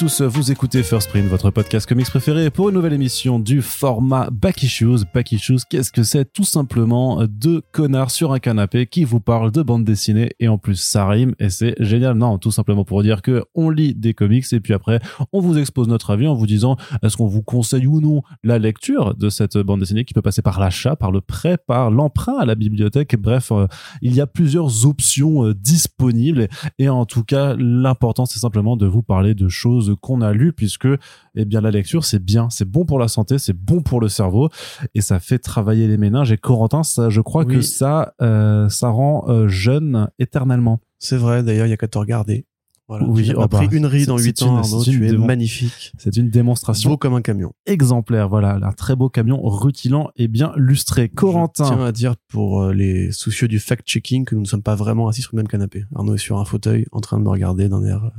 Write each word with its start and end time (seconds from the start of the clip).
tous, 0.00 0.22
vous 0.22 0.50
écoutez 0.50 0.82
First 0.82 1.10
Print, 1.10 1.26
votre 1.26 1.50
podcast 1.50 1.86
comics 1.86 2.06
préféré 2.06 2.48
pour 2.48 2.70
une 2.70 2.74
nouvelle 2.74 2.94
émission 2.94 3.38
du 3.38 3.60
format 3.60 4.30
Back 4.30 4.62
Issues. 4.62 5.04
Back 5.12 5.32
Issues, 5.32 5.58
qu'est-ce 5.68 5.92
que 5.92 6.04
c'est 6.04 6.32
Tout 6.32 6.44
simplement 6.44 7.22
deux 7.28 7.60
connards 7.70 8.10
sur 8.10 8.32
un 8.32 8.38
canapé 8.38 8.86
qui 8.86 9.04
vous 9.04 9.20
parlent 9.20 9.52
de 9.52 9.60
bande 9.60 9.84
dessinée 9.84 10.30
et 10.40 10.48
en 10.48 10.56
plus 10.56 10.76
ça 10.76 11.06
rime 11.06 11.34
et 11.38 11.50
c'est 11.50 11.74
génial. 11.80 12.16
Non, 12.16 12.38
tout 12.38 12.50
simplement 12.50 12.82
pour 12.82 13.02
dire 13.02 13.20
que 13.20 13.44
on 13.54 13.68
lit 13.68 13.94
des 13.94 14.14
comics 14.14 14.50
et 14.54 14.60
puis 14.60 14.72
après 14.72 15.00
on 15.34 15.40
vous 15.40 15.58
expose 15.58 15.86
notre 15.86 16.08
avis 16.08 16.26
en 16.26 16.34
vous 16.34 16.46
disant 16.46 16.78
est-ce 17.02 17.18
qu'on 17.18 17.26
vous 17.26 17.42
conseille 17.42 17.86
ou 17.86 18.00
non 18.00 18.22
la 18.42 18.58
lecture 18.58 19.14
de 19.14 19.28
cette 19.28 19.58
bande 19.58 19.80
dessinée 19.80 20.06
qui 20.06 20.14
peut 20.14 20.22
passer 20.22 20.40
par 20.40 20.60
l'achat, 20.60 20.96
par 20.96 21.10
le 21.10 21.20
prêt, 21.20 21.58
par 21.58 21.90
l'emprunt 21.90 22.38
à 22.38 22.46
la 22.46 22.54
bibliothèque? 22.54 23.16
Bref, 23.16 23.52
euh, 23.52 23.66
il 24.00 24.14
y 24.14 24.22
a 24.22 24.26
plusieurs 24.26 24.86
options 24.86 25.44
euh, 25.44 25.54
disponibles 25.54 26.48
et 26.78 26.88
en 26.88 27.04
tout 27.04 27.22
cas 27.22 27.54
l'important 27.58 28.24
c'est 28.24 28.38
simplement 28.38 28.78
de 28.78 28.86
vous 28.86 29.02
parler 29.02 29.34
de 29.34 29.50
choses 29.50 29.89
qu'on 29.94 30.20
a 30.20 30.32
lues 30.32 30.52
puisque 30.52 30.88
eh 31.34 31.44
bien 31.44 31.60
la 31.60 31.70
lecture 31.70 32.04
c'est 32.04 32.22
bien, 32.22 32.48
c'est 32.50 32.64
bon 32.68 32.84
pour 32.84 32.98
la 32.98 33.08
santé, 33.08 33.38
c'est 33.38 33.52
bon 33.56 33.82
pour 33.82 34.00
le 34.00 34.08
cerveau 34.08 34.48
et 34.94 35.00
ça 35.00 35.20
fait 35.20 35.38
travailler 35.38 35.86
les 35.88 35.96
méninges 35.96 36.32
et 36.32 36.38
Corentin 36.38 36.82
ça 36.82 37.10
je 37.10 37.20
crois 37.20 37.44
que 37.44 37.60
ça 37.60 38.14
euh, 38.22 38.68
ça 38.68 38.88
rend 38.88 39.24
euh, 39.28 39.48
jeune 39.48 40.08
éternellement. 40.18 40.80
C'est 40.98 41.16
vrai, 41.16 41.42
d'ailleurs, 41.42 41.66
il 41.66 41.70
y 41.70 41.72
a 41.72 41.76
qu'à 41.78 41.88
te 41.88 41.96
regarder. 41.96 42.44
Voilà. 42.88 43.06
Oui, 43.06 43.28
tu 43.28 43.34
oh 43.36 43.46
pris 43.46 43.68
bah, 43.68 43.76
une 43.76 43.86
ride 43.86 44.10
en 44.10 44.18
c'est- 44.18 44.24
8 44.24 44.38
c'est 44.40 44.44
ans, 44.44 44.56
Arnaud, 44.56 44.82
une 44.82 44.92
tu 44.92 45.06
es 45.08 45.12
magnifique. 45.16 45.92
C'est 45.96 46.16
une 46.16 46.28
démonstration 46.28 46.90
Beau 46.90 46.96
comme 46.96 47.14
un 47.14 47.22
camion. 47.22 47.52
exemplaire, 47.64 48.28
voilà, 48.28 48.58
un 48.60 48.72
très 48.72 48.96
beau 48.96 49.08
camion 49.08 49.40
rutilant 49.42 50.10
et 50.16 50.26
bien 50.26 50.52
lustré. 50.56 51.08
Je 51.08 51.14
Corentin, 51.14 51.64
tiens 51.64 51.84
à 51.84 51.92
dire 51.92 52.16
pour 52.28 52.62
euh, 52.62 52.72
les 52.72 53.12
soucieux 53.12 53.46
du 53.46 53.60
fact-checking 53.60 54.24
que 54.24 54.34
nous 54.34 54.40
ne 54.40 54.46
sommes 54.46 54.62
pas 54.64 54.74
vraiment 54.74 55.06
assis 55.06 55.22
sur 55.22 55.30
le 55.34 55.36
même 55.36 55.48
canapé. 55.48 55.84
Arnaud 55.94 56.14
est 56.16 56.18
sur 56.18 56.38
un 56.38 56.44
fauteuil 56.44 56.84
en 56.90 57.00
train 57.00 57.16
de 57.18 57.22
me 57.22 57.28
regarder 57.30 57.68
d'un 57.68 57.84
air 57.84 58.10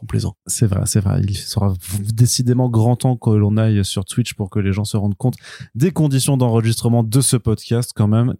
complaisant. 0.00 0.34
c'est 0.46 0.66
vrai, 0.66 0.82
c'est 0.86 1.00
vrai, 1.00 1.20
il 1.22 1.36
sera 1.36 1.74
décidément 2.12 2.68
grand 2.68 2.96
temps 2.96 3.16
que 3.16 3.30
l'on 3.30 3.56
aille 3.56 3.84
sur 3.84 4.04
Twitch 4.04 4.34
pour 4.34 4.50
que 4.50 4.58
les 4.58 4.72
gens 4.72 4.84
se 4.84 4.96
rendent 4.96 5.16
compte 5.16 5.36
des 5.74 5.92
conditions 5.92 6.36
d'enregistrement 6.36 7.04
de 7.04 7.20
ce 7.20 7.36
podcast 7.36 7.92
quand 7.94 8.08
même 8.08 8.34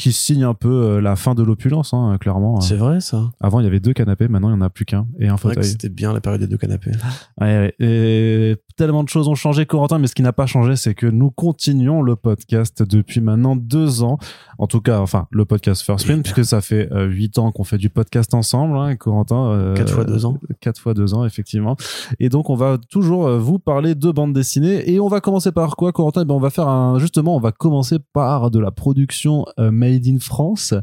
qui 0.00 0.12
signe 0.12 0.44
un 0.44 0.54
peu 0.54 0.68
euh, 0.70 1.00
la 1.02 1.14
fin 1.14 1.34
de 1.34 1.42
l'opulence, 1.42 1.92
hein, 1.92 2.16
clairement. 2.18 2.60
C'est 2.62 2.76
vrai 2.76 3.00
ça 3.00 3.30
Avant, 3.38 3.60
il 3.60 3.64
y 3.64 3.66
avait 3.66 3.80
deux 3.80 3.92
canapés, 3.92 4.28
maintenant, 4.28 4.48
il 4.48 4.54
n'y 4.56 4.58
en 4.62 4.64
a 4.64 4.70
plus 4.70 4.86
qu'un 4.86 5.06
et 5.18 5.28
un 5.28 5.36
fauteuil. 5.36 5.62
c'était 5.62 5.90
bien 5.90 6.14
la 6.14 6.22
période 6.22 6.40
des 6.40 6.46
deux 6.46 6.56
canapés. 6.56 6.92
Ouais, 7.38 7.46
ouais. 7.78 7.86
Et 7.86 8.56
tellement 8.78 9.04
de 9.04 9.10
choses 9.10 9.28
ont 9.28 9.34
changé, 9.34 9.66
Corentin, 9.66 9.98
mais 9.98 10.06
ce 10.06 10.14
qui 10.14 10.22
n'a 10.22 10.32
pas 10.32 10.46
changé, 10.46 10.74
c'est 10.76 10.94
que 10.94 11.06
nous 11.06 11.30
continuons 11.30 12.00
le 12.00 12.16
podcast 12.16 12.82
depuis 12.82 13.20
maintenant 13.20 13.56
deux 13.56 14.02
ans. 14.02 14.16
En 14.58 14.66
tout 14.66 14.80
cas, 14.80 15.00
enfin, 15.00 15.26
le 15.30 15.44
podcast 15.44 15.82
First 15.82 16.06
Print, 16.06 16.22
puisque 16.22 16.46
ça 16.46 16.62
fait 16.62 16.90
euh, 16.92 17.04
huit 17.06 17.36
ans 17.38 17.52
qu'on 17.52 17.64
fait 17.64 17.76
du 17.76 17.90
podcast 17.90 18.32
ensemble, 18.32 18.78
hein, 18.78 18.96
Corentin. 18.96 19.50
euh, 19.50 19.74
Quatre 19.74 19.92
fois 19.92 20.04
deux 20.04 20.24
ans. 20.24 20.38
Quatre 20.60 20.80
fois 20.80 20.94
deux 20.94 21.12
ans, 21.12 21.26
effectivement. 21.26 21.76
Et 22.20 22.30
donc, 22.30 22.48
on 22.48 22.54
va 22.54 22.78
toujours 22.88 23.28
vous 23.38 23.58
parler 23.58 23.94
de 23.94 24.10
bande 24.10 24.32
dessinée. 24.32 24.90
Et 24.90 24.98
on 24.98 25.08
va 25.08 25.20
commencer 25.20 25.52
par 25.52 25.76
quoi, 25.76 25.92
Corentin? 25.92 26.22
Eh 26.22 26.24
ben, 26.24 26.34
On 26.34 26.40
va 26.40 26.48
faire 26.48 26.68
un, 26.68 26.98
justement, 26.98 27.36
on 27.36 27.40
va 27.40 27.52
commencer 27.52 27.98
par 28.14 28.50
de 28.50 28.58
la 28.58 28.70
production 28.70 29.44
euh, 29.58 29.70
made 29.70 29.89
in 29.94 30.18
France, 30.18 30.74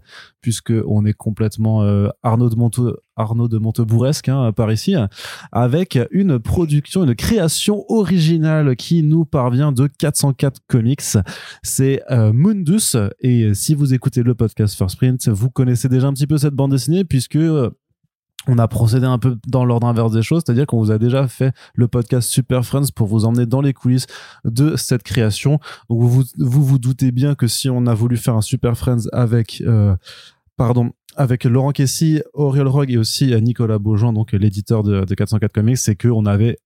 puisque 0.41 0.73
on 0.87 1.05
est 1.05 1.13
complètement 1.13 1.83
euh, 1.83 2.09
Arnaud 2.23 2.49
de 2.49 2.55
Monte, 2.55 2.79
Montebourresque, 3.17 4.29
hein, 4.29 4.51
par 4.51 4.71
ici, 4.71 4.95
avec 5.51 5.97
une 6.11 6.39
production, 6.39 7.03
une 7.03 7.15
création 7.15 7.85
originale 7.89 8.75
qui 8.75 9.03
nous 9.03 9.25
parvient 9.25 9.71
de 9.71 9.87
404 9.87 10.61
Comics. 10.67 11.17
C'est 11.63 12.01
euh, 12.11 12.31
Mundus. 12.33 12.95
Et 13.19 13.53
si 13.53 13.75
vous 13.75 13.93
écoutez 13.93 14.23
le 14.23 14.35
podcast 14.35 14.75
First 14.75 14.97
Print, 14.97 15.27
vous 15.29 15.49
connaissez 15.49 15.89
déjà 15.89 16.07
un 16.07 16.13
petit 16.13 16.27
peu 16.27 16.37
cette 16.37 16.53
bande 16.53 16.71
dessinée, 16.71 17.03
puisque 17.03 17.35
euh, 17.35 17.71
on 18.47 18.57
a 18.57 18.67
procédé 18.67 19.05
un 19.05 19.17
peu 19.17 19.37
dans 19.47 19.65
l'ordre 19.65 19.87
inverse 19.87 20.11
des 20.11 20.21
choses, 20.21 20.43
c'est-à-dire 20.45 20.65
qu'on 20.65 20.79
vous 20.79 20.91
a 20.91 20.97
déjà 20.97 21.27
fait 21.27 21.53
le 21.75 21.87
podcast 21.87 22.29
Super 22.29 22.65
Friends 22.65 22.91
pour 22.95 23.07
vous 23.07 23.25
emmener 23.25 23.45
dans 23.45 23.61
les 23.61 23.73
coulisses 23.73 24.07
de 24.45 24.75
cette 24.75 25.03
création. 25.03 25.59
Vous 25.89 26.07
vous, 26.09 26.23
vous 26.37 26.79
doutez 26.79 27.11
bien 27.11 27.35
que 27.35 27.47
si 27.47 27.69
on 27.69 27.85
a 27.87 27.93
voulu 27.93 28.17
faire 28.17 28.35
un 28.35 28.41
Super 28.41 28.77
Friends 28.77 29.07
avec, 29.11 29.61
euh, 29.65 29.95
pardon, 30.55 30.91
avec 31.17 31.43
Laurent 31.43 31.71
Kessy, 31.71 32.21
Auriol 32.33 32.67
Rogue 32.67 32.91
et 32.91 32.97
aussi 32.97 33.33
euh, 33.33 33.39
Nicolas 33.39 33.79
Beaujean, 33.79 34.13
donc 34.13 34.31
l'éditeur 34.31 34.83
de, 34.83 35.03
de 35.03 35.15
404 35.15 35.51
Comics, 35.51 35.77
c'est 35.77 35.95
qu'on 35.95 36.25
avait 36.25 36.57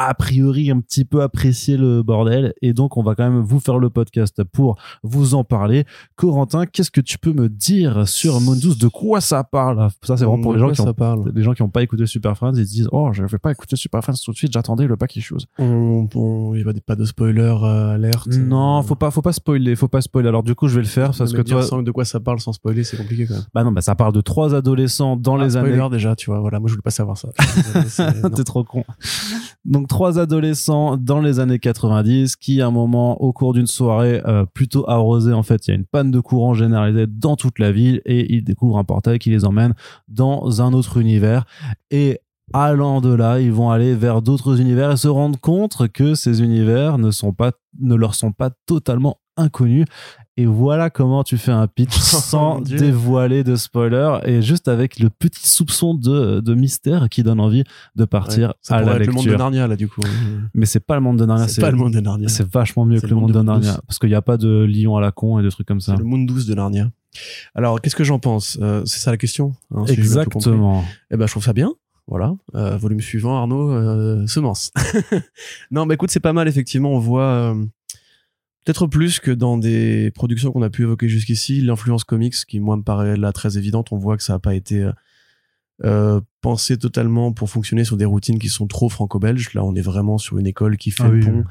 a 0.00 0.14
priori 0.14 0.70
un 0.70 0.80
petit 0.80 1.04
peu 1.04 1.22
apprécié 1.22 1.76
le 1.76 2.02
bordel 2.04 2.54
et 2.62 2.72
donc 2.72 2.96
on 2.96 3.02
va 3.02 3.14
quand 3.16 3.28
même 3.28 3.40
vous 3.40 3.58
faire 3.58 3.78
le 3.78 3.90
podcast 3.90 4.42
pour 4.44 4.76
vous 5.02 5.34
en 5.34 5.42
parler. 5.44 5.84
Corentin, 6.16 6.66
qu'est-ce 6.66 6.90
que 6.92 7.00
tu 7.00 7.18
peux 7.18 7.32
me 7.32 7.48
dire 7.48 8.06
sur 8.08 8.40
Mundus? 8.40 8.76
De 8.78 8.86
quoi 8.88 9.20
ça 9.20 9.42
parle? 9.44 9.88
Ça 10.02 10.16
c'est 10.16 10.24
vraiment 10.24 10.40
pour 10.42 10.52
les 10.54 10.60
gens 10.60 10.70
qui 10.70 10.80
ont 10.80 10.94
parle? 10.94 11.30
les 11.34 11.42
gens 11.42 11.52
qui 11.52 11.62
n'ont 11.62 11.68
pas 11.68 11.82
écouté 11.82 12.06
Super 12.06 12.36
Friends, 12.36 12.52
ils 12.54 12.66
se 12.66 12.70
disent 12.72 12.88
Oh, 12.92 13.10
je 13.12 13.24
vais 13.24 13.38
pas 13.38 13.50
écouter 13.50 13.74
Super 13.76 14.00
Friends 14.02 14.14
tout 14.24 14.30
de 14.30 14.36
suite, 14.36 14.52
j'attendais 14.52 14.86
le 14.86 14.94
back 14.96 15.16
issues. 15.16 15.34
on, 15.58 16.08
on- 16.14 16.54
Il 16.54 16.64
n'y 16.64 16.70
a 16.70 16.72
pas 16.86 16.94
de 16.96 17.04
spoiler 17.04 17.40
euh, 17.42 17.94
alerte. 17.94 18.28
Non, 18.28 18.82
faut 18.82 18.94
pas, 18.94 19.10
faut 19.10 19.20
pas 19.22 19.32
spoiler, 19.32 19.74
faut 19.74 19.88
pas 19.88 20.00
spoiler. 20.00 20.28
Alors 20.28 20.44
du 20.44 20.54
coup, 20.54 20.68
je 20.68 20.76
vais 20.76 20.82
le 20.82 20.86
faire 20.86 21.10
parce 21.16 21.32
que 21.32 21.42
toi, 21.42 21.62
sans 21.62 21.82
de 21.82 21.90
quoi 21.90 22.04
ça 22.04 22.20
parle 22.20 22.38
sans 22.40 22.52
spoiler, 22.52 22.84
c'est 22.84 22.96
compliqué 22.96 23.26
quand 23.26 23.34
même. 23.34 23.42
bah 23.52 23.64
non, 23.64 23.72
bah 23.72 23.80
ça 23.80 23.94
parle 23.96 24.12
de 24.12 24.20
trois 24.20 24.54
adolescents 24.54 25.16
dans 25.16 25.38
Ah, 25.40 25.44
les 25.44 25.56
années. 25.56 25.76
déjà, 25.90 26.14
tu 26.14 26.30
vois. 26.30 26.38
Voilà, 26.40 26.60
moi 26.60 26.68
je 26.68 26.74
voulais 26.74 26.82
pas 26.82 26.90
savoir 26.90 27.16
ça. 27.18 27.28
T'es 28.36 28.44
trop 28.44 28.62
con. 28.62 28.84
Donc 29.64 29.88
trois 29.88 30.18
adolescents 30.18 30.96
dans 30.96 31.20
les 31.20 31.40
années 31.40 31.58
90 31.58 32.36
qui, 32.36 32.62
à 32.62 32.66
un 32.66 32.70
moment, 32.70 33.20
au 33.20 33.32
cours 33.32 33.52
d'une 33.52 33.66
soirée 33.66 34.22
euh, 34.26 34.46
plutôt 34.46 34.88
arrosée, 34.88 35.32
en 35.32 35.42
fait, 35.42 35.66
il 35.66 35.70
y 35.70 35.72
a 35.72 35.76
une 35.76 35.84
panne 35.84 36.10
de 36.10 36.20
courant 36.20 36.54
généralisée 36.54 37.06
dans 37.06 37.36
toute 37.36 37.58
la 37.58 37.72
ville 37.72 38.00
et 38.04 38.32
ils 38.32 38.44
découvrent 38.44 38.78
un 38.78 38.84
portail 38.84 39.18
qui 39.18 39.30
les 39.30 39.44
emmène 39.44 39.74
dans 40.08 40.62
un 40.62 40.72
autre 40.72 40.98
univers. 40.98 41.44
Et 41.90 42.20
allant 42.52 43.00
de 43.00 43.12
là, 43.12 43.40
ils 43.40 43.52
vont 43.52 43.70
aller 43.70 43.94
vers 43.94 44.22
d'autres 44.22 44.60
univers 44.60 44.92
et 44.92 44.96
se 44.96 45.08
rendre 45.08 45.38
compte 45.38 45.88
que 45.88 46.14
ces 46.14 46.42
univers 46.42 46.98
ne 46.98 47.94
leur 47.94 48.14
sont 48.14 48.32
pas 48.32 48.50
totalement 48.66 49.20
inconnus. 49.36 49.86
Et 50.40 50.46
voilà 50.46 50.88
comment 50.88 51.24
tu 51.24 51.36
fais 51.36 51.50
un 51.50 51.66
pitch 51.66 51.92
sans 51.98 52.54
mon 52.54 52.60
Dieu. 52.60 52.78
dévoiler 52.78 53.42
de 53.42 53.56
spoiler 53.56 54.18
et 54.24 54.40
juste 54.40 54.68
avec 54.68 55.00
le 55.00 55.10
petit 55.10 55.48
soupçon 55.48 55.94
de, 55.94 56.38
de 56.40 56.54
mystère 56.54 57.08
qui 57.08 57.24
donne 57.24 57.40
envie 57.40 57.64
de 57.96 58.04
partir 58.04 58.48
Ouais, 58.50 58.54
ça 58.62 58.76
à 58.76 58.82
la 58.82 58.92
être 58.94 59.06
le 59.06 59.12
monde 59.12 59.24
de 59.24 59.30
lecture. 59.30 59.38
Narnia 59.38 59.66
là 59.66 59.74
du 59.74 59.88
coup. 59.88 60.02
Mais 60.54 60.64
c'est 60.64 60.78
pas 60.78 60.94
le 60.94 61.00
monde 61.00 61.18
de 61.18 61.26
Narnia, 61.26 61.48
C'est 61.48 61.60
pas 61.60 61.72
le 61.72 61.76
monde 61.76 61.92
de 61.92 62.00
Narnia. 62.00 62.28
c'est 62.28 62.48
vachement 62.48 62.84
mieux 62.84 63.00
que 63.00 63.06
le 63.08 63.14
monde 63.16 63.22
monde 63.22 63.32
de 63.32 63.38
de 63.38 63.42
Narnia 63.42 63.80
parce 63.86 63.98
qu'il 63.98 64.10
n'y 64.10 64.14
a 64.14 64.22
pas 64.22 64.36
de 64.36 64.64
lion 64.64 64.96
à 64.96 65.00
la 65.00 65.10
con 65.10 65.40
et 65.40 65.42
des 65.42 65.50
trucs 65.50 65.66
comme 65.66 65.80
ça. 65.80 65.92
C'est 65.92 65.98
le 65.98 66.04
monde 66.04 66.26
douce 66.26 66.46
de 66.46 66.54
Narnia. 66.54 66.88
Alors, 67.56 67.80
qu'est-ce 67.80 67.96
que 67.96 68.04
j'en 68.04 68.20
pense 68.20 68.58
Euh, 68.62 68.82
C'est 68.84 69.00
ça 69.00 69.10
la 69.10 69.16
question 69.16 69.54
hein, 69.74 69.84
si. 69.86 69.94
Exactement. 69.94 70.84
Eh 71.10 71.16
ben, 71.16 71.26
je 71.26 71.32
trouve 71.32 71.42
ça 71.42 71.52
bien. 71.52 71.72
Voilà. 72.06 72.34
Euh, 72.54 72.76
volume 72.76 73.00
suivant, 73.00 73.36
Arnaud, 73.36 73.70
euh, 73.72 74.26
semence. 74.26 74.70
non, 75.70 75.84
bah 75.84 75.94
écoute, 75.94 76.10
c'est 76.10 76.20
pas 76.20 76.32
mal, 76.32 76.48
effectivement. 76.48 76.90
On 76.92 76.98
voit 76.98 77.22
euh, 77.24 77.64
peut-être 78.68 78.86
plus 78.86 79.18
que 79.18 79.30
dans 79.30 79.56
des 79.56 80.10
productions 80.10 80.52
qu'on 80.52 80.60
a 80.60 80.68
pu 80.68 80.82
évoquer 80.82 81.08
jusqu'ici, 81.08 81.62
l'influence 81.62 82.04
comics, 82.04 82.34
qui 82.46 82.60
moi 82.60 82.76
me 82.76 82.82
paraît 82.82 83.16
là 83.16 83.32
très 83.32 83.56
évidente. 83.56 83.92
On 83.92 83.96
voit 83.96 84.18
que 84.18 84.22
ça 84.22 84.34
n'a 84.34 84.38
pas 84.40 84.54
été 84.54 84.82
euh, 84.82 84.92
euh, 85.84 86.20
pensé 86.42 86.76
totalement 86.76 87.32
pour 87.32 87.48
fonctionner 87.48 87.84
sur 87.84 87.96
des 87.96 88.04
routines 88.04 88.38
qui 88.38 88.50
sont 88.50 88.66
trop 88.66 88.90
franco-belges. 88.90 89.54
Là, 89.54 89.64
on 89.64 89.74
est 89.74 89.80
vraiment 89.80 90.18
sur 90.18 90.36
une 90.36 90.46
école 90.46 90.76
qui 90.76 90.90
fait 90.90 91.04
Ah 91.04 91.08
le 91.08 91.14
oui, 91.14 91.24
pont 91.24 91.38
oui. 91.38 91.44
que 91.44 91.48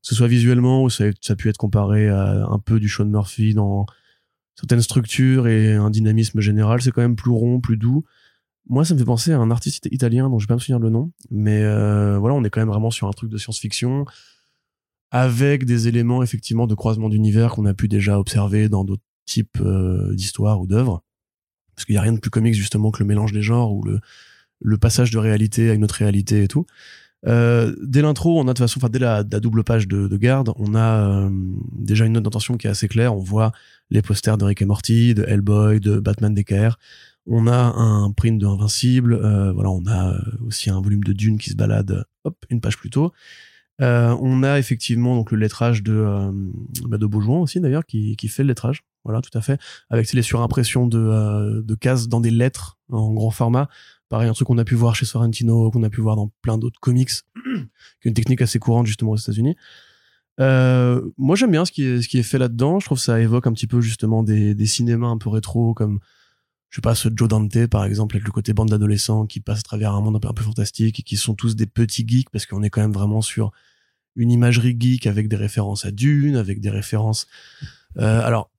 ce 0.00 0.14
soit 0.14 0.28
visuellement 0.28 0.82
ou 0.82 0.88
ça, 0.88 1.04
ça 1.20 1.34
a 1.34 1.36
pu 1.36 1.50
être 1.50 1.58
comparé 1.58 2.08
à 2.08 2.46
un 2.46 2.58
peu 2.58 2.80
du 2.80 2.88
Sean 2.88 3.04
Murphy 3.04 3.52
dans 3.52 3.84
certaines 4.54 4.80
structures 4.80 5.48
et 5.48 5.74
un 5.74 5.90
dynamisme 5.90 6.40
général, 6.40 6.80
c'est 6.80 6.90
quand 6.90 7.02
même 7.02 7.16
plus 7.16 7.32
rond, 7.32 7.60
plus 7.60 7.76
doux. 7.76 8.06
Moi, 8.66 8.86
ça 8.86 8.94
me 8.94 8.98
fait 8.98 9.04
penser 9.04 9.30
à 9.30 9.38
un 9.38 9.50
artiste 9.50 9.88
italien 9.92 10.30
dont 10.30 10.38
je 10.38 10.44
vais 10.46 10.48
pas 10.48 10.54
me 10.54 10.60
souvenir 10.60 10.78
le 10.78 10.88
nom, 10.88 11.12
mais 11.30 11.62
euh, 11.62 12.16
voilà, 12.18 12.34
on 12.34 12.42
est 12.44 12.48
quand 12.48 12.62
même 12.62 12.70
vraiment 12.70 12.90
sur 12.90 13.08
un 13.08 13.12
truc 13.12 13.28
de 13.28 13.36
science-fiction 13.36 14.06
avec 15.10 15.64
des 15.64 15.88
éléments 15.88 16.22
effectivement 16.22 16.66
de 16.66 16.74
croisement 16.74 17.08
d'univers 17.08 17.52
qu'on 17.52 17.66
a 17.66 17.74
pu 17.74 17.88
déjà 17.88 18.18
observer 18.18 18.68
dans 18.68 18.84
d'autres 18.84 19.02
types 19.24 19.58
euh, 19.60 20.14
d'histoires 20.14 20.60
ou 20.60 20.66
d'œuvres. 20.66 21.02
Parce 21.74 21.84
qu'il 21.84 21.94
y 21.94 21.98
a 21.98 22.02
rien 22.02 22.12
de 22.12 22.20
plus 22.20 22.30
comique 22.30 22.54
justement 22.54 22.90
que 22.90 23.02
le 23.02 23.06
mélange 23.06 23.32
des 23.32 23.42
genres 23.42 23.72
ou 23.72 23.84
le, 23.84 24.78
passage 24.78 25.10
de 25.10 25.18
réalité 25.18 25.70
à 25.70 25.74
une 25.74 25.84
autre 25.84 25.96
réalité 25.96 26.42
et 26.42 26.48
tout. 26.48 26.66
Euh, 27.26 27.74
dès 27.82 28.02
l'intro, 28.02 28.38
on 28.38 28.42
a 28.42 28.44
de 28.44 28.48
toute 28.50 28.58
façon, 28.60 28.78
enfin 28.78 28.88
dès 28.88 28.98
la, 28.98 29.24
double 29.24 29.64
page 29.64 29.88
de, 29.88 30.06
de 30.06 30.16
garde, 30.16 30.52
on 30.56 30.74
a 30.74 31.24
euh, 31.24 31.30
déjà 31.72 32.06
une 32.06 32.12
note 32.12 32.22
d'intention 32.22 32.56
qui 32.56 32.66
est 32.66 32.70
assez 32.70 32.88
claire. 32.88 33.14
On 33.14 33.20
voit 33.20 33.52
les 33.90 34.00
posters 34.00 34.38
de 34.38 34.44
Rick 34.44 34.62
et 34.62 34.64
Morty, 34.64 35.14
de 35.14 35.24
Hellboy, 35.24 35.80
de 35.80 35.98
Batman 35.98 36.34
DKR. 36.34 36.78
On 37.26 37.46
a 37.46 37.56
un 37.56 38.10
print 38.12 38.40
de 38.40 38.46
Invincible. 38.46 39.16
voilà, 39.52 39.70
on 39.70 39.84
a 39.86 40.14
aussi 40.46 40.70
un 40.70 40.80
volume 40.80 41.04
de 41.04 41.12
Dune 41.12 41.38
qui 41.38 41.50
se 41.50 41.56
balade, 41.56 42.04
hop, 42.24 42.36
une 42.48 42.60
page 42.60 42.78
plus 42.78 42.90
tôt. 42.90 43.12
Euh, 43.82 44.16
on 44.20 44.42
a 44.42 44.58
effectivement 44.58 45.14
donc 45.16 45.30
le 45.30 45.38
lettrage 45.38 45.82
de 45.82 45.92
euh, 45.92 46.32
bah, 46.88 46.96
de 46.96 47.06
aussi 47.06 47.60
d'ailleurs 47.60 47.84
qui, 47.84 48.16
qui 48.16 48.28
fait 48.28 48.42
le 48.42 48.48
lettrage. 48.48 48.84
Voilà, 49.04 49.20
tout 49.20 49.36
à 49.36 49.40
fait. 49.40 49.60
Avec 49.90 50.12
les 50.12 50.22
surimpressions 50.22 50.86
de, 50.86 50.98
euh, 50.98 51.62
de 51.62 51.74
cases 51.74 52.08
dans 52.08 52.20
des 52.20 52.30
lettres 52.30 52.78
en 52.90 53.12
grand 53.12 53.30
format. 53.30 53.68
Pareil, 54.08 54.28
un 54.28 54.32
truc 54.32 54.48
qu'on 54.48 54.58
a 54.58 54.64
pu 54.64 54.74
voir 54.74 54.96
chez 54.96 55.04
Sorrentino, 55.04 55.70
qu'on 55.70 55.82
a 55.82 55.90
pu 55.90 56.00
voir 56.00 56.16
dans 56.16 56.30
plein 56.42 56.58
d'autres 56.58 56.80
comics, 56.80 57.10
qui 57.34 57.50
est 58.04 58.08
une 58.08 58.14
technique 58.14 58.42
assez 58.42 58.58
courante 58.58 58.86
justement 58.86 59.12
aux 59.12 59.16
États-Unis. 59.16 59.56
Euh, 60.40 61.00
moi, 61.16 61.36
j'aime 61.36 61.50
bien 61.50 61.64
ce 61.64 61.72
qui 61.72 61.84
est, 61.84 62.02
ce 62.02 62.08
qui 62.08 62.18
est 62.18 62.22
fait 62.22 62.38
là-dedans. 62.38 62.80
Je 62.80 62.86
trouve 62.86 62.98
que 62.98 63.04
ça 63.04 63.20
évoque 63.20 63.46
un 63.46 63.52
petit 63.52 63.66
peu 63.66 63.80
justement 63.80 64.22
des, 64.22 64.54
des 64.54 64.66
cinémas 64.66 65.08
un 65.08 65.18
peu 65.18 65.28
rétro, 65.28 65.74
comme 65.74 66.00
je 66.76 66.82
sais 66.82 66.82
pas, 66.82 66.94
ce 66.94 67.08
Joe 67.10 67.26
Dante, 67.26 67.68
par 67.68 67.86
exemple, 67.86 68.16
avec 68.16 68.26
le 68.26 68.32
côté 68.32 68.52
bande 68.52 68.68
d'adolescents 68.68 69.24
qui 69.24 69.40
passe 69.40 69.60
à 69.60 69.62
travers 69.62 69.94
un 69.94 70.02
monde 70.02 70.16
un 70.16 70.20
peu, 70.20 70.28
un 70.28 70.34
peu 70.34 70.42
fantastique 70.42 71.00
et 71.00 71.02
qui 71.02 71.16
sont 71.16 71.34
tous 71.34 71.56
des 71.56 71.64
petits 71.64 72.06
geeks 72.06 72.28
parce 72.28 72.44
qu'on 72.44 72.62
est 72.62 72.68
quand 72.68 72.82
même 72.82 72.92
vraiment 72.92 73.22
sur 73.22 73.50
une 74.14 74.30
imagerie 74.30 74.76
geek 74.78 75.06
avec 75.06 75.26
des 75.28 75.36
références 75.36 75.86
à 75.86 75.90
Dune, 75.90 76.36
avec 76.36 76.60
des 76.60 76.68
références. 76.68 77.28
Euh, 77.96 78.20
alors, 78.20 78.50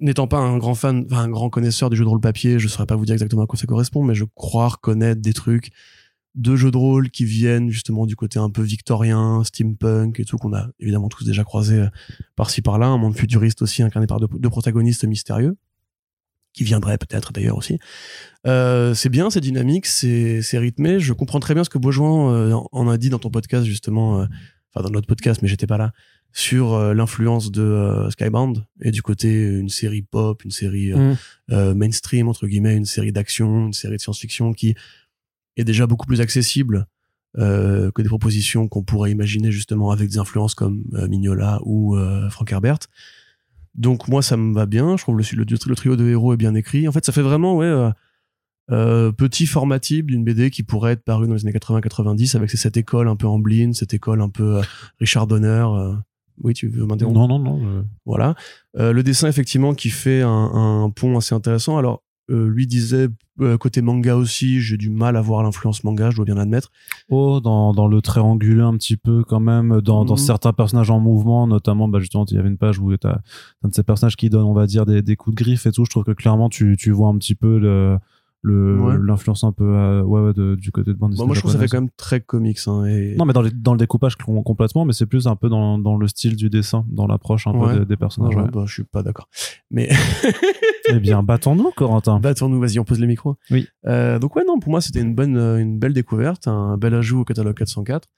n'étant 0.00 0.26
pas 0.26 0.38
un 0.38 0.56
grand 0.56 0.74
fan, 0.74 1.04
enfin, 1.10 1.24
un 1.24 1.28
grand 1.28 1.50
connaisseur 1.50 1.90
du 1.90 1.96
jeu 1.98 2.04
de 2.04 2.08
rôle 2.08 2.22
papier, 2.22 2.58
je 2.58 2.68
saurais 2.68 2.86
pas 2.86 2.96
vous 2.96 3.04
dire 3.04 3.12
exactement 3.12 3.42
à 3.42 3.46
quoi 3.46 3.58
ça 3.58 3.66
correspond, 3.66 4.02
mais 4.02 4.14
je 4.14 4.24
crois 4.34 4.68
reconnaître 4.68 5.20
des 5.20 5.34
trucs 5.34 5.70
de 6.36 6.56
jeux 6.56 6.70
de 6.70 6.78
rôle 6.78 7.10
qui 7.10 7.26
viennent 7.26 7.68
justement 7.68 8.06
du 8.06 8.16
côté 8.16 8.38
un 8.38 8.48
peu 8.48 8.62
victorien, 8.62 9.44
steampunk 9.44 10.18
et 10.20 10.24
tout, 10.24 10.38
qu'on 10.38 10.54
a 10.54 10.68
évidemment 10.80 11.10
tous 11.10 11.26
déjà 11.26 11.44
croisé 11.44 11.80
euh, 11.80 11.88
par-ci 12.34 12.62
par-là, 12.62 12.86
un 12.86 12.96
monde 12.96 13.14
futuriste 13.14 13.60
aussi 13.60 13.82
incarné 13.82 14.06
par 14.06 14.20
deux 14.20 14.48
protagonistes 14.48 15.04
mystérieux 15.04 15.58
qui 16.52 16.64
viendraient 16.64 16.98
peut-être 16.98 17.32
d'ailleurs 17.32 17.56
aussi. 17.56 17.78
Euh, 18.46 18.94
c'est 18.94 19.08
bien, 19.08 19.30
c'est 19.30 19.40
dynamique, 19.40 19.86
c'est 19.86 20.42
c'est 20.42 20.58
rythmé. 20.58 21.00
Je 21.00 21.12
comprends 21.12 21.40
très 21.40 21.54
bien 21.54 21.64
ce 21.64 21.70
que 21.70 21.78
Beaujoin 21.78 22.32
euh, 22.32 22.54
en 22.72 22.88
a 22.88 22.96
dit 22.98 23.10
dans 23.10 23.18
ton 23.18 23.30
podcast 23.30 23.64
justement, 23.64 24.20
euh, 24.20 24.26
enfin 24.72 24.84
dans 24.84 24.90
notre 24.90 25.06
podcast, 25.06 25.42
mais 25.42 25.48
j'étais 25.48 25.66
pas 25.66 25.78
là, 25.78 25.92
sur 26.32 26.78
l'influence 26.94 27.50
de 27.50 28.08
Skybound 28.10 28.64
et 28.82 28.90
du 28.90 29.02
côté 29.02 29.30
une 29.32 29.68
série 29.68 30.02
pop, 30.02 30.44
une 30.44 30.50
série 30.50 30.92
Mm. 30.92 31.72
mainstream 31.74 32.28
entre 32.28 32.46
guillemets, 32.46 32.76
une 32.76 32.84
série 32.84 33.12
d'action, 33.12 33.66
une 33.66 33.72
série 33.72 33.96
de 33.96 34.00
science-fiction 34.00 34.52
qui 34.52 34.74
est 35.56 35.64
déjà 35.64 35.86
beaucoup 35.86 36.06
plus 36.06 36.20
accessible 36.20 36.86
euh, 37.36 37.90
que 37.90 38.00
des 38.00 38.08
propositions 38.08 38.68
qu'on 38.68 38.82
pourrait 38.82 39.10
imaginer 39.10 39.52
justement 39.52 39.90
avec 39.90 40.08
des 40.08 40.18
influences 40.18 40.54
comme 40.54 40.82
euh, 40.94 41.06
Mignola 41.08 41.60
ou 41.62 41.94
euh, 41.94 42.28
Frank 42.30 42.50
Herbert. 42.50 42.78
Donc 43.74 44.08
moi 44.08 44.22
ça 44.22 44.36
me 44.36 44.54
va 44.54 44.66
bien, 44.66 44.96
je 44.96 45.02
trouve 45.02 45.16
le, 45.18 45.24
le, 45.36 45.44
le 45.44 45.74
trio 45.76 45.96
de 45.96 46.08
héros 46.08 46.32
est 46.34 46.36
bien 46.36 46.54
écrit. 46.54 46.88
En 46.88 46.92
fait 46.92 47.04
ça 47.04 47.12
fait 47.12 47.22
vraiment 47.22 47.56
ouais 47.56 47.66
euh, 47.66 47.90
euh, 48.70 49.12
petit 49.12 49.46
format 49.46 49.78
type 49.80 50.06
d'une 50.10 50.24
BD 50.24 50.50
qui 50.50 50.62
pourrait 50.62 50.92
être 50.92 51.02
paru 51.04 51.26
dans 51.26 51.34
les 51.34 51.42
années 51.46 51.56
80-90 51.56 52.36
avec 52.36 52.50
cette 52.50 52.76
école 52.76 53.08
un 53.08 53.16
peu 53.16 53.26
Amblin, 53.26 53.72
cette 53.72 53.94
école 53.94 54.20
un 54.20 54.28
peu 54.28 54.58
euh, 54.58 54.62
Richard 55.00 55.26
Donner. 55.26 55.66
Oui, 56.40 56.54
tu 56.54 56.68
veux 56.68 56.84
m'interrompre? 56.86 57.18
Non, 57.18 57.26
non, 57.26 57.38
non. 57.38 57.60
je- 57.60 57.84
voilà. 58.06 58.36
Le 58.74 59.00
dessin, 59.02 59.26
effectivement, 59.26 59.74
qui 59.74 59.90
fait 59.90 60.22
un, 60.22 60.28
un 60.84 60.88
pont 60.90 61.16
assez 61.18 61.34
intéressant. 61.34 61.78
Alors, 61.78 62.04
euh, 62.30 62.48
lui 62.48 62.66
disait, 62.66 63.08
euh, 63.40 63.56
côté 63.56 63.80
manga 63.82 64.16
aussi, 64.16 64.60
j'ai 64.60 64.76
du 64.76 64.90
mal 64.90 65.16
à 65.16 65.20
voir 65.20 65.42
l'influence 65.42 65.84
manga, 65.84 66.10
je 66.10 66.16
dois 66.16 66.24
bien 66.24 66.34
l'admettre. 66.34 66.70
Oh, 67.08 67.40
dans, 67.40 67.72
dans 67.72 67.86
le 67.88 68.02
trait 68.02 68.20
anguleux 68.20 68.64
un 68.64 68.76
petit 68.76 68.96
peu 68.96 69.24
quand 69.24 69.40
même, 69.40 69.80
dans, 69.80 70.04
dans 70.04 70.14
Mhm. 70.14 70.18
certains 70.18 70.52
personnages 70.52 70.90
en 70.90 71.00
mouvement, 71.00 71.46
notamment, 71.46 71.88
bah 71.88 72.00
justement, 72.00 72.24
il 72.30 72.34
y 72.34 72.38
avait 72.38 72.48
une 72.48 72.58
page 72.58 72.78
où 72.78 72.96
t'as 72.96 73.18
un 73.62 73.68
de 73.68 73.74
ces 73.74 73.82
personnages 73.82 74.16
qui 74.16 74.28
donne, 74.30 74.44
on 74.44 74.54
va 74.54 74.66
dire, 74.66 74.84
des, 74.86 75.02
des 75.02 75.16
coups 75.16 75.36
de 75.36 75.42
griffe 75.42 75.66
et 75.66 75.72
tout. 75.72 75.84
Je 75.84 75.90
trouve 75.90 76.04
que 76.04 76.12
clairement, 76.12 76.48
tu, 76.48 76.76
tu 76.78 76.90
vois 76.90 77.08
un 77.08 77.16
petit 77.18 77.34
peu 77.34 77.58
le 77.58 77.96
Ouais. 78.44 78.96
l'influence 79.02 79.42
un 79.44 79.52
peu 79.52 79.64
euh, 79.64 80.02
ouais, 80.02 80.20
ouais, 80.20 80.32
de- 80.32 80.54
du 80.54 80.70
côté 80.70 80.92
de 80.92 80.96
bande 80.98 81.10
Bon, 81.10 81.14
dessinée 81.14 81.26
moi, 81.26 81.34
je 81.34 81.40
trouve 81.40 81.52
que 81.52 81.58
ça 81.58 81.62
fait 81.62 81.68
quand 81.68 81.80
même 81.80 81.90
très 81.96 82.20
comics. 82.20 82.58
Hein, 82.66 82.84
et... 82.86 83.14
Non, 83.16 83.24
mais 83.24 83.32
dans, 83.32 83.42
les- 83.42 83.50
dans 83.50 83.72
le 83.72 83.78
découpage 83.78 84.16
com- 84.16 84.42
complètement, 84.44 84.84
mais 84.84 84.92
c'est 84.92 85.06
plus 85.06 85.26
un 85.26 85.34
peu 85.36 85.48
dans, 85.48 85.78
dans 85.78 85.96
le 85.96 86.06
style 86.08 86.36
du 86.36 86.48
dessin, 86.50 86.84
dans 86.88 87.06
l'approche 87.06 87.46
un 87.46 87.52
peu 87.52 87.80
des, 87.80 87.84
des 87.86 87.96
personnages. 87.96 88.34
Bah, 88.52 88.64
je 88.66 88.72
suis 88.72 88.84
pas 88.84 89.02
d'accord. 89.02 89.28
Mais 89.70 89.88
eh 90.90 91.00
bien, 91.00 91.22
battons-nous, 91.22 91.70
Corentin. 91.76 92.20
battons-nous, 92.20 92.60
vas-y, 92.60 92.78
on 92.78 92.84
pose 92.84 93.00
les 93.00 93.06
micros. 93.06 93.36
Oui. 93.50 93.66
Euh, 93.86 94.18
donc 94.18 94.36
ouais, 94.36 94.44
non, 94.46 94.58
pour 94.58 94.70
moi, 94.70 94.80
c'était 94.80 95.00
une 95.00 95.14
bonne, 95.14 95.36
euh, 95.36 95.58
une 95.58 95.78
belle 95.78 95.92
découverte, 95.92 96.48
un 96.48 96.76
bel 96.78 96.94
ajout 96.94 97.20
au 97.20 97.24
catalogue 97.24 97.56
404. 97.56 98.08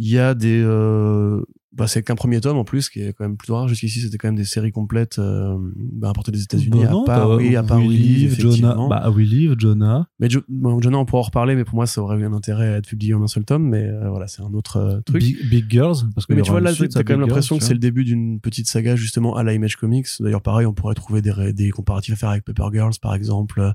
Il 0.00 0.08
y 0.08 0.18
a 0.18 0.34
des, 0.34 0.62
euh, 0.64 1.42
bah, 1.72 1.86
c'est 1.88 2.02
qu'un 2.02 2.14
premier 2.14 2.40
tome 2.40 2.56
en 2.56 2.64
plus, 2.64 2.88
qui 2.88 3.00
est 3.00 3.12
quand 3.12 3.24
même 3.24 3.36
plutôt 3.36 3.54
rare. 3.56 3.66
Jusqu'ici, 3.68 4.00
c'était 4.00 4.16
quand 4.16 4.28
même 4.28 4.36
des 4.36 4.44
séries 4.44 4.70
complètes 4.72 5.18
euh, 5.18 5.56
bah, 5.76 6.08
importées 6.08 6.30
des 6.32 6.42
États-Unis, 6.42 6.84
Bah 6.84 6.90
à 7.02 7.04
part, 7.04 7.30
oui, 7.36 7.56
à 7.56 7.62
part 7.64 7.80
Live, 7.80 8.38
Jonah. 8.38 8.76
Bah, 8.88 9.10
We 9.10 9.28
Live, 9.28 9.54
Jonah. 9.58 10.06
Mais 10.20 10.30
Jo- 10.30 10.42
bon, 10.48 10.80
Jonah, 10.80 10.98
on 10.98 11.04
pourra 11.04 11.20
en 11.20 11.24
reparler, 11.24 11.56
mais 11.56 11.64
pour 11.64 11.74
moi, 11.74 11.86
ça 11.86 12.00
aurait 12.00 12.18
eu 12.18 12.24
un 12.24 12.32
intérêt 12.32 12.74
à 12.74 12.76
être 12.78 12.86
publié 12.86 13.14
en 13.14 13.22
un 13.22 13.26
seul 13.26 13.44
tome. 13.44 13.68
Mais 13.68 13.84
euh, 13.84 14.08
voilà, 14.08 14.28
c'est 14.28 14.42
un 14.42 14.54
autre 14.54 14.76
euh, 14.76 15.00
truc. 15.02 15.20
Big, 15.20 15.36
Big 15.50 15.70
Girls. 15.70 15.96
Parce 16.14 16.26
que 16.26 16.32
mais 16.32 16.42
tu 16.42 16.50
vois, 16.50 16.60
là, 16.60 16.72
t'as 16.74 17.02
quand 17.02 17.12
même 17.14 17.20
l'impression 17.20 17.58
que 17.58 17.64
c'est 17.64 17.74
le 17.74 17.80
début 17.80 18.04
d'une 18.04 18.40
petite 18.40 18.66
saga, 18.66 18.96
justement, 18.96 19.36
à 19.36 19.42
la 19.42 19.52
Image 19.52 19.76
Comics. 19.76 20.06
D'ailleurs, 20.20 20.42
pareil, 20.42 20.66
on 20.66 20.74
pourrait 20.74 20.94
trouver 20.94 21.22
des, 21.22 21.52
des 21.52 21.70
comparatifs 21.70 22.14
à 22.14 22.16
faire 22.16 22.28
avec 22.30 22.44
Paper 22.44 22.68
Girls, 22.72 22.94
par 23.02 23.14
exemple. 23.14 23.72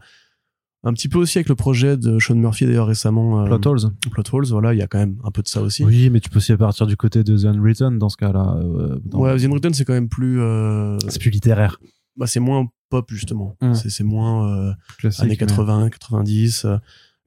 Un 0.86 0.92
petit 0.94 1.08
peu 1.08 1.18
aussi 1.18 1.38
avec 1.38 1.48
le 1.48 1.56
projet 1.56 1.96
de 1.96 2.20
Sean 2.20 2.36
Murphy, 2.36 2.66
d'ailleurs, 2.66 2.88
récemment. 2.88 3.42
euh. 3.42 3.46
Plot 3.46 3.68
holes. 3.68 3.80
Plot 4.12 4.24
Holes, 4.34 4.46
voilà, 4.48 4.74
il 4.74 4.80
y 4.80 4.82
a 4.82 4.88
quand 4.88 4.98
même 5.00 5.18
un 5.24 5.32
peu 5.32 5.42
de 5.42 5.48
ça 5.48 5.62
aussi. 5.62 5.84
Oui, 5.86 6.10
mais 6.10 6.20
tu 6.20 6.30
peux 6.30 6.38
aussi 6.40 6.54
partir 6.58 6.88
du 6.88 6.98
côté 6.98 7.24
de 7.24 7.38
The 7.38 7.46
Unwritten 7.46 7.98
dans 7.98 8.10
ce 8.10 8.18
cas-là. 8.18 8.58
euh, 8.60 9.00
dans- 9.06 9.20
Ouais, 9.20 9.38
The 9.38 9.46
Unwritten, 9.46 9.74
c'est 9.74 9.86
quand 9.86 9.94
même 9.94 10.10
plus. 10.10 10.42
euh, 10.42 10.98
C'est 11.08 11.22
plus 11.22 11.30
littéraire. 11.32 11.80
bah, 12.18 12.28
c'est 12.28 12.40
moins 12.42 12.68
pop, 12.90 13.10
justement. 13.12 13.56
Mm. 13.62 13.74
C'est 13.76 13.90
c'est 13.90 14.04
moins. 14.04 14.74
années 15.20 15.30
mais- 15.30 15.38
80, 15.38 15.90
90. 15.90 16.66
euh. 16.66 16.78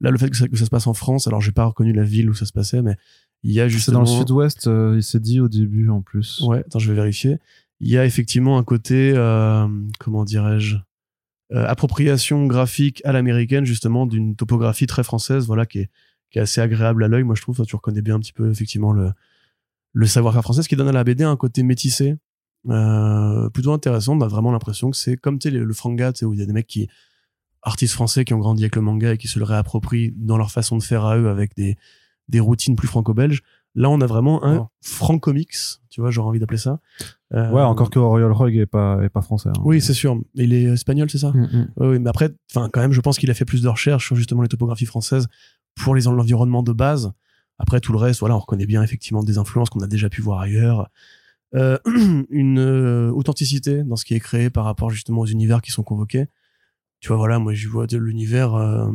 Là, 0.02 0.10
le 0.10 0.18
fait 0.18 0.28
que 0.28 0.36
ça, 0.36 0.46
que 0.48 0.56
ça 0.56 0.66
se 0.66 0.70
passe 0.70 0.86
en 0.86 0.92
France, 0.94 1.26
alors 1.26 1.40
j'ai 1.40 1.52
pas 1.52 1.64
reconnu 1.64 1.92
la 1.94 2.04
ville 2.04 2.28
où 2.28 2.34
ça 2.34 2.44
se 2.44 2.52
passait, 2.52 2.82
mais 2.82 2.96
il 3.42 3.52
y 3.52 3.60
a 3.60 3.64
C'est 3.64 3.70
justement. 3.70 4.00
dans 4.04 4.10
le 4.12 4.18
sud-ouest, 4.18 4.66
euh, 4.66 4.94
il 4.96 5.02
s'est 5.02 5.20
dit 5.20 5.40
au 5.40 5.48
début 5.48 5.88
en 5.88 6.02
plus. 6.02 6.42
Ouais, 6.46 6.58
attends, 6.58 6.78
je 6.78 6.88
vais 6.90 6.94
vérifier. 6.94 7.38
Il 7.80 7.88
y 7.88 7.96
a 7.96 8.04
effectivement 8.04 8.58
un 8.58 8.62
côté, 8.62 9.12
euh, 9.16 9.66
comment 9.98 10.24
dirais-je, 10.24 10.76
appropriation 11.54 12.46
graphique 12.46 13.00
à 13.04 13.12
l'américaine, 13.12 13.64
justement, 13.64 14.06
d'une 14.06 14.34
topographie 14.36 14.86
très 14.86 15.04
française, 15.04 15.46
voilà, 15.46 15.66
qui 15.66 15.80
est, 15.80 15.90
qui 16.30 16.38
est 16.38 16.42
assez 16.42 16.60
agréable 16.60 17.04
à 17.04 17.08
l'œil, 17.08 17.22
moi 17.22 17.34
je 17.34 17.42
trouve. 17.42 17.64
Tu 17.64 17.76
reconnais 17.76 18.02
bien 18.02 18.16
un 18.16 18.20
petit 18.20 18.32
peu, 18.32 18.50
effectivement, 18.50 18.92
le, 18.92 19.12
le 19.92 20.06
savoir-faire 20.06 20.42
français, 20.42 20.62
ce 20.62 20.68
qui 20.68 20.76
donne 20.76 20.88
à 20.88 20.92
la 20.92 21.04
BD 21.04 21.24
un 21.24 21.36
côté 21.36 21.62
métissé, 21.62 22.16
euh, 22.68 23.48
plutôt 23.50 23.72
intéressant. 23.72 24.16
On 24.16 24.20
a 24.20 24.28
vraiment 24.28 24.52
l'impression 24.52 24.90
que 24.90 24.96
c'est 24.96 25.16
comme 25.16 25.38
le, 25.44 25.72
franga, 25.72 26.12
où 26.22 26.32
il 26.32 26.38
y 26.38 26.42
a 26.42 26.46
des 26.46 26.52
mecs 26.52 26.66
qui, 26.66 26.88
artistes 27.62 27.94
français 27.94 28.24
qui 28.24 28.34
ont 28.34 28.38
grandi 28.38 28.62
avec 28.64 28.76
le 28.76 28.82
manga 28.82 29.12
et 29.12 29.18
qui 29.18 29.28
se 29.28 29.38
le 29.38 29.44
réapproprient 29.44 30.12
dans 30.16 30.36
leur 30.36 30.50
façon 30.50 30.76
de 30.76 30.82
faire 30.82 31.04
à 31.04 31.16
eux 31.16 31.28
avec 31.28 31.54
des, 31.56 31.76
des 32.28 32.40
routines 32.40 32.76
plus 32.76 32.88
franco-belges. 32.88 33.42
Là, 33.74 33.90
on 33.90 34.00
a 34.00 34.06
vraiment 34.06 34.44
un 34.44 34.56
Oh. 34.58 34.68
francomics, 34.80 35.54
tu 35.96 36.02
vois, 36.02 36.10
j'aurais 36.10 36.28
envie 36.28 36.38
d'appeler 36.38 36.58
ça. 36.58 36.78
Euh, 37.32 37.50
Ouais, 37.52 37.62
encore 37.62 37.88
que 37.88 37.98
Royal 37.98 38.30
Rogue 38.30 38.54
est 38.54 38.66
pas, 38.66 38.98
est 39.02 39.08
pas 39.08 39.22
français. 39.22 39.48
hein. 39.48 39.62
Oui, 39.64 39.80
c'est 39.80 39.94
sûr. 39.94 40.20
Il 40.34 40.52
est 40.52 40.64
espagnol, 40.64 41.08
c'est 41.08 41.16
ça 41.16 41.30
Mm, 41.30 41.40
mm. 41.44 41.68
Oui, 41.78 41.98
mais 42.00 42.10
après, 42.10 42.34
enfin, 42.54 42.68
quand 42.70 42.80
même, 42.80 42.92
je 42.92 43.00
pense 43.00 43.16
qu'il 43.18 43.30
a 43.30 43.34
fait 43.34 43.46
plus 43.46 43.62
de 43.62 43.68
recherches 43.68 44.04
sur 44.04 44.14
justement 44.14 44.42
les 44.42 44.48
topographies 44.48 44.84
françaises 44.84 45.26
pour 45.74 45.94
les 45.94 46.02
l'environnement 46.02 46.62
de 46.62 46.74
base. 46.74 47.12
Après, 47.58 47.80
tout 47.80 47.92
le 47.92 47.98
reste, 47.98 48.20
voilà, 48.20 48.36
on 48.36 48.40
reconnaît 48.40 48.66
bien 48.66 48.82
effectivement 48.82 49.22
des 49.22 49.38
influences 49.38 49.70
qu'on 49.70 49.80
a 49.80 49.86
déjà 49.86 50.10
pu 50.10 50.20
voir 50.20 50.40
ailleurs. 50.40 50.90
Euh, 51.54 51.78
une 52.28 52.58
euh, 52.58 53.10
authenticité 53.12 53.82
dans 53.84 53.96
ce 53.96 54.04
qui 54.04 54.12
est 54.12 54.20
créé 54.20 54.50
par 54.50 54.66
rapport 54.66 54.90
justement 54.90 55.22
aux 55.22 55.26
univers 55.26 55.62
qui 55.62 55.70
sont 55.70 55.82
convoqués. 55.82 56.26
Tu 57.00 57.08
vois, 57.08 57.16
voilà, 57.16 57.38
moi, 57.38 57.54
je 57.54 57.68
vois 57.70 57.86
de 57.86 57.96
l'univers. 57.96 58.54
euh, 58.54 58.86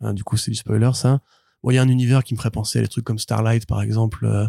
hein, 0.00 0.14
du 0.14 0.24
coup, 0.24 0.36
c'est 0.36 0.50
du 0.50 0.56
spoiler, 0.56 0.90
ça. 0.94 1.20
Bon, 1.62 1.70
il 1.70 1.74
y 1.74 1.78
a 1.78 1.82
un 1.82 1.88
univers 1.88 2.24
qui 2.24 2.34
me 2.34 2.38
ferait 2.38 2.50
penser 2.50 2.80
à 2.80 2.82
des 2.82 2.88
trucs 2.88 3.04
comme 3.04 3.18
Starlight, 3.18 3.66
par 3.66 3.80
exemple, 3.82 4.24
euh, 4.24 4.46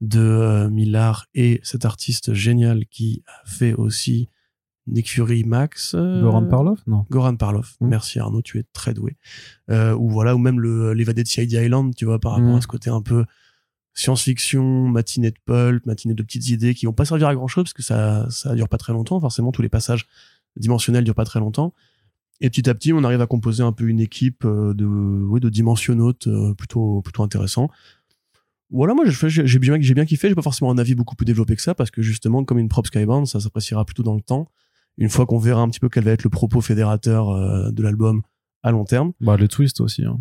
de 0.00 0.20
euh, 0.20 0.68
Millard 0.70 1.26
et 1.34 1.60
cet 1.62 1.84
artiste 1.84 2.34
génial 2.34 2.86
qui 2.86 3.22
a 3.26 3.48
fait 3.48 3.72
aussi 3.74 4.28
Nick 4.86 5.10
Fury 5.10 5.42
Max. 5.44 5.94
euh, 5.94 6.20
Goran 6.22 6.44
Parlov 6.46 6.78
Non. 6.86 7.06
Goran 7.10 7.36
Parlov. 7.36 7.72
Mm. 7.80 7.88
Merci 7.88 8.18
Arnaud, 8.18 8.42
tu 8.42 8.58
es 8.58 8.64
très 8.72 8.94
doué. 8.94 9.16
Euh, 9.70 9.94
ou 9.94 10.08
voilà, 10.10 10.34
ou 10.34 10.38
même 10.38 10.60
le 10.60 10.92
l'évadé 10.92 11.22
de 11.22 11.28
CID 11.28 11.50
Island, 11.52 11.94
tu 11.94 12.04
vois, 12.04 12.18
par 12.20 12.32
rapport 12.32 12.52
Mm. 12.52 12.56
à 12.56 12.60
ce 12.60 12.66
côté 12.66 12.90
un 12.90 13.02
peu 13.02 13.24
science-fiction, 13.94 14.88
matinée 14.88 15.30
de 15.30 15.38
pulp, 15.44 15.86
matinée 15.86 16.14
de 16.14 16.22
petites 16.22 16.48
idées 16.50 16.74
qui 16.74 16.86
vont 16.86 16.92
pas 16.92 17.04
servir 17.06 17.28
à 17.28 17.34
grand 17.34 17.48
chose 17.48 17.64
parce 17.64 17.72
que 17.72 17.82
ça 17.82 18.26
ça 18.30 18.54
dure 18.54 18.68
pas 18.68 18.78
très 18.78 18.92
longtemps. 18.92 19.18
Forcément, 19.20 19.52
tous 19.52 19.62
les 19.62 19.68
passages 19.70 20.06
dimensionnels 20.56 21.04
durent 21.04 21.14
pas 21.14 21.24
très 21.24 21.40
longtemps. 21.40 21.72
Et 22.42 22.50
petit 22.50 22.68
à 22.68 22.74
petit, 22.74 22.92
on 22.92 23.02
arrive 23.02 23.22
à 23.22 23.26
composer 23.26 23.62
un 23.62 23.72
peu 23.72 23.88
une 23.88 24.00
équipe 24.00 24.44
de 24.46 24.84
oui, 24.84 25.40
de 25.40 25.48
dimensionnautes 25.48 26.26
euh, 26.26 26.52
plutôt 26.52 27.00
plutôt 27.00 27.22
intéressant. 27.22 27.70
Voilà, 28.70 28.94
moi 28.94 29.04
j'ai 29.06 29.58
bien 29.58 29.76
j'ai 29.80 29.94
bien 29.94 30.04
kiffé. 30.04 30.28
J'ai 30.28 30.34
pas 30.34 30.42
forcément 30.42 30.70
un 30.70 30.78
avis 30.78 30.94
beaucoup 30.94 31.14
plus 31.14 31.24
développé 31.24 31.54
que 31.56 31.62
ça 31.62 31.74
parce 31.74 31.90
que 31.90 32.02
justement, 32.02 32.44
comme 32.44 32.58
une 32.58 32.68
prop 32.68 32.86
Skybound, 32.86 33.26
ça 33.26 33.40
s'appréciera 33.40 33.84
plutôt 33.84 34.02
dans 34.02 34.14
le 34.14 34.22
temps. 34.22 34.50
Une 34.98 35.08
fois 35.10 35.26
qu'on 35.26 35.38
verra 35.38 35.60
un 35.60 35.68
petit 35.68 35.80
peu 35.80 35.88
quel 35.88 36.04
va 36.04 36.12
être 36.12 36.24
le 36.24 36.30
propos 36.30 36.60
fédérateur 36.60 37.30
euh, 37.30 37.70
de 37.70 37.82
l'album 37.82 38.22
à 38.62 38.70
long 38.72 38.84
terme. 38.84 39.12
Bah, 39.20 39.36
les 39.36 39.46
twists 39.48 39.80
aussi. 39.80 40.04
hein. 40.04 40.18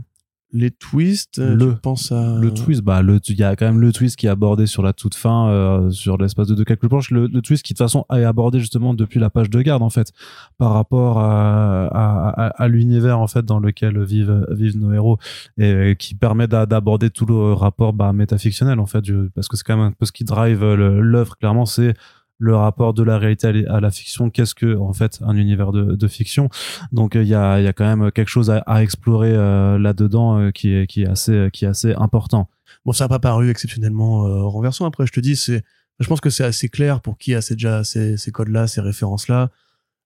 Les 0.58 0.72
twists, 0.72 1.40
euh, 1.40 1.54
Le- 1.54 1.74
tu 1.74 1.80
penses 1.82 2.14
à... 2.14 2.38
Le 2.40 2.50
twist, 2.54 2.82
bah, 2.82 3.02
il 3.04 3.36
y 3.36 3.44
a 3.44 3.58
quand 3.58 3.66
même 3.66 3.82
le 3.82 3.92
twist 3.92 4.16
qui 4.16 4.26
est 4.26 4.30
abordé 4.30 4.68
sur 4.68 4.82
la 4.84 4.94
toute 4.94 5.14
fin, 5.14 5.50
euh, 5.50 5.92
sur 5.92 6.18
l'espace 6.18 6.48
de 6.48 6.56
deux 6.56 6.64
quelques 6.64 6.88
planches. 6.88 7.12
Le, 7.12 7.28
le 7.28 7.42
twist 7.42 7.62
qui, 7.62 7.74
de 7.74 7.78
toute 7.78 7.84
façon, 7.86 8.06
est 8.14 8.24
abordé 8.24 8.62
justement 8.62 8.94
depuis 8.94 9.20
la 9.20 9.30
page 9.30 9.50
de 9.50 9.62
garde, 9.62 9.84
en 9.84 9.90
fait, 9.90 10.14
par 10.58 10.72
rapport 10.72 11.20
à, 11.20 11.88
à, 11.88 12.30
à, 12.30 12.48
à 12.64 12.68
l'univers, 12.70 13.20
en 13.20 13.28
fait, 13.28 13.44
dans 13.44 13.60
lequel 13.60 14.02
vivent, 14.02 14.48
vivent 14.50 14.78
nos 14.78 14.94
héros 14.94 15.18
et 15.58 15.98
qui 16.00 16.16
permet 16.16 16.48
d'a- 16.48 16.66
d'aborder 16.66 17.10
tout 17.10 17.26
le 17.26 17.52
rapport, 17.52 17.92
bah, 17.92 18.14
métafictionnel, 18.14 18.80
en 18.80 18.86
fait, 18.86 19.02
du- 19.02 19.30
parce 19.36 19.50
que 19.50 19.58
c'est 19.58 19.64
quand 19.66 19.76
même 19.76 19.88
un 19.88 19.92
peu 19.92 20.06
ce 20.06 20.14
qui 20.14 20.24
drive 20.24 20.64
l'œuvre, 20.74 21.36
clairement, 21.38 21.66
c'est 21.66 21.96
le 22.38 22.56
rapport 22.56 22.94
de 22.94 23.04
la 23.04 23.18
réalité 23.18 23.66
à 23.68 23.80
la- 23.80 23.92
fiction. 23.92 24.30
Qu'est-ce 24.30 24.56
que, 24.56 24.78
en 24.78 24.94
fait, 24.94 25.20
un 25.22 25.36
univers 25.36 25.72
de, 25.72 26.08
fiction? 26.08 26.50
Donc, 26.92 27.16
euh, 27.16 27.24
il 27.24 27.30
y 27.30 27.36
a, 27.36 27.62
y 27.62 27.68
a 27.68 27.74
quand 27.74 27.86
même 27.86 28.12
quelque 28.12 28.30
chose 28.30 28.50
à, 28.50 28.84
explorer 28.84 29.32
euh, 29.34 29.78
là-dedans 29.78 30.40
euh, 30.40 30.52
qui 30.52 30.74
est, 30.74 30.88
qui 30.88 31.04
est 31.04 31.08
assez, 31.08 31.50
qui 31.54 31.66
est 31.66 31.70
assez 31.70 31.94
important. 31.94 32.50
Bon, 32.86 32.92
ça 32.92 33.06
n'a 33.06 33.10
pas 33.10 33.20
paru 33.20 33.50
exceptionnellement 33.50 34.50
renversant. 34.50 34.86
Après, 34.86 35.08
je 35.08 35.14
te 35.14 35.20
dis, 35.20 35.36
c'est, 35.36 35.64
je 36.00 36.08
pense 36.08 36.22
que 36.22 36.30
c'est 36.30 36.44
assez 36.44 36.70
clair 36.70 37.02
pour 37.02 37.18
qui 37.18 37.34
a 37.34 37.40
déjà 37.40 37.84
ces, 37.84 38.18
codes-là, 38.32 38.68
ces 38.68 38.82
références-là. 38.82 39.50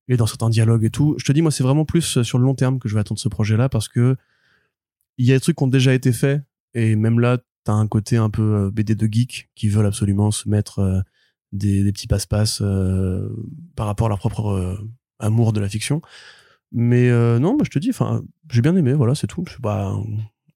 et 0.08 0.18
dans 0.18 0.28
certains 0.28 0.50
dialogues 0.50 0.86
et 0.86 0.90
tout. 0.90 1.16
Je 1.18 1.26
te 1.26 1.32
dis, 1.32 1.42
moi, 1.42 1.52
c'est 1.52 1.64
vraiment 1.64 1.86
plus 1.86 2.22
sur 2.24 2.38
le 2.38 2.46
long 2.46 2.56
terme 2.56 2.80
que 2.80 2.88
je 2.88 2.94
vais 2.94 3.02
attendre 3.02 3.20
ce 3.20 3.30
projet-là 3.30 3.70
parce 3.70 3.88
que 3.88 4.16
il 5.18 5.26
y 5.26 5.32
a 5.32 5.36
des 5.36 5.42
trucs 5.42 5.58
qui 5.58 5.64
ont 5.64 5.68
déjà 5.68 5.94
été 5.94 6.14
faits 6.14 6.42
et 6.74 6.96
même 6.96 7.20
là, 7.20 7.40
t'as 7.66 7.74
un 7.74 7.88
côté 7.88 8.16
un 8.16 8.30
peu 8.30 8.70
BD 8.72 8.96
de 8.96 9.08
geek 9.12 9.50
qui 9.56 9.68
veulent 9.68 9.86
absolument 9.88 10.32
se 10.32 10.48
mettre 10.48 11.04
des, 11.52 11.84
des 11.84 11.92
petits 11.92 12.08
passe-passe 12.08 12.62
euh, 12.62 13.30
par 13.76 13.88
rapport 13.88 14.08
à 14.08 14.10
leur 14.10 14.20
propre 14.20 14.80
amour 15.20 15.54
de 15.54 15.60
la 15.60 15.70
fiction. 15.70 16.02
Mais 16.72 17.10
non, 17.40 17.56
bah, 17.56 17.64
je 17.66 17.72
te 17.72 17.80
dis, 17.80 17.92
j'ai 18.52 18.62
bien 18.62 18.76
aimé, 18.76 18.94
voilà, 18.94 19.16
c'est 19.16 19.28
tout. 19.28 19.44
C'est 19.50 19.62
pas 19.62 19.88
un, 19.88 20.04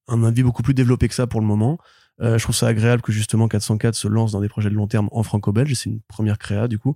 un, 0.07 0.23
avis 0.23 0.43
beaucoup 0.43 0.63
plus 0.63 0.73
développé 0.73 1.07
que 1.07 1.15
ça 1.15 1.27
pour 1.27 1.41
le 1.41 1.47
moment. 1.47 1.77
je 2.19 2.41
trouve 2.41 2.55
ça 2.55 2.67
agréable 2.67 3.01
que 3.01 3.11
justement 3.11 3.47
404 3.47 3.95
se 3.95 4.07
lance 4.07 4.31
dans 4.31 4.41
des 4.41 4.49
projets 4.49 4.69
de 4.69 4.75
long 4.75 4.87
terme 4.87 5.09
en 5.11 5.23
franco-belge. 5.23 5.73
C'est 5.73 5.89
une 5.89 6.01
première 6.01 6.37
créa 6.37 6.67
du 6.67 6.77
coup. 6.77 6.95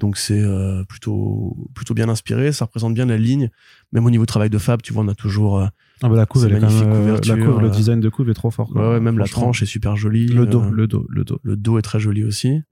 Donc 0.00 0.16
c'est 0.16 0.40
euh, 0.40 0.82
plutôt 0.84 1.56
plutôt 1.74 1.94
bien 1.94 2.08
inspiré, 2.08 2.52
ça 2.52 2.64
représente 2.64 2.94
bien 2.94 3.06
la 3.06 3.18
ligne. 3.18 3.50
Même 3.92 4.06
au 4.06 4.10
niveau 4.10 4.24
travail 4.24 4.48
de 4.48 4.56
fab, 4.56 4.80
tu 4.80 4.92
vois, 4.92 5.04
on 5.04 5.08
a 5.08 5.14
toujours 5.14 5.58
euh, 5.58 5.66
ah 6.02 6.08
bah 6.08 6.16
la 6.16 6.26
couve, 6.26 6.46
elle 6.46 6.52
est 6.52 6.60
magnifique 6.60 6.86
euh, 6.86 7.18
la 7.26 7.36
couve, 7.36 7.60
le 7.60 7.68
design 7.68 8.00
de 8.00 8.08
couve 8.08 8.30
est 8.30 8.34
trop 8.34 8.50
fort. 8.50 8.74
Ouais, 8.74 8.98
même 8.98 9.18
la 9.18 9.26
tranche 9.26 9.62
est 9.62 9.66
super 9.66 9.96
jolie. 9.96 10.26
Le 10.26 10.46
dos, 10.46 10.62
le 10.70 10.86
dos, 10.86 11.06
le 11.10 11.24
dos. 11.24 11.38
Le 11.42 11.56
dos 11.56 11.78
est 11.78 11.82
très 11.82 12.00
joli 12.00 12.24
aussi. 12.24 12.62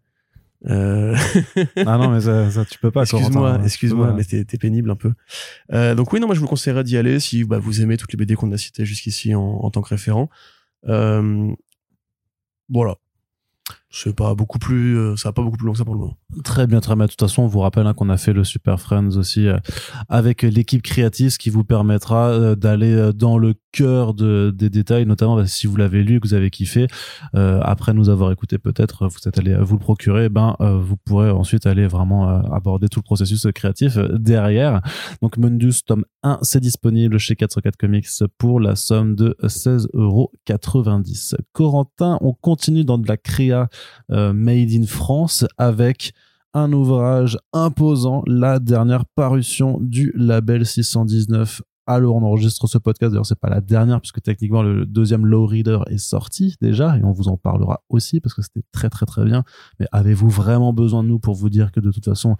Ah 0.67 1.99
non 1.99 2.11
mais 2.11 2.21
ça, 2.21 2.51
ça 2.51 2.65
tu 2.65 2.79
peux 2.79 2.91
pas. 2.91 3.03
Excuse-moi, 3.03 3.61
excuse-moi, 3.65 4.13
mais 4.13 4.25
t'es 4.25 4.59
pénible 4.59 4.91
un 4.91 4.97
peu. 4.97 5.13
donc 5.95 6.13
oui 6.13 6.21
non, 6.21 6.27
moi 6.27 6.35
je 6.35 6.41
vous 6.41 6.49
conseillerais 6.49 6.85
d'y 6.85 6.97
aller 6.97 7.21
si 7.21 7.45
bah, 7.45 7.59
vous 7.59 7.81
aimez 7.81 7.97
toutes 7.97 8.13
les 8.13 8.17
BD 8.17 8.35
qu'on 8.35 8.53
a 8.53 8.59
citées 8.59 8.85
jusqu'ici 8.85 9.35
en, 9.35 9.43
en, 9.43 9.71
tant 9.71 9.83
que 9.83 9.91
référent. 9.91 10.29
voilà, 10.85 11.55
c'est 13.91 14.15
pas 14.15 14.35
beaucoup 14.35 14.59
plus 14.59 14.99
euh, 14.99 15.17
ça 15.17 15.31
va 15.31 15.33
pas 15.33 15.43
beaucoup 15.43 15.57
plus 15.57 15.67
long 15.67 15.73
que 15.73 15.79
ça 15.79 15.85
pour 15.85 15.95
le 15.95 16.01
moment. 16.01 16.17
Très 16.45 16.67
bien 16.67 16.81
très 16.81 16.95
bien. 16.95 17.07
De 17.07 17.11
toute 17.11 17.21
façon 17.21 17.43
on 17.43 17.47
vous 17.47 17.61
rappelle 17.61 17.87
hein, 17.87 17.95
qu'on 17.95 18.11
a 18.11 18.19
fait 18.19 18.35
le 18.35 18.45
Super 18.45 18.81
Friends 18.81 19.17
aussi 19.17 19.49
euh, 19.49 19.59
avec 20.11 20.43
l'équipe 20.43 20.83
créative 20.83 21.31
ce 21.31 21.39
qui 21.39 21.49
vous 21.49 21.65
permettra 21.65 22.29
euh, 22.29 22.55
d'aller 22.55 23.13
dans 23.15 23.39
le 23.39 23.55
cœur 23.73 24.13
de, 24.13 24.53
des 24.55 24.69
détails 24.69 25.07
notamment 25.07 25.37
bah, 25.37 25.47
si 25.47 25.67
vous 25.67 25.77
l'avez 25.77 26.03
lu 26.03 26.21
que 26.21 26.29
vous 26.29 26.35
avez 26.35 26.51
kiffé 26.51 26.87
après 27.35 27.93
nous 27.93 28.09
avoir 28.09 28.33
écouté 28.33 28.59
peut-être 28.59 29.07
vous 29.07 29.29
êtes 29.29 29.39
allé 29.39 29.55
vous 29.55 29.75
le 29.75 29.81
procurer 29.81 30.25
eh 30.25 30.29
ben 30.29 30.57
vous 30.61 30.97
pourrez 30.97 31.31
ensuite 31.31 31.67
aller 31.67 31.87
vraiment 31.87 32.29
aborder 32.29 32.89
tout 32.89 33.01
le 33.01 33.05
processus 33.05 33.47
créatif 33.55 33.99
derrière. 33.99 34.81
Donc 35.23 35.37
Mundus 35.37 35.83
tome 35.87 36.05
1 36.23 36.39
c'est 36.43 36.61
disponible 36.61 37.19
chez 37.19 37.37
404 37.37 37.77
Comics 37.77 38.09
pour 38.39 38.59
la 38.59 38.75
somme 38.75 39.15
de 39.15 39.37
16,90 39.43 39.87
euros 39.95 40.33
Corentin 41.53 42.19
on 42.21 42.33
continue 42.33 42.85
dans 42.85 42.99
de 42.99 43.07
la 43.07 43.17
créa 43.17 43.69
made 44.09 44.71
in 44.73 44.87
France 44.87 45.45
avec 45.59 46.13
un 46.55 46.73
ouvrage 46.73 47.39
imposant, 47.53 48.23
la 48.27 48.59
dernière 48.59 49.05
parution 49.05 49.79
du 49.81 50.13
label 50.17 50.65
619 50.65 51.63
alors 51.89 52.17
on 52.17 52.23
enregistre 52.23 52.67
ce 52.67 52.77
podcast. 52.77 53.13
D'ailleurs, 53.13 53.27
c'est 53.27 53.39
pas 53.41 53.49
la 53.49 53.63
dernière 53.63 54.01
puisque 54.01 54.21
techniquement 54.21 54.63
le 54.63 54.85
deuxième 54.85 55.25
Low 55.25 55.47
Reader 55.47 55.81
est 55.87 55.99
sorti 55.99 56.55
déjà 56.61 56.99
et 56.99 57.03
on 57.03 57.13
vous 57.13 57.29
en 57.29 57.39
parlera 57.39 57.83
aussi 57.89 58.21
parce 58.21 58.35
que 58.35 58.43
c'était 58.43 58.63
très 58.73 58.91
très 58.91 59.07
très 59.07 59.25
bien. 59.25 59.43
Mais 59.81 59.87
avez-vous 59.91 60.29
vraiment 60.29 60.75
besoin 60.75 61.03
de 61.03 61.09
nous 61.09 61.19
pour 61.19 61.35
vous 61.35 61.49
dire 61.49 61.73
que 61.73 61.81
de 61.81 61.91
toute 61.91 62.05
façon 62.05 62.37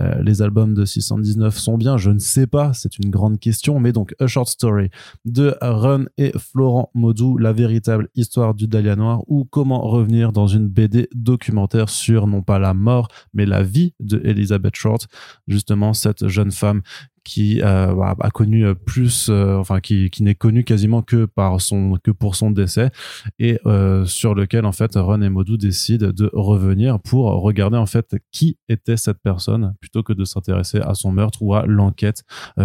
euh, 0.00 0.22
les 0.22 0.42
albums 0.42 0.74
de 0.74 0.84
619 0.84 1.58
sont 1.58 1.76
bien, 1.76 1.96
je 1.96 2.10
ne 2.10 2.18
sais 2.18 2.46
pas, 2.46 2.72
c'est 2.72 2.98
une 2.98 3.10
grande 3.10 3.38
question, 3.40 3.80
mais 3.80 3.92
donc 3.92 4.14
A 4.18 4.26
Short 4.26 4.48
Story 4.48 4.90
de 5.24 5.56
Run 5.60 6.04
et 6.16 6.32
Florent 6.38 6.90
Maudou, 6.94 7.36
la 7.36 7.52
véritable 7.52 8.08
histoire 8.14 8.54
du 8.54 8.68
Dahlia 8.68 8.96
Noir, 8.96 9.22
ou 9.26 9.44
comment 9.44 9.82
revenir 9.82 10.32
dans 10.32 10.46
une 10.46 10.68
BD 10.68 11.08
documentaire 11.14 11.88
sur 11.88 12.26
non 12.26 12.42
pas 12.42 12.58
la 12.58 12.74
mort, 12.74 13.08
mais 13.34 13.46
la 13.46 13.62
vie 13.62 13.94
de 14.00 14.20
Elizabeth 14.24 14.76
Short, 14.76 15.06
justement 15.48 15.92
cette 15.92 16.28
jeune 16.28 16.52
femme 16.52 16.82
qui 17.24 17.60
euh, 17.62 17.94
a 18.02 18.30
connu 18.30 18.64
euh, 18.64 18.74
plus, 18.74 19.28
euh, 19.28 19.56
enfin 19.56 19.80
qui, 19.80 20.10
qui 20.10 20.22
n'est 20.22 20.34
connu 20.34 20.64
quasiment 20.64 21.02
que 21.02 21.26
par 21.26 21.60
son 21.60 21.98
que 22.02 22.10
pour 22.10 22.34
son 22.34 22.50
décès 22.50 22.90
et 23.38 23.58
sur 24.04 24.34
lequel 24.34 24.64
en 24.64 24.72
fait 24.72 24.92
Ron 24.96 25.22
et 25.22 25.28
Modou 25.28 25.56
décident 25.56 26.10
de 26.12 26.30
revenir 26.32 27.00
pour 27.00 27.26
regarder 27.42 27.76
en 27.76 27.86
fait 27.86 28.16
qui 28.32 28.58
était 28.68 28.96
cette 28.96 29.18
personne 29.22 29.74
plutôt 29.80 30.02
que 30.02 30.12
de 30.12 30.24
s'intéresser 30.24 30.80
à 30.80 30.94
son 30.94 31.12
meurtre 31.12 31.42
ou 31.42 31.54
à 31.54 31.66
l'enquête 31.66 32.24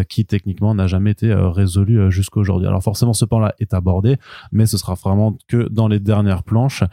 qui 0.10 0.26
techniquement 0.26 0.74
n'a 0.76 0.88
jamais 0.88 1.12
été 1.12 1.34
résolue 1.34 2.12
jusqu'à 2.12 2.40
aujourd'hui. 2.40 2.68
Alors 2.68 2.84
forcément 2.84 3.14
ce 3.14 3.26
pan-là 3.26 3.54
est 3.60 3.74
abordé, 3.74 4.18
mais 4.52 4.66
ce 4.66 4.78
sera 4.78 4.96
vraiment 4.96 5.38
que 5.48 5.68
dans 5.70 5.88
les 5.88 6.00
dernières 6.00 6.44
planches 6.44 6.84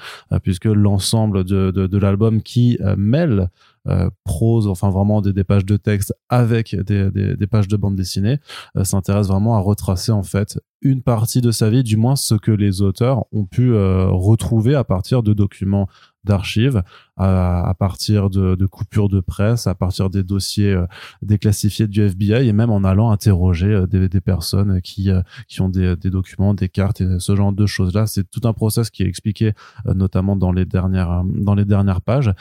puisque 0.43 0.67
l'ensemble 0.67 1.45
de, 1.45 1.71
de, 1.71 1.87
de 1.87 1.99
l'album 1.99 2.43
qui 2.43 2.79
mêle 2.97 3.49
euh, 3.89 4.09
prose, 4.23 4.69
enfin 4.69 4.91
vraiment 4.91 5.21
des, 5.21 5.33
des, 5.33 5.43
pages 5.43 5.65
de 5.65 5.77
texte 5.77 6.15
avec 6.29 6.77
des, 6.77 7.11
des, 7.11 7.37
des 7.37 7.47
pages 7.49 7.67
de 7.67 7.77
bande 7.77 7.97
dessinée, 7.97 8.39
euh, 8.77 8.85
s'intéresse 8.85 9.27
vraiment 9.27 9.57
à 9.57 9.59
retracer 9.59 10.13
en 10.13 10.23
fait 10.23 10.61
une 10.83 11.03
partie 11.03 11.41
de 11.41 11.51
sa 11.51 11.69
vie, 11.69 11.83
du 11.83 11.97
moins 11.97 12.15
ce 12.15 12.37
que 12.37 12.53
les 12.53 12.81
auteurs 12.81 13.25
ont 13.33 13.45
pu 13.45 13.73
euh, 13.73 14.07
retrouver 14.07 14.77
à 14.77 14.85
partir 14.85 15.25
de 15.25 15.33
documents 15.33 15.89
d'archives, 16.23 16.85
à, 17.17 17.69
à, 17.69 17.75
partir 17.75 18.31
de, 18.31 18.55
de, 18.55 18.67
coupures 18.67 19.09
de 19.09 19.19
presse, 19.19 19.67
à 19.67 19.75
partir 19.75 20.11
des 20.11 20.23
dossiers 20.23 20.81
déclassifiés 21.21 21.89
du 21.89 22.03
FBI 22.03 22.47
et 22.47 22.53
même 22.53 22.71
en 22.71 22.85
allant 22.85 23.11
interroger 23.11 23.85
des, 23.91 24.09
des, 24.09 24.21
personnes 24.21 24.81
qui, 24.81 25.11
qui 25.49 25.61
ont 25.61 25.69
des, 25.69 25.97
des, 25.97 26.11
documents, 26.11 26.55
des 26.55 26.69
cartes 26.69 27.01
et 27.01 27.19
ce 27.19 27.35
genre 27.35 27.53
de 27.53 27.67
choses-là. 27.67 28.07
C'est 28.07 28.31
tout 28.31 28.47
un 28.47 28.53
process 28.53 28.91
qui 28.91 29.03
est 29.03 29.07
expliqué 29.07 29.53
notamment 29.85 30.37
dans 30.37 30.53
les 30.53 30.65
dernières, 30.65 31.25
dans 31.25 31.57
les 31.57 31.65
dernières 31.65 32.01
pages 32.01 32.33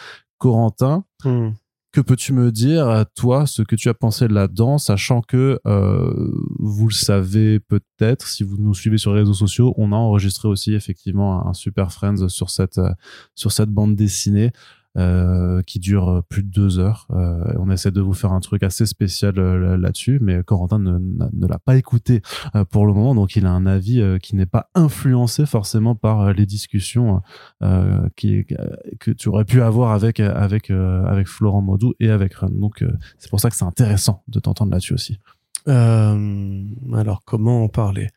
Corentin. 0.42 1.06
Hmm. 1.24 1.52
Que 1.92 2.02
peux-tu 2.02 2.32
me 2.32 2.52
dire, 2.54 3.06
toi, 3.16 3.46
ce 3.46 3.64
que 3.64 3.76
tu 3.76 3.90
as 3.90 3.94
pensé 3.94 4.30
là-dedans, 4.30 4.78
sachant 4.78 5.22
que 5.22 5.60
euh, 5.68 6.32
vous 6.58 6.88
le 6.88 6.94
savez 6.94 7.60
peut-être, 7.60 8.28
si 8.28 8.44
vous 8.44 8.56
nous 8.58 8.74
suivez 8.74 8.98
sur 8.98 9.14
les 9.14 9.20
réseaux 9.20 9.34
sociaux, 9.34 9.74
on 9.76 9.92
a 9.92 9.98
enregistré 9.98 10.48
aussi 10.48 10.74
effectivement 10.74 11.46
un 11.46 11.54
Super 11.54 11.92
Friends 11.92 12.30
sur 12.30 12.50
cette 12.50 12.80
sur 13.36 13.52
cette 13.52 13.70
bande 13.70 13.98
dessinée. 13.98 14.52
Euh, 14.98 15.62
qui 15.62 15.80
dure 15.80 16.22
plus 16.28 16.44
de 16.44 16.50
deux 16.50 16.78
heures. 16.78 17.08
Euh, 17.12 17.54
on 17.58 17.72
essaie 17.72 17.92
de 17.92 18.02
vous 18.02 18.14
faire 18.14 18.34
un 18.34 18.42
truc 18.42 18.62
assez 18.62 18.86
spécial 18.86 19.40
euh, 19.40 19.78
là-dessus, 19.78 20.20
mais 20.22 20.44
Corentin 20.44 20.80
ne, 20.80 21.48
l'a 21.48 21.60
pas 21.60 21.78
écouté 21.78 22.22
euh, 22.56 22.66
pour 22.66 22.86
le 22.86 22.92
moment, 22.92 23.16
donc 23.16 23.38
il 23.38 23.46
a 23.46 23.52
un 23.52 23.66
avis 23.66 24.04
qui 24.22 24.36
n'est 24.36 24.46
pas 24.46 24.70
influencé 24.76 25.46
forcément 25.46 25.96
par 25.96 26.34
les 26.34 26.46
discussions 26.46 27.22
qui, 28.18 28.46
que 29.00 29.12
tu 29.12 29.30
aurais 29.30 29.46
pu 29.46 29.62
avoir 29.62 29.92
avec 29.92 30.20
avec 30.20 30.70
avec 30.70 31.28
Florent 31.28 31.62
Maudou 31.62 31.94
et 32.02 32.10
avec 32.10 32.34
Ren. 32.34 32.50
Donc 32.50 32.84
c'est 33.18 33.30
pour 33.30 33.40
ça 33.40 33.50
que 33.50 33.56
c'est 33.56 33.64
intéressant 33.64 34.24
de 34.28 34.42
t'entendre 34.42 34.72
là-dessus 34.72 34.94
aussi. 34.94 35.20
alors 35.68 37.22
comment 37.26 37.64
en 37.64 37.70
parler? 37.70 38.10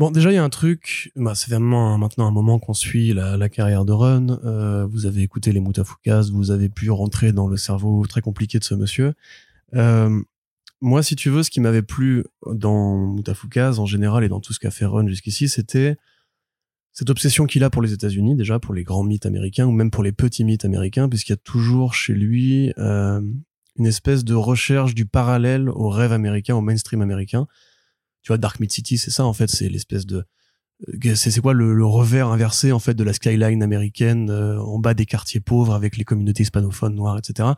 Bon, 0.00 0.10
déjà, 0.10 0.32
il 0.32 0.36
y 0.36 0.38
a 0.38 0.42
un 0.42 0.48
truc, 0.48 1.12
bah, 1.14 1.34
c'est 1.34 1.50
vraiment 1.50 1.98
maintenant 1.98 2.26
un 2.26 2.30
moment 2.30 2.58
qu'on 2.58 2.72
suit 2.72 3.12
la, 3.12 3.48
carrière 3.50 3.84
de 3.84 3.92
Run. 3.92 4.40
Euh, 4.46 4.86
vous 4.86 5.04
avez 5.04 5.20
écouté 5.20 5.52
les 5.52 5.60
Moutafoukas, 5.60 6.30
vous 6.32 6.50
avez 6.50 6.70
pu 6.70 6.90
rentrer 6.90 7.34
dans 7.34 7.46
le 7.46 7.58
cerveau 7.58 8.06
très 8.06 8.22
compliqué 8.22 8.58
de 8.58 8.64
ce 8.64 8.74
monsieur. 8.74 9.12
Euh, 9.74 10.18
moi, 10.80 11.02
si 11.02 11.16
tu 11.16 11.28
veux, 11.28 11.42
ce 11.42 11.50
qui 11.50 11.60
m'avait 11.60 11.82
plu 11.82 12.24
dans 12.50 12.96
Moutafoukas 12.96 13.74
en 13.78 13.84
général 13.84 14.24
et 14.24 14.30
dans 14.30 14.40
tout 14.40 14.54
ce 14.54 14.58
qu'a 14.58 14.70
fait 14.70 14.86
Run 14.86 15.06
jusqu'ici, 15.06 15.50
c'était 15.50 15.98
cette 16.94 17.10
obsession 17.10 17.44
qu'il 17.44 17.62
a 17.62 17.68
pour 17.68 17.82
les 17.82 17.92
États-Unis, 17.92 18.36
déjà 18.36 18.58
pour 18.58 18.72
les 18.72 18.84
grands 18.84 19.04
mythes 19.04 19.26
américains 19.26 19.66
ou 19.66 19.70
même 19.70 19.90
pour 19.90 20.02
les 20.02 20.12
petits 20.12 20.44
mythes 20.44 20.64
américains, 20.64 21.10
puisqu'il 21.10 21.32
y 21.32 21.34
a 21.34 21.42
toujours 21.44 21.92
chez 21.92 22.14
lui 22.14 22.72
euh, 22.78 23.20
une 23.76 23.86
espèce 23.86 24.24
de 24.24 24.32
recherche 24.32 24.94
du 24.94 25.04
parallèle 25.04 25.68
au 25.68 25.90
rêve 25.90 26.12
américain, 26.12 26.56
au 26.56 26.62
mainstream 26.62 27.02
américain 27.02 27.46
tu 28.22 28.28
vois 28.28 28.38
Dark 28.38 28.60
Mid 28.60 28.70
City 28.70 28.98
c'est 28.98 29.10
ça 29.10 29.24
en 29.24 29.32
fait 29.32 29.48
c'est 29.48 29.68
l'espèce 29.68 30.06
de 30.06 30.24
euh, 30.88 31.14
c'est 31.14 31.40
quoi 31.40 31.52
le, 31.52 31.84
revers 31.84 32.28
inversé 32.28 32.72
en 32.72 32.78
fait 32.78 32.94
de 32.94 33.04
la 33.04 33.12
skyline 33.12 33.62
américaine 33.62 34.30
euh, 34.30 34.60
en 34.60 34.78
bas 34.78 34.94
des 34.94 35.06
quartiers 35.06 35.40
pauvres 35.40 35.74
avec 35.74 35.96
les 35.96 36.04
communautés 36.04 36.42
hispanophones 36.42 36.94
noires 36.94 37.18
etc 37.18 37.50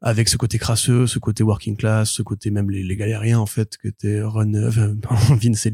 avec 0.00 0.28
ce 0.28 0.36
côté 0.36 0.58
crasseux 0.58 1.06
ce 1.06 1.18
côté 1.18 1.42
working 1.42 1.76
class 1.76 2.10
ce 2.10 2.22
côté 2.22 2.50
même 2.50 2.70
les, 2.70 2.82
les 2.82 2.96
galériens 2.96 3.38
en 3.38 3.46
fait 3.46 3.76
que 3.76 3.88
était 3.88 4.22
Ron 4.22 4.54
euh, 4.54 4.70
Vince 5.40 5.68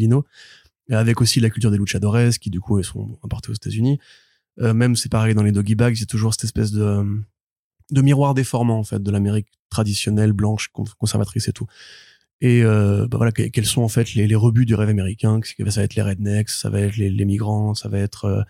avec 0.91 1.21
aussi 1.21 1.41
la 1.41 1.51
culture 1.51 1.71
des 1.71 1.79
luchadores 1.79 2.31
qui 2.41 2.51
du 2.51 2.61
coup 2.61 2.83
sont 2.83 3.19
importés 3.23 3.51
aux 3.51 3.55
États-Unis. 3.55 3.99
Euh, 4.61 4.75
même 4.75 4.97
c'est 4.97 5.09
pareil 5.09 5.35
dans 5.35 5.43
les 5.43 5.53
doggy 5.53 5.75
bags 5.75 5.95
c'est 5.97 6.07
toujours 6.07 6.35
cette 6.35 6.45
espèce 6.45 6.73
de 6.73 7.05
de 7.91 8.03
miroir 8.03 8.35
déformant 8.35 8.79
en 8.79 8.85
fait 8.85 9.03
de 9.03 9.11
l'Amérique 9.11 9.49
traditionnelle 9.69 10.33
blanche 10.33 10.71
conservatrice 10.99 11.49
et 11.49 11.53
tout 11.53 11.67
et 12.41 12.63
euh, 12.63 13.07
bah 13.07 13.19
voilà 13.19 13.33
quels 13.33 13.67
sont 13.67 13.83
en 13.83 13.89
fait 13.89 14.15
les, 14.15 14.27
les 14.27 14.35
rebuts 14.35 14.65
du 14.65 14.75
rêve 14.75 14.89
américain 14.89 15.41
ça 15.45 15.81
va 15.81 15.85
être 15.85 15.95
les 15.95 16.03
rednecks 16.03 16.49
ça 16.49 16.71
va 16.71 16.81
être 16.81 16.97
les, 16.97 17.11
les 17.11 17.25
migrants 17.25 17.75
ça 17.75 17.89
va 17.89 17.99
être 17.99 18.25
euh, 18.25 18.43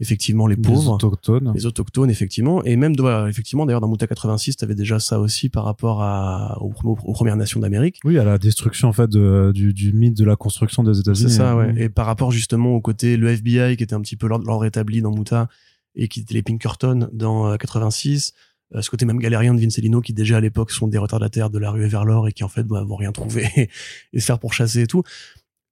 effectivement 0.00 0.46
les 0.46 0.56
pauvres. 0.56 0.82
les 0.82 0.88
autochtones. 1.06 1.52
Les 1.54 1.66
autochtones 1.66 2.10
effectivement. 2.10 2.62
Et 2.64 2.76
même 2.76 2.94
voilà, 2.96 3.28
effectivement 3.28 3.66
d'ailleurs 3.66 3.80
dans 3.80 3.88
Mouta 3.88 4.06
86 4.06 4.56
tu 4.56 4.64
avais 4.64 4.74
déjà 4.74 4.98
ça 5.00 5.18
aussi 5.20 5.48
par 5.48 5.64
rapport 5.64 6.02
à 6.02 6.58
aux, 6.60 6.72
aux 6.84 7.12
Premières 7.12 7.36
Nations 7.36 7.60
d'Amérique. 7.60 7.98
Oui 8.04 8.18
à 8.18 8.24
la 8.24 8.38
destruction 8.38 8.88
en 8.88 8.92
fait 8.92 9.08
de, 9.08 9.52
du, 9.54 9.72
du 9.72 9.92
mythe 9.92 10.16
de 10.16 10.24
la 10.24 10.36
construction 10.36 10.82
des 10.82 11.00
États-Unis. 11.00 11.30
C'est 11.30 11.36
ça 11.36 11.56
ouais. 11.56 11.74
Et 11.76 11.88
par 11.88 12.06
rapport 12.06 12.30
justement 12.30 12.74
au 12.74 12.80
côté 12.80 13.16
le 13.16 13.28
FBI 13.28 13.76
qui 13.76 13.82
était 13.82 13.94
un 13.94 14.00
petit 14.00 14.16
peu 14.16 14.28
l'ordre 14.28 14.64
établi 14.64 15.02
dans 15.02 15.10
Mouta 15.10 15.48
et 15.96 16.08
qui 16.08 16.20
était 16.20 16.34
les 16.34 16.42
Pinkerton 16.42 17.08
dans 17.12 17.56
86 17.56 18.32
Euh, 18.34 18.47
ce 18.80 18.90
côté 18.90 19.06
même 19.06 19.18
galérien 19.18 19.54
de 19.54 19.60
Vincelino 19.60 20.00
qui 20.00 20.12
déjà 20.12 20.36
à 20.36 20.40
l'époque 20.40 20.70
sont 20.70 20.88
des 20.88 20.98
retardataires 20.98 21.50
de 21.50 21.58
la 21.58 21.70
rue 21.70 21.86
vers 21.86 22.04
l'or 22.04 22.28
et 22.28 22.32
qui 22.32 22.44
en 22.44 22.48
fait 22.48 22.64
bah, 22.64 22.84
vont 22.84 22.96
rien 22.96 23.12
trouver 23.12 23.48
et 24.12 24.20
se 24.20 24.24
faire 24.26 24.38
pourchasser 24.38 24.82
et 24.82 24.86
tout. 24.86 25.02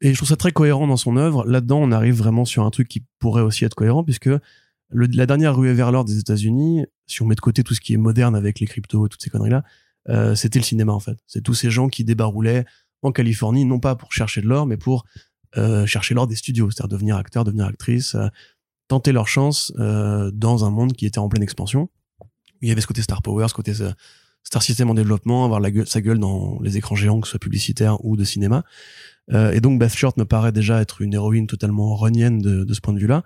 Et 0.00 0.12
je 0.12 0.16
trouve 0.16 0.28
ça 0.28 0.36
très 0.36 0.52
cohérent 0.52 0.86
dans 0.86 0.96
son 0.96 1.16
œuvre. 1.16 1.44
Là-dedans, 1.46 1.78
on 1.80 1.92
arrive 1.92 2.14
vraiment 2.14 2.44
sur 2.44 2.64
un 2.64 2.70
truc 2.70 2.88
qui 2.88 3.04
pourrait 3.18 3.42
aussi 3.42 3.64
être 3.64 3.74
cohérent 3.74 4.04
puisque 4.04 4.30
la 4.90 5.26
dernière 5.26 5.56
rue 5.56 5.72
vers 5.72 5.90
l'or 5.92 6.04
des 6.04 6.18
États-Unis, 6.18 6.86
si 7.06 7.22
on 7.22 7.26
met 7.26 7.34
de 7.34 7.40
côté 7.40 7.62
tout 7.64 7.74
ce 7.74 7.80
qui 7.80 7.94
est 7.94 7.98
moderne 7.98 8.36
avec 8.36 8.60
les 8.60 8.66
cryptos 8.66 9.06
et 9.06 9.08
toutes 9.08 9.22
ces 9.22 9.30
conneries-là, 9.30 9.64
euh, 10.08 10.34
c'était 10.34 10.58
le 10.58 10.64
cinéma 10.64 10.92
en 10.92 11.00
fait. 11.00 11.18
C'est 11.26 11.42
tous 11.42 11.54
ces 11.54 11.70
gens 11.70 11.88
qui 11.88 12.04
débaroulaient 12.04 12.64
en 13.02 13.12
Californie, 13.12 13.64
non 13.64 13.80
pas 13.80 13.96
pour 13.96 14.12
chercher 14.12 14.40
de 14.40 14.46
l'or, 14.46 14.66
mais 14.66 14.76
pour 14.76 15.04
euh, 15.56 15.86
chercher 15.86 16.14
l'or 16.14 16.26
des 16.26 16.36
studios, 16.36 16.70
c'est-à-dire 16.70 16.88
devenir 16.88 17.16
acteur, 17.16 17.44
devenir 17.44 17.66
actrice, 17.66 18.14
euh, 18.14 18.28
tenter 18.88 19.12
leur 19.12 19.26
chance 19.26 19.72
euh, 19.78 20.30
dans 20.32 20.64
un 20.64 20.70
monde 20.70 20.92
qui 20.92 21.06
était 21.06 21.18
en 21.18 21.28
pleine 21.28 21.42
expansion. 21.42 21.88
Il 22.62 22.68
y 22.68 22.72
avait 22.72 22.80
ce 22.80 22.86
côté 22.86 23.02
Star 23.02 23.22
Power, 23.22 23.46
ce 23.48 23.54
côté 23.54 23.72
euh, 23.80 23.90
Star 24.42 24.62
System 24.62 24.88
en 24.90 24.94
développement, 24.94 25.44
avoir 25.44 25.60
la 25.60 25.70
gueule, 25.70 25.86
sa 25.86 26.00
gueule 26.00 26.18
dans 26.18 26.58
les 26.62 26.76
écrans 26.76 26.94
géants, 26.96 27.20
que 27.20 27.26
ce 27.26 27.32
soit 27.32 27.40
publicitaire 27.40 28.04
ou 28.04 28.16
de 28.16 28.24
cinéma. 28.24 28.64
Euh, 29.32 29.50
et 29.52 29.60
donc 29.60 29.78
Beth 29.80 29.94
Short 29.94 30.16
me 30.18 30.24
paraît 30.24 30.52
déjà 30.52 30.80
être 30.80 31.02
une 31.02 31.14
héroïne 31.14 31.46
totalement 31.48 31.96
renienne 31.96 32.38
de, 32.38 32.64
de 32.64 32.74
ce 32.74 32.80
point 32.80 32.94
de 32.94 32.98
vue-là. 33.00 33.24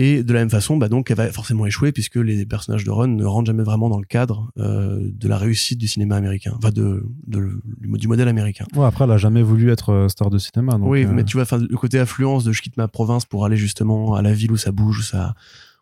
Et 0.00 0.22
de 0.22 0.32
la 0.32 0.38
même 0.38 0.50
façon, 0.50 0.76
bah 0.76 0.88
donc, 0.88 1.10
elle 1.10 1.16
va 1.16 1.32
forcément 1.32 1.66
échouer 1.66 1.90
puisque 1.90 2.14
les 2.16 2.46
personnages 2.46 2.84
de 2.84 2.90
Ron 2.90 3.08
ne 3.08 3.24
rentrent 3.24 3.48
jamais 3.48 3.64
vraiment 3.64 3.88
dans 3.88 3.98
le 3.98 4.06
cadre 4.06 4.48
euh, 4.56 5.00
de 5.02 5.26
la 5.26 5.36
réussite 5.36 5.76
du 5.76 5.88
cinéma 5.88 6.14
américain, 6.14 6.54
enfin 6.56 6.70
de, 6.70 7.04
de- 7.26 7.60
du 7.76 8.06
modèle 8.06 8.28
américain. 8.28 8.64
Ouais, 8.76 8.84
après, 8.86 9.04
elle 9.06 9.10
a 9.10 9.16
jamais 9.16 9.42
voulu 9.42 9.72
être 9.72 10.06
star 10.08 10.30
de 10.30 10.38
cinéma. 10.38 10.74
Donc, 10.78 10.88
oui, 10.88 11.04
euh, 11.04 11.10
mais 11.12 11.24
tu 11.24 11.36
vois, 11.36 11.58
le 11.58 11.76
côté 11.76 11.98
affluence 11.98 12.44
de 12.44 12.52
je 12.52 12.62
quitte 12.62 12.76
ma 12.76 12.86
province 12.86 13.24
pour 13.24 13.44
aller 13.44 13.56
justement 13.56 14.14
à 14.14 14.22
la 14.22 14.32
ville 14.32 14.52
où 14.52 14.56
ça 14.56 14.70
bouge, 14.70 15.00
où 15.00 15.02
ça, 15.02 15.34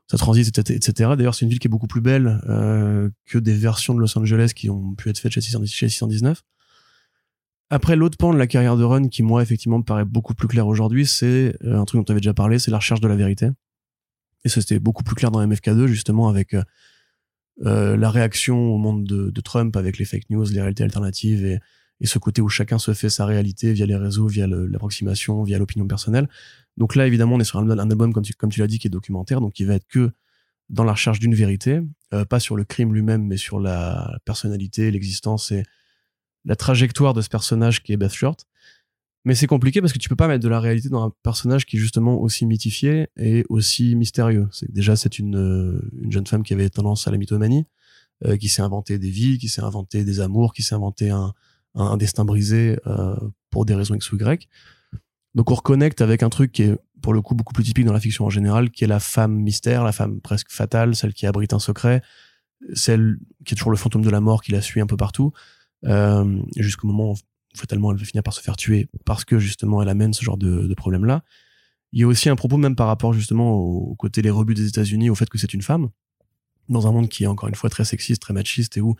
ça 0.08 0.16
transite, 0.18 0.56
etc. 0.58 0.92
D'ailleurs, 1.16 1.34
c'est 1.34 1.44
une 1.44 1.50
ville 1.50 1.58
qui 1.58 1.66
est 1.66 1.70
beaucoup 1.70 1.88
plus 1.88 2.00
belle 2.00 2.40
euh, 2.48 3.10
que 3.26 3.38
des 3.38 3.54
versions 3.54 3.94
de 3.94 4.00
Los 4.00 4.16
Angeles 4.16 4.52
qui 4.54 4.70
ont 4.70 4.94
pu 4.94 5.10
être 5.10 5.18
faites 5.18 5.32
chez 5.32 5.40
610 5.40 5.72
chez 5.72 5.88
619. 5.88 6.42
Après, 7.68 7.96
l'autre 7.96 8.16
pan 8.16 8.32
de 8.32 8.38
la 8.38 8.46
carrière 8.46 8.76
de 8.76 8.84
Run, 8.84 9.08
qui 9.08 9.24
moi, 9.24 9.42
effectivement, 9.42 9.78
me 9.78 9.82
paraît 9.82 10.04
beaucoup 10.04 10.34
plus 10.34 10.46
clair 10.46 10.68
aujourd'hui, 10.68 11.04
c'est 11.04 11.56
euh, 11.64 11.80
un 11.80 11.84
truc 11.84 12.00
dont 12.00 12.04
tu 12.04 12.12
avais 12.12 12.20
déjà 12.20 12.34
parlé, 12.34 12.60
c'est 12.60 12.70
la 12.70 12.76
recherche 12.78 13.00
de 13.00 13.08
la 13.08 13.16
vérité. 13.16 13.48
Et 14.44 14.48
ça, 14.48 14.60
c'était 14.60 14.78
beaucoup 14.78 15.02
plus 15.02 15.16
clair 15.16 15.32
dans 15.32 15.44
MFK2, 15.44 15.86
justement, 15.86 16.28
avec 16.28 16.54
euh, 16.54 16.62
euh, 17.64 17.96
la 17.96 18.10
réaction 18.10 18.56
au 18.56 18.78
monde 18.78 19.04
de, 19.04 19.30
de 19.30 19.40
Trump, 19.40 19.76
avec 19.76 19.98
les 19.98 20.04
fake 20.04 20.30
news, 20.30 20.44
les 20.44 20.60
réalités 20.60 20.84
alternatives 20.84 21.44
et, 21.44 21.58
et 22.00 22.06
ce 22.06 22.18
côté 22.18 22.42
où 22.42 22.48
chacun 22.48 22.78
se 22.78 22.92
fait 22.92 23.08
sa 23.08 23.24
réalité 23.24 23.72
via 23.72 23.86
les 23.86 23.96
réseaux, 23.96 24.26
via 24.26 24.46
l'approximation, 24.46 25.42
via 25.42 25.58
l'opinion 25.58 25.86
personnelle. 25.86 26.28
Donc 26.76 26.94
là, 26.94 27.06
évidemment, 27.06 27.36
on 27.36 27.40
est 27.40 27.44
sur 27.44 27.58
un, 27.58 27.68
album, 27.78 28.12
comme 28.12 28.22
tu, 28.22 28.60
l'as 28.60 28.66
dit, 28.66 28.78
qui 28.78 28.86
est 28.86 28.90
documentaire, 28.90 29.40
donc 29.40 29.54
qui 29.54 29.64
va 29.64 29.74
être 29.74 29.86
que 29.86 30.10
dans 30.68 30.84
la 30.84 30.92
recherche 30.92 31.20
d'une 31.20 31.34
vérité, 31.34 31.80
euh, 32.12 32.24
pas 32.24 32.40
sur 32.40 32.56
le 32.56 32.64
crime 32.64 32.92
lui-même, 32.92 33.24
mais 33.24 33.36
sur 33.36 33.60
la 33.60 34.18
personnalité, 34.24 34.90
l'existence 34.90 35.52
et 35.52 35.62
la 36.44 36.56
trajectoire 36.56 37.14
de 37.14 37.22
ce 37.22 37.28
personnage 37.28 37.82
qui 37.82 37.92
est 37.92 37.96
Beth 37.96 38.12
Short. 38.12 38.46
Mais 39.24 39.34
c'est 39.34 39.46
compliqué 39.46 39.80
parce 39.80 39.92
que 39.92 39.98
tu 39.98 40.08
peux 40.08 40.16
pas 40.16 40.28
mettre 40.28 40.44
de 40.44 40.48
la 40.48 40.60
réalité 40.60 40.88
dans 40.88 41.02
un 41.02 41.12
personnage 41.22 41.66
qui 41.66 41.76
est 41.76 41.80
justement 41.80 42.20
aussi 42.20 42.46
mythifié 42.46 43.08
et 43.16 43.44
aussi 43.48 43.96
mystérieux. 43.96 44.48
Déjà 44.68 44.94
c'est 44.94 45.18
une, 45.18 45.36
euh, 45.36 45.90
une 46.00 46.12
jeune 46.12 46.26
femme 46.26 46.44
qui 46.44 46.52
avait 46.52 46.70
tendance 46.70 47.08
à 47.08 47.10
la 47.10 47.18
mythomanie, 47.18 47.66
euh, 48.24 48.36
qui 48.36 48.48
s'est 48.48 48.62
inventé 48.62 49.00
des 49.00 49.10
vies, 49.10 49.38
qui 49.38 49.48
s'est 49.48 49.62
inventé 49.62 50.04
des 50.04 50.20
amours, 50.20 50.52
qui 50.52 50.62
s'est 50.62 50.76
inventé 50.76 51.10
un, 51.10 51.34
un, 51.76 51.96
destin 51.96 52.24
brisé 52.24 52.78
euh, 52.86 53.16
pour 53.50 53.64
des 53.64 53.74
raisons 53.74 53.94
X 53.94 54.12
ou 54.12 54.16
Y. 54.16 54.48
Donc 55.34 55.50
on 55.50 55.54
reconnecte 55.54 56.00
avec 56.00 56.22
un 56.22 56.30
truc 56.30 56.52
qui 56.52 56.62
est 56.62 56.76
pour 57.02 57.12
le 57.12 57.20
coup 57.20 57.34
beaucoup 57.34 57.52
plus 57.52 57.64
typique 57.64 57.84
dans 57.84 57.92
la 57.92 58.00
fiction 58.00 58.24
en 58.24 58.30
général, 58.30 58.70
qui 58.70 58.84
est 58.84 58.88
la 58.88 59.00
femme 59.00 59.34
mystère, 59.34 59.84
la 59.84 59.92
femme 59.92 60.20
presque 60.20 60.50
fatale, 60.50 60.96
celle 60.96 61.12
qui 61.12 61.26
abrite 61.26 61.52
un 61.52 61.58
secret, 61.58 62.02
celle 62.72 63.18
qui 63.44 63.54
est 63.54 63.56
toujours 63.56 63.70
le 63.70 63.76
fantôme 63.76 64.02
de 64.02 64.10
la 64.10 64.20
mort 64.20 64.42
qui 64.42 64.52
la 64.52 64.62
suit 64.62 64.80
un 64.80 64.86
peu 64.86 64.96
partout, 64.96 65.32
euh, 65.84 66.42
jusqu'au 66.56 66.86
moment 66.86 67.12
où 67.12 67.16
fatalement 67.54 67.92
elle 67.92 67.98
va 67.98 68.04
finir 68.04 68.22
par 68.22 68.34
se 68.34 68.40
faire 68.40 68.56
tuer 68.56 68.88
parce 69.04 69.24
que 69.24 69.38
justement 69.38 69.82
elle 69.82 69.88
amène 69.88 70.14
ce 70.14 70.24
genre 70.24 70.38
de, 70.38 70.66
de 70.66 70.74
problème-là. 70.74 71.22
Il 71.92 72.00
y 72.00 72.02
a 72.02 72.06
aussi 72.06 72.28
un 72.28 72.36
propos 72.36 72.56
même 72.56 72.74
par 72.74 72.86
rapport 72.86 73.12
justement 73.12 73.54
au, 73.54 73.90
au 73.90 73.94
côté 73.94 74.22
les 74.22 74.30
rebuts 74.30 74.54
des 74.54 74.66
États-Unis, 74.66 75.10
au 75.10 75.14
fait 75.14 75.28
que 75.28 75.38
c'est 75.38 75.54
une 75.54 75.62
femme, 75.62 75.90
dans 76.68 76.86
un 76.86 76.92
monde 76.92 77.08
qui 77.08 77.24
est 77.24 77.28
encore 77.28 77.48
une 77.48 77.54
fois 77.54 77.70
très 77.70 77.84
sexiste, 77.84 78.22
très 78.22 78.34
machiste 78.34 78.76
et 78.76 78.80
où 78.80 78.96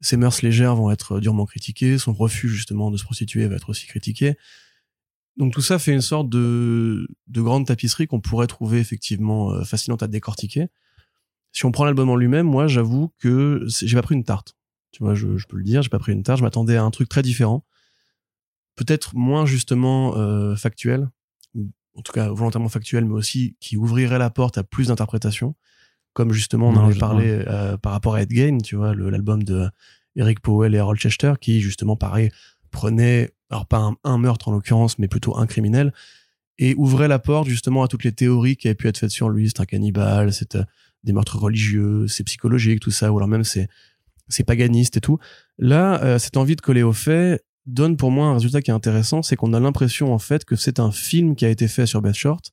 ses 0.00 0.16
mœurs 0.16 0.42
légères 0.42 0.76
vont 0.76 0.90
être 0.90 1.20
durement 1.20 1.46
critiquées, 1.46 1.98
son 1.98 2.12
refus 2.12 2.48
justement 2.48 2.90
de 2.90 2.96
se 2.96 3.04
prostituer 3.04 3.46
va 3.46 3.56
être 3.56 3.70
aussi 3.70 3.86
critiqué. 3.86 4.36
Donc 5.36 5.52
tout 5.52 5.62
ça 5.62 5.78
fait 5.78 5.92
une 5.92 6.00
sorte 6.00 6.28
de, 6.28 7.08
de 7.28 7.40
grande 7.40 7.66
tapisserie 7.66 8.06
qu'on 8.06 8.20
pourrait 8.20 8.48
trouver 8.48 8.78
effectivement 8.78 9.52
euh, 9.52 9.62
fascinante 9.64 10.02
à 10.02 10.08
décortiquer. 10.08 10.66
Si 11.52 11.64
on 11.64 11.72
prend 11.72 11.84
l'album 11.84 12.10
en 12.10 12.16
lui-même, 12.16 12.46
moi 12.46 12.66
j'avoue 12.66 13.12
que 13.18 13.64
j'ai 13.66 13.96
pas 13.96 14.02
pris 14.02 14.14
une 14.14 14.24
tarte. 14.24 14.56
Tu 14.90 15.02
vois, 15.02 15.14
je, 15.14 15.26
peux 15.48 15.56
le 15.56 15.64
dire, 15.64 15.82
j'ai 15.82 15.88
pas 15.88 15.98
pris 15.98 16.12
une 16.12 16.22
tarte. 16.22 16.38
Je 16.38 16.44
m'attendais 16.44 16.76
à 16.76 16.82
un 16.82 16.90
truc 16.90 17.08
très 17.08 17.22
différent, 17.22 17.64
peut-être 18.74 19.14
moins 19.14 19.46
justement 19.46 20.16
euh, 20.16 20.56
factuel, 20.56 21.08
en 21.94 22.02
tout 22.02 22.12
cas 22.12 22.28
volontairement 22.28 22.68
factuel, 22.68 23.04
mais 23.04 23.14
aussi 23.14 23.56
qui 23.60 23.76
ouvrirait 23.76 24.18
la 24.18 24.30
porte 24.30 24.58
à 24.58 24.64
plus 24.64 24.88
d'interprétations, 24.88 25.54
comme 26.18 26.32
justement 26.32 26.70
on 26.70 26.74
en 26.74 26.86
avait 26.86 26.98
parlé 26.98 27.26
euh, 27.28 27.76
par 27.76 27.92
rapport 27.92 28.16
à 28.16 28.22
Ed 28.22 28.32
Gein, 28.32 28.58
tu 28.58 28.74
vois, 28.74 28.92
l'album 28.92 29.44
de 29.44 29.68
Eric 30.16 30.40
Powell 30.40 30.74
et 30.74 30.78
Harold 30.78 30.98
Chester, 30.98 31.34
qui 31.40 31.60
justement 31.60 31.94
pareil 31.94 32.32
prenait 32.72 33.30
alors 33.50 33.66
pas 33.66 33.78
un, 33.78 33.94
un 34.02 34.18
meurtre 34.18 34.48
en 34.48 34.50
l'occurrence, 34.50 34.98
mais 34.98 35.06
plutôt 35.06 35.36
un 35.38 35.46
criminel, 35.46 35.92
et 36.58 36.74
ouvrait 36.76 37.06
la 37.06 37.20
porte 37.20 37.46
justement 37.46 37.84
à 37.84 37.86
toutes 37.86 38.02
les 38.02 38.10
théories 38.10 38.56
qui 38.56 38.66
avaient 38.66 38.74
pu 38.74 38.88
être 38.88 38.98
faites 38.98 39.12
sur 39.12 39.28
lui. 39.28 39.46
C'est 39.46 39.60
un 39.60 39.64
cannibale, 39.64 40.32
c'est 40.32 40.56
euh, 40.56 40.64
des 41.04 41.12
meurtres 41.12 41.38
religieux, 41.38 42.08
c'est 42.08 42.24
psychologique, 42.24 42.80
tout 42.80 42.90
ça, 42.90 43.12
ou 43.12 43.16
alors 43.18 43.28
même 43.28 43.44
c'est 43.44 43.68
c'est 44.26 44.42
paganiste 44.42 44.96
et 44.96 45.00
tout. 45.00 45.20
Là, 45.56 46.02
euh, 46.02 46.18
cette 46.18 46.36
envie 46.36 46.56
de 46.56 46.60
coller 46.60 46.82
au 46.82 46.92
fait 46.92 47.44
donne 47.64 47.96
pour 47.96 48.10
moi 48.10 48.26
un 48.26 48.34
résultat 48.34 48.60
qui 48.60 48.72
est 48.72 48.74
intéressant, 48.74 49.22
c'est 49.22 49.36
qu'on 49.36 49.52
a 49.52 49.60
l'impression 49.60 50.12
en 50.12 50.18
fait 50.18 50.44
que 50.44 50.56
c'est 50.56 50.80
un 50.80 50.90
film 50.90 51.36
qui 51.36 51.44
a 51.44 51.48
été 51.48 51.68
fait 51.68 51.86
sur 51.86 52.02
Beth 52.02 52.16
Short, 52.16 52.50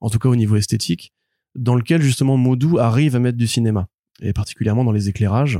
en 0.00 0.08
tout 0.08 0.20
cas 0.20 0.28
au 0.28 0.36
niveau 0.36 0.54
esthétique, 0.54 1.12
dans 1.54 1.74
lequel 1.74 2.02
justement 2.02 2.36
Modou 2.36 2.78
arrive 2.78 3.16
à 3.16 3.18
mettre 3.18 3.38
du 3.38 3.46
cinéma, 3.46 3.88
et 4.20 4.32
particulièrement 4.32 4.84
dans 4.84 4.92
les 4.92 5.08
éclairages, 5.08 5.58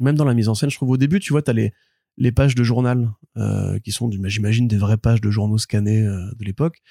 même 0.00 0.16
dans 0.16 0.24
la 0.24 0.34
mise 0.34 0.48
en 0.48 0.54
scène. 0.54 0.70
Je 0.70 0.76
trouve 0.76 0.90
au 0.90 0.96
début, 0.96 1.20
tu 1.20 1.32
vois, 1.32 1.42
t'as 1.42 1.52
les 1.52 1.72
les 2.16 2.32
pages 2.32 2.54
de 2.54 2.62
journal 2.62 3.10
euh, 3.36 3.78
qui 3.80 3.92
sont, 3.92 4.10
j'imagine, 4.10 4.68
des 4.68 4.78
vraies 4.78 4.96
pages 4.96 5.20
de 5.20 5.30
journaux 5.30 5.58
scannés 5.58 6.02
euh, 6.02 6.30
de 6.38 6.44
l'époque. 6.44 6.82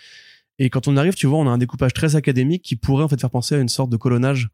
Et 0.60 0.70
quand 0.70 0.88
on 0.88 0.98
arrive, 0.98 1.16
tu 1.16 1.28
vois, 1.28 1.40
on 1.40 1.48
a 1.48 1.52
un 1.52 1.58
découpage 1.58 1.94
très 1.94 2.16
académique 2.16 2.64
qui 2.64 2.76
pourrait 2.76 3.04
en 3.04 3.08
fait 3.08 3.20
faire 3.20 3.30
penser 3.30 3.56
à 3.56 3.60
une 3.60 3.70
sorte 3.70 3.90
de 3.90 3.98
colonnage 3.98 4.50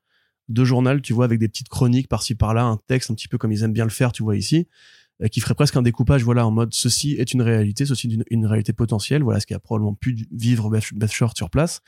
de 0.48 0.64
journal, 0.64 1.02
tu 1.02 1.14
vois, 1.14 1.26
avec 1.26 1.40
des 1.40 1.48
petites 1.48 1.70
chroniques 1.70 2.08
par-ci 2.08 2.36
par-là, 2.36 2.64
un 2.64 2.80
texte 2.88 3.12
un 3.12 3.16
petit 3.16 3.28
peu 3.28 3.38
comme 3.38 3.52
ils 3.52 3.64
aiment 3.64 3.74
bien 3.74 3.84
le 3.84 3.92
faire, 3.92 4.12
tu 4.12 4.24
vois 4.24 4.36
ici, 4.36 4.68
qui 5.28 5.42
ferait 5.42 5.54
presque 5.56 5.76
un 5.76 5.82
découpage, 5.82 6.24
voilà, 6.24 6.48
en 6.48 6.52
mode 6.52 6.74
ceci 6.74 7.16
est 7.20 7.34
une 7.34 7.42
réalité, 7.42 7.86
ceci 7.86 8.08
est 8.08 8.14
une, 8.14 8.24
une 8.30 8.46
réalité 8.46 8.72
potentielle, 8.72 9.22
voilà 9.22 9.42
ce 9.42 9.46
qui 9.46 9.54
a 9.54 9.60
probablement 9.60 9.94
pu 9.94 10.26
vivre 10.32 10.70
Beth 10.70 11.12
Short 11.12 11.36
sur 11.36 11.50
place. 11.50 11.82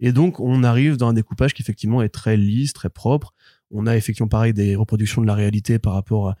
Et 0.00 0.12
donc 0.12 0.40
on 0.40 0.62
arrive 0.64 0.96
dans 0.96 1.08
un 1.08 1.12
découpage 1.12 1.52
qui 1.52 1.60
effectivement 1.60 2.00
est 2.00 2.08
très 2.08 2.38
lisse, 2.38 2.72
très 2.72 2.88
propre. 2.88 3.34
On 3.70 3.86
a 3.86 3.96
effectivement 3.96 4.28
pareil 4.28 4.54
des 4.54 4.76
reproductions 4.76 5.20
de 5.20 5.26
la 5.26 5.34
réalité 5.34 5.78
par 5.78 5.92
rapport 5.92 6.30
à, 6.30 6.36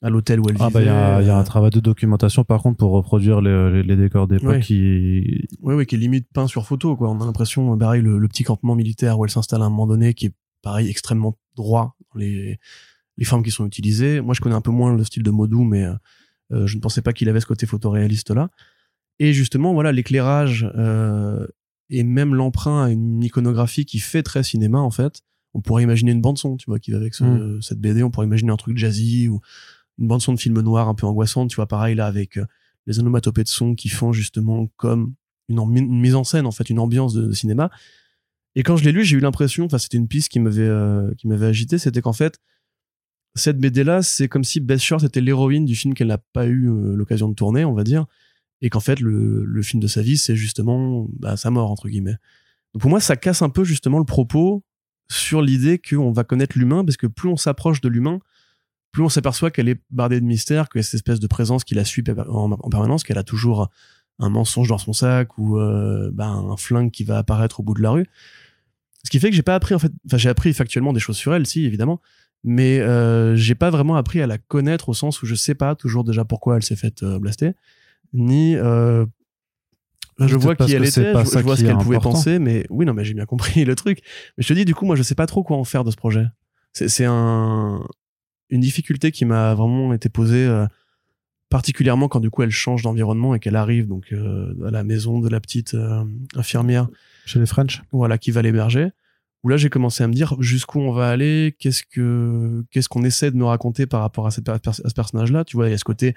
à 0.00 0.08
l'hôtel 0.08 0.40
où 0.40 0.48
elle 0.48 0.56
Ah 0.58 0.68
vivait. 0.68 0.72
bah 0.72 0.80
il 0.82 0.86
y, 0.86 0.88
a 0.88 1.20
il 1.22 1.26
y 1.26 1.30
a 1.30 1.36
un 1.36 1.42
euh, 1.42 1.44
travail 1.44 1.70
de 1.70 1.80
documentation 1.80 2.42
par 2.42 2.62
contre 2.62 2.78
pour 2.78 2.90
reproduire 2.92 3.40
les, 3.42 3.70
les, 3.70 3.82
les 3.82 3.96
décors 3.96 4.26
d'époque 4.26 4.48
Ouais. 4.48 4.60
qui 4.60 5.46
Oui, 5.60 5.74
oui, 5.74 5.84
qui 5.86 5.94
est 5.96 5.98
limite 5.98 6.26
peint 6.32 6.46
sur 6.48 6.66
photo, 6.66 6.96
quoi. 6.96 7.10
On 7.10 7.20
a 7.20 7.26
l'impression, 7.26 7.74
euh, 7.74 7.76
pareil, 7.76 8.00
le, 8.02 8.18
le 8.18 8.28
petit 8.28 8.44
campement 8.44 8.74
militaire 8.74 9.18
où 9.18 9.24
elle 9.26 9.30
s'installe 9.30 9.60
à 9.62 9.66
un 9.66 9.70
moment 9.70 9.86
donné, 9.86 10.14
qui 10.14 10.26
est 10.26 10.34
pareil, 10.62 10.88
extrêmement 10.88 11.36
droit 11.54 11.96
dans 12.14 12.18
les, 12.20 12.58
les 13.18 13.24
formes 13.24 13.42
qui 13.42 13.50
sont 13.50 13.66
utilisées. 13.66 14.20
Moi, 14.20 14.34
je 14.34 14.40
connais 14.40 14.54
un 14.54 14.60
peu 14.60 14.70
moins 14.70 14.94
le 14.94 15.04
style 15.04 15.22
de 15.22 15.30
Modou, 15.30 15.64
mais 15.64 15.84
euh, 15.84 15.94
euh, 16.52 16.66
je 16.66 16.76
ne 16.76 16.80
pensais 16.80 17.02
pas 17.02 17.12
qu'il 17.12 17.28
avait 17.28 17.40
ce 17.40 17.46
côté 17.46 17.66
photoréaliste-là. 17.66 18.50
Et 19.18 19.32
justement, 19.32 19.72
voilà, 19.74 19.92
l'éclairage 19.92 20.70
euh, 20.76 21.46
et 21.90 22.02
même 22.04 22.34
l'emprunt 22.34 22.84
à 22.84 22.90
une 22.90 23.22
iconographie 23.22 23.84
qui 23.84 23.98
fait 23.98 24.22
très 24.22 24.42
cinéma, 24.42 24.78
en 24.78 24.90
fait. 24.90 25.20
On 25.54 25.60
pourrait 25.60 25.82
imaginer 25.82 26.12
une 26.12 26.22
bande-son, 26.22 26.56
tu 26.56 26.64
vois, 26.66 26.78
qui 26.78 26.90
va 26.92 26.96
avec 26.96 27.14
ce- 27.14 27.24
Mm. 27.24 27.62
cette 27.62 27.78
BD. 27.80 28.02
On 28.02 28.10
pourrait 28.10 28.26
imaginer 28.26 28.50
un 28.52 28.56
truc 28.56 28.78
jazzy 28.78 29.28
ou 29.28 29.40
une 29.98 30.08
bande-son 30.08 30.32
de 30.32 30.40
film 30.40 30.58
noir 30.60 30.88
un 30.88 30.94
peu 30.94 31.06
angoissante, 31.06 31.50
tu 31.50 31.56
vois, 31.56 31.66
pareil, 31.68 31.94
là, 31.94 32.06
avec 32.06 32.38
euh, 32.38 32.46
les 32.86 32.98
onomatopées 32.98 33.44
de 33.44 33.48
son 33.48 33.74
qui 33.74 33.88
font 33.90 34.12
justement 34.12 34.66
comme 34.76 35.14
une, 35.48 36.00
mise 36.00 36.14
en 36.14 36.24
scène 36.24 36.46
en 36.46 36.50
fait 36.50 36.70
une 36.70 36.78
ambiance 36.78 37.12
de, 37.14 37.26
de 37.26 37.32
cinéma 37.32 37.70
et 38.54 38.62
quand 38.62 38.76
je 38.76 38.84
l'ai 38.84 38.90
lu 38.92 39.04
j'ai 39.04 39.16
eu 39.16 39.20
l'impression 39.20 39.66
enfin 39.66 39.78
c'était 39.78 39.98
une 39.98 40.08
piste 40.08 40.30
qui 40.30 40.40
m'avait 40.40 40.62
euh, 40.62 41.12
qui 41.16 41.28
m'avait 41.28 41.46
agité 41.46 41.78
c'était 41.78 42.00
qu'en 42.00 42.12
fait 42.12 42.38
cette 43.34 43.58
BD 43.58 43.84
là 43.84 44.02
c'est 44.02 44.28
comme 44.28 44.44
si 44.44 44.60
Beth 44.60 44.80
Short 44.80 45.02
était 45.04 45.20
l'héroïne 45.20 45.64
du 45.64 45.74
film 45.74 45.94
qu'elle 45.94 46.08
n'a 46.08 46.18
pas 46.18 46.46
eu 46.46 46.68
euh, 46.68 46.94
l'occasion 46.94 47.28
de 47.28 47.34
tourner 47.34 47.64
on 47.64 47.74
va 47.74 47.84
dire 47.84 48.06
et 48.60 48.70
qu'en 48.70 48.80
fait 48.80 49.00
le, 49.00 49.44
le 49.44 49.62
film 49.62 49.80
de 49.80 49.86
sa 49.86 50.02
vie 50.02 50.18
c'est 50.18 50.36
justement 50.36 51.06
bah, 51.18 51.36
sa 51.36 51.50
mort 51.50 51.70
entre 51.70 51.88
guillemets 51.88 52.16
donc 52.74 52.82
pour 52.82 52.90
moi 52.90 53.00
ça 53.00 53.16
casse 53.16 53.42
un 53.42 53.50
peu 53.50 53.64
justement 53.64 53.98
le 53.98 54.04
propos 54.04 54.64
sur 55.10 55.42
l'idée 55.42 55.78
qu'on 55.78 56.12
va 56.12 56.24
connaître 56.24 56.58
l'humain 56.58 56.84
parce 56.84 56.96
que 56.96 57.06
plus 57.06 57.28
on 57.28 57.36
s'approche 57.36 57.80
de 57.80 57.88
l'humain 57.88 58.20
plus 58.92 59.02
on 59.02 59.08
s'aperçoit 59.08 59.50
qu'elle 59.50 59.70
est 59.70 59.80
bardée 59.90 60.20
de 60.20 60.24
mystère, 60.24 60.68
que 60.68 60.80
cette 60.82 60.94
espèce 60.94 61.18
de 61.18 61.26
présence 61.26 61.64
qui 61.64 61.74
la 61.74 61.84
suit 61.84 62.04
en, 62.28 62.52
en 62.52 62.68
permanence, 62.68 63.02
qu'elle 63.02 63.18
a 63.18 63.24
toujours 63.24 63.70
un 64.18 64.28
mensonge 64.28 64.68
dans 64.68 64.78
son 64.78 64.92
sac 64.92 65.38
ou 65.38 65.58
euh, 65.58 66.10
ben, 66.12 66.30
un 66.30 66.56
flingue 66.56 66.90
qui 66.90 67.02
va 67.02 67.18
apparaître 67.18 67.60
au 67.60 67.62
bout 67.62 67.74
de 67.74 67.82
la 67.82 67.90
rue. 67.90 68.06
Ce 69.04 69.10
qui 69.10 69.18
fait 69.18 69.30
que 69.30 69.36
j'ai 69.36 69.42
pas 69.42 69.54
appris 69.54 69.74
en 69.74 69.78
fait, 69.78 69.90
enfin 70.06 70.18
j'ai 70.18 70.28
appris 70.28 70.52
factuellement 70.52 70.92
des 70.92 71.00
choses 71.00 71.16
sur 71.16 71.34
elle, 71.34 71.46
si 71.46 71.64
évidemment, 71.64 72.00
mais 72.44 72.80
euh, 72.80 73.36
j'ai 73.36 73.54
pas 73.54 73.70
vraiment 73.70 73.96
appris 73.96 74.20
à 74.20 74.26
la 74.26 74.38
connaître 74.38 74.88
au 74.88 74.94
sens 74.94 75.22
où 75.22 75.26
je 75.26 75.34
sais 75.34 75.54
pas 75.54 75.74
toujours 75.74 76.04
déjà 76.04 76.24
pourquoi 76.24 76.56
elle 76.56 76.62
s'est 76.62 76.76
faite 76.76 77.02
euh, 77.02 77.18
blaster, 77.18 77.52
ni 78.12 78.56
euh, 78.56 79.06
je 80.18 80.36
vois 80.36 80.54
qui 80.54 80.72
elle 80.72 80.84
était, 80.84 81.12
je, 81.12 81.24
je 81.24 81.38
vois 81.38 81.56
ce 81.56 81.64
qu'elle 81.64 81.78
pouvait 81.78 81.98
penser, 81.98 82.38
mais 82.38 82.66
oui, 82.70 82.84
non, 82.84 82.94
mais 82.94 83.04
j'ai 83.04 83.14
bien 83.14 83.26
compris 83.26 83.64
le 83.64 83.74
truc. 83.74 84.00
Mais 84.36 84.44
je 84.44 84.48
te 84.48 84.52
dis, 84.52 84.64
du 84.64 84.74
coup, 84.74 84.84
moi, 84.84 84.94
je 84.94 85.02
sais 85.02 85.14
pas 85.14 85.26
trop 85.26 85.42
quoi 85.42 85.56
en 85.56 85.64
faire 85.64 85.84
de 85.84 85.90
ce 85.90 85.96
projet. 85.96 86.26
C'est 86.72 86.88
c'est 86.88 87.06
un, 87.06 87.82
une 88.52 88.60
difficulté 88.60 89.10
qui 89.10 89.24
m'a 89.24 89.54
vraiment 89.54 89.92
été 89.92 90.10
posée, 90.10 90.46
euh, 90.46 90.66
particulièrement 91.48 92.08
quand 92.08 92.20
du 92.20 92.30
coup 92.30 92.42
elle 92.42 92.50
change 92.50 92.82
d'environnement 92.82 93.34
et 93.34 93.40
qu'elle 93.40 93.56
arrive 93.56 93.88
donc 93.88 94.12
euh, 94.12 94.54
à 94.66 94.70
la 94.70 94.84
maison 94.84 95.20
de 95.20 95.28
la 95.28 95.40
petite 95.40 95.74
euh, 95.74 96.04
infirmière 96.34 96.88
Chez 97.24 97.40
les 97.40 97.46
French 97.46 97.82
voilà, 97.92 98.18
qui 98.18 98.30
va 98.30 98.42
l'héberger. 98.42 98.90
Où 99.42 99.48
là, 99.48 99.56
j'ai 99.56 99.70
commencé 99.70 100.04
à 100.04 100.06
me 100.06 100.12
dire 100.12 100.36
jusqu'où 100.40 100.78
on 100.80 100.92
va 100.92 101.08
aller, 101.10 101.56
qu'est-ce 101.58 101.82
que 101.82 102.64
qu'est-ce 102.70 102.88
qu'on 102.88 103.02
essaie 103.02 103.30
de 103.30 103.36
me 103.36 103.44
raconter 103.44 103.86
par 103.86 104.00
rapport 104.00 104.26
à, 104.26 104.30
cette, 104.30 104.48
à 104.48 104.60
ce 104.72 104.94
personnage-là? 104.94 105.44
Tu 105.44 105.56
vois, 105.56 105.68
il 105.68 105.72
y 105.72 105.74
a 105.74 105.78
ce 105.78 105.84
côté 105.84 106.14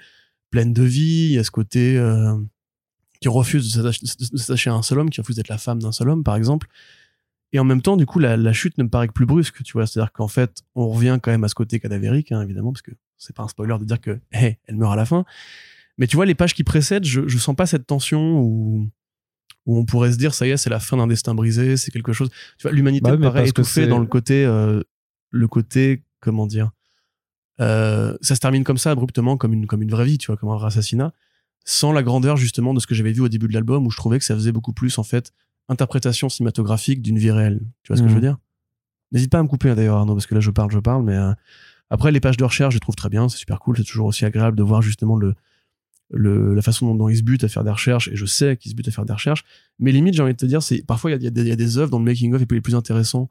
pleine 0.50 0.72
de 0.72 0.82
vie, 0.84 1.26
il 1.30 1.32
y 1.32 1.38
a 1.38 1.44
ce 1.44 1.50
côté 1.50 1.98
euh, 1.98 2.36
qui 3.20 3.28
refuse 3.28 3.74
de 3.74 3.90
s'attacher- 3.90 4.70
à 4.70 4.74
un 4.74 4.82
seul 4.82 5.00
homme, 5.00 5.10
qui 5.10 5.20
refuse 5.20 5.36
d'être 5.36 5.48
la 5.48 5.58
femme 5.58 5.82
d'un 5.82 5.90
seul 5.90 6.08
homme, 6.08 6.22
par 6.22 6.36
exemple. 6.36 6.68
Et 7.52 7.58
en 7.58 7.64
même 7.64 7.82
temps, 7.82 7.96
du 7.96 8.06
coup, 8.06 8.18
la, 8.18 8.36
la 8.36 8.52
chute 8.52 8.78
ne 8.78 8.84
me 8.84 8.88
paraît 8.88 9.08
que 9.08 9.12
plus 9.12 9.26
brusque, 9.26 9.62
tu 9.64 9.72
vois. 9.72 9.86
C'est-à-dire 9.86 10.12
qu'en 10.12 10.28
fait, 10.28 10.62
on 10.74 10.88
revient 10.88 11.18
quand 11.20 11.30
même 11.32 11.44
à 11.44 11.48
ce 11.48 11.54
côté 11.54 11.80
cadavérique, 11.80 12.30
hein, 12.30 12.42
évidemment, 12.42 12.72
parce 12.72 12.82
que 12.82 12.92
c'est 13.18 13.34
pas 13.34 13.42
un 13.42 13.48
spoiler 13.48 13.76
de 13.78 13.84
dire 13.84 14.00
que, 14.00 14.20
hé, 14.32 14.58
elle 14.66 14.76
meurt 14.76 14.92
à 14.92 14.96
la 14.96 15.04
fin. 15.04 15.24
Mais 15.98 16.06
tu 16.06 16.16
vois, 16.16 16.26
les 16.26 16.34
pages 16.34 16.54
qui 16.54 16.64
précèdent, 16.64 17.04
je, 17.04 17.26
je 17.26 17.38
sens 17.38 17.56
pas 17.56 17.66
cette 17.66 17.86
tension 17.86 18.40
où, 18.40 18.88
où 19.66 19.76
on 19.78 19.84
pourrait 19.84 20.12
se 20.12 20.16
dire, 20.18 20.32
ça 20.34 20.46
y 20.46 20.50
est, 20.50 20.56
c'est 20.56 20.70
la 20.70 20.80
fin 20.80 20.96
d'un 20.96 21.06
destin 21.06 21.34
brisé, 21.34 21.76
c'est 21.76 21.90
quelque 21.90 22.12
chose. 22.12 22.30
Tu 22.58 22.62
vois, 22.62 22.72
l'humanité 22.72 23.10
Bah 23.10 23.18
paraît 23.18 23.48
étouffée 23.48 23.86
dans 23.86 23.98
le 23.98 24.06
côté, 24.06 24.44
euh, 24.46 24.82
le 25.30 25.48
côté, 25.48 26.04
comment 26.20 26.46
dire, 26.46 26.70
euh, 27.60 28.16
ça 28.20 28.34
se 28.34 28.40
termine 28.40 28.64
comme 28.64 28.78
ça, 28.78 28.90
abruptement, 28.90 29.36
comme 29.36 29.52
une, 29.52 29.66
comme 29.66 29.82
une 29.82 29.90
vraie 29.90 30.04
vie, 30.04 30.18
tu 30.18 30.26
vois, 30.26 30.36
comme 30.36 30.50
un 30.50 30.56
vrai 30.56 30.66
assassinat, 30.66 31.12
sans 31.64 31.92
la 31.92 32.02
grandeur, 32.02 32.36
justement, 32.36 32.74
de 32.74 32.80
ce 32.80 32.86
que 32.86 32.94
j'avais 32.94 33.12
vu 33.12 33.22
au 33.22 33.28
début 33.28 33.48
de 33.48 33.54
l'album, 33.54 33.86
où 33.86 33.90
je 33.90 33.96
trouvais 33.96 34.18
que 34.18 34.24
ça 34.24 34.34
faisait 34.34 34.52
beaucoup 34.52 34.72
plus, 34.72 34.98
en 34.98 35.02
fait, 35.02 35.32
interprétation 35.68 36.28
cinématographique 36.28 37.02
d'une 37.02 37.18
vie 37.18 37.30
réelle. 37.30 37.60
Tu 37.82 37.88
vois 37.92 37.96
ce 37.96 38.02
que 38.02 38.06
Mhm. 38.06 38.10
je 38.10 38.14
veux 38.14 38.20
dire? 38.20 38.36
N'hésite 39.12 39.30
pas 39.30 39.38
à 39.38 39.42
me 39.42 39.48
couper, 39.48 39.70
hein, 39.70 39.74
d'ailleurs, 39.74 39.96
Arnaud, 39.96 40.14
parce 40.14 40.26
que 40.26 40.34
là, 40.34 40.40
je 40.40 40.50
parle, 40.50 40.70
je 40.70 40.78
parle, 40.78 41.02
mais 41.04 41.16
euh, 41.16 41.32
après, 41.90 42.12
les 42.12 42.20
pages 42.20 42.36
de 42.36 42.44
recherche, 42.44 42.74
je 42.74 42.76
les 42.76 42.80
trouve 42.80 42.94
très 42.96 43.08
bien, 43.08 43.28
c'est 43.28 43.38
super 43.38 43.58
cool, 43.60 43.76
c'est 43.76 43.84
toujours 43.84 44.06
aussi 44.06 44.24
agréable 44.24 44.56
de 44.56 44.62
voir, 44.62 44.82
justement, 44.82 45.16
le, 45.16 45.34
la 46.10 46.62
façon 46.62 46.86
dont, 46.86 46.94
dont 46.94 47.08
ils 47.08 47.16
se 47.18 47.22
butent 47.22 47.44
à 47.44 47.48
faire 47.48 47.64
des 47.64 47.70
recherches, 47.70 48.08
et 48.08 48.16
je 48.16 48.26
sais 48.26 48.56
qu'ils 48.56 48.70
se 48.70 48.76
butent 48.76 48.88
à 48.88 48.90
faire 48.92 49.04
des 49.04 49.12
recherches, 49.12 49.44
mais 49.78 49.90
limite, 49.92 50.14
j'ai 50.14 50.22
envie 50.22 50.32
de 50.32 50.36
te 50.38 50.46
dire, 50.46 50.62
c'est 50.62 50.82
parfois, 50.86 51.10
il 51.10 51.22
y 51.22 51.26
a, 51.26 51.30
des- 51.30 51.78
œuvres 51.78 51.90
dont 51.90 51.98
le 51.98 52.04
making-of 52.04 52.40
est 52.42 52.46
plus, 52.46 52.62
plus 52.62 52.74
intéressant 52.74 53.26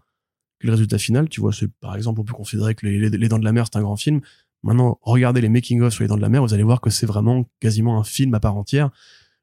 que 0.60 0.68
le 0.68 0.72
résultat 0.74 0.98
final. 0.98 1.30
Tu 1.30 1.40
vois, 1.42 1.52
par 1.80 1.96
exemple, 1.96 2.20
on 2.20 2.24
peut 2.26 2.34
considérer 2.34 2.76
que 2.76 2.86
les, 2.86 2.98
les- 3.10 3.18
Les 3.18 3.28
Dents 3.30 3.40
de 3.40 3.46
la 3.46 3.52
Mer, 3.54 3.66
c'est 3.72 3.78
un 3.78 3.82
grand 3.82 3.96
film. 3.96 4.22
Maintenant, 4.64 5.00
regardez 5.04 5.42
les 5.42 5.50
making-of 5.50 5.94
sur 5.94 6.04
Les 6.04 6.08
Dents 6.08 6.18
de 6.18 6.22
la 6.22 6.30
Mer, 6.30 6.42
vous 6.42 6.54
allez 6.54 6.64
voir 6.64 6.82
que 6.82 6.90
c'est 6.90 7.06
vraiment 7.06 7.46
quasiment 7.60 8.00
un 8.00 8.04
film 8.04 8.34
à 8.34 8.40
part 8.40 8.58
entière, 8.58 8.90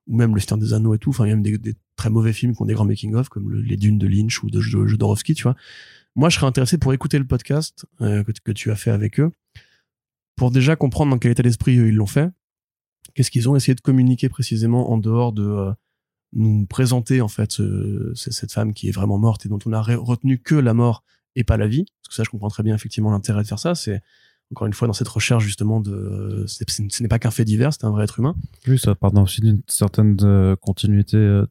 ou 0.06 0.16
même 0.16 0.34
Le 0.34 0.40
Seigneur 0.40 0.58
des 0.58 0.72
Anneaux 0.74 0.94
et 0.94 0.98
tout. 0.98 1.10
Enfin, 1.10 1.24
il 1.26 1.28
y 1.28 1.32
a 1.32 1.36
même 1.36 1.42
des, 1.46 1.74
très 1.96 2.10
mauvais 2.10 2.32
films 2.32 2.54
qui 2.56 2.62
ont 2.62 2.66
des 2.66 2.74
grands 2.74 2.84
making-of, 2.84 3.28
comme 3.28 3.50
le- 3.50 3.60
Les 3.62 3.76
Dunes 3.76 3.98
de 3.98 4.06
Lynch 4.06 4.42
ou 4.42 4.50
de 4.50 4.60
Jod- 4.60 4.86
Jodorowsky, 4.88 5.34
tu 5.34 5.44
vois. 5.44 5.56
Moi, 6.16 6.28
je 6.28 6.36
serais 6.36 6.46
intéressé 6.46 6.76
pour 6.76 6.92
écouter 6.92 7.18
le 7.18 7.26
podcast 7.26 7.86
euh, 8.02 8.22
que, 8.24 8.32
que 8.44 8.52
tu 8.52 8.70
as 8.70 8.76
fait 8.76 8.90
avec 8.90 9.20
eux, 9.20 9.30
pour 10.36 10.50
déjà 10.50 10.76
comprendre 10.76 11.10
dans 11.12 11.18
quel 11.18 11.30
état 11.32 11.42
d'esprit 11.42 11.74
ils 11.74 11.94
l'ont 11.94 12.06
fait. 12.06 12.28
Qu'est-ce 13.14 13.30
qu'ils 13.30 13.48
ont 13.48 13.56
essayé 13.56 13.74
de 13.74 13.80
communiquer 13.80 14.28
précisément 14.28 14.90
en 14.92 14.98
dehors 14.98 15.32
de 15.32 15.42
euh, 15.44 15.72
nous 16.34 16.64
présenter 16.66 17.20
en 17.20 17.28
fait 17.28 17.52
ce- 17.52 18.12
ce- 18.14 18.30
cette 18.30 18.52
femme 18.52 18.72
qui 18.72 18.88
est 18.88 18.92
vraiment 18.92 19.18
morte 19.18 19.44
et 19.44 19.48
dont 19.48 19.58
on 19.66 19.72
a 19.72 19.82
re- 19.82 19.96
retenu 19.96 20.38
que 20.38 20.54
la 20.54 20.72
mort 20.74 21.04
et 21.36 21.44
pas 21.44 21.56
la 21.56 21.66
vie? 21.68 21.84
Parce 22.02 22.08
que 22.08 22.14
ça, 22.14 22.22
je 22.24 22.30
comprends 22.30 22.48
très 22.48 22.62
bien 22.62 22.74
effectivement 22.74 23.10
l'intérêt 23.10 23.42
de 23.42 23.48
faire 23.48 23.58
ça. 23.58 23.74
C'est 23.74 24.00
encore 24.50 24.66
une 24.66 24.72
fois 24.74 24.86
dans 24.88 24.92
cette 24.94 25.08
recherche 25.08 25.44
justement 25.44 25.80
de, 25.80 26.44
ce 26.46 27.02
n'est 27.02 27.08
pas 27.08 27.18
qu'un 27.18 27.30
fait 27.30 27.44
divers, 27.44 27.72
c'est 27.72 27.84
un 27.84 27.90
vrai 27.90 28.04
être 28.04 28.18
humain. 28.18 28.34
Oui, 28.68 28.78
ça 28.78 28.94
part 28.94 29.14
aussi 29.14 29.40
d'une 29.40 29.62
certaine 29.66 30.16
euh, 30.22 30.56
continuité 30.56 31.16
euh, 31.16 31.46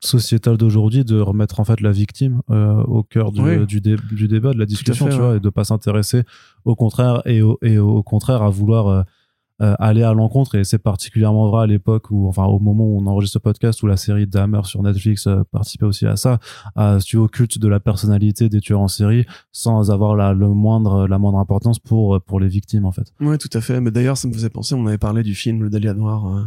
sociétale 0.00 0.56
d'aujourd'hui 0.56 1.04
de 1.04 1.20
remettre 1.20 1.60
en 1.60 1.64
fait 1.64 1.80
la 1.80 1.92
victime 1.92 2.40
euh, 2.50 2.82
au 2.84 3.02
cœur 3.02 3.30
du, 3.32 3.40
Oui. 3.40 3.66
du, 3.66 3.80
dé- 3.80 3.96
du 4.12 4.28
débat, 4.28 4.52
de 4.52 4.58
la 4.58 4.66
discussion, 4.66 5.06
fait, 5.06 5.12
tu 5.12 5.18
ouais. 5.20 5.26
vois, 5.26 5.36
et 5.36 5.40
de 5.40 5.48
pas 5.50 5.64
s'intéresser 5.64 6.22
au 6.64 6.74
contraire 6.74 7.22
et 7.26 7.42
au, 7.42 7.58
et 7.62 7.78
au 7.78 8.02
contraire 8.02 8.42
à 8.42 8.50
vouloir 8.50 8.88
euh, 8.88 9.02
euh, 9.60 9.74
aller 9.78 10.02
à 10.02 10.12
l'encontre. 10.14 10.54
Et 10.54 10.64
c'est 10.64 10.78
particulièrement 10.78 11.50
vrai 11.50 11.64
à 11.64 11.66
l'époque 11.66 12.10
où, 12.10 12.28
enfin, 12.28 12.44
au 12.44 12.58
moment 12.58 12.84
où 12.84 12.98
on 13.00 13.06
enregistre 13.06 13.34
ce 13.34 13.38
podcast, 13.38 13.82
où 13.82 13.86
la 13.86 13.96
série 13.96 14.26
Dahmer 14.26 14.62
sur 14.64 14.82
Netflix 14.82 15.26
euh, 15.26 15.42
participait 15.50 15.86
aussi 15.86 16.06
à 16.06 16.16
ça, 16.16 16.38
à 16.76 16.98
tu 17.04 17.16
vois, 17.16 17.26
au 17.26 17.28
culte 17.28 17.58
de 17.58 17.68
la 17.68 17.80
personnalité 17.80 18.48
des 18.48 18.60
tueurs 18.60 18.80
en 18.80 18.88
série, 18.88 19.26
sans 19.52 19.90
avoir 19.90 20.16
la, 20.16 20.32
le 20.32 20.48
moindre, 20.48 21.06
la 21.06 21.18
moindre 21.18 21.38
importance 21.38 21.78
pour 21.78 22.20
pour 22.22 22.40
les 22.40 22.48
victimes 22.48 22.84
en 22.84 22.92
fait. 22.92 23.12
Ouais, 23.20 23.38
tout 23.38 23.50
à 23.52 23.60
fait. 23.60 23.80
Mais 23.80 23.90
d'ailleurs, 23.90 24.16
ça 24.16 24.28
me 24.28 24.32
faisait 24.32 24.50
penser, 24.50 24.74
on 24.74 24.86
avait 24.86 24.98
parlé 24.98 25.22
du 25.22 25.34
film 25.34 25.62
Le 25.62 25.70
Dahlia 25.70 25.94
Noir. 25.94 26.26
euh, 26.26 26.44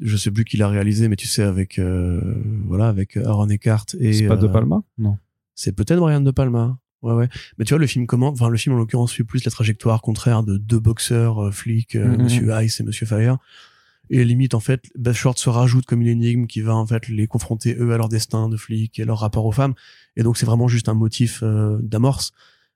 je 0.00 0.16
sais 0.16 0.30
plus 0.30 0.44
qui 0.44 0.56
l'a 0.56 0.68
réalisé, 0.68 1.08
mais 1.08 1.16
tu 1.16 1.26
sais, 1.28 1.42
avec, 1.42 1.78
euh, 1.78 2.20
voilà, 2.66 2.88
avec 2.88 3.16
Aaron 3.18 3.48
Eckhart 3.50 3.84
et. 3.98 4.14
C'est 4.14 4.26
pas 4.26 4.36
De 4.36 4.46
euh, 4.46 4.50
Palma? 4.50 4.82
Non. 4.98 5.18
C'est 5.54 5.72
peut-être 5.72 5.98
Brian 6.00 6.22
De 6.22 6.30
Palma. 6.30 6.78
Ouais, 7.02 7.14
ouais. 7.14 7.28
Mais 7.58 7.64
tu 7.64 7.70
vois, 7.74 7.78
le 7.78 7.86
film 7.86 8.06
comment, 8.06 8.28
enfin, 8.28 8.48
le 8.48 8.58
film 8.58 8.74
en 8.74 8.78
l'occurrence 8.78 9.10
suit 9.10 9.24
plus 9.24 9.44
la 9.44 9.50
trajectoire 9.50 10.02
contraire 10.02 10.42
de 10.42 10.58
deux 10.58 10.80
boxeurs, 10.80 11.46
euh, 11.46 11.50
flics, 11.50 11.96
euh, 11.96 12.08
Mhm. 12.16 12.22
Monsieur 12.22 12.62
Ice 12.62 12.80
et 12.80 12.84
Monsieur 12.84 13.06
Fire. 13.06 13.38
Et 14.12 14.24
limite, 14.24 14.54
en 14.54 14.60
fait, 14.60 14.86
Bashford 14.98 15.38
se 15.38 15.48
rajoute 15.48 15.86
comme 15.86 16.02
une 16.02 16.08
énigme 16.08 16.46
qui 16.46 16.62
va, 16.62 16.74
en 16.74 16.84
fait, 16.84 17.08
les 17.08 17.26
confronter 17.28 17.76
eux 17.78 17.92
à 17.92 17.96
leur 17.96 18.08
destin 18.08 18.48
de 18.48 18.56
flics 18.56 18.98
et 18.98 19.04
leur 19.04 19.20
rapport 19.20 19.46
aux 19.46 19.52
femmes. 19.52 19.74
Et 20.16 20.24
donc, 20.24 20.36
c'est 20.36 20.46
vraiment 20.46 20.66
juste 20.66 20.88
un 20.88 20.94
motif 20.94 21.40
euh, 21.44 21.78
d'amorce. 21.80 22.32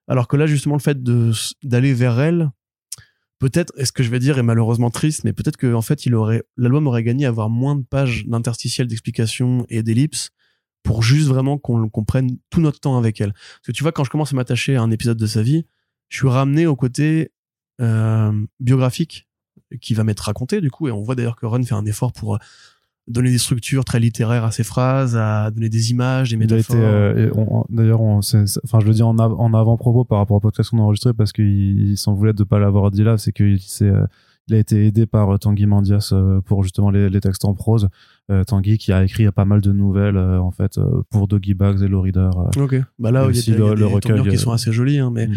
Alors 0.06 0.28
que 0.28 0.36
là, 0.36 0.46
justement, 0.46 0.76
le 0.76 0.80
fait 0.80 1.02
de, 1.02 1.32
d'aller 1.64 1.92
vers 1.92 2.20
elle, 2.20 2.50
peut-être, 3.40 3.72
est-ce 3.76 3.90
que 3.90 4.04
je 4.04 4.10
vais 4.10 4.20
dire 4.20 4.38
est 4.38 4.44
malheureusement 4.44 4.90
triste, 4.90 5.24
mais 5.24 5.32
peut-être 5.32 5.56
que, 5.56 5.74
en 5.74 5.82
fait, 5.82 6.06
il 6.06 6.14
aurait, 6.14 6.44
l'album 6.56 6.86
aurait 6.86 7.02
gagné 7.02 7.26
à 7.26 7.30
avoir 7.30 7.50
moins 7.50 7.74
de 7.74 7.82
pages 7.82 8.26
d'interstitiels 8.26 8.86
d'explications 8.86 9.66
et 9.68 9.82
d'ellipses 9.82 10.30
pour 10.84 11.02
juste 11.02 11.26
vraiment 11.26 11.58
qu'on 11.58 11.88
qu'on 11.88 12.04
prenne 12.04 12.36
tout 12.50 12.60
notre 12.60 12.78
temps 12.78 12.96
avec 12.96 13.20
elle. 13.20 13.32
Parce 13.32 13.66
que 13.66 13.72
tu 13.72 13.82
vois, 13.82 13.90
quand 13.90 14.04
je 14.04 14.10
commence 14.10 14.32
à 14.32 14.36
m'attacher 14.36 14.76
à 14.76 14.82
un 14.82 14.92
épisode 14.92 15.18
de 15.18 15.26
sa 15.26 15.42
vie, 15.42 15.64
je 16.10 16.18
suis 16.18 16.28
ramené 16.28 16.66
au 16.66 16.76
côté 16.76 17.32
euh, 17.80 18.30
biographique 18.60 19.26
qui 19.80 19.94
va 19.94 20.04
m'être 20.04 20.20
raconté 20.20 20.60
du 20.60 20.70
coup, 20.70 20.86
et 20.86 20.92
on 20.92 21.02
voit 21.02 21.16
d'ailleurs 21.16 21.34
que 21.36 21.46
Ron 21.46 21.62
fait 21.64 21.74
un 21.74 21.86
effort 21.86 22.12
pour 22.12 22.34
euh, 22.36 22.38
donner 23.08 23.30
des 23.30 23.38
structures 23.38 23.84
très 23.84 23.98
littéraires 23.98 24.44
à 24.44 24.52
ses 24.52 24.62
phrases, 24.62 25.16
à 25.16 25.50
donner 25.50 25.68
des 25.68 25.90
images, 25.90 26.30
des 26.30 26.36
métaphores. 26.36 26.76
euh, 26.78 27.64
d'ailleurs, 27.70 28.00
enfin, 28.00 28.80
je 28.80 28.86
le 28.86 28.92
dis 28.92 29.02
en, 29.02 29.18
av- 29.18 29.34
en 29.38 29.52
avant-propos 29.52 30.04
par 30.04 30.18
rapport 30.18 30.36
au 30.36 30.40
podcast 30.40 30.70
qu'on 30.70 30.78
a 30.78 30.82
enregistré 30.82 31.12
parce 31.12 31.32
qu'il 31.32 31.90
il 31.90 31.98
s'en 31.98 32.14
voulait 32.14 32.32
de 32.32 32.44
pas 32.44 32.58
l'avoir 32.58 32.90
dit 32.90 33.02
là, 33.02 33.18
c'est 33.18 33.32
qu'il 33.32 33.60
s'est, 33.60 33.90
il 34.48 34.54
a 34.54 34.58
été 34.58 34.86
aidé 34.86 35.06
par 35.06 35.30
euh, 35.34 35.38
Tanguy 35.38 35.66
Mandias 35.66 36.10
euh, 36.12 36.40
pour 36.42 36.62
justement 36.62 36.90
les, 36.90 37.08
les 37.08 37.20
textes 37.20 37.44
en 37.44 37.54
prose. 37.54 37.88
Euh, 38.30 38.44
Tanguy 38.44 38.78
qui 38.78 38.92
a 38.92 39.02
écrit 39.04 39.30
pas 39.32 39.44
mal 39.44 39.60
de 39.60 39.72
nouvelles 39.72 40.16
euh, 40.16 40.40
en 40.40 40.50
fait 40.50 40.78
pour 41.10 41.28
Doggy 41.28 41.54
Bags 41.54 41.82
et 41.82 41.88
Law 41.88 42.02
Reader. 42.02 42.30
Ok. 42.56 42.76
Bah 42.98 43.10
là, 43.10 43.20
il 43.20 43.22
y 43.22 43.26
a 43.26 43.28
aussi 43.30 43.50
des, 43.52 43.56
il 43.56 43.60
y 43.60 43.62
a 43.62 43.68
le- 43.70 43.74
des 43.74 43.80
le 43.80 43.86
recueil, 43.86 44.28
qui 44.28 44.38
sont 44.38 44.52
assez 44.52 44.72
jolies, 44.72 44.98
hein, 44.98 45.10
mais 45.12 45.26
Mm. 45.28 45.36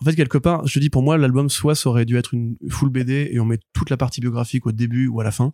en 0.00 0.04
fait, 0.04 0.14
quelque 0.16 0.38
part, 0.38 0.66
je 0.66 0.74
te 0.74 0.78
dis, 0.80 0.90
pour 0.90 1.02
moi, 1.02 1.16
l'album, 1.18 1.48
soit 1.48 1.74
ça 1.76 1.88
aurait 1.88 2.04
dû 2.04 2.16
être 2.16 2.34
une 2.34 2.56
full 2.68 2.90
BD 2.90 3.28
et 3.32 3.38
on 3.40 3.44
met 3.44 3.60
toute 3.72 3.90
la 3.90 3.96
partie 3.96 4.20
biographique 4.20 4.66
au 4.66 4.72
début 4.72 5.06
ou 5.06 5.20
à 5.20 5.24
la 5.24 5.30
fin, 5.30 5.52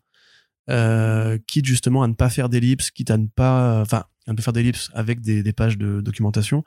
euh, 0.70 1.38
quitte 1.46 1.64
justement 1.66 2.02
à 2.02 2.08
ne 2.08 2.14
pas 2.14 2.28
faire 2.30 2.48
d'ellipses, 2.48 2.90
quitte 2.90 3.10
à 3.10 3.16
ne 3.18 3.26
pas, 3.26 3.80
enfin, 3.82 4.04
à 4.26 4.32
ne 4.32 4.36
pas 4.36 4.42
faire 4.42 4.52
d'ellipses 4.52 4.90
avec 4.94 5.20
des, 5.20 5.42
des 5.42 5.52
pages 5.52 5.78
de 5.78 6.00
documentation, 6.00 6.64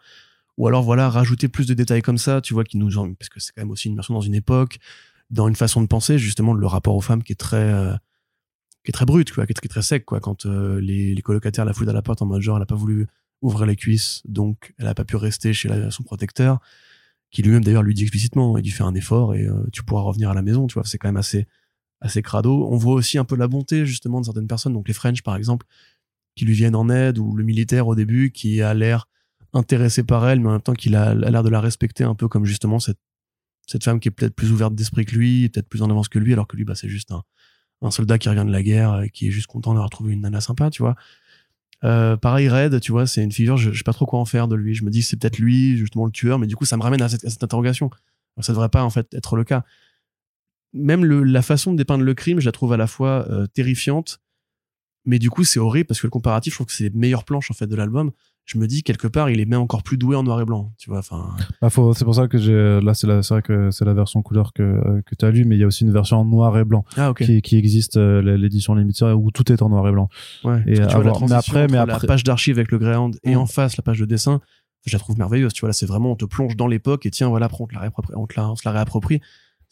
ou 0.57 0.67
alors, 0.67 0.83
voilà, 0.83 1.09
rajouter 1.09 1.47
plus 1.47 1.65
de 1.67 1.73
détails 1.73 2.01
comme 2.01 2.17
ça, 2.17 2.41
tu 2.41 2.53
vois, 2.53 2.63
qui 2.63 2.77
nous, 2.77 2.89
parce 3.15 3.29
que 3.29 3.39
c'est 3.39 3.51
quand 3.55 3.61
même 3.61 3.71
aussi 3.71 3.87
une 3.89 3.95
version 3.95 4.13
dans 4.13 4.21
une 4.21 4.35
époque, 4.35 4.77
dans 5.31 5.47
une 5.47 5.55
façon 5.55 5.81
de 5.81 5.87
penser, 5.87 6.17
justement, 6.19 6.53
le 6.53 6.67
rapport 6.67 6.95
aux 6.95 7.01
femmes 7.01 7.23
qui 7.23 7.31
est 7.31 7.35
très, 7.35 7.57
euh, 7.57 7.93
qui 8.83 8.89
est 8.89 8.93
très 8.93 9.05
brut, 9.05 9.31
quoi, 9.31 9.45
qui 9.45 9.53
est, 9.53 9.67
très 9.67 9.81
sec, 9.81 10.05
quoi, 10.05 10.19
quand 10.19 10.45
euh, 10.45 10.79
les, 10.81 11.15
les 11.15 11.21
colocataires 11.21 11.65
la 11.65 11.73
fouillent 11.73 11.89
à 11.89 11.93
la 11.93 12.01
porte 12.01 12.21
en 12.21 12.25
mode 12.25 12.41
genre, 12.41 12.57
elle 12.57 12.63
a 12.63 12.67
pas 12.67 12.75
voulu 12.75 13.07
ouvrir 13.41 13.65
les 13.65 13.75
cuisses, 13.75 14.21
donc 14.25 14.73
elle 14.77 14.87
a 14.87 14.93
pas 14.93 15.05
pu 15.05 15.15
rester 15.15 15.53
chez 15.53 15.67
la- 15.69 15.89
son 15.89 16.03
protecteur, 16.03 16.59
qui 17.31 17.41
lui-même 17.41 17.63
d'ailleurs 17.63 17.83
lui 17.83 17.93
dit 17.93 18.03
explicitement, 18.03 18.57
il 18.57 18.63
lui 18.63 18.71
fait 18.71 18.83
un 18.83 18.93
effort 18.93 19.33
et 19.33 19.45
euh, 19.45 19.65
tu 19.71 19.83
pourras 19.83 20.01
revenir 20.01 20.29
à 20.29 20.33
la 20.33 20.41
maison, 20.41 20.67
tu 20.67 20.75
vois, 20.75 20.83
c'est 20.83 20.97
quand 20.97 21.07
même 21.07 21.17
assez, 21.17 21.47
assez 22.01 22.21
crado. 22.21 22.67
On 22.69 22.77
voit 22.77 22.93
aussi 22.93 23.17
un 23.17 23.23
peu 23.23 23.35
la 23.35 23.47
bonté 23.47 23.85
justement 23.85 24.19
de 24.19 24.25
certaines 24.25 24.47
personnes, 24.47 24.73
donc 24.73 24.87
les 24.87 24.93
French 24.93 25.23
par 25.23 25.35
exemple, 25.35 25.65
qui 26.35 26.45
lui 26.45 26.53
viennent 26.53 26.75
en 26.75 26.89
aide, 26.89 27.19
ou 27.19 27.35
le 27.35 27.43
militaire 27.43 27.87
au 27.87 27.95
début 27.95 28.31
qui 28.31 28.61
a 28.61 28.73
l'air 28.73 29.07
intéressé 29.53 30.03
par 30.03 30.27
elle, 30.27 30.39
mais 30.39 30.49
en 30.49 30.53
même 30.53 30.61
temps 30.61 30.73
qu'il 30.73 30.95
a 30.95 31.13
l'air 31.13 31.43
de 31.43 31.49
la 31.49 31.61
respecter 31.61 32.03
un 32.03 32.15
peu 32.15 32.27
comme 32.27 32.45
justement 32.45 32.79
cette, 32.79 32.99
cette 33.71 33.83
femme 33.83 33.99
qui 33.99 34.09
est 34.09 34.11
peut-être 34.11 34.35
plus 34.35 34.51
ouverte 34.51 34.75
d'esprit 34.75 35.05
que 35.05 35.15
lui, 35.15 35.49
peut-être 35.49 35.69
plus 35.69 35.81
en 35.81 35.89
avance 35.89 36.09
que 36.09 36.19
lui, 36.19 36.33
alors 36.33 36.47
que 36.47 36.57
lui, 36.57 36.65
bah, 36.65 36.75
c'est 36.75 36.89
juste 36.89 37.11
un, 37.11 37.89
soldat 37.89 38.17
qui 38.17 38.29
revient 38.29 38.45
de 38.45 38.51
la 38.51 38.61
guerre 38.61 39.01
et 39.01 39.09
qui 39.09 39.27
est 39.27 39.31
juste 39.31 39.47
content 39.47 39.73
d'avoir 39.73 39.89
trouvé 39.89 40.13
une 40.13 40.21
nana 40.21 40.41
sympa, 40.41 40.69
tu 40.69 40.83
vois. 40.83 40.95
Euh, 41.83 42.15
pareil, 42.15 42.47
Red, 42.47 42.79
tu 42.79 42.91
vois, 42.91 43.07
c'est 43.07 43.23
une 43.23 43.31
figure, 43.31 43.57
je, 43.57 43.71
je 43.71 43.77
sais 43.77 43.83
pas 43.83 43.93
trop 43.93 44.05
quoi 44.05 44.19
en 44.19 44.25
faire 44.25 44.47
de 44.47 44.55
lui. 44.55 44.75
Je 44.75 44.83
me 44.83 44.91
dis 44.91 45.01
c'est 45.01 45.17
peut-être 45.17 45.39
lui, 45.39 45.77
justement, 45.77 46.05
le 46.05 46.11
tueur, 46.11 46.37
mais 46.37 46.47
du 46.47 46.55
coup, 46.55 46.65
ça 46.65 46.77
me 46.77 46.83
ramène 46.83 47.01
à 47.01 47.09
cette, 47.09 47.43
interrogation. 47.43 47.89
Alors, 48.35 48.45
ça 48.45 48.53
devrait 48.53 48.69
pas, 48.69 48.83
en 48.83 48.89
fait, 48.89 49.11
être 49.13 49.35
le 49.35 49.43
cas. 49.43 49.63
Même 50.73 51.03
la 51.03 51.41
façon 51.41 51.71
de 51.71 51.77
dépeindre 51.77 52.03
le 52.03 52.13
crime, 52.13 52.39
je 52.39 52.45
la 52.45 52.51
trouve 52.51 52.73
à 52.73 52.77
la 52.77 52.87
fois 52.87 53.25
euh, 53.29 53.47
terrifiante 53.47 54.21
mais 55.05 55.19
du 55.19 55.29
coup 55.29 55.43
c'est 55.43 55.59
horrible 55.59 55.87
parce 55.87 55.99
que 55.99 56.07
le 56.07 56.11
comparatif 56.11 56.53
je 56.53 56.57
trouve 56.57 56.67
que 56.67 56.73
c'est 56.73 56.85
les 56.85 56.89
meilleures 56.91 57.23
planches 57.23 57.49
en 57.49 57.53
fait 57.53 57.67
de 57.67 57.75
l'album 57.75 58.11
je 58.53 58.57
me 58.57 58.67
dis 58.67 58.83
quelque 58.83 59.07
part 59.07 59.29
il 59.29 59.39
est 59.39 59.45
même 59.45 59.61
encore 59.61 59.83
plus 59.83 59.97
doué 59.97 60.15
en 60.15 60.23
noir 60.23 60.41
et 60.41 60.45
blanc 60.45 60.71
tu 60.77 60.89
vois 60.89 60.99
enfin 60.99 61.29
Bah, 61.61 61.69
c'est 61.93 62.03
pour 62.05 62.15
ça 62.15 62.27
que 62.27 62.37
j'ai 62.37 62.79
là 62.81 62.93
c'est 62.93 63.07
vrai 63.07 63.41
que 63.41 63.71
c'est 63.71 63.85
la 63.85 63.93
version 63.93 64.21
couleur 64.21 64.51
que 64.53 65.01
que 65.05 65.15
tu 65.15 65.25
as 65.25 65.31
lu 65.31 65.45
mais 65.45 65.55
il 65.55 65.59
y 65.59 65.63
a 65.63 65.67
aussi 65.67 65.83
une 65.83 65.91
version 65.93 66.17
en 66.17 66.25
noir 66.25 66.57
et 66.57 66.65
blanc 66.65 66.83
ah 66.97 67.13
qui, 67.17 67.41
qui 67.41 67.57
existe 67.57 67.97
euh, 67.97 68.21
l'édition 68.37 68.75
limitée 68.75 69.05
où 69.11 69.31
tout 69.31 69.51
est 69.51 69.61
en 69.61 69.69
noir 69.69 69.87
et 69.87 69.91
blanc 69.91 70.09
ouais 70.43 70.61
et 70.67 70.73
tu 70.73 70.81
vois, 70.81 71.03
la. 71.03 71.11
Mais 71.27 71.31
après- 71.33 71.67
mais 71.67 71.77
après- 71.77 71.99
la 72.01 72.07
page 72.07 72.23
d'archives 72.23 72.57
avec 72.57 72.71
le 72.71 72.77
greyhound 72.77 73.17
et 73.23 73.35
Mm. 73.35 73.39
en 73.39 73.45
face 73.45 73.77
la 73.77 73.83
page 73.83 73.99
de 73.99 74.05
dessin 74.05 74.41
je 74.85 74.93
la 74.95 74.99
trouve 74.99 75.17
merveilleuse 75.17 75.53
tu 75.53 75.61
vois 75.61 75.69
là 75.69 75.73
c'est 75.73 75.85
vraiment 75.85 76.11
on 76.11 76.15
te 76.15 76.25
plonge 76.25 76.55
dans 76.55 76.67
l'époque 76.67 77.05
et 77.05 77.11
tiens 77.11 77.29
voilà 77.29 77.45
après 77.45 77.57
on 77.61 77.67
te 77.67 77.73
la 77.75 77.79
réapproprie 77.81 78.13
on 78.17 78.25
te 78.27 78.33
la, 78.39 78.49
on 78.51 78.55
se 78.55 78.63
la 78.65 78.71
réapproprie 78.71 79.21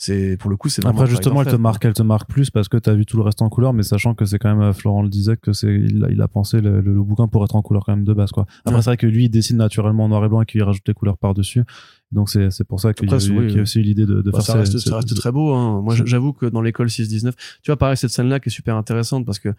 c'est 0.02 0.38
pour 0.38 0.50
le 0.50 0.56
coup 0.56 0.70
c'est 0.70 0.82
vraiment 0.82 0.98
Après 1.02 1.12
justement, 1.12 1.42
elle 1.44 1.52
te 1.52 1.58
marque, 1.58 1.84
elle 1.84 1.94
te 1.94 2.02
marque 2.04 2.30
plus 2.30 2.50
parce 2.52 2.70
que 2.70 2.78
tu 2.78 2.90
as 2.90 2.96
vu 2.96 3.06
tout 3.06 3.18
le 3.18 3.24
reste 3.24 3.42
en 3.42 3.50
couleur, 3.50 3.74
mais 3.74 3.84
sachant 3.84 4.16
que 4.16 4.24
c'est 4.24 4.40
quand 4.40 4.48
même 4.56 4.62
euh, 4.70 4.72
Florent 4.72 5.02
le 5.04 5.10
disait 5.10 5.36
que 5.36 5.52
c'est 5.52 5.68
il, 5.76 6.06
a- 6.06 6.10
il 6.10 6.22
a 6.22 6.30
pensé 6.30 6.62
le, 6.62 6.80
le- 6.80 6.94
le 6.94 7.04
bouquin 7.04 7.28
pour 7.28 7.44
être 7.44 7.56
en 7.58 7.62
couleur 7.62 7.84
quand 7.86 7.94
même 7.94 8.06
de 8.06 8.14
base 8.14 8.32
quoi. 8.32 8.46
Après 8.62 8.76
Ouais. 8.76 8.82
c'est 8.82 8.90
vrai 8.92 8.98
que 8.98 9.08
lui 9.08 9.26
il 9.26 9.30
dessine 9.30 9.58
naturellement 9.58 10.06
en 10.06 10.08
noir 10.08 10.24
et 10.24 10.30
blanc 10.30 10.42
et 10.42 10.46
qu'il 10.46 10.64
rajoute 10.64 10.88
les 10.88 10.94
couleurs 10.94 11.18
par 11.18 11.34
dessus, 11.34 11.66
donc 12.14 12.30
c'est 12.30 12.50
c'est 12.50 12.64
pour 12.64 12.80
ça 12.80 12.94
qu'il 12.94 13.10
y, 13.12 13.14
oui, 13.14 13.54
y 13.54 13.60
a 13.60 13.62
aussi 13.62 13.80
eu 13.80 13.84
l'idée 13.84 14.06
de, 14.06 14.22
de 14.22 14.32
Bah, 14.32 14.38
faire 14.40 14.46
ça, 14.46 14.54
reste, 14.60 14.78
ça 14.80 14.96
reste 14.96 15.14
très 15.16 15.34
beau. 15.34 15.54
Hein. 15.54 15.82
Moi, 15.82 15.96
j'avoue 16.06 16.32
que 16.32 16.46
dans 16.46 16.62
l'école 16.62 16.88
6-19, 16.88 17.34
tu 17.62 17.70
vois, 17.72 17.76
pareil, 17.78 17.98
cette 17.98 18.12
scène-là 18.12 18.40
qui 18.40 18.48
est 18.48 18.52
super 18.54 18.78
intéressante 18.78 19.26
parce 19.26 19.40
que 19.40 19.50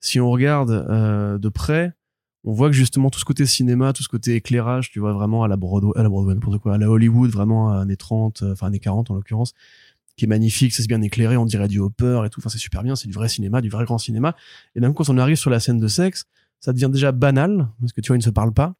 si 0.00 0.18
on 0.18 0.28
regarde 0.28 0.70
euh, 0.72 1.38
de 1.38 1.48
près, 1.48 1.92
on 2.46 2.52
voit 2.52 2.68
que 2.68 2.74
justement 2.76 3.08
tout 3.08 3.18
ce 3.20 3.24
côté 3.24 3.46
cinéma, 3.46 3.94
tout 3.94 4.02
ce 4.02 4.08
côté 4.10 4.34
éclairage, 4.34 4.90
tu 4.90 4.98
vois, 5.00 5.12
vraiment 5.14 5.44
à 5.44 5.48
la 5.48 5.56
Broadway, 5.56 5.92
à 5.96 6.02
la 6.02 6.10
Broadway, 6.10 6.34
n'importe 6.34 6.58
quoi, 6.58 6.74
à 6.74 6.78
la 6.78 6.90
Hollywood, 6.90 7.30
vraiment 7.30 7.70
à 7.72 7.78
années 7.78 7.96
30, 7.96 8.42
euh, 8.42 8.52
enfin 8.52 8.66
années 8.66 8.80
40 8.80 9.10
en 9.10 9.14
l'occurrence, 9.14 9.54
qui 10.16 10.24
est 10.24 10.28
magnifique, 10.28 10.72
c'est 10.72 10.86
bien 10.86 11.02
éclairé, 11.02 11.36
on 11.36 11.44
dirait 11.44 11.68
du 11.68 11.80
Hopper 11.80 12.22
et 12.24 12.30
tout, 12.30 12.40
enfin 12.40 12.48
c'est 12.48 12.58
super 12.58 12.82
bien, 12.82 12.96
c'est 12.96 13.08
du 13.08 13.14
vrai 13.14 13.28
cinéma, 13.28 13.60
du 13.60 13.68
vrai 13.68 13.84
grand 13.84 13.98
cinéma. 13.98 14.36
Et 14.76 14.80
d'un 14.80 14.92
coup, 14.92 15.04
quand 15.04 15.12
on 15.12 15.18
arrive 15.18 15.36
sur 15.36 15.50
la 15.50 15.60
scène 15.60 15.80
de 15.80 15.88
sexe, 15.88 16.26
ça 16.60 16.72
devient 16.72 16.90
déjà 16.90 17.12
banal, 17.12 17.68
parce 17.80 17.92
que 17.92 18.00
tu 18.00 18.08
vois, 18.08 18.16
ils 18.16 18.20
ne 18.20 18.24
se 18.24 18.30
parlent 18.30 18.54
pas. 18.54 18.74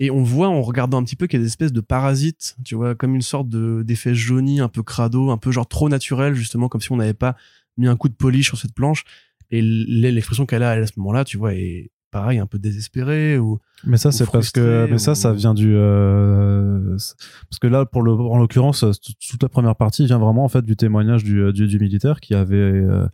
Et 0.00 0.10
on 0.10 0.22
voit 0.22 0.48
en 0.48 0.62
regardant 0.62 0.98
un 0.98 1.04
petit 1.04 1.16
peu 1.16 1.26
qu'il 1.26 1.40
y 1.40 1.42
a 1.42 1.44
des 1.44 1.48
espèces 1.48 1.72
de 1.72 1.80
parasites, 1.80 2.56
tu 2.64 2.76
vois, 2.76 2.94
comme 2.94 3.14
une 3.14 3.22
sorte 3.22 3.48
de 3.48 3.82
d'effet 3.82 4.14
jauni, 4.14 4.60
un 4.60 4.68
peu 4.68 4.84
crado, 4.84 5.30
un 5.30 5.38
peu 5.38 5.50
genre 5.50 5.66
trop 5.66 5.88
naturel, 5.88 6.34
justement, 6.34 6.68
comme 6.68 6.80
si 6.80 6.92
on 6.92 6.96
n'avait 6.96 7.14
pas 7.14 7.36
mis 7.76 7.88
un 7.88 7.96
coup 7.96 8.08
de 8.08 8.14
polish 8.14 8.46
sur 8.46 8.58
cette 8.58 8.74
planche. 8.74 9.04
Et 9.50 9.60
l'expression 9.60 10.46
qu'elle 10.46 10.62
a 10.62 10.70
à 10.70 10.86
ce 10.86 10.92
moment-là, 10.98 11.24
tu 11.24 11.36
vois, 11.36 11.54
est 11.54 11.90
pareil, 12.10 12.38
un 12.38 12.46
peu 12.46 12.58
désespérée 12.58 13.38
ou 13.38 13.58
Mais 13.84 13.96
ça 13.98 14.10
c'est 14.12 14.24
parce 14.30 14.50
que 14.50 14.86
mais 14.90 14.98
ça 14.98 15.12
ou- 15.12 15.14
ça 15.14 15.32
vient 15.32 15.54
du 15.54 15.74
euh, 15.76 16.90
parce 16.96 17.58
que 17.60 17.66
là 17.66 17.84
pour 17.86 18.02
le 18.02 18.12
en 18.12 18.38
l'occurrence 18.38 18.84
euh, 18.84 18.92
toute 19.30 19.42
la 19.42 19.48
première 19.48 19.76
partie 19.76 20.06
vient 20.06 20.18
vraiment 20.18 20.44
en 20.44 20.48
fait 20.48 20.62
du 20.64 20.76
témoignage 20.76 21.24
du 21.24 21.52
du, 21.52 21.66
du 21.66 21.78
militaire 21.78 22.20
qui 22.20 22.34
avait 22.34 22.56
euh, 22.56 23.06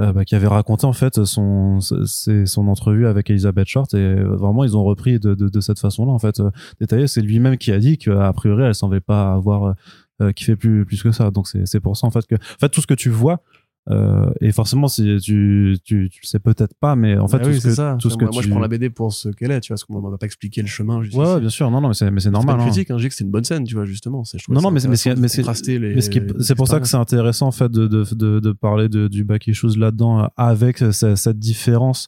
euh, 0.00 0.12
bah, 0.12 0.24
qui 0.24 0.34
avait 0.34 0.46
raconté 0.46 0.86
en 0.86 0.92
fait 0.92 1.24
son 1.24 1.80
c'est 1.80 2.46
son 2.46 2.66
entrevue 2.68 3.06
avec 3.06 3.30
Elizabeth 3.30 3.68
Short 3.68 3.92
et 3.94 3.98
euh, 3.98 4.34
vraiment 4.36 4.64
ils 4.64 4.76
ont 4.76 4.84
repris 4.84 5.20
de, 5.20 5.34
de, 5.34 5.48
de 5.48 5.60
cette 5.60 5.78
façon-là 5.78 6.12
en 6.12 6.18
fait 6.18 6.40
euh, 6.40 6.50
détaillé. 6.80 7.06
C'est 7.06 7.20
lui-même 7.20 7.58
qui 7.58 7.72
a 7.72 7.78
dit 7.78 7.98
qu'a 7.98 8.32
priori 8.32 8.62
elle 8.64 8.74
semblait 8.74 9.00
pas 9.00 9.32
avoir 9.34 9.74
euh, 10.22 10.32
kiffé 10.32 10.56
plus 10.56 10.84
plus 10.86 11.02
que 11.02 11.12
ça. 11.12 11.30
Donc 11.30 11.46
c'est 11.46 11.66
c'est 11.66 11.80
pour 11.80 11.96
ça 11.96 12.06
en 12.06 12.10
fait 12.10 12.26
que 12.26 12.34
en 12.36 12.58
fait 12.60 12.70
tout 12.70 12.80
ce 12.80 12.86
que 12.86 12.94
tu 12.94 13.10
vois 13.10 13.42
euh, 13.90 14.30
et 14.40 14.52
forcément 14.52 14.86
si 14.86 15.02
tu 15.20 15.76
tu 15.84 16.08
tu 16.08 16.20
le 16.22 16.26
sais 16.26 16.38
peut-être 16.38 16.72
pas 16.78 16.94
mais 16.94 17.18
en 17.18 17.26
fait 17.26 17.38
Bah 17.38 17.44
tout 17.44 17.50
oui, 17.50 17.60
ce 17.60 17.64
que 17.68 17.74
ça. 17.74 17.96
tout 18.00 18.10
ce 18.10 18.16
que 18.16 18.24
moi, 18.26 18.32
tu 18.40 18.44
je 18.44 18.50
prends 18.50 18.60
la 18.60 18.68
BD 18.68 18.90
pour 18.90 19.12
ce 19.12 19.28
qu'elle 19.30 19.50
est, 19.50 19.60
tu 19.60 19.68
vois, 19.72 19.74
parce 19.74 19.84
qu'on 19.84 20.00
m'a 20.00 20.16
pas 20.16 20.24
expliqué 20.26 20.60
le 20.62 20.68
chemin. 20.68 20.98
Ouais, 21.00 21.16
ouais, 21.16 21.40
bien 21.40 21.48
sûr 21.48 21.68
non 21.70 21.80
non 21.80 21.88
mais 21.88 21.94
c'est 21.94 22.08
mais 22.12 22.20
c'est 22.20 22.30
pas 22.30 22.38
normal 22.38 22.56
une 22.56 22.60
hein. 22.62 22.64
critique, 22.66 22.90
hein, 22.92 22.98
je 22.98 23.02
dis 23.02 23.08
que 23.08 23.14
c'est 23.16 23.24
une 23.24 23.30
bonne 23.32 23.42
scène, 23.42 23.64
tu 23.64 23.74
vois, 23.74 23.84
justement. 23.84 24.22
C'est, 24.22 24.38
Non, 24.48 24.60
non, 24.60 24.70
mais 24.70 24.78
c'est- 24.78 24.88
mais 24.88 24.96
c'est- 24.96 25.16
mais 25.16 25.26
c'est- 25.26 26.54
pour 26.54 26.68
ça 26.68 26.78
que 26.78 26.86
c'est 26.86 26.96
intéressant 26.96 27.48
en 27.48 27.52
fait 27.52 27.70
de, 27.72 27.88
de, 27.88 28.04
de, 28.14 28.38
de 28.38 28.52
parler 28.52 28.88
de, 28.88 29.08
du 29.08 29.24
back 29.24 29.48
issues 29.48 29.76
là-dedans 29.76 30.28
avec 30.36 30.78
ce- 30.78 31.16
cette 31.16 31.38
différence 31.40 32.06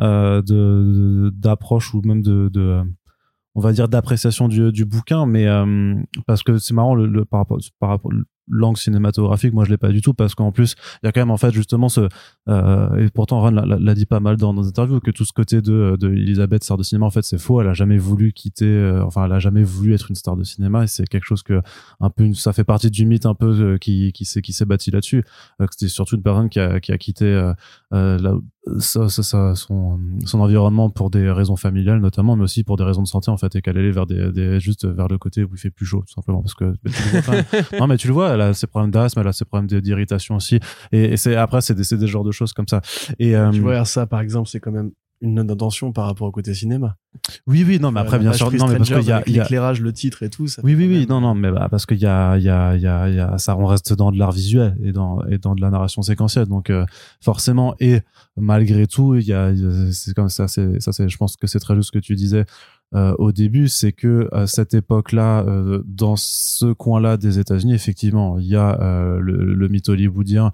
euh, 0.00 0.40
de 0.40 1.30
d'approche 1.34 1.92
ou 1.94 2.00
même 2.04 2.22
de, 2.22 2.48
de 2.50 2.80
on 3.54 3.60
va 3.60 3.72
dire 3.74 3.86
d'appréciation 3.88 4.48
du, 4.48 4.72
du 4.72 4.86
bouquin 4.86 5.26
mais 5.26 5.46
euh, 5.46 5.94
parce 6.26 6.42
que 6.42 6.56
c'est 6.56 6.72
marrant 6.72 6.94
le, 6.94 7.06
le- 7.06 7.26
par 7.26 7.40
rapport 7.40 7.58
par 7.78 7.90
rapport 7.90 8.10
l'angle 8.48 8.76
cinématographique 8.78 9.52
moi 9.54 9.64
je 9.64 9.70
l'ai 9.70 9.76
pas 9.76 9.90
du 9.90 10.00
tout 10.02 10.14
parce 10.14 10.34
qu'en 10.34 10.50
plus 10.52 10.74
il 11.02 11.06
y 11.06 11.08
a 11.08 11.12
quand 11.12 11.20
même 11.20 11.30
en 11.30 11.36
fait 11.36 11.52
justement 11.52 11.88
ce 11.88 12.08
euh, 12.48 12.96
et 12.96 13.08
pourtant 13.10 13.40
Ron 13.40 13.50
l'a- 13.50 13.94
dit 13.94 14.06
pas 14.06 14.20
mal 14.20 14.36
dans 14.36 14.52
nos 14.52 14.66
interviews 14.66 15.00
que 15.00 15.10
tout 15.10 15.24
ce 15.24 15.32
côté 15.32 15.62
de, 15.62 15.96
de 15.98 16.08
Elisabeth 16.10 16.64
star 16.64 16.76
de 16.76 16.82
cinéma 16.82 17.06
en 17.06 17.10
fait 17.10 17.22
c'est 17.22 17.38
faux 17.38 17.60
elle 17.60 17.68
a 17.68 17.72
jamais 17.72 17.98
voulu 17.98 18.32
quitter 18.32 18.66
euh, 18.66 19.04
enfin 19.04 19.24
elle 19.26 19.32
a 19.32 19.38
jamais 19.38 19.62
voulu 19.62 19.94
être 19.94 20.10
une 20.10 20.16
star 20.16 20.36
de 20.36 20.42
cinéma 20.44 20.84
et 20.84 20.86
c'est 20.88 21.06
quelque 21.06 21.24
chose 21.26 21.42
que 21.42 21.60
un 22.00 22.10
peu 22.10 22.24
une- 22.24 22.34
ça 22.34 22.52
fait 22.52 22.64
partie 22.64 22.90
du 22.90 23.06
mythe 23.06 23.26
un 23.26 23.34
peu 23.34 23.46
euh, 23.60 23.78
qui 23.78 24.12
qui 24.12 24.24
s'est 24.24 24.42
qui 24.42 24.52
s'est 24.52 24.64
bâti 24.64 24.90
là-dessus 24.90 25.22
que 25.58 25.66
c'était 25.70 25.88
surtout 25.88 26.16
une 26.16 26.22
personne 26.22 26.48
qui 26.48 26.58
a 26.58 26.80
qui 26.80 26.90
a 26.92 26.98
quitté 26.98 27.52
la- 27.90 28.34
ça, 28.78 29.08
ça, 29.08 29.22
ça- 29.24 29.54
son 29.56 29.98
son 30.24 30.40
environnement 30.40 30.88
pour 30.88 31.10
des 31.10 31.30
raisons 31.30 31.56
familiales 31.56 32.00
notamment 32.00 32.36
mais 32.36 32.44
aussi 32.44 32.62
pour 32.64 32.76
des 32.76 32.84
raisons 32.84 33.02
de 33.02 33.08
santé 33.08 33.30
en 33.30 33.36
fait 33.36 33.54
et 33.56 33.60
qu'elle 33.62 33.76
allait 33.76 33.90
vers 33.90 34.06
des, 34.06 34.30
des 34.30 34.60
juste 34.60 34.86
vers 34.86 35.08
le 35.08 35.18
côté 35.18 35.42
où 35.42 35.48
il 35.52 35.58
fait 35.58 35.70
plus 35.70 35.84
chaud 35.86 36.04
tout 36.06 36.12
simplement 36.14 36.42
parce 36.42 36.54
que 36.54 36.72
tu 36.84 36.88
le 36.88 37.10
vois 37.10 37.22
quand 37.22 37.32
même. 37.32 37.44
non 37.80 37.86
mais 37.88 37.96
tu 37.96 38.06
le 38.06 38.12
vois 38.12 38.31
elle 38.34 38.40
a 38.40 38.54
ses 38.54 38.66
problèmes 38.66 38.90
d'asthme 38.90 39.20
elle 39.20 39.28
a 39.28 39.32
ses 39.32 39.44
problèmes 39.44 39.68
d'irritation 39.80 40.36
aussi. 40.36 40.58
Et, 40.92 41.12
et 41.12 41.16
c'est 41.16 41.36
après 41.36 41.60
c'est 41.60 41.74
des 41.74 41.96
des 41.96 42.06
genres 42.06 42.24
de 42.24 42.32
choses 42.32 42.52
comme 42.52 42.68
ça. 42.68 42.80
Et 43.18 43.36
euh, 43.36 43.50
Tu 43.50 43.60
vois, 43.60 43.84
ça, 43.84 44.06
par 44.06 44.20
exemple, 44.20 44.48
c'est 44.48 44.60
quand 44.60 44.72
même 44.72 44.92
une 45.22 45.34
note 45.34 45.46
d'intention 45.46 45.92
par 45.92 46.04
rapport 46.06 46.26
au 46.28 46.32
côté 46.32 46.52
cinéma. 46.52 46.96
oui 47.46 47.64
oui 47.66 47.78
non 47.80 47.90
mais 47.92 48.00
après 48.00 48.18
bien 48.18 48.32
sûr 48.32 48.52
non 48.52 48.66
mais 48.68 48.76
parce 48.76 48.90
qu'il 48.90 49.02
y 49.08 49.12
a, 49.12 49.22
y 49.26 49.38
a 49.38 49.42
l'éclairage, 49.42 49.80
le 49.80 49.92
titre 49.92 50.22
et 50.22 50.28
tout. 50.30 50.48
Ça 50.48 50.60
Oui, 50.64 50.74
oui, 50.74 50.86
oui, 50.88 50.98
même- 51.00 51.08
non, 51.08 51.20
non, 51.20 51.34
mais 51.34 51.50
bah, 51.50 51.68
parce 51.70 51.86
qu'il 51.86 51.98
y 51.98 52.06
a, 52.06 52.36
il 52.36 52.42
y 52.44 52.48
a, 52.50 52.74
il 52.76 52.82
y 52.82 52.86
a, 52.86 53.08
il 53.08 53.14
y 53.14 53.20
a, 53.20 53.38
ça, 53.38 53.56
on 53.56 53.64
reste 53.66 53.94
dans 53.94 54.10
de 54.12 54.18
l'art 54.18 54.32
visuel 54.32 54.76
et 54.82 54.92
dans, 54.92 55.22
et 55.26 55.38
dans 55.38 55.54
de 55.54 55.60
la 55.60 55.70
narration 55.70 56.02
séquentielle. 56.02 56.46
Donc, 56.46 56.68
euh, 56.70 56.84
forcément, 57.20 57.74
et 57.80 58.00
malgré 58.36 58.86
tout, 58.86 59.14
il 59.14 59.24
y 59.26 59.32
a, 59.32 59.52
c'est 59.92 60.14
comme 60.14 60.28
ça, 60.28 60.48
c'est, 60.48 60.80
ça, 60.80 60.92
c'est, 60.92 61.08
je 61.08 61.16
pense 61.16 61.36
que 61.36 61.46
c'est 61.46 61.60
très 61.60 61.74
juste 61.76 61.88
ce 61.88 61.92
que 61.92 61.98
tu 62.02 62.14
disais, 62.14 62.44
euh, 62.94 63.14
au 63.18 63.32
début, 63.32 63.68
c'est 63.68 63.92
que 63.92 64.28
à 64.32 64.46
cette 64.46 64.74
époque-là, 64.74 65.44
euh, 65.46 65.82
dans 65.86 66.16
ce 66.16 66.72
coin-là 66.72 67.16
des 67.16 67.38
États-Unis, 67.38 67.74
effectivement, 67.74 68.38
il 68.38 68.46
y 68.46 68.56
a 68.56 68.78
euh, 68.82 69.18
le, 69.20 69.54
le 69.54 69.68
mythe 69.68 69.88
hollywoodien 69.88 70.52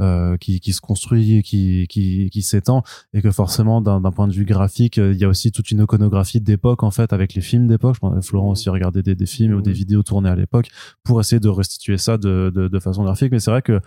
euh, 0.00 0.36
qui, 0.36 0.60
qui 0.60 0.72
se 0.72 0.80
construit 0.80 1.42
qui, 1.42 1.86
qui, 1.88 2.30
qui 2.30 2.42
s'étend 2.42 2.82
et 3.12 3.22
que 3.22 3.30
forcément 3.30 3.80
d'un 3.80 4.00
d'un 4.00 4.12
point 4.12 4.28
de 4.28 4.32
vue 4.32 4.44
graphique 4.44 4.98
euh, 4.98 5.12
il 5.12 5.18
y 5.18 5.24
a 5.24 5.28
aussi 5.28 5.50
toute 5.52 5.70
une 5.70 5.80
iconographie 5.82 6.40
d'époque 6.40 6.82
en 6.82 6.90
fait 6.90 7.12
avec 7.12 7.34
les 7.34 7.40
films 7.42 7.66
d'époque. 7.66 7.94
Je 7.96 8.00
pense 8.00 8.14
que 8.14 8.20
Florent 8.20 8.50
aussi 8.50 8.68
regardait 8.70 9.02
des, 9.02 9.14
des 9.14 9.26
films 9.26 9.54
ou 9.54 9.60
des 9.62 9.70
Mhm. 9.70 9.76
vidéos 9.76 10.02
tournées 10.02 10.30
à 10.30 10.36
l'époque 10.36 10.68
pour 11.04 11.20
essayer 11.20 11.40
de 11.40 11.48
restituer 11.48 11.98
ça 11.98 12.16
de, 12.18 12.50
de, 12.54 12.68
de 12.68 12.78
façon 12.78 13.02
graphique. 13.04 13.32
Mais 13.32 13.38
c'est 13.40 13.50
vrai 13.50 13.62
que 13.62 13.80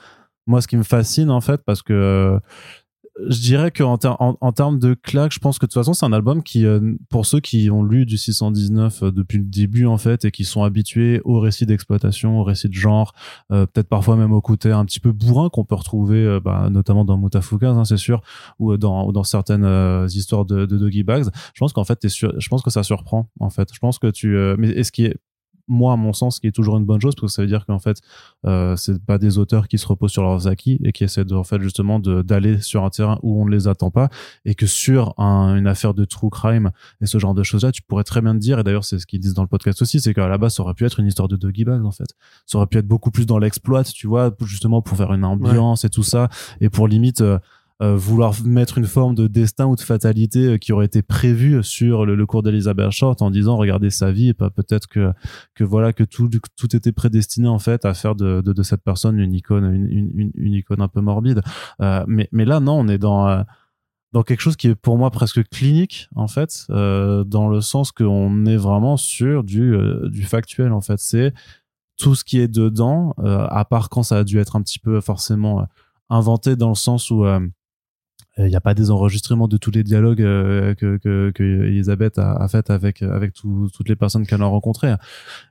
moi 0.48 0.60
ce 0.62 0.68
qui 0.68 0.76
me 0.78 0.84
fascine 0.84 1.30
en 1.30 1.42
fait 1.42 1.62
parce 1.66 1.82
que 1.82 1.94
euh, 1.94 2.40
je 3.28 3.42
dirais 3.42 3.72
qu'en 3.72 3.98
en, 4.20 4.52
termes 4.52 4.80
de 4.80 4.94
claque, 4.94 5.34
je 5.34 5.40
pense 5.40 5.60
que 5.60 5.66
de 5.66 5.72
toute 5.72 5.80
façon, 5.80 5.94
c'est 5.94 6.06
un 6.06 6.14
album 6.14 6.44
qui, 6.44 6.66
euh, 6.66 6.96
pour 7.10 7.26
ceux 7.26 7.40
qui 7.40 7.70
ont 7.70 7.84
lu 7.84 8.06
du 8.06 8.18
619 8.18 9.04
euh, 9.04 9.12
depuis 9.12 9.38
le 9.38 9.44
début, 9.44 9.86
en 9.86 9.98
fait, 9.98 10.26
et 10.26 10.32
qui 10.32 10.46
sont 10.46 10.64
habitués 10.64 11.22
au 11.26 11.40
récit 11.40 11.66
d'exploitation, 11.66 12.40
au 12.40 12.44
récit 12.44 12.70
de 12.70 12.74
genre, 12.74 13.14
euh, 13.52 13.66
peut-être 13.66 13.90
parfois 13.90 14.16
même 14.16 14.32
au 14.32 14.42
côté 14.42 14.72
un 14.72 14.86
petit 14.86 15.00
peu 15.00 15.12
bourrin 15.12 15.50
qu'on 15.50 15.66
peut 15.66 15.76
retrouver, 15.76 16.24
euh, 16.24 16.40
bah, 16.40 16.70
notamment 16.70 17.04
dans 17.04 17.18
Mutafukaz, 17.18 17.78
hein, 17.78 17.86
c'est 17.86 17.98
sûr, 17.98 18.22
ou 18.60 18.78
dans, 18.78 19.06
ou 19.08 19.12
dans 19.12 19.24
certaines 19.24 20.08
histoires 20.10 20.46
de, 20.46 20.66
de 20.66 20.78
Doggy 20.78 21.04
Bags. 21.04 21.26
Je 21.54 21.60
pense 21.60 21.74
qu'en 21.74 21.84
fait, 21.84 22.08
je 22.08 22.50
pense 22.50 22.62
que 22.62 22.70
ça 22.70 22.84
surprend, 22.84 23.30
en 23.40 23.50
fait. 23.50 23.70
Je 23.74 23.80
pense 23.80 24.00
que 24.00 24.08
tu, 24.08 24.38
mais 24.58 24.70
et 24.70 24.84
ce 24.84 24.92
qui 24.92 25.06
est, 25.06 25.18
moi, 25.68 25.94
à 25.94 25.96
mon 25.96 26.14
sens, 26.14 26.36
ce 26.36 26.42
qui 26.42 26.48
est 26.48 26.52
toujours 26.52 26.78
une 26.78 26.86
bonne 26.86 27.02
chose, 27.02 27.16
parce 27.16 27.32
que 27.32 27.36
ça 27.36 27.42
veut 27.42 27.48
dire 27.48 27.66
qu'en 27.66 27.80
fait, 27.80 27.98
euh, 28.46 28.76
c'est 28.76 29.04
pas 29.04 29.18
des 29.18 29.38
auteurs 29.38 29.68
qui 29.68 29.78
se 29.78 29.88
reposent 29.88 30.12
sur 30.12 30.24
leurs 30.24 30.48
acquis 30.48 30.80
et 30.84 30.92
qui 30.92 31.04
essaient 31.04 31.26
de, 31.26 31.36
en 31.36 31.44
fait, 31.44 31.62
justement, 31.62 32.00
d'aller 32.00 32.62
sur 32.62 32.84
un 32.84 32.90
terrain 32.90 33.20
où 33.24 33.42
on 33.42 33.46
ne 33.46 33.52
les 33.52 33.68
attend 33.68 33.92
pas. 33.92 34.10
Et 34.46 34.56
que 34.56 34.66
sur 34.66 35.14
un- 35.18 35.56
une 35.56 35.68
affaire 35.68 35.94
de 35.94 36.06
true 36.06 36.30
crime 36.30 36.72
et 37.02 37.06
ce 37.06 37.18
genre 37.20 37.34
de 37.34 37.44
choses-là, 37.44 37.72
tu 37.72 37.82
pourrais 37.82 38.04
très 38.04 38.22
bien 38.22 38.34
te 38.34 38.40
dire, 38.40 38.60
et 38.60 38.64
d'ailleurs, 38.64 38.86
c'est 38.86 39.00
ce 39.00 39.06
qu'ils 39.06 39.20
disent 39.20 39.34
dans 39.34 39.42
le 39.44 39.48
podcast 39.48 39.82
aussi, 39.82 40.00
c'est 40.00 40.14
qu'à 40.14 40.28
la 40.28 40.38
base, 40.38 40.56
ça 40.56 40.64
aurait 40.64 40.74
pu 40.74 40.86
être 40.86 41.00
une 41.00 41.08
histoire 41.08 41.28
de 41.28 41.36
Doggy 41.36 41.64
Bags, 41.66 41.86
en 41.86 41.92
fait. 41.92 42.08
Ça 42.46 42.58
aurait 42.58 42.68
pu 42.68 42.78
être 42.78 42.88
beaucoup 42.88 43.12
plus 43.12 43.26
dans 43.26 43.38
l'exploit, 43.40 43.84
tu 43.84 44.08
vois, 44.08 44.32
justement, 44.44 44.82
pour 44.82 44.98
faire 44.98 45.14
une 45.14 45.26
ambiance 45.26 45.86
et 45.86 45.90
tout 45.90 46.04
ça. 46.04 46.30
Et 46.60 46.70
pour 46.70 46.88
limite, 46.88 47.22
euh, 47.22 47.40
vouloir 47.82 48.34
mettre 48.46 48.78
une 48.78 48.86
forme 48.86 49.16
de 49.16 49.28
destin 49.28 49.66
ou 49.66 49.76
de 49.76 49.82
fatalité 49.82 50.46
euh, 50.46 50.58
qui 50.58 50.72
aurait 50.74 50.86
été 50.86 51.02
prévue 51.02 51.64
sur 51.64 52.06
le, 52.06 52.16
le 52.16 52.26
cours 52.26 52.44
d'Elizabeth 52.44 52.92
Short 52.92 53.22
en 53.22 53.32
disant 53.32 53.58
regardez 53.58 53.90
sa 53.90 54.12
vie 54.12 54.30
et 54.30 54.34
pas 54.34 54.50
peut-être 54.50 54.88
que 54.88 55.12
que 55.56 55.64
voilà 55.64 55.94
que 55.94 56.04
tout 56.04 56.30
tout 56.56 56.76
était 56.76 56.92
prédestiné 56.92 57.48
en 57.48 57.60
fait 57.60 57.86
à 57.86 57.94
faire 57.94 58.16
de 58.16 58.42
de, 58.42 58.54
de 58.54 58.64
cette 58.64 58.84
personne 58.84 59.20
une 59.20 59.34
icône 59.34 59.74
une, 59.74 60.12
une, 60.16 60.32
une, 60.36 60.54
icône 60.54 60.82
un 60.82 60.88
peu 60.88 61.02
morbide. 61.02 61.42
Euh, 61.82 62.04
mais 62.08 62.30
mais 62.32 62.46
là 62.46 62.60
non 62.60 62.74
on 62.80 62.88
est 62.88 62.98
dans 63.00 63.28
euh, 63.28 63.42
dans 64.14 64.24
quelque 64.24 64.42
chose 64.42 64.56
qui 64.56 64.68
est 64.68 64.76
pour 64.76 64.98
moi 64.98 65.10
presque 65.10 65.48
clinique 65.50 66.10
en 66.16 66.28
fait 66.28 66.66
euh, 66.70 67.24
dans 67.24 67.48
le 67.48 67.62
sens 67.62 67.92
qu'on 67.92 68.46
est 68.46 68.58
vraiment 68.58 68.98
sur 68.98 69.44
du 69.44 69.74
euh, 69.74 70.10
du 70.10 70.24
factuel 70.24 70.72
en 70.72 70.82
fait. 70.82 71.00
C'est 71.00 71.34
tout 71.98 72.16
ce 72.16 72.24
qui 72.24 72.40
est 72.40 72.48
dedans 72.48 73.14
euh, 73.20 73.46
à 73.50 73.64
part 73.66 73.90
quand 73.90 74.04
ça 74.04 74.18
a 74.20 74.24
dû 74.24 74.40
être 74.40 74.56
un 74.56 74.62
petit 74.62 74.80
peu 74.80 75.00
forcément 75.02 75.62
euh, 75.62 75.64
inventé 76.10 76.56
dans 76.56 76.70
le 76.70 76.76
sens 76.76 77.10
où 77.12 77.26
euh, 77.26 77.40
il 78.38 78.46
n'y 78.46 78.56
a 78.56 78.62
pas 78.62 78.74
des 78.74 78.92
enregistrements 78.92 79.48
de 79.50 79.58
tous 79.58 79.72
les 79.72 79.84
dialogues 79.84 80.22
euh, 80.22 80.74
que, 80.76 80.98
que, 80.98 81.32
que 81.36 81.44
Elisabeth 81.44 82.18
a, 82.18 82.34
a 82.34 82.48
fait 82.48 82.70
avec 82.70 83.02
avec 83.02 83.34
tout- 83.34 83.70
toutes 83.74 83.90
les 83.90 83.96
personnes 83.98 84.26
qu'elle 84.26 84.42
a 84.42 84.46
rencontrées 84.46 84.94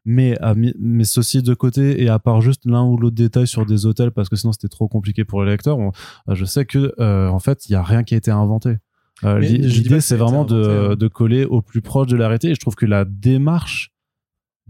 mais 0.04 0.38
à 0.40 0.54
mais 0.54 1.04
ceci 1.04 1.42
de 1.42 1.52
côté 1.54 2.02
et 2.02 2.08
à 2.08 2.18
part 2.18 2.40
juste 2.40 2.62
l'un 2.64 2.84
ou 2.84 2.96
l'autre 2.96 3.16
détail 3.16 3.46
sur 3.46 3.66
des 3.66 3.84
hôtels 3.86 4.10
parce 4.12 4.28
que 4.30 4.36
sinon 4.36 4.52
c'était 4.52 4.68
trop 4.68 4.88
compliqué 4.88 5.24
pour 5.24 5.42
le 5.42 5.50
lecteur 5.50 5.78
on- 5.78 5.92
je 6.28 6.44
sais 6.44 6.64
que 6.64 6.94
euh, 7.00 7.28
en 7.28 7.38
fait 7.38 7.68
il 7.68 7.72
y 7.72 7.74
a 7.74 7.82
rien 7.82 8.02
qui 8.02 8.14
a 8.14 8.16
été 8.18 8.30
inventé 8.30 8.76
Euh, 9.22 9.38
L'idée, 9.38 10.00
c'est 10.00 10.16
vraiment 10.16 10.44
inventé, 10.48 10.54
de, 10.54 10.92
hein. 10.92 10.96
de 10.96 11.08
coller 11.08 11.44
au 11.44 11.60
plus 11.60 11.82
proche 11.82 12.06
de 12.06 12.16
la 12.16 12.26
réalité. 12.28 12.48
Et 12.48 12.54
je 12.54 12.60
trouve 12.60 12.74
que 12.74 12.86
la 12.86 13.04
démarche 13.04 13.90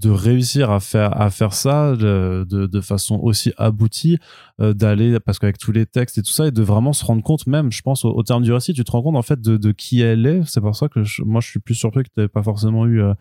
de 0.01 0.11
réussir 0.11 0.71
à 0.71 0.81
faire 0.81 1.21
à 1.21 1.31
faire 1.31 1.53
ça 1.53 1.95
de, 1.95 2.47
de, 2.49 2.81
façon 2.81 3.21
aussi 3.23 3.53
aboutie 3.59 4.19
euh, 4.61 4.73
d'aller 4.73 5.21
parce 5.21 5.39
qu'avec 5.39 5.59
tous 5.59 5.73
les 5.73 5.87
textes 5.87 6.19
et 6.19 6.23
tout 6.23 6.31
ça 6.31 6.47
et 6.47 6.51
de 6.51 6.63
vraiment 6.63 6.93
se 6.93 7.05
rendre 7.05 7.23
compte 7.23 7.47
même 7.47 7.71
je 7.71 7.83
pense 7.83 8.05
au, 8.05 8.11
au 8.11 8.23
terme 8.23 8.43
du 8.43 8.53
récit 8.53 8.73
tu 8.73 8.85
te 8.85 8.91
rends 8.91 9.03
compte 9.03 9.17
en 9.17 9.23
fait 9.23 9.41
de, 9.41 9.57
de 9.57 9.73
qui 9.73 10.01
elle 10.01 10.27
est. 10.27 10.43
C'est 10.47 10.61
pour 10.61 10.75
ça 10.75 10.89
que 10.89 11.05
je- 11.05 11.23
moi 11.23 11.41
je 11.41 11.49
suis 11.49 11.61
plus 11.61 11.75
surpris 11.75 12.03
que 12.05 12.09
tu 12.09 12.15
n'avais 12.19 12.29
pas 12.29 12.43
forcément 12.43 12.87
eu 12.87 13.03
euh, 13.03 13.13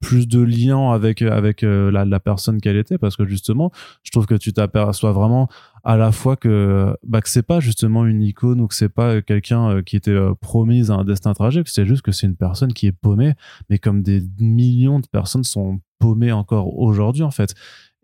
plus 0.00 0.28
de 0.28 0.40
liens 0.40 0.90
avec 0.92 1.22
avec 1.22 1.62
euh, 1.62 1.90
la, 1.90 2.04
la 2.04 2.20
personne 2.20 2.60
qu'elle 2.60 2.76
était 2.76 2.98
parce 2.98 3.16
que 3.16 3.26
justement 3.26 3.70
je 4.02 4.10
trouve 4.10 4.26
que 4.26 4.34
tu 4.34 4.52
t'aperçois 4.52 5.12
vraiment 5.12 5.48
à 5.84 5.96
la 5.96 6.12
fois 6.12 6.36
que 6.36 6.94
bah 7.02 7.20
que 7.22 7.28
c'est 7.28 7.42
pas 7.42 7.60
justement 7.60 8.04
une 8.04 8.22
icône 8.22 8.60
ou 8.60 8.66
que 8.66 8.74
c'est 8.74 8.90
pas 8.90 9.14
euh, 9.14 9.22
quelqu'un 9.22 9.70
euh, 9.70 9.82
qui 9.82 9.96
était 9.96 10.10
euh, 10.10 10.34
promise 10.34 10.90
à 10.90 10.94
un 10.94 11.04
destin 11.04 11.32
tragique 11.32 11.68
c'est 11.68 11.86
juste 11.86 12.02
que 12.02 12.12
c'est 12.12 12.26
une 12.26 12.36
personne 12.36 12.72
qui 12.74 12.86
est 12.86 12.92
paumée 12.92 13.32
mais 13.70 13.78
comme 13.78 14.02
des 14.02 14.22
millions 14.38 15.00
de 15.00 15.06
personnes 15.06 15.44
sont 15.44 15.80
paumées 15.98 16.32
encore 16.32 16.78
aujourd'hui 16.78 17.22
en 17.22 17.30
fait 17.30 17.54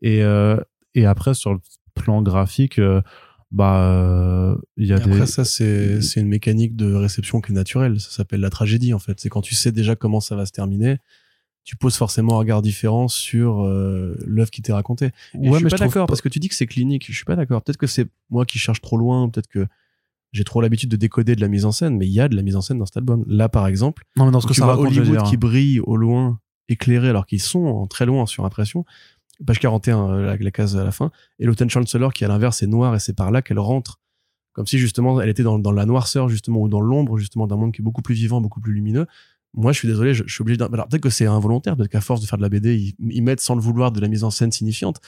et 0.01 0.23
euh, 0.23 0.57
et 0.95 1.05
après 1.05 1.35
sur 1.35 1.53
le 1.53 1.61
plan 1.95 2.23
graphique 2.23 2.79
euh, 2.79 3.03
bah 3.53 3.85
euh, 3.85 4.57
il 4.79 4.87
y 4.87 4.93
a 4.95 4.97
Et 4.97 5.01
des 5.01 5.13
Après, 5.13 5.27
ça, 5.27 5.45
c'est 5.45 6.01
c'est 6.01 6.21
une 6.21 6.29
mécanique 6.29 6.75
de 6.75 6.95
réception 6.95 7.41
qui 7.43 7.53
est 7.53 7.55
naturelle. 7.55 8.01
Ça 8.01 8.11
s'appelle 8.11 8.41
la 8.41 8.49
tragédie, 8.51 8.95
en 8.95 8.99
fait. 8.99 9.21
C'est 9.21 9.29
quand 9.29 9.43
tu 9.43 9.55
sais 9.55 9.73
déjà 9.73 9.95
comment 9.95 10.21
ça 10.21 10.35
va 10.37 10.47
se 10.47 10.53
terminer, 10.53 10.97
tu 11.65 11.77
poses 11.77 11.97
forcément 11.97 12.35
un 12.35 12.39
regard 12.39 12.63
différent 12.63 13.09
sur 13.09 13.63
euh, 13.63 14.17
l'œuvre 14.27 14.51
qui 14.51 14.63
t'est 14.63 14.73
racontée. 14.73 15.11
Et 15.41 15.51
je 15.51 15.57
suis 15.57 15.69
pas 15.69 15.77
d'accord 15.77 16.07
parce 16.07 16.21
que 16.21 16.29
tu 16.29 16.39
dis 16.39 16.49
que 16.49 16.55
c'est 16.55 16.67
clinique. 16.67 17.07
Je 17.09 17.15
suis 17.15 17.25
pas 17.25 17.37
d'accord. 17.37 17.63
Peut-être 17.63 17.77
que 17.77 17.87
c'est 17.87 18.09
moi 18.31 18.45
qui 18.45 18.59
cherche 18.59 18.81
trop 18.81 18.97
loin. 18.97 19.29
Peut-être 19.29 19.47
que 19.47 19.67
j'ai 20.33 20.45
trop 20.45 20.61
l'habitude 20.61 20.91
de 20.91 20.97
décoder 20.97 21.37
de 21.37 21.41
la 21.41 21.49
mise 21.49 21.65
en 21.65 21.73
scène, 21.73 21.97
mais 21.99 22.07
il 22.07 22.13
y 22.13 22.21
a 22.21 22.29
de 22.29 22.35
la 22.35 22.43
mise 22.43 22.57
en 22.57 22.63
scène 22.63 22.79
dans 22.79 22.87
cet 22.87 22.97
album. 22.97 23.25
Là, 23.29 23.49
par 23.49 23.67
exemple, 23.67 24.05
non 24.17 24.25
mais 24.25 24.33
dans 24.33 24.41
ce 24.41 24.47
que 24.47 24.55
tu 24.55 24.61
ça 24.61 24.65
vois 24.65 24.77
raconte 24.77 24.97
Hollywood 24.97 25.23
qui 25.25 25.37
brille 25.37 25.81
au 25.81 25.97
loin, 25.97 26.41
éclairé, 26.69 27.09
alors 27.11 27.27
qu'ils 27.27 27.43
sont 27.43 27.65
en 27.65 27.87
très 27.87 28.07
loin 28.07 28.27
sur 28.27 28.45
impression. 28.45 28.85
Page 29.47 29.59
41, 29.59 30.11
euh, 30.11 30.23
la, 30.23 30.37
la 30.37 30.51
case 30.51 30.77
à 30.77 30.85
la 30.85 30.91
fin. 30.93 31.11
Et 31.39 31.45
l'Automn 31.45 31.69
Chancellor 31.69 32.13
qui, 32.13 32.25
à 32.25 32.29
l'inverse, 32.29 32.63
est 32.63 32.67
noir 32.67 32.95
et 32.95 33.01
c'est 33.01 33.15
par 33.15 33.31
là 33.31 33.43
qu'elle 33.43 33.59
rentre. 33.59 34.01
Comme 34.53 34.67
si, 34.67 34.79
justement, 34.79 35.21
elle 35.21 35.31
était 35.31 35.43
dans, 35.43 35.59
dans 35.59 35.73
la 35.73 35.87
noirceur, 35.87 36.29
justement, 36.29 36.61
ou 36.61 36.69
dans 36.69 36.81
l'ombre, 36.81 37.19
justement, 37.19 37.47
d'un 37.47 37.57
monde 37.57 37.73
qui 37.73 37.81
est 37.81 37.85
beaucoup 37.85 38.03
plus 38.03 38.15
vivant, 38.15 38.41
beaucoup 38.41 38.61
plus 38.61 38.73
lumineux. 38.73 39.07
Moi, 39.55 39.73
je 39.73 39.79
suis 39.79 39.89
désolé, 39.89 40.15
je, 40.15 40.25
suis 40.27 40.41
obligé 40.41 40.57
d'un- 40.57 40.73
Alors, 40.73 40.89
peut-être 40.89 41.03
que 41.03 41.11
c'est 41.11 41.27
involontaire, 41.27 41.77
peut-être 41.77 41.91
qu'à 41.91 42.01
force 42.01 42.21
de 42.21 42.27
faire 42.27 42.39
de 42.39 42.43
la 42.43 42.49
BD, 42.49 42.95
ils, 42.99 43.23
mettent 43.23 43.41
sans 43.41 43.55
le 43.55 43.61
vouloir 43.61 43.93
de 43.93 44.01
la 44.01 44.09
mise 44.09 44.25
en 44.25 44.31
scène 44.31 44.51
signifiante. 44.51 45.01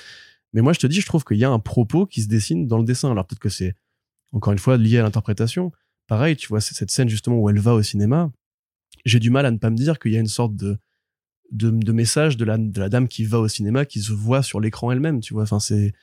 Mais 0.53 0.61
moi, 0.61 0.73
je 0.73 0.81
te 0.81 0.87
dis, 0.87 1.01
je 1.01 1.07
trouve 1.07 1.25
qu'il 1.25 1.39
y 1.39 1.45
a 1.45 1.51
un 1.51 1.59
propos 1.59 2.07
qui 2.07 2.23
se 2.23 2.29
dessine 2.29 2.69
dans 2.69 2.79
le 2.79 2.85
dessin. 2.85 3.11
Alors, 3.11 3.27
peut-être 3.27 3.41
que 3.41 3.49
c'est, 3.49 3.75
encore 4.33 4.53
une 4.53 4.59
fois, 4.59 4.77
lié 4.77 4.99
à 4.99 5.03
l'interprétation. 5.03 5.73
Pareil, 6.07 6.37
tu 6.37 6.49
vois, 6.49 6.61
cette 6.61 6.91
scène, 6.91 7.09
justement, 7.09 7.39
où 7.39 7.49
elle 7.49 7.59
va 7.59 7.75
au 7.75 7.83
cinéma. 7.83 8.31
J'ai 9.07 9.19
du 9.19 9.31
mal 9.31 9.47
à 9.47 9.51
ne 9.51 9.59
pas 9.59 9.71
me 9.71 9.77
dire 9.77 9.99
qu'il 9.99 10.13
y 10.13 10.17
a 10.17 10.21
une 10.21 10.27
sorte 10.27 10.55
de, 10.55 10.77
de, 11.51 11.71
de 11.71 11.93
message 11.93 12.37
de 12.37 12.45
la, 12.45 12.59
de 12.59 12.79
la 12.79 12.89
dame 12.91 13.09
qui 13.09 13.25
va 13.25 13.39
au 13.41 13.49
cinéma, 13.49 13.87
qui 13.87 14.01
se 14.01 14.13
voit 14.13 14.43
sur 14.43 14.61
l'écran 14.61 14.93
elle-même, 14.93 15.21
tu 15.21 15.33
vois. 15.33 15.45
Enfin, 15.45 15.59
c'est, 15.61 15.95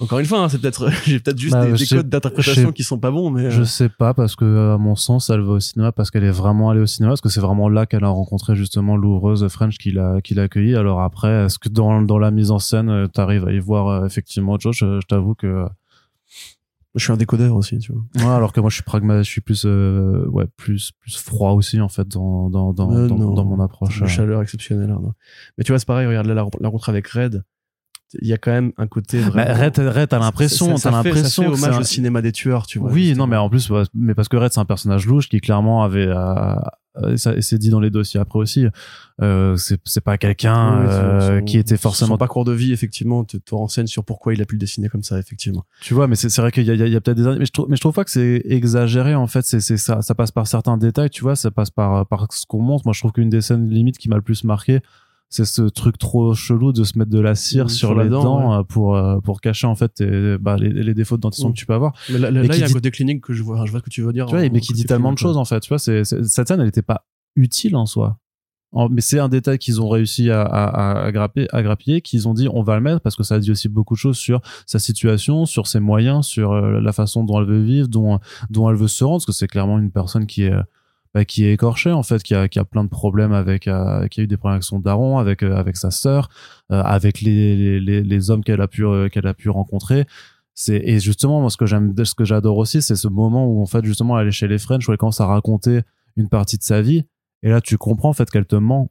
encore 0.00 0.18
une 0.18 0.26
fois, 0.26 0.40
hein, 0.40 0.48
c'est 0.48 0.58
peut-être, 0.60 0.88
j'ai 1.04 1.20
peut-être 1.20 1.38
juste 1.38 1.52
Bah, 1.54 1.64
des, 1.66 1.70
je 1.72 1.76
des 1.76 1.86
sais- 1.86 1.96
codes 1.96 2.08
d'interprétation 2.08 2.72
qui 2.72 2.82
sont 2.82 2.98
pas 2.98 3.10
bons, 3.10 3.30
mais. 3.30 3.50
Je 3.50 3.60
euh, 3.62 3.64
sais 3.64 3.88
pas 3.88 4.12
parce 4.14 4.34
que 4.36 4.74
à 4.74 4.78
mon 4.78 4.96
sens 4.96 5.30
elle 5.30 5.40
va 5.42 5.52
au 5.52 5.60
cinéma 5.60 5.92
parce 5.92 6.10
qu'elle 6.10 6.24
est 6.24 6.30
vraiment 6.30 6.70
allée 6.70 6.80
au 6.80 6.86
cinéma 6.86 7.10
parce 7.12 7.20
que 7.20 7.28
c'est 7.28 7.40
vraiment 7.40 7.68
là 7.68 7.86
qu'elle 7.86 8.04
a 8.04 8.08
rencontré 8.08 8.56
justement 8.56 8.96
l'oureuse 8.96 9.46
French 9.48 9.78
qui 9.78 9.92
l'a 9.92 10.20
qui 10.22 10.34
l'a 10.34 10.42
accueillie. 10.42 10.74
Alors 10.74 11.00
après 11.02 11.44
est-ce 11.46 11.58
que 11.58 11.68
dans 11.68 12.02
dans 12.02 12.18
la 12.18 12.30
mise 12.30 12.50
en 12.50 12.58
scène 12.58 12.88
euh, 12.90 13.06
t'arrives 13.06 13.46
à 13.46 13.52
y 13.52 13.58
voir 13.60 13.88
euh, 13.88 14.06
effectivement 14.06 14.52
autre 14.52 14.62
chose? 14.64 14.76
Je, 14.76 15.00
je 15.00 15.06
t'avoue 15.06 15.34
que 15.34 15.64
je 16.96 17.02
suis 17.02 17.12
un 17.12 17.16
décodeur 17.16 17.56
aussi, 17.56 17.78
tu 17.78 17.92
vois. 17.92 18.02
ouais, 18.16 18.34
alors 18.36 18.52
que 18.52 18.60
moi 18.60 18.70
je 18.70 18.74
suis 18.76 18.84
pragmatique, 18.84 19.26
je 19.26 19.30
suis 19.30 19.40
plus 19.40 19.64
euh, 19.66 20.26
ouais 20.28 20.46
plus 20.56 20.92
plus 21.00 21.16
froid 21.16 21.50
aussi 21.52 21.80
en 21.80 21.88
fait 21.88 22.06
dans 22.06 22.50
dans 22.50 22.72
dans 22.72 22.92
Euh, 22.92 23.08
dans, 23.08 23.44
mon 23.44 23.60
approche. 23.60 24.00
Une 24.00 24.06
chaleur 24.06 24.40
exceptionnelle. 24.42 24.90
hein, 24.90 25.00
non. 25.02 25.12
Mais 25.58 25.64
tu 25.64 25.72
vois, 25.72 25.78
c'est 25.80 25.86
pareil, 25.88 26.06
regarde 26.06 26.26
là, 26.26 26.34
la, 26.34 26.44
la 26.60 26.68
rencontre 26.68 26.88
avec 26.88 27.08
Red. 27.08 27.42
Il 28.22 28.28
y 28.28 28.32
a 28.32 28.38
quand 28.38 28.52
même 28.52 28.72
un 28.78 28.86
côté 28.86 29.20
Bah, 29.22 29.30
vraiment. 29.30 29.60
Red, 29.64 29.78
Red, 29.78 30.08
t'as 30.08 30.18
l'impression, 30.20 30.74
t'as 30.76 30.90
l'impression 30.92 31.50
que 31.50 31.56
c'est 31.56 31.64
hommage 31.64 31.76
un- 31.76 31.80
au 31.80 31.84
cinéma 31.84 32.22
des 32.22 32.30
tueurs, 32.32 32.66
tu 32.66 32.78
vois. 32.78 32.90
oui, 32.92 33.06
justement. 33.06 33.24
non, 33.26 33.30
mais 33.30 33.36
en 33.36 33.48
plus, 33.50 33.70
mais 33.94 34.14
parce 34.14 34.28
que 34.28 34.36
Red, 34.36 34.52
c'est 34.52 34.60
un 34.60 34.64
personnage 34.64 35.06
louche 35.06 35.28
qui 35.28 35.40
clairement 35.40 35.82
avait, 35.82 36.06
euh, 36.06 36.54
euh, 37.02 37.16
ça- 37.16 37.40
c'est 37.40 37.58
dit 37.58 37.70
dans 37.70 37.80
les 37.80 37.90
dossiers 37.90 38.20
après 38.20 38.38
aussi, 38.38 38.66
euh, 39.20 39.56
c'est 39.56 40.00
pas 40.00 40.16
quelqu'un 40.16 40.80
Oui, 40.82 40.86
euh, 40.90 41.38
son- 41.40 41.44
qui 41.44 41.58
était 41.58 41.76
Son 41.76 41.82
forcément. 41.82 42.16
parcours 42.16 42.44
de 42.44 42.52
vie, 42.52 42.72
effectivement, 42.72 43.24
te, 43.24 43.36
te 43.36 43.52
renseigne 43.54 43.88
sur 43.88 44.04
pourquoi 44.04 44.32
il 44.34 44.40
a 44.40 44.44
pu 44.44 44.54
le 44.54 44.60
dessiner 44.60 44.88
comme 44.88 45.02
ça, 45.02 45.18
effectivement. 45.18 45.64
Tu 45.80 45.94
vois, 45.94 46.06
mais 46.06 46.14
c'est 46.14 46.34
vrai 46.40 46.52
qu'il 46.52 46.64
y 46.64 46.70
a, 46.70 46.74
il 46.74 46.88
y 46.92 46.96
a- 46.96 47.00
peut-être 47.00 47.16
des 47.16 47.26
années, 47.26 47.38
mais 47.40 47.46
je 47.46 47.52
trouve, 47.52 47.66
mais 47.68 47.74
je 47.74 47.80
trouve 47.80 47.94
pas 47.94 48.04
que 48.04 48.10
c'est 48.12 48.42
exagéré 48.44 49.16
en 49.16 49.26
fait. 49.26 49.42
C'est 49.44 49.58
c'est 49.60 49.76
ça, 49.76 50.02
ça 50.02 50.14
passe 50.14 50.30
par 50.30 50.46
certains 50.46 50.76
détails, 50.76 51.10
tu 51.10 51.22
vois, 51.22 51.34
ça 51.34 51.50
passe 51.50 51.70
par 51.70 52.06
par 52.06 52.28
ce 52.30 52.46
qu'on 52.46 52.60
montre. 52.62 52.84
Moi, 52.86 52.92
je 52.92 53.00
trouve 53.00 53.10
qu'une 53.12 53.28
des 53.30 53.40
scènes 53.40 53.68
limite 53.68 53.98
qui 53.98 54.08
m'a 54.08 54.16
le 54.16 54.22
plus 54.22 54.44
marqué. 54.44 54.80
C'est 55.34 55.44
ce 55.44 55.62
truc 55.62 55.98
trop 55.98 56.32
chelou 56.34 56.72
de 56.72 56.84
se 56.84 56.96
mettre 56.96 57.10
de 57.10 57.18
la 57.18 57.34
cire 57.34 57.68
sur, 57.68 57.88
sur 57.88 57.94
la 57.96 58.04
les 58.04 58.10
dent, 58.10 58.22
dents 58.22 58.54
euh, 58.54 58.62
pour 58.62 58.94
euh, 58.96 59.18
pour 59.18 59.40
cacher 59.40 59.66
en 59.66 59.74
fait 59.74 59.88
tes- 59.94 60.38
bah, 60.38 60.56
les, 60.56 60.68
les 60.70 60.94
défauts 60.94 61.16
de 61.16 61.22
dentition 61.22 61.48
que 61.50 61.56
tu 61.56 61.66
peux 61.66 61.74
avoir. 61.74 61.92
Mais 62.08 62.18
là, 62.18 62.30
il 62.30 62.34
y 62.36 62.62
a 62.62 62.64
un 62.64 62.68
dit- 62.68 62.72
côté 62.72 62.90
clinique 62.92 63.20
que 63.22 63.32
je 63.32 63.42
vois, 63.42 63.64
je 63.66 63.70
vois 63.72 63.80
ce 63.80 63.84
que 63.84 63.90
tu 63.90 64.02
veux 64.02 64.12
dire. 64.12 64.26
tu 64.26 64.34
vois, 64.36 64.40
en- 64.46 64.52
mais 64.52 64.60
qui 64.60 64.72
dit 64.72 64.84
tellement 64.84 65.12
de 65.12 65.18
choses 65.18 65.36
en 65.36 65.44
fait. 65.44 65.58
Tu 65.60 65.68
vois, 65.70 65.78
c'est, 65.80 66.04
cette 66.04 66.46
scène, 66.48 66.60
elle 66.60 66.66
n'était 66.66 66.82
pas 66.82 67.04
utile 67.34 67.74
en 67.74 67.84
soi. 67.86 68.18
En- 68.70 68.88
mais 68.88 69.00
c'est 69.00 69.18
un 69.18 69.28
détail 69.28 69.58
qu'ils 69.58 69.80
ont 69.80 69.88
réussi 69.88 70.30
à, 70.30 70.42
à, 70.42 71.10
grapper, 71.12 71.48
à 71.52 71.62
grappiller, 71.62 72.00
qu'ils 72.00 72.28
ont 72.28 72.34
dit 72.34 72.48
on 72.52 72.62
va 72.62 72.76
le 72.76 72.82
mettre 72.82 73.00
parce 73.00 73.16
que 73.16 73.22
ça 73.24 73.38
dit 73.40 73.50
aussi 73.50 73.68
beaucoup 73.68 73.94
de 73.94 73.98
choses 73.98 74.16
sur 74.16 74.40
sa 74.66 74.78
situation, 74.78 75.46
sur 75.46 75.66
ses 75.66 75.80
moyens, 75.80 76.26
sur 76.26 76.52
euh, 76.52 76.80
la 76.80 76.92
façon 76.92 77.24
dont 77.24 77.40
elle 77.40 77.46
veut 77.46 77.62
vivre, 77.62 77.88
dont, 77.88 78.20
dont 78.50 78.70
elle 78.70 78.76
veut 78.76 78.86
se 78.88 79.02
rendre, 79.02 79.16
parce 79.18 79.26
que 79.26 79.32
c'est 79.32 79.48
clairement 79.48 79.78
une 79.80 79.90
personne 79.90 80.26
qui 80.26 80.42
est 80.44 80.52
euh, 80.52 80.62
bah, 81.14 81.24
qui 81.24 81.44
est 81.44 81.52
écorchée 81.52 81.92
en 81.92 82.02
fait, 82.02 82.22
qui 82.24 82.34
a, 82.34 82.48
qui 82.48 82.58
a 82.58 82.64
plein 82.64 82.82
de 82.82 82.88
problèmes 82.88 83.32
avec, 83.32 83.68
euh, 83.68 84.08
qui 84.08 84.20
a 84.20 84.24
eu 84.24 84.26
des 84.26 84.36
problèmes 84.36 84.56
avec 84.56 84.64
son 84.64 84.80
daron, 84.80 85.18
avec 85.18 85.44
euh, 85.44 85.54
avec 85.56 85.76
sa 85.76 85.92
sœur, 85.92 86.28
euh, 86.72 86.82
avec 86.82 87.20
les, 87.20 87.56
les, 87.56 87.80
les, 87.80 88.02
les 88.02 88.30
hommes 88.30 88.42
qu'elle 88.42 88.60
a 88.60 88.66
pu 88.66 88.84
euh, 88.84 89.08
qu'elle 89.08 89.28
a 89.28 89.34
pu 89.34 89.48
rencontrer. 89.48 90.06
C'est 90.54 90.76
et 90.76 90.98
justement 90.98 91.40
moi 91.40 91.50
ce 91.50 91.56
que 91.56 91.66
j'aime 91.66 91.94
ce 92.04 92.14
que 92.14 92.24
j'adore 92.24 92.56
aussi 92.58 92.82
c'est 92.82 92.96
ce 92.96 93.08
moment 93.08 93.46
où 93.46 93.62
en 93.62 93.66
fait 93.66 93.84
justement 93.84 94.18
elle 94.18 94.28
est 94.28 94.32
chez 94.32 94.48
les 94.48 94.58
French 94.58 94.88
où 94.88 94.92
elle 94.92 94.98
commence 94.98 95.20
à 95.20 95.26
raconter 95.26 95.80
une 96.16 96.28
partie 96.28 96.58
de 96.58 96.62
sa 96.64 96.82
vie. 96.82 97.04
Et 97.44 97.50
là 97.50 97.60
tu 97.60 97.78
comprends 97.78 98.10
en 98.10 98.12
fait 98.12 98.28
qu'elle 98.30 98.46
te 98.46 98.56
ment 98.56 98.90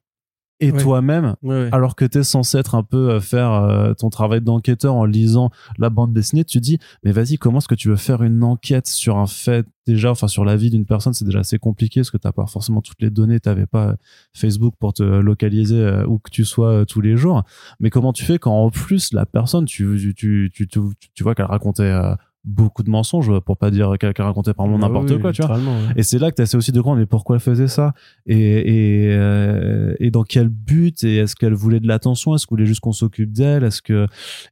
et 0.63 0.71
Ouais. 0.71 0.79
toi-même 0.79 1.35
Ouais, 1.43 1.63
ouais. 1.63 1.69
alors 1.71 1.95
que 1.95 2.05
t'es 2.05 2.23
censé 2.23 2.57
être 2.57 2.75
un 2.75 2.83
peu 2.83 3.09
euh, 3.11 3.19
faire 3.19 3.51
euh, 3.51 3.93
ton 3.93 4.09
travail 4.09 4.41
d'enquêteur 4.41 4.95
en 4.95 5.05
lisant 5.05 5.49
la 5.77 5.89
bande 5.89 6.13
dessinée 6.13 6.43
tu 6.45 6.59
dis 6.59 6.77
mais 7.03 7.11
vas-y 7.11 7.37
comment 7.37 7.57
est-ce 7.59 7.67
que 7.67 7.75
tu 7.75 7.89
veux 7.89 7.95
faire 7.95 8.23
une 8.23 8.43
enquête 8.43 8.87
sur 8.87 9.17
un 9.17 9.27
fait 9.27 9.65
déjà 9.85 10.11
enfin 10.11 10.27
sur 10.29 10.45
la 10.45 10.55
vie 10.55 10.69
d'une 10.69 10.85
personne? 10.85 11.13
C'est 11.13 11.25
déjà 11.25 11.39
assez 11.39 11.59
compliqué 11.59 11.99
parce 11.99 12.11
que 12.11 12.17
t'as 12.17 12.31
pas 12.31 12.45
forcément 12.47 12.81
toutes 12.81 13.01
les 13.01 13.09
données 13.09 13.39
t'avais 13.39 13.65
pas 13.67 13.87
euh, 13.89 13.95
Facebook 14.33 14.75
pour 14.79 14.93
te 14.93 15.03
localiser 15.03 16.03
où 16.07 16.19
que 16.19 16.29
tu 16.31 16.45
sois 16.45 16.85
tous 16.85 17.01
les 17.01 17.17
jours 17.17 17.43
mais 17.79 17.89
comment 17.89 18.13
tu 18.13 18.23
fais 18.23 18.39
quand 18.39 18.53
en 18.53 18.69
plus 18.69 19.11
la 19.13 19.25
personne 19.25 19.65
tu 19.65 19.97
tu 19.99 20.13
tu 20.13 20.49
tu, 20.53 20.67
tu, 20.67 20.79
tu 21.13 21.23
vois 21.23 21.35
qu'elle 21.35 21.45
racontait 21.47 21.83
euh, 21.83 22.15
beaucoup 22.45 22.83
de 22.83 22.89
mensonges 22.89 23.31
pour 23.39 23.57
pas 23.57 23.71
dire 23.71 23.93
qu'elle 23.99 24.13
qu'elle 24.13 24.25
racontait 24.25 24.53
par 24.53 24.65
Ah 24.65 24.77
n'importe 24.77 25.11
oui, 25.11 25.19
quoi 25.21 25.31
tu 25.31 25.41
vois. 25.41 25.55
ouais. 25.57 25.63
et 25.95 26.03
c'est 26.03 26.19
là 26.19 26.29
que 26.29 26.35
tu 26.35 26.41
essaies 26.41 26.57
aussi 26.57 26.71
de 26.73 26.79
comprendre 26.81 26.99
mais 26.99 27.05
pourquoi 27.05 27.37
elle 27.37 27.41
faisait 27.41 27.69
ça? 27.69 27.93
Et, 28.25 28.37
et, 28.37 29.13
euh, 29.13 29.95
et 29.99 30.11
dans 30.11 30.23
quel 30.23 30.49
but? 30.49 31.03
Et 31.05 31.17
est-ce 31.17 31.35
qu'elle 31.37 31.53
voulait 31.53 31.79
de 31.79 31.87
l'attention? 31.87 32.35
Est-ce 32.35 32.45
qu'elle 32.45 32.57
voulait 32.57 32.65
juste 32.65 32.81
qu'on 32.81 32.91
s'occupe 32.91 33.31
d'elle? 33.31 33.63
Est-ce 33.63 33.81
que 33.81 34.07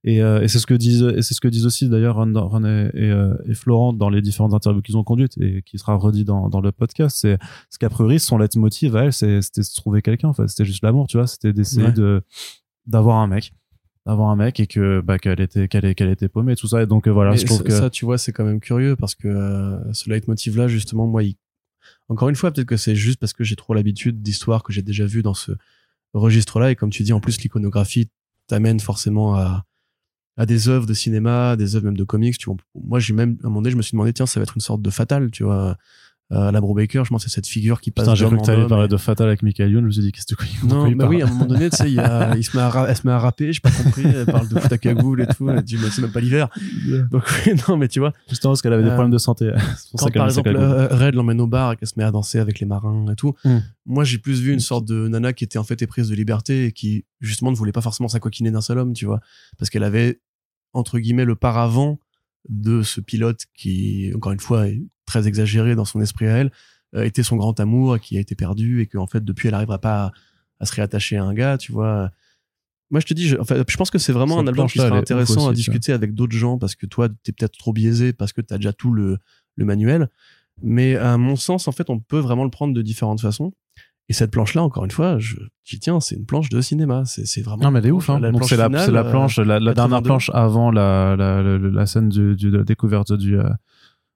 et, 0.06 0.22
euh, 0.24 0.42
et 0.42 0.48
c'est 0.48 0.60
ce 0.60 0.66
que 0.66 0.74
disent 0.74 1.04
et 1.18 1.22
c'est 1.22 1.34
ce 1.34 1.42
que 1.42 1.48
disent 1.50 1.66
aussi 1.66 1.90
d'ailleurs 1.90 2.16
Ron, 2.16 2.32
Ron 2.36 2.64
et, 2.64 2.90
et, 2.94 3.12
euh, 3.12 3.34
et 3.46 3.54
Florent 3.56 3.92
dans 3.94 4.10
les 4.10 4.22
différentes 4.22 4.54
interviews 4.54 4.82
qu'ils 4.82 4.96
ont 4.98 5.04
conduites 5.04 5.38
et 5.40 5.62
qui 5.64 5.78
sera 5.78 5.96
redit 5.96 6.24
dans, 6.24 6.48
dans 6.50 6.62
le 6.62 6.72
podcast. 6.72 7.18
C'est 7.20 7.38
ce 7.70 7.78
qu'a 7.78 7.90
priori 7.90 8.20
son 8.20 8.38
leitmotiv 8.38 8.96
à 8.96 9.04
elle 9.06 9.14
c'était 9.14 9.40
de 9.58 9.62
se 9.66 9.76
trouver 9.76 10.02
quelqu'un 10.02 10.30
en 10.30 10.34
fait. 10.34 10.48
C'était 10.48 10.66
juste 10.66 10.84
l'amour 10.84 11.08
tu 11.08 11.18
vois. 11.18 11.28
C'était 11.28 11.52
d'essayer 11.52 11.88
Ouais. 11.88 11.92
de 11.92 12.22
d'avoir 12.88 13.18
un 13.18 13.28
mec 13.28 13.54
d'avoir 14.06 14.30
un 14.30 14.36
mec 14.36 14.60
et 14.60 14.68
que 14.68 15.02
bah 15.02 15.20
qu'elle 15.20 15.40
était 15.40 15.68
qu'elle 15.68 15.94
qu'elle 15.94 16.10
était 16.10 16.28
paumée 16.28 16.56
tout 16.56 16.68
ça 16.68 16.82
et 16.82 16.88
donc 16.88 17.08
euh, 17.08 17.12
voilà 17.12 17.32
Mais 17.32 17.38
je 17.38 17.46
trouve 17.46 17.64
que 17.64 17.72
ça, 17.72 17.90
tu 17.90 18.06
vois, 18.06 18.18
c'est 18.18 18.32
quand 18.32 18.44
même 18.44 18.60
curieux 18.60 18.96
parce 18.96 19.16
que 19.16 19.28
euh, 19.28 19.94
ce 19.94 20.10
leitmotiv-là, 20.10 20.68
justement, 20.68 21.06
moi, 21.08 21.24
il... 21.24 21.36
encore 22.10 22.30
une 22.30 22.36
fois, 22.36 22.52
peut-être 22.52 22.68
que 22.68 22.78
c'est 22.78 22.96
juste 22.96 23.20
parce 23.20 23.34
que 23.34 23.44
j'ai 23.44 23.56
trop 23.56 23.74
l'habitude 23.74 24.22
d'histoires 24.22 24.64
que 24.64 24.74
j'ai 24.74 24.82
déjà 24.82 25.06
vues 25.06 25.22
dans 25.22 25.34
ce 25.34 25.52
registre-là. 26.14 26.72
Et 26.72 26.76
comme 26.76 26.90
tu 26.90 27.04
dis, 27.04 27.14
en 27.14 27.20
plus, 27.20 27.40
l'iconographie 27.42 28.10
t'amène 28.48 28.80
forcément 28.80 29.36
à, 29.36 29.66
à 30.36 30.46
des 30.46 30.68
œuvres 30.68 30.88
de 30.88 30.94
cinéma, 30.94 31.56
des 31.56 31.76
œuvres 31.76 31.86
même 31.86 31.98
de 31.98 32.04
comics. 32.04 32.38
Tu 32.38 32.46
vois. 32.46 32.58
Moi, 32.76 33.00
j'ai 33.00 33.14
même, 33.14 33.38
à 33.44 33.48
un 33.48 33.50
moment 33.50 33.62
donné, 33.62 33.72
je 33.72 33.78
me 33.78 33.82
suis 33.82 33.92
demandé, 33.92 34.14
tiens, 34.14 34.26
ça 34.26 34.40
va 34.40 34.44
être 34.44 34.56
une 34.56 34.62
sorte 34.62 34.82
de 34.82 34.90
fatale, 34.90 35.30
tu 35.32 35.44
vois. 35.44 35.78
Euh, 36.32 36.50
la 36.52 36.62
Baker, 36.62 37.04
je 37.04 37.10
pense, 37.10 37.24
c'est 37.24 37.30
cette 37.30 37.48
figure 37.48 37.82
qui 37.82 37.92
passe 37.92 38.06
Putain, 38.06 38.16
j'ai 38.16 38.26
cru 38.26 38.38
que 38.38 38.44
t'allais 38.46 38.66
parler 38.68 38.88
de 38.88 38.96
Fatal 38.98 39.28
avec 39.28 39.44
Michael 39.44 39.70
Youn. 39.72 39.82
Je 39.82 39.86
me 39.88 39.92
suis 39.92 40.02
dit, 40.02 40.12
qu'est-ce 40.14 40.34
que 40.34 40.44
tu 40.46 40.66
Non, 40.66 40.90
bah 40.92 41.08
oui, 41.10 41.22
à 41.22 41.26
un 41.26 41.30
moment 41.30 41.46
donné, 41.46 41.70
tu 41.70 41.76
sais, 41.76 41.88
il, 41.90 41.96
y 41.96 42.00
a- 42.00 42.36
il 42.38 42.44
se 42.44 42.56
met 42.56 42.64
à 42.64 42.86
elle 42.88 42.96
se 42.96 43.06
met 43.06 43.12
à 43.12 43.20
rapper, 43.20 43.52
j'ai 43.52 43.60
pas 43.60 43.70
compris, 43.72 44.04
elle 44.06 44.26
parle 44.26 44.48
de 44.48 44.58
foot 44.60 44.72
à 44.72 44.78
cagoule 44.78 45.22
et 45.22 45.28
tout, 45.28 45.50
elle 45.50 45.62
dit, 45.62 45.76
mais 45.82 45.90
c'est 45.90 46.02
même 46.02 46.12
pas 46.12 46.22
l'hiver. 46.22 46.48
Donc, 47.12 47.24
oui, 47.46 47.54
non, 47.68 47.76
mais 47.78 47.88
tu 47.90 48.00
vois, 48.00 48.14
Justement, 48.30 48.52
parce 48.54 48.62
qu'elle 48.62 48.72
avait 48.74 48.84
des 48.84 48.90
Euh, 48.90 48.94
problèmes 48.94 49.12
de 49.12 49.18
santé. 49.18 49.52
C'est 49.78 49.92
pour 49.92 50.00
quand 50.00 50.06
ça 50.08 50.12
par 50.12 50.28
exemple 50.28 50.56
euh, 50.56 50.88
Red 50.88 51.16
l'emmène 51.16 51.42
au 51.42 51.48
bar 51.48 51.74
et 51.74 51.76
qu'elle 51.76 51.88
se 51.90 51.96
met 51.98 52.04
à 52.04 52.12
danser 52.12 52.40
avec 52.40 52.60
les 52.62 52.66
marins 52.66 53.06
et 53.12 53.16
tout, 53.16 53.34
Mm. 53.44 53.58
moi 53.86 54.04
j'ai 54.04 54.18
plus 54.18 54.40
vu 54.42 54.54
une 54.54 54.60
sorte 54.60 54.86
de 54.86 55.08
nana 55.08 55.34
qui 55.34 55.44
était 55.44 55.58
en 55.60 55.64
fait 55.64 55.82
éprise 55.82 56.08
de 56.10 56.16
liberté 56.16 56.66
et 56.68 56.72
qui 56.72 57.06
justement 57.20 57.52
ne 57.52 57.56
voulait 57.58 57.72
pas 57.72 57.82
forcément 57.82 58.08
s'acoquiner 58.10 58.52
d'un 58.52 58.62
seul 58.62 58.78
homme, 58.78 58.94
tu 58.94 59.06
vois, 59.06 59.20
parce 59.58 59.70
qu'elle 59.70 59.84
avait 59.84 60.22
entre 60.74 61.00
guillemets 61.00 61.26
le 61.26 61.36
paravent 61.36 62.00
de 62.50 62.82
ce 62.84 63.02
pilote 63.02 63.42
qui, 63.54 64.12
encore 64.16 64.32
une 64.32 64.40
fois, 64.40 64.68
est 64.68 64.82
très 65.12 65.28
exagéré 65.28 65.76
dans 65.76 65.86
son 65.86 66.02
esprit 66.02 66.28
à 66.28 66.38
elle, 66.38 66.52
euh, 66.96 67.04
était 67.04 67.24
son 67.24 67.36
grand 67.36 67.60
amour 67.60 68.00
qui 68.00 68.18
a 68.18 68.20
été 68.20 68.36
perdu 68.36 68.82
et 68.82 68.88
qu'en 68.88 69.08
fait 69.08 69.24
depuis 69.24 69.48
elle 69.48 69.54
n'arrivera 69.54 69.80
pas 69.80 70.06
à, 70.06 70.12
à, 70.60 70.66
se 70.66 70.74
réattacher 70.74 71.18
à 71.18 71.24
un 71.24 71.34
gars, 71.34 71.58
tu 71.58 71.72
vois. 71.72 72.12
Moi 72.90 73.00
je 73.00 73.06
te 73.06 73.14
dis, 73.14 73.28
je, 73.28 73.38
enfin, 73.38 73.64
je 73.68 73.78
pense 73.78 73.90
que 73.90 73.98
c'est 73.98 74.12
vraiment 74.14 74.40
un 74.40 74.48
album 74.48 74.68
qui 74.68 74.80
serait 74.80 74.98
intéressant 74.98 75.50
à 75.50 75.54
discuter 75.54 75.94
avec 75.94 76.14
d'autres 76.14 76.36
gens 76.36 76.58
parce 76.58 76.76
que 76.76 76.86
toi 76.86 77.10
t'es 77.24 77.32
peut-être 77.32 77.58
trop 77.58 77.74
biaisé 77.74 78.14
parce 78.14 78.34
que 78.34 78.42
t'as 78.42 78.58
déjà 78.58 78.74
tout 78.74 78.92
le, 78.92 79.18
le 79.56 79.66
manuel. 79.66 80.10
Mais 80.62 80.96
à 80.96 81.18
mon 81.18 81.36
sens, 81.36 81.68
en 81.68 81.72
fait, 81.72 81.90
on 81.90 82.00
peut 82.00 82.20
vraiment 82.20 82.44
le 82.44 82.50
prendre 82.50 82.74
de 82.74 82.82
différentes 82.82 83.22
façons. 83.22 83.54
Et 84.10 84.14
cette 84.14 84.32
planche-là, 84.32 84.62
encore 84.62 84.84
une 84.84 84.92
fois, 84.92 85.20
je 85.20 85.38
dis 85.66 85.80
tiens, 85.80 86.00
c'est 86.02 86.16
une 86.16 86.26
planche 86.26 86.50
de 86.50 86.60
cinéma. 86.60 87.04
C'est 87.06 87.42
vraiment. 87.42 87.64
Non, 87.64 87.72
mais 87.72 87.80
elle 87.80 87.88
est 87.88 87.92
ouf. 87.92 88.10
Hein. 88.10 88.20
Donc 88.20 88.44
c'est 88.44 88.58
la, 88.58 88.68
la, 88.68 89.04
planche, 89.06 89.38
la, 89.38 89.60
la 89.60 89.74
dernière 89.74 90.04
planche 90.04 90.30
avant 90.34 90.70
la, 90.70 91.16
la, 91.16 91.42
la, 91.42 91.86
scène 91.86 92.10
du, 92.10 92.36
du, 92.36 92.52
de 92.52 92.58
la 92.58 92.64
découverte 92.64 93.14
du. 93.14 93.40
Euh, 93.40 93.50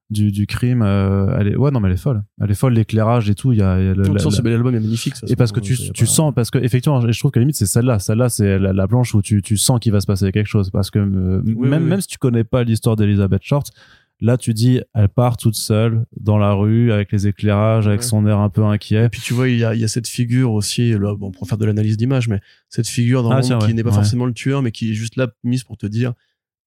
du, 0.09 0.31
du 0.31 0.45
crime 0.45 0.83
euh, 0.83 1.35
elle 1.39 1.47
est 1.47 1.55
ouais 1.55 1.71
non 1.71 1.79
mais 1.79 1.87
elle 1.87 1.95
est 1.95 1.97
folle. 1.97 2.23
Elle 2.39 2.51
est 2.51 2.55
folle 2.55 2.73
l'éclairage 2.73 3.29
et 3.29 3.35
tout 3.35 3.53
il 3.53 3.59
y 3.59 3.61
a, 3.61 3.81
y 3.81 3.87
a 3.87 3.93
le, 3.93 4.03
l'album 4.49 4.75
est 4.75 4.79
magnifique 4.79 5.15
et 5.27 5.35
parce 5.35 5.51
que 5.51 5.59
tu, 5.59 5.75
tu 5.93 6.05
sens 6.05 6.33
parce 6.33 6.51
que 6.51 6.59
effectivement 6.59 7.01
je 7.09 7.19
trouve 7.19 7.31
que 7.31 7.39
limite 7.39 7.55
c'est 7.55 7.65
celle-là. 7.65 7.99
Celle-là 7.99 8.29
c'est 8.29 8.59
la, 8.59 8.87
planche 8.87 9.15
où 9.15 9.21
tu, 9.21 9.41
tu 9.41 9.57
sens 9.57 9.79
qu'il 9.79 9.91
va 9.91 10.01
se 10.01 10.07
passer 10.07 10.31
quelque 10.31 10.47
chose. 10.47 10.69
Parce 10.69 10.91
que 10.91 10.99
euh, 10.99 11.41
même 11.43 11.85
même 11.85 12.01
si 12.01 12.07
tu 12.07 12.17
connais 12.17 12.43
pas 12.43 12.63
l'histoire 12.63 12.95
d'Elizabeth 12.95 13.43
Short 13.43 13.71
Là, 14.21 14.37
tu 14.37 14.53
dis, 14.53 14.79
elle 14.93 15.09
part 15.09 15.35
toute 15.35 15.55
seule 15.55 16.05
dans 16.17 16.37
la 16.37 16.53
rue 16.53 16.93
avec 16.93 17.11
les 17.11 17.27
éclairages, 17.27 17.85
avec 17.85 18.01
son 18.01 18.25
air 18.25 18.39
un 18.39 18.49
peu 18.49 18.63
inquiet. 18.63 19.05
Et 19.05 19.09
puis 19.09 19.19
tu 19.19 19.33
vois, 19.33 19.49
il 19.49 19.57
y 19.57 19.65
a, 19.65 19.75
y 19.75 19.83
a 19.83 19.89
cette 19.89 20.07
figure 20.07 20.53
aussi, 20.53 20.91
là, 20.91 21.15
bon, 21.17 21.31
pour 21.31 21.47
faire 21.49 21.57
de 21.57 21.65
l'analyse 21.65 21.97
d'image, 21.97 22.29
mais 22.29 22.39
cette 22.69 22.87
figure 22.87 23.23
dans 23.23 23.31
ah, 23.31 23.41
qui 23.41 23.73
n'est 23.73 23.83
pas 23.83 23.91
forcément 23.91 24.25
le 24.25 24.33
tueur, 24.33 24.61
mais 24.61 24.71
qui 24.71 24.91
est 24.91 24.93
juste 24.93 25.17
là 25.17 25.27
mise 25.43 25.65
pour 25.65 25.75
te 25.75 25.85
dire, 25.85 26.13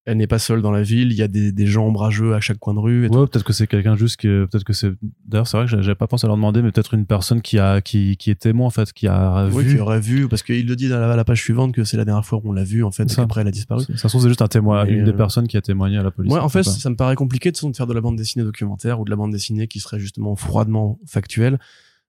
elle 0.09 0.17
n'est 0.17 0.27
pas 0.27 0.39
seule 0.39 0.63
dans 0.63 0.71
la 0.71 0.83
ville. 0.83 1.13
Il 1.13 1.19
y 1.19 1.23
a 1.23 1.29
des, 1.29 1.53
des 1.53 1.67
gens 1.67 1.87
ombrageux 1.87 2.35
à 2.35 2.41
chaque 2.41 2.59
coin 2.59 2.73
de 2.73 2.79
rue. 2.79 3.05
Et 3.05 3.09
ouais, 3.09 3.27
peut-être 3.27 3.45
que 3.45 3.53
c'est 3.53 3.67
quelqu'un 3.67 3.95
juste 3.95 4.17
qui, 4.17 4.27
peut-être 4.27 4.65
que 4.65 4.73
c'est. 4.73 4.91
D'ailleurs, 5.27 5.47
c'est 5.47 5.59
vrai 5.59 5.67
que 5.67 5.83
j'avais 5.83 5.95
pas 5.95 6.07
pensé 6.07 6.25
à 6.25 6.29
leur 6.29 6.37
demander, 6.37 6.63
mais 6.63 6.73
peut-être 6.73 6.95
une 6.95 7.05
personne 7.05 7.43
qui 7.43 7.59
a, 7.59 7.83
qui, 7.83 8.17
qui 8.17 8.31
est 8.31 8.41
témoin 8.41 8.67
en 8.67 8.71
fait, 8.71 8.91
qui 8.95 9.07
a 9.07 9.47
vu. 9.49 9.55
Oui, 9.55 9.67
qui 9.67 9.79
aurait 9.79 10.01
vu, 10.01 10.27
parce 10.27 10.43
qu'il 10.43 10.67
le 10.67 10.77
dit 10.77 10.89
dans 10.89 10.99
la, 10.99 11.25
page 11.25 11.43
suivante 11.43 11.75
que 11.75 11.85
c'est 11.85 11.99
la 11.99 12.07
dernière 12.07 12.25
fois 12.25 12.41
qu'on 12.41 12.53
l'a 12.53 12.65
vu 12.65 12.83
en 12.83 12.91
fait, 12.91 13.05
et 13.05 13.21
après 13.21 13.43
elle 13.43 13.49
a 13.49 13.51
disparu. 13.51 13.85
Ça 13.85 13.97
se 13.97 14.09
trouve 14.09 14.23
c'est 14.23 14.29
juste 14.29 14.41
un 14.41 14.49
témoin, 14.49 14.87
une 14.87 15.05
des 15.05 15.11
euh, 15.11 15.17
personnes 15.17 15.47
qui 15.47 15.59
a 15.59 15.61
témoigné 15.61 15.99
à 15.99 16.03
la 16.03 16.11
police. 16.11 16.33
Ouais, 16.33 16.41
en 16.41 16.49
fait, 16.49 16.63
ça 16.63 16.89
me 16.89 16.97
paraît 16.97 17.17
compliqué 17.17 17.53
de 17.53 17.59
faire 17.75 17.87
de 17.87 17.95
la 17.95 18.01
bande 18.01 18.17
dessinée 18.17 18.45
documentaire 18.45 19.01
ou 19.01 19.05
de 19.05 19.11
la 19.11 19.17
bande 19.17 19.33
dessinée 19.33 19.69
qui 19.69 19.81
serait 19.81 20.01
justement 20.01 20.37
froidement 20.37 20.99
factuelle 21.07 21.59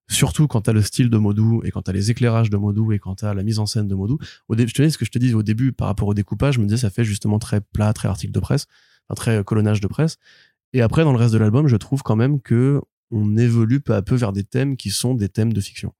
surtout 0.09 0.47
quand 0.47 0.61
t'as 0.61 0.73
le 0.73 0.81
style 0.81 1.09
de 1.09 1.17
Modou 1.17 1.61
et 1.63 1.71
quand 1.71 1.83
t'as 1.83 1.91
les 1.91 2.11
éclairages 2.11 2.49
de 2.49 2.57
Modou 2.57 2.91
et 2.91 2.99
quand 2.99 3.15
t'as 3.15 3.33
la 3.33 3.43
mise 3.43 3.59
en 3.59 3.65
scène 3.65 3.87
de 3.87 3.95
Modou. 3.95 4.17
Je 4.49 4.55
te 4.55 4.81
dis 4.81 4.91
ce 4.91 4.97
que 4.97 5.05
je 5.05 5.11
te 5.11 5.19
dis 5.19 5.33
au 5.33 5.43
début 5.43 5.71
par 5.71 5.87
rapport 5.87 6.07
au 6.07 6.13
découpage, 6.13 6.55
je 6.55 6.59
me 6.59 6.65
disais 6.65 6.77
ça 6.77 6.89
fait 6.89 7.03
justement 7.03 7.39
très 7.39 7.61
plat, 7.61 7.93
très 7.93 8.07
article 8.07 8.33
de 8.33 8.39
presse, 8.39 8.65
un 9.09 9.15
très 9.15 9.37
euh, 9.37 9.43
colonnage 9.43 9.79
de 9.81 9.87
presse. 9.87 10.17
Et 10.73 10.81
après, 10.81 11.03
dans 11.03 11.11
le 11.11 11.17
reste 11.17 11.33
de 11.33 11.39
l'album, 11.39 11.67
je 11.67 11.75
trouve 11.75 12.01
quand 12.03 12.15
même 12.15 12.41
que 12.41 12.81
on 13.11 13.37
évolue 13.37 13.79
peu 13.79 13.95
à 13.95 14.01
peu 14.01 14.15
vers 14.15 14.33
des 14.33 14.43
thèmes 14.43 14.77
qui 14.77 14.89
sont 14.91 15.15
des 15.15 15.29
thèmes 15.29 15.53
de 15.53 15.61
fiction. 15.61 15.93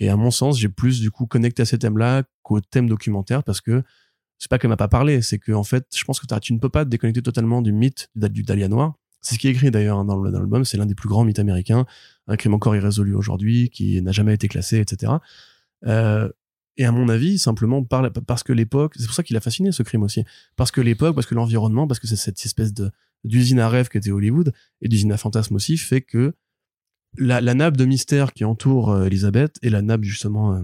Et 0.00 0.08
à 0.08 0.16
mon 0.16 0.30
sens, 0.30 0.58
j'ai 0.58 0.68
plus 0.68 1.00
du 1.00 1.10
coup 1.10 1.26
connecté 1.26 1.62
à 1.62 1.64
ces 1.64 1.78
thèmes-là 1.78 2.22
qu'aux 2.42 2.60
thèmes 2.60 2.88
documentaires 2.88 3.42
parce 3.42 3.60
que 3.60 3.82
c'est 4.38 4.48
pas 4.48 4.58
qu'elle 4.58 4.70
m'a 4.70 4.76
pas 4.76 4.88
parlé, 4.88 5.20
c'est 5.20 5.38
que 5.38 5.52
en 5.52 5.64
fait, 5.64 5.86
je 5.94 6.04
pense 6.04 6.20
que 6.20 6.38
tu 6.38 6.52
ne 6.52 6.58
peux 6.58 6.68
pas 6.68 6.84
te 6.84 6.90
déconnecter 6.90 7.22
totalement 7.22 7.60
du 7.60 7.72
mythe 7.72 8.08
du 8.14 8.44
Dahlia 8.44 8.68
Noir. 8.68 8.94
C'est 9.20 9.34
ce 9.34 9.40
qui 9.40 9.48
est 9.48 9.50
écrit 9.50 9.70
d'ailleurs 9.70 10.04
dans 10.04 10.22
l'album, 10.22 10.64
c'est 10.64 10.76
l'un 10.76 10.86
des 10.86 10.94
plus 10.94 11.08
grands 11.08 11.24
mythes 11.24 11.40
américains 11.40 11.86
un 12.28 12.36
crime 12.36 12.54
encore 12.54 12.76
irrésolu 12.76 13.14
aujourd'hui, 13.14 13.70
qui 13.70 14.00
n'a 14.02 14.12
jamais 14.12 14.34
été 14.34 14.48
classé, 14.48 14.78
etc. 14.78 15.14
Euh, 15.86 16.28
et 16.76 16.84
à 16.84 16.92
mon 16.92 17.08
avis, 17.08 17.38
simplement 17.38 17.82
parce 17.82 18.42
que 18.44 18.52
l'époque, 18.52 18.94
c'est 18.96 19.06
pour 19.06 19.14
ça 19.14 19.22
qu'il 19.22 19.36
a 19.36 19.40
fasciné 19.40 19.72
ce 19.72 19.82
crime 19.82 20.02
aussi, 20.02 20.24
parce 20.56 20.70
que 20.70 20.80
l'époque, 20.80 21.14
parce 21.14 21.26
que 21.26 21.34
l'environnement, 21.34 21.88
parce 21.88 21.98
que 21.98 22.06
c'est 22.06 22.16
cette 22.16 22.44
espèce 22.44 22.72
de 22.72 22.90
d'usine 23.24 23.58
à 23.58 23.68
rêve 23.68 23.88
qu'était 23.88 24.12
Hollywood 24.12 24.52
et 24.80 24.88
d'usine 24.88 25.10
à 25.10 25.16
fantasme 25.16 25.56
aussi, 25.56 25.76
fait 25.76 26.02
que 26.02 26.34
la, 27.16 27.40
nappe 27.40 27.76
de 27.76 27.84
mystère 27.84 28.32
qui 28.32 28.44
entoure 28.44 28.90
euh, 28.90 29.06
Elisabeth 29.06 29.58
et 29.62 29.70
la 29.70 29.82
nappe 29.82 30.04
justement 30.04 30.54
euh, 30.54 30.62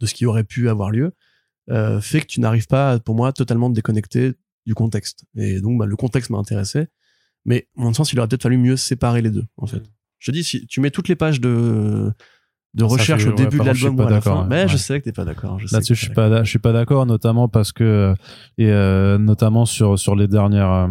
de 0.00 0.06
ce 0.06 0.14
qui 0.14 0.24
aurait 0.24 0.44
pu 0.44 0.70
avoir 0.70 0.90
lieu 0.90 1.12
fait 2.00 2.20
que 2.20 2.26
tu 2.26 2.40
n'arrives 2.40 2.66
pas, 2.66 2.98
pour 3.00 3.14
moi, 3.14 3.32
totalement 3.32 3.70
te 3.70 3.74
déconnecter 3.74 4.34
du 4.66 4.74
contexte. 4.74 5.24
Et 5.34 5.62
donc, 5.62 5.78
bah, 5.78 5.86
le 5.86 5.96
contexte 5.96 6.28
m'a 6.28 6.36
intéressé, 6.36 6.88
mais 7.46 7.68
à 7.78 7.82
mon 7.82 7.94
sens, 7.94 8.12
il 8.12 8.18
aurait 8.18 8.28
peut-être 8.28 8.42
fallu 8.42 8.58
mieux 8.58 8.76
séparer 8.76 9.22
les 9.22 9.30
deux, 9.30 9.46
en 9.56 9.66
fait. 9.66 9.82
Je 10.24 10.30
dis, 10.30 10.42
si 10.42 10.66
tu 10.66 10.80
mets 10.80 10.90
toutes 10.90 11.08
les 11.08 11.16
pages 11.16 11.38
de 11.38 12.10
de 12.72 12.82
recherche 12.82 13.26
au 13.26 13.32
début 13.32 13.58
de 13.58 13.64
l'album 13.64 14.00
ou 14.00 14.02
à 14.02 14.10
la 14.10 14.20
fin. 14.20 14.46
Mais 14.48 14.66
je 14.66 14.76
sais 14.78 14.98
que 14.98 15.04
t'es 15.04 15.12
pas 15.12 15.24
d'accord. 15.24 15.58
Là-dessus, 15.70 15.94
je 15.94 16.04
suis 16.06 16.14
pas, 16.14 16.42
je 16.42 16.48
suis 16.48 16.58
pas 16.58 16.72
d'accord, 16.72 17.04
notamment 17.04 17.46
parce 17.46 17.72
que 17.72 18.14
et 18.56 18.70
euh, 18.70 19.18
notamment 19.18 19.66
sur 19.66 19.98
sur 19.98 20.16
les 20.16 20.26
dernières. 20.26 20.70
Euh, 20.70 20.88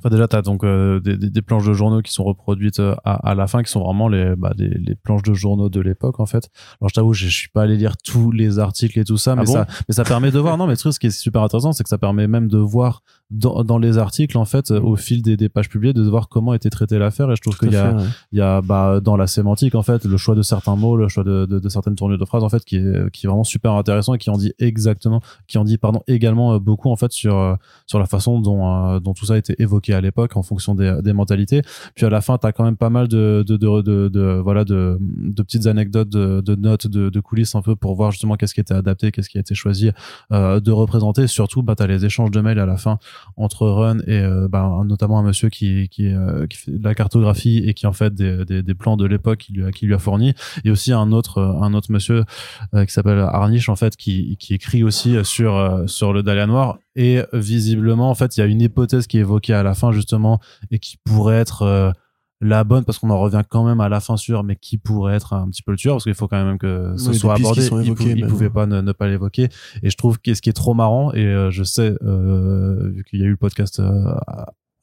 enfin 0.00 0.10
déjà, 0.10 0.28
t'as 0.28 0.42
donc 0.42 0.64
euh, 0.64 1.00
des, 1.00 1.16
des, 1.16 1.42
planches 1.42 1.66
de 1.66 1.72
journaux 1.72 2.02
qui 2.02 2.12
sont 2.12 2.24
reproduites 2.24 2.80
à, 2.80 3.30
à 3.30 3.34
la 3.34 3.46
fin, 3.46 3.62
qui 3.62 3.70
sont 3.70 3.82
vraiment 3.84 4.08
les 4.08 4.34
bah, 4.36 4.52
les, 4.56 4.68
les 4.68 4.94
planches 4.94 5.22
de 5.22 5.34
journaux 5.34 5.68
de 5.68 5.80
l'époque 5.80 6.20
en 6.20 6.26
fait. 6.26 6.50
Alors 6.80 6.88
je 6.88 6.94
t'avoue, 6.94 7.12
je, 7.12 7.26
je, 7.26 7.34
suis 7.34 7.48
pas 7.48 7.62
allé 7.62 7.76
lire 7.76 7.96
tous 7.96 8.32
les 8.32 8.58
articles 8.58 8.98
et 8.98 9.04
tout 9.04 9.16
ça, 9.18 9.32
ah 9.32 9.36
mais 9.36 9.46
ça 9.46 9.66
mais 9.88 9.94
ça 9.94 10.04
permet 10.04 10.30
de 10.30 10.38
voir. 10.38 10.56
Non, 10.58 10.66
mais 10.66 10.76
ce 10.76 10.98
qui 10.98 11.06
est 11.06 11.10
super 11.10 11.42
intéressant, 11.42 11.72
c'est 11.72 11.82
que 11.82 11.88
ça 11.88 11.98
permet 11.98 12.26
même 12.26 12.48
de 12.48 12.58
voir 12.58 13.02
dans, 13.30 13.62
dans, 13.62 13.78
les 13.78 13.96
articles 13.98 14.36
en 14.36 14.44
fait 14.44 14.70
au 14.70 14.96
fil 14.96 15.22
des, 15.22 15.36
des, 15.36 15.48
pages 15.48 15.68
publiées 15.68 15.92
de 15.92 16.02
voir 16.02 16.28
comment 16.28 16.52
était 16.52 16.70
traitée 16.70 16.98
l'affaire 16.98 17.30
et 17.30 17.36
je 17.36 17.40
trouve 17.40 17.56
qu'il 17.56 17.72
y 17.72 17.76
a 17.76 17.96
il 18.32 18.38
y 18.38 18.42
a 18.42 18.60
bah 18.60 19.00
dans 19.00 19.16
la 19.16 19.26
sémantique 19.26 19.74
en 19.74 19.82
fait 19.82 20.04
le 20.04 20.16
choix 20.16 20.34
de 20.34 20.42
certains 20.42 20.74
mots 20.74 20.96
le 20.96 21.08
choix 21.08 21.22
de, 21.22 21.46
de, 21.46 21.60
de, 21.60 21.68
certaines 21.68 21.94
tournures 21.94 22.18
de 22.18 22.24
phrases 22.24 22.42
en 22.42 22.48
fait 22.48 22.64
qui 22.64 22.76
est 22.76 23.10
qui 23.12 23.26
est 23.26 23.28
vraiment 23.28 23.44
super 23.44 23.72
intéressant 23.72 24.14
et 24.14 24.18
qui 24.18 24.30
en 24.30 24.36
dit 24.36 24.52
exactement 24.58 25.20
qui 25.46 25.58
en 25.58 25.64
dit 25.64 25.78
pardon 25.78 26.02
également 26.08 26.54
euh, 26.54 26.58
beaucoup 26.58 26.90
en 26.90 26.96
fait 26.96 27.12
sur 27.12 27.38
euh, 27.38 27.54
sur 27.86 28.00
la 28.00 28.06
façon 28.06 28.40
dont 28.40 28.66
euh, 28.66 28.98
dont 28.98 29.14
tout 29.14 29.26
ça 29.26 29.34
a 29.34 29.36
été 29.36 29.54
évoqué 29.62 29.89
à 29.92 30.00
l'époque 30.00 30.36
en 30.36 30.42
fonction 30.42 30.74
des, 30.74 30.98
des 31.02 31.12
mentalités. 31.12 31.62
Puis 31.94 32.06
à 32.06 32.10
la 32.10 32.20
fin 32.20 32.38
tu 32.38 32.46
as 32.46 32.52
quand 32.52 32.64
même 32.64 32.76
pas 32.76 32.90
mal 32.90 33.08
de 33.08 33.44
de 33.46 33.56
de, 33.56 34.08
de, 34.08 34.40
voilà 34.42 34.64
de, 34.64 34.98
petites 35.36 35.66
anecdotes 35.66 36.08
de, 36.08 36.54
notes 36.54 36.86
de, 36.86 37.20
coulisses 37.20 37.54
un 37.54 37.62
peu 37.62 37.76
pour 37.76 37.94
voir 37.94 38.10
justement 38.10 38.36
qu'est-ce 38.36 38.54
qui 38.54 38.60
était 38.60 38.74
adapté 38.74 39.12
qu'est-ce 39.12 39.28
qui 39.28 39.38
a 39.38 39.40
été 39.40 39.54
choisi 39.54 39.90
euh, 40.32 40.60
de 40.60 40.72
représenter. 40.72 41.26
Surtout 41.26 41.62
bah 41.62 41.74
tu 41.76 41.82
as 41.82 41.86
les 41.86 42.04
échanges 42.04 42.30
de 42.30 42.40
mails 42.40 42.58
à 42.58 42.66
la 42.66 42.76
fin 42.76 42.98
entre 43.36 43.66
Run 43.68 43.98
et 44.06 44.20
euh, 44.20 44.48
bah, 44.48 44.82
notamment 44.84 45.18
un 45.18 45.22
monsieur 45.22 45.48
qui 45.48 45.88
qui, 45.88 46.08
euh, 46.08 46.46
qui 46.46 46.56
fait 46.56 46.72
de 46.72 46.84
la 46.84 46.94
cartographie 46.94 47.58
et 47.58 47.74
qui 47.74 47.86
en 47.86 47.92
fait 47.92 48.14
des, 48.14 48.44
des, 48.44 48.74
plans 48.74 48.96
de 48.96 49.06
l'époque 49.06 49.38
qui 49.38 49.52
lui 49.52 49.64
a 49.64 49.70
qui 49.70 49.86
lui 49.86 49.94
a 49.94 49.98
fourni. 49.98 50.34
Et 50.64 50.70
aussi 50.70 50.92
un 50.92 51.12
autre 51.12 51.38
euh, 51.38 51.60
un 51.60 51.74
autre 51.74 51.90
monsieur 51.92 52.24
qui 52.72 52.92
s'appelle 52.92 53.18
Arniche 53.18 53.68
en 53.68 53.76
fait 53.76 53.96
qui 53.96 54.36
qui 54.38 54.54
écrit 54.54 54.82
aussi 54.82 55.16
sur 55.24 55.84
sur 55.86 56.12
le 56.12 56.22
Dahlia 56.22 56.46
noir 56.46 56.78
et 56.96 57.22
visiblement 57.32 58.10
en 58.10 58.14
fait 58.14 58.36
il 58.36 58.40
y 58.40 58.42
a 58.42 58.46
une 58.46 58.60
hypothèse 58.60 59.06
qui 59.06 59.18
est 59.18 59.20
évoquée 59.20 59.54
à 59.54 59.62
la 59.62 59.74
fin 59.74 59.92
justement 59.92 60.40
et 60.70 60.78
qui 60.78 60.96
pourrait 61.04 61.36
être 61.36 61.94
la 62.40 62.64
bonne 62.64 62.84
parce 62.84 62.98
qu'on 62.98 63.10
en 63.10 63.18
revient 63.18 63.42
quand 63.48 63.64
même 63.64 63.80
à 63.80 63.88
la 63.88 64.00
fin 64.00 64.16
sur 64.16 64.44
mais 64.44 64.56
qui 64.56 64.78
pourrait 64.78 65.14
être 65.14 65.34
un 65.34 65.48
petit 65.48 65.62
peu 65.62 65.72
le 65.72 65.76
tueur 65.76 65.96
parce 65.96 66.04
qu'il 66.04 66.14
faut 66.14 66.28
quand 66.28 66.42
même 66.42 66.58
que 66.58 66.94
ce 66.96 67.12
soit 67.12 67.34
abordé. 67.34 67.68
il, 67.84 68.26
pouvait 68.26 68.50
pas 68.50 68.66
ne, 68.66 68.92
pas 68.92 69.08
l'évoquer. 69.08 69.48
Et 69.82 69.90
je 69.90 69.96
trouve 69.96 70.18
que 70.18 70.32
ce 70.32 70.40
qui 70.40 70.48
est 70.48 70.54
trop 70.54 70.74
marrant 70.74 71.12
et 71.12 71.24
euh, 71.24 71.50
je 71.50 71.62
sais 71.62 71.94
euh, 72.02 72.90
vu 72.90 73.04
qu'il 73.04 73.20
y 73.20 73.22
a 73.22 73.26
eu 73.26 73.30
le 73.30 73.36
podcast 73.36 73.80
euh, 73.80 74.14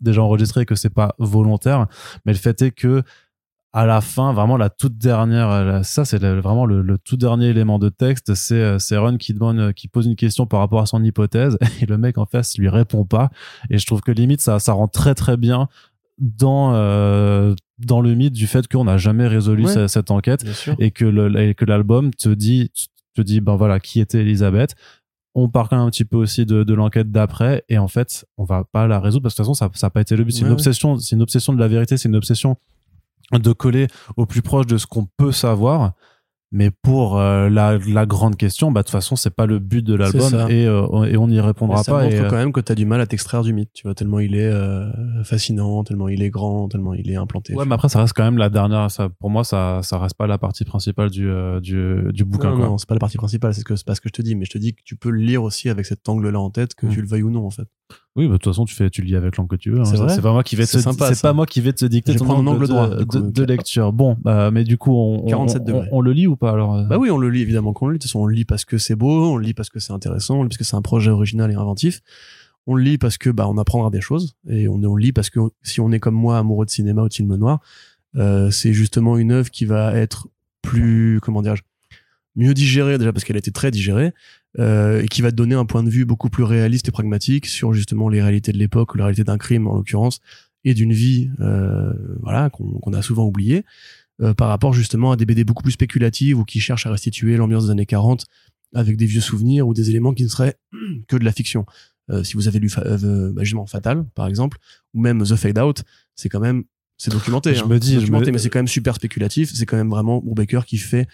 déjà 0.01 0.22
enregistré 0.22 0.66
que 0.66 0.76
c'est 0.76 0.91
pas 0.91 1.16
volontaire 1.18 1.88
mais 2.26 2.34
le 2.34 2.38
fait 2.38 2.62
est 2.62 2.72
que 2.72 3.01
à 3.74 3.86
la 3.86 4.01
fin, 4.01 4.34
vraiment 4.34 4.57
la 4.57 4.70
toute 4.70 4.97
dernière, 4.97 5.86
ça 5.86 6.05
c'est 6.05 6.24
vraiment 6.24 6.65
le, 6.65 6.97
tout 6.97 7.18
dernier 7.18 7.47
élément 7.47 7.80
de 7.80 7.89
texte, 7.89 8.34
c'est 8.34 8.80
c'est 8.80 8.97
Ron 8.97 9.18
qui 9.18 9.34
demande, 9.34 9.74
qui 9.74 9.88
pose 9.88 10.07
une 10.07 10.15
question 10.15 10.47
par 10.47 10.61
rapport 10.61 10.82
à 10.82 10.86
son 10.86 11.03
hypothèse 11.03 11.57
et 11.82 11.86
le 11.86 11.97
mec 11.97 12.18
en 12.18 12.26
face 12.26 12.57
lui 12.57 12.70
répond 12.70 13.05
pas. 13.05 13.30
Et 13.70 13.78
je 13.78 13.86
trouve 13.86 14.01
que 14.01 14.11
limite 14.11 14.41
ça 14.41 14.59
ça 14.59 14.74
rend 14.74 14.88
très 14.88 15.13
très 15.13 15.38
bien 15.38 15.68
dans 16.18 16.74
euh, 16.74 17.53
dans 17.80 18.01
le 18.01 18.15
mythe 18.15 18.34
du 18.34 18.47
fait 18.47 18.68
qu'on 18.68 18.86
n'a 18.86 18.97
jamais 18.97 19.28
résolu 19.28 19.65
cette, 19.88 20.11
enquête 20.11 20.43
et 20.80 20.91
que 20.91 21.05
le, 21.05 21.53
que 21.53 21.65
l'album 21.65 22.11
te 22.13 22.30
dit 22.30 22.72
te 23.15 23.22
dit 23.22 23.41
ben 23.41 23.55
voilà 23.55 23.80
qui 23.80 23.99
était 23.99 24.22
Elisabeth. 24.22 24.76
On 25.36 25.49
parle 25.49 25.68
quand 25.68 25.78
même 25.78 25.86
un 25.86 25.91
petit 25.91 26.05
peu 26.05 26.18
aussi 26.18 26.47
de, 26.47 26.63
de 26.63 26.74
l'enquête 26.74 27.11
d'après 27.11 27.63
et 27.70 27.78
en 27.78 27.88
fait 27.88 28.26
on 28.38 28.43
va 28.43 28.63
pas 28.63 28.88
la 28.88 28.99
résoudre 28.99 29.24
parce 29.24 29.36
que 29.36 29.43
de 29.43 29.45
toute 29.45 29.55
façon 29.55 29.72
ça 29.72 29.80
ça 29.80 29.88
a 29.88 29.89
pas 29.91 30.01
été 30.01 30.15
le 30.15 30.24
but. 30.24 30.32
C'est 30.32 30.45
une 30.45 30.51
obsession 30.51 30.97
c'est 30.97 31.15
une 31.15 31.22
obsession 31.22 31.53
de 31.53 31.59
la 31.59 31.68
vérité 31.68 31.97
c'est 31.97 32.09
une 32.09 32.15
obsession 32.15 32.57
de 33.32 33.52
coller 33.52 33.88
au 34.16 34.26
plus 34.26 34.42
proche 34.42 34.68
de 34.68 34.78
ce 34.78 34.88
qu'on 34.88 35.08
peut 35.18 35.32
savoir 35.32 35.94
mais 36.52 36.72
pour 36.72 37.20
euh, 37.20 37.50
la, 37.50 37.78
la, 37.78 38.06
grande 38.06 38.38
question, 38.38 38.72
bah 38.72 38.82
de 38.82 38.86
toute 38.86 38.94
façon, 38.94 39.18
c'est 39.18 39.36
pas 39.36 39.46
le 39.46 39.60
but 39.60 39.86
de 39.86 39.96
l'album 39.96 40.34
et, 40.50 40.66
euh, 40.66 41.04
et 41.04 41.18
on 41.18 41.28
n'y 41.28 41.42
répondra 41.42 41.84
ça 41.84 41.92
pas. 41.92 42.00
Ça 42.00 42.06
montre 42.06 42.24
euh, 42.24 42.30
quand 42.30 42.38
même 42.38 42.54
que 42.54 42.62
tu 42.62 42.72
as 42.72 42.76
du 42.76 42.86
mal 42.86 43.02
à 43.02 43.06
t'extraire 43.06 43.44
du 43.44 43.52
mythe, 43.52 43.72
tu 43.74 43.84
vois, 43.84 43.94
tellement 43.96 44.20
il 44.20 44.34
est 44.34 44.50
fascinant, 45.26 45.84
tellement 45.84 46.08
il 46.08 46.22
est 46.22 46.30
grand, 46.30 46.70
tellement 46.70 46.94
il 46.94 47.12
est 47.12 47.18
implanté. 47.18 47.54
Ouais, 47.54 47.66
mais 47.66 47.76
après 47.76 47.90
ça 47.90 48.00
reste 48.00 48.14
quand 48.14 48.24
même 48.24 48.38
la 48.38 48.50
dernière. 48.50 48.90
Ça, 48.90 49.10
pour 49.10 49.30
moi, 49.30 49.44
ça 49.44 49.82
ça 49.84 50.00
reste 50.00 50.16
pas 50.16 50.28
la 50.28 50.38
partie 50.38 50.64
principale 50.64 51.10
du 51.10 51.30
du, 51.62 52.14
du 52.14 52.24
bouquin. 52.24 52.52
Non, 52.52 52.58
non 52.58 52.78
c'est 52.78 52.88
pas 52.88 52.96
la 52.96 53.00
partie 53.00 53.18
principale. 53.18 53.54
C'est 53.54 53.64
que 53.64 53.74
pas 53.84 53.96
ce 53.96 54.02
que 54.02 54.08
je 54.08 54.14
te 54.14 54.22
dis, 54.22 54.36
mais 54.36 54.46
je 54.46 54.52
te 54.52 54.58
dis 54.58 54.74
que 54.74 54.82
tu 54.86 54.96
peux 54.96 55.10
le 55.10 55.20
lire 55.20 55.44
aussi 55.44 55.70
avec 55.70 55.86
cet 55.86 56.08
angle-là 56.08 56.40
en 56.40 56.50
tête, 56.50 56.76
que 56.76 56.86
mm. 56.86 56.90
tu 56.90 57.02
le 57.02 57.08
veuilles 57.08 57.24
ou 57.24 57.30
non, 57.30 57.46
en 57.46 57.52
fait. 57.52 57.68
Oui, 58.18 58.26
bah, 58.26 58.34
de 58.34 58.38
toute 58.38 58.51
façon, 58.51 58.65
tu 58.65 58.74
fais, 58.74 58.89
tu 58.89 59.03
lis 59.03 59.15
avec 59.15 59.38
l'angle 59.38 59.49
que 59.49 59.55
tu 59.55 59.70
veux. 59.70 59.80
Hein. 59.80 59.86
C'est 59.86 60.22
pas 60.22 60.32
moi 60.32 60.43
qui 60.43 60.55
vais 60.55 60.65
te, 60.65 60.78
c'est 60.80 61.22
pas 61.22 61.34
moi 61.34 61.45
qui 61.45 61.61
vais 61.61 61.74
te 61.74 61.86
dicter 61.86 62.15
ton 62.15 62.47
angle, 62.47 62.68
droit, 62.68 62.89
de, 62.89 63.43
lecture. 63.43 63.93
Bon, 63.93 64.18
bah, 64.20 64.49
mais 64.51 64.63
du 64.63 64.78
coup, 64.78 64.91
on, 64.91 65.24
on, 65.91 66.01
le 66.01 66.11
lit 66.11 66.26
ou 66.26 66.36
pas 66.36 66.51
alors 66.51 66.76
euh? 66.76 66.84
Bah 66.86 66.97
oui, 66.97 67.11
on 67.11 67.18
le 67.20 67.30
lit 67.30 67.41
évidemment 67.41 67.74
qu'on 67.74 67.88
le 67.88 67.93
lit. 67.93 67.99
De 67.99 68.01
toute 68.01 68.09
façon, 68.09 68.22
on 68.22 68.26
le 68.26 68.34
lit 68.34 68.45
parce 68.45 68.65
que 68.65 68.78
c'est 68.80 68.95
beau, 68.95 69.34
on 69.34 69.38
le 69.38 69.45
lit 69.45 69.53
parce 69.53 69.70
que 69.70 69.80
c'est 69.80 69.93
intéressant, 69.93 70.39
on 70.39 70.43
le 70.43 70.45
lit 70.45 70.49
parce 70.49 70.57
que 70.57 70.63
c'est 70.63 70.76
un 70.76 70.82
projet 70.82 71.11
original 71.11 71.51
et 71.51 71.55
inventif. 71.55 72.01
On 72.65 72.74
le 72.74 72.84
lit 72.84 72.97
parce 72.97 73.18
que 73.18 73.30
bah 73.30 73.47
on 73.47 73.57
apprendra 73.57 73.91
des 73.91 74.01
choses 74.01 74.36
et 74.49 74.68
on, 74.68 74.82
on 74.84 74.95
le 74.95 75.01
lit 75.01 75.13
parce 75.13 75.30
que 75.30 75.39
si 75.61 75.80
on 75.80 75.91
est 75.91 75.99
comme 75.99 76.15
moi 76.15 76.38
amoureux 76.38 76.65
de 76.65 76.72
cinéma 76.72 77.03
ou 77.03 77.07
de 77.09 77.13
film 77.13 77.34
noir, 77.36 77.59
Euh, 78.15 78.49
c'est 78.49 78.74
justement 78.74 79.18
une 79.18 79.32
œuvre 79.32 79.51
qui 79.51 79.65
va 79.65 79.93
être 79.93 80.28
plus, 80.61 81.20
comment 81.22 81.41
dirais-je, 81.43 81.61
mieux 82.36 82.53
digérée 82.53 82.97
déjà 82.97 83.13
parce 83.13 83.24
qu'elle 83.24 83.36
a 83.36 83.39
été 83.39 83.51
très 83.51 83.70
digérée 83.70 84.13
euh, 84.60 85.02
et 85.02 85.08
qui 85.08 85.22
va 85.22 85.32
te 85.32 85.36
donner 85.36 85.56
un 85.56 85.66
point 85.66 85.84
de 85.84 85.89
vue 85.89 86.06
beaucoup 86.06 86.30
plus 86.30 86.43
réaliste 86.43 86.88
et 86.88 86.91
pragmatique 86.91 87.45
sur 87.45 87.74
justement 87.74 88.10
les 88.10 88.22
réalités 88.22 88.52
de 88.52 88.58
l'époque, 88.58 88.95
la 88.95 89.06
réalité 89.06 89.24
d'un 89.24 89.38
crime 89.38 89.68
en 89.68 89.76
l'occurrence 89.76 90.20
et 90.64 90.74
d'une 90.74 90.93
vie, 90.93 91.30
euh, 91.39 91.93
voilà, 92.22 92.50
qu'on 92.50 92.93
a 92.93 93.02
souvent 93.02 93.26
oublié. 93.26 93.64
Euh, 94.20 94.34
par 94.34 94.48
rapport 94.48 94.74
justement 94.74 95.12
à 95.12 95.16
des 95.16 95.28
BD 95.28 95.43
beaucoup 95.43 95.62
plus 95.62 95.74
spéculatives 95.74 96.39
ou 96.39 96.43
qui 96.43 96.60
cherchent 96.60 96.88
à 96.88 96.91
restituer 96.91 97.38
l'ambiance 97.38 97.66
des 97.66 97.72
années 97.72 97.86
40 97.86 98.26
avec 98.74 98.98
des 98.98 99.06
vieux 99.06 99.22
souvenirs 99.22 99.68
ou 99.68 99.76
des 99.76 99.91
éléments 99.91 100.14
qui 100.14 100.24
ne 100.24 100.28
seraient 100.28 100.58
que 101.08 101.18
de 101.18 101.24
la 101.24 101.32
fiction. 101.32 101.66
Euh, 102.10 102.24
si 102.24 102.34
vous 102.34 102.48
avez 102.48 102.60
lu 102.60 102.70
euh, 102.80 103.32
bah, 103.32 103.43
justement 103.43 103.68
Fatal, 103.68 104.06
par 104.16 104.28
exemple, 104.28 104.58
ou 104.95 105.02
même 105.02 105.22
The 105.24 105.36
Fade 105.36 105.60
Out, 105.60 105.84
c'est 106.16 106.30
quand 106.30 106.39
même 106.39 106.64
c'est 106.98 107.12
documenté. 107.12 107.54
Je 107.54 107.64
hein. 107.64 107.68
me 107.68 107.80
dis, 107.80 107.93
je 107.93 108.00
documenté, 108.00 108.28
me- 108.28 108.32
mais 108.32 108.38
c'est 108.39 108.50
quand 108.50 108.60
même 108.60 108.68
super 108.68 108.95
spéculatif. 108.95 109.52
C'est 109.54 109.68
quand 109.68 109.78
même 109.78 109.89
vraiment 109.89 110.20
Brubaker 110.20 110.66
qui 110.66 110.78
fait 110.78 111.08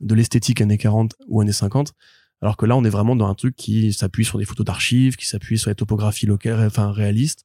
de 0.00 0.14
l'esthétique 0.14 0.60
années 0.60 0.76
40 0.76 1.14
ou 1.28 1.40
années 1.40 1.52
50. 1.52 1.94
Alors 2.42 2.56
que 2.56 2.66
là, 2.66 2.76
on 2.76 2.84
est 2.84 2.90
vraiment 2.90 3.16
dans 3.16 3.28
un 3.28 3.34
truc 3.34 3.54
qui 3.56 3.92
s'appuie 3.92 4.24
sur 4.24 4.38
des 4.38 4.44
photos 4.44 4.64
d'archives, 4.64 5.16
qui 5.16 5.26
s'appuie 5.26 5.58
sur 5.58 5.70
les 5.70 5.74
topographies 5.74 6.26
locales, 6.26 6.64
enfin 6.66 6.90
réalistes. 6.90 7.44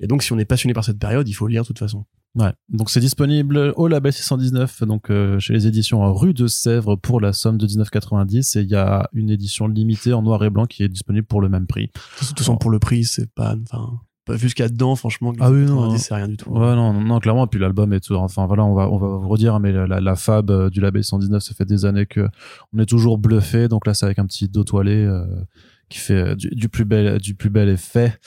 Et 0.00 0.06
donc, 0.06 0.22
si 0.22 0.32
on 0.32 0.38
est 0.38 0.44
passionné 0.44 0.74
par 0.74 0.84
cette 0.84 0.98
période, 0.98 1.28
il 1.28 1.32
faut 1.32 1.46
lire 1.46 1.62
de 1.62 1.66
toute 1.68 1.78
façon. 1.78 2.04
Ouais. 2.36 2.52
Donc 2.68 2.90
c'est 2.90 3.00
disponible 3.00 3.72
au 3.76 3.88
label 3.88 4.12
619, 4.12 4.82
donc 4.82 5.10
euh, 5.10 5.38
chez 5.38 5.54
les 5.54 5.66
éditions 5.66 6.12
Rue 6.12 6.34
de 6.34 6.46
Sèvres 6.46 6.94
pour 6.94 7.18
la 7.18 7.32
somme 7.32 7.56
de 7.56 7.66
19,90 7.66 8.58
et 8.58 8.62
il 8.62 8.68
y 8.68 8.74
a 8.74 9.08
une 9.14 9.30
édition 9.30 9.68
limitée 9.68 10.12
en 10.12 10.20
noir 10.20 10.44
et 10.44 10.50
blanc 10.50 10.66
qui 10.66 10.82
est 10.82 10.88
disponible 10.88 11.26
pour 11.26 11.40
le 11.40 11.48
même 11.48 11.66
prix. 11.66 11.86
De 12.20 12.26
toute 12.26 12.38
façon, 12.38 12.58
pour 12.58 12.70
le 12.70 12.78
prix, 12.78 13.04
c'est 13.04 13.32
pas, 13.32 13.56
enfin, 13.62 14.00
pas 14.26 14.34
vu 14.34 14.50
ce 14.50 14.54
qu'il 14.54 14.64
y 14.64 14.66
a 14.66 14.68
dedans, 14.68 14.96
franchement. 14.96 15.32
Ah 15.38 15.50
oui, 15.50 15.60
non, 15.60 15.76
90, 15.76 15.94
hein. 15.94 15.98
c'est 15.98 16.14
rien 16.14 16.28
du 16.28 16.36
tout. 16.36 16.50
Ouais, 16.50 16.74
non, 16.74 16.92
non, 16.92 17.20
clairement. 17.20 17.44
Et 17.44 17.48
puis 17.48 17.60
l'album 17.60 17.92
est 17.92 18.00
tout. 18.00 18.14
Enfin 18.14 18.46
voilà, 18.46 18.64
on 18.64 18.74
va, 18.74 18.90
on 18.90 18.98
va 18.98 19.06
vous 19.06 19.28
redire, 19.28 19.54
hein, 19.54 19.60
mais 19.60 19.72
la, 19.72 19.86
la, 19.86 20.00
la 20.00 20.16
fab 20.16 20.50
euh, 20.50 20.68
du 20.68 20.80
label 20.80 21.04
119, 21.04 21.42
ça 21.42 21.54
fait 21.54 21.64
des 21.64 21.84
années 21.84 22.06
que 22.06 22.28
on 22.74 22.80
est 22.80 22.86
toujours 22.86 23.18
bluffé. 23.18 23.68
Donc 23.68 23.86
là, 23.86 23.94
c'est 23.94 24.04
avec 24.04 24.18
un 24.18 24.26
petit 24.26 24.48
dos 24.48 24.64
toilé 24.64 24.96
euh, 25.04 25.24
qui 25.88 25.98
fait 25.98 26.14
euh, 26.14 26.34
du, 26.34 26.48
du 26.48 26.68
plus 26.68 26.84
bel, 26.84 27.18
du 27.20 27.34
plus 27.34 27.50
bel 27.50 27.68
effet. 27.68 28.18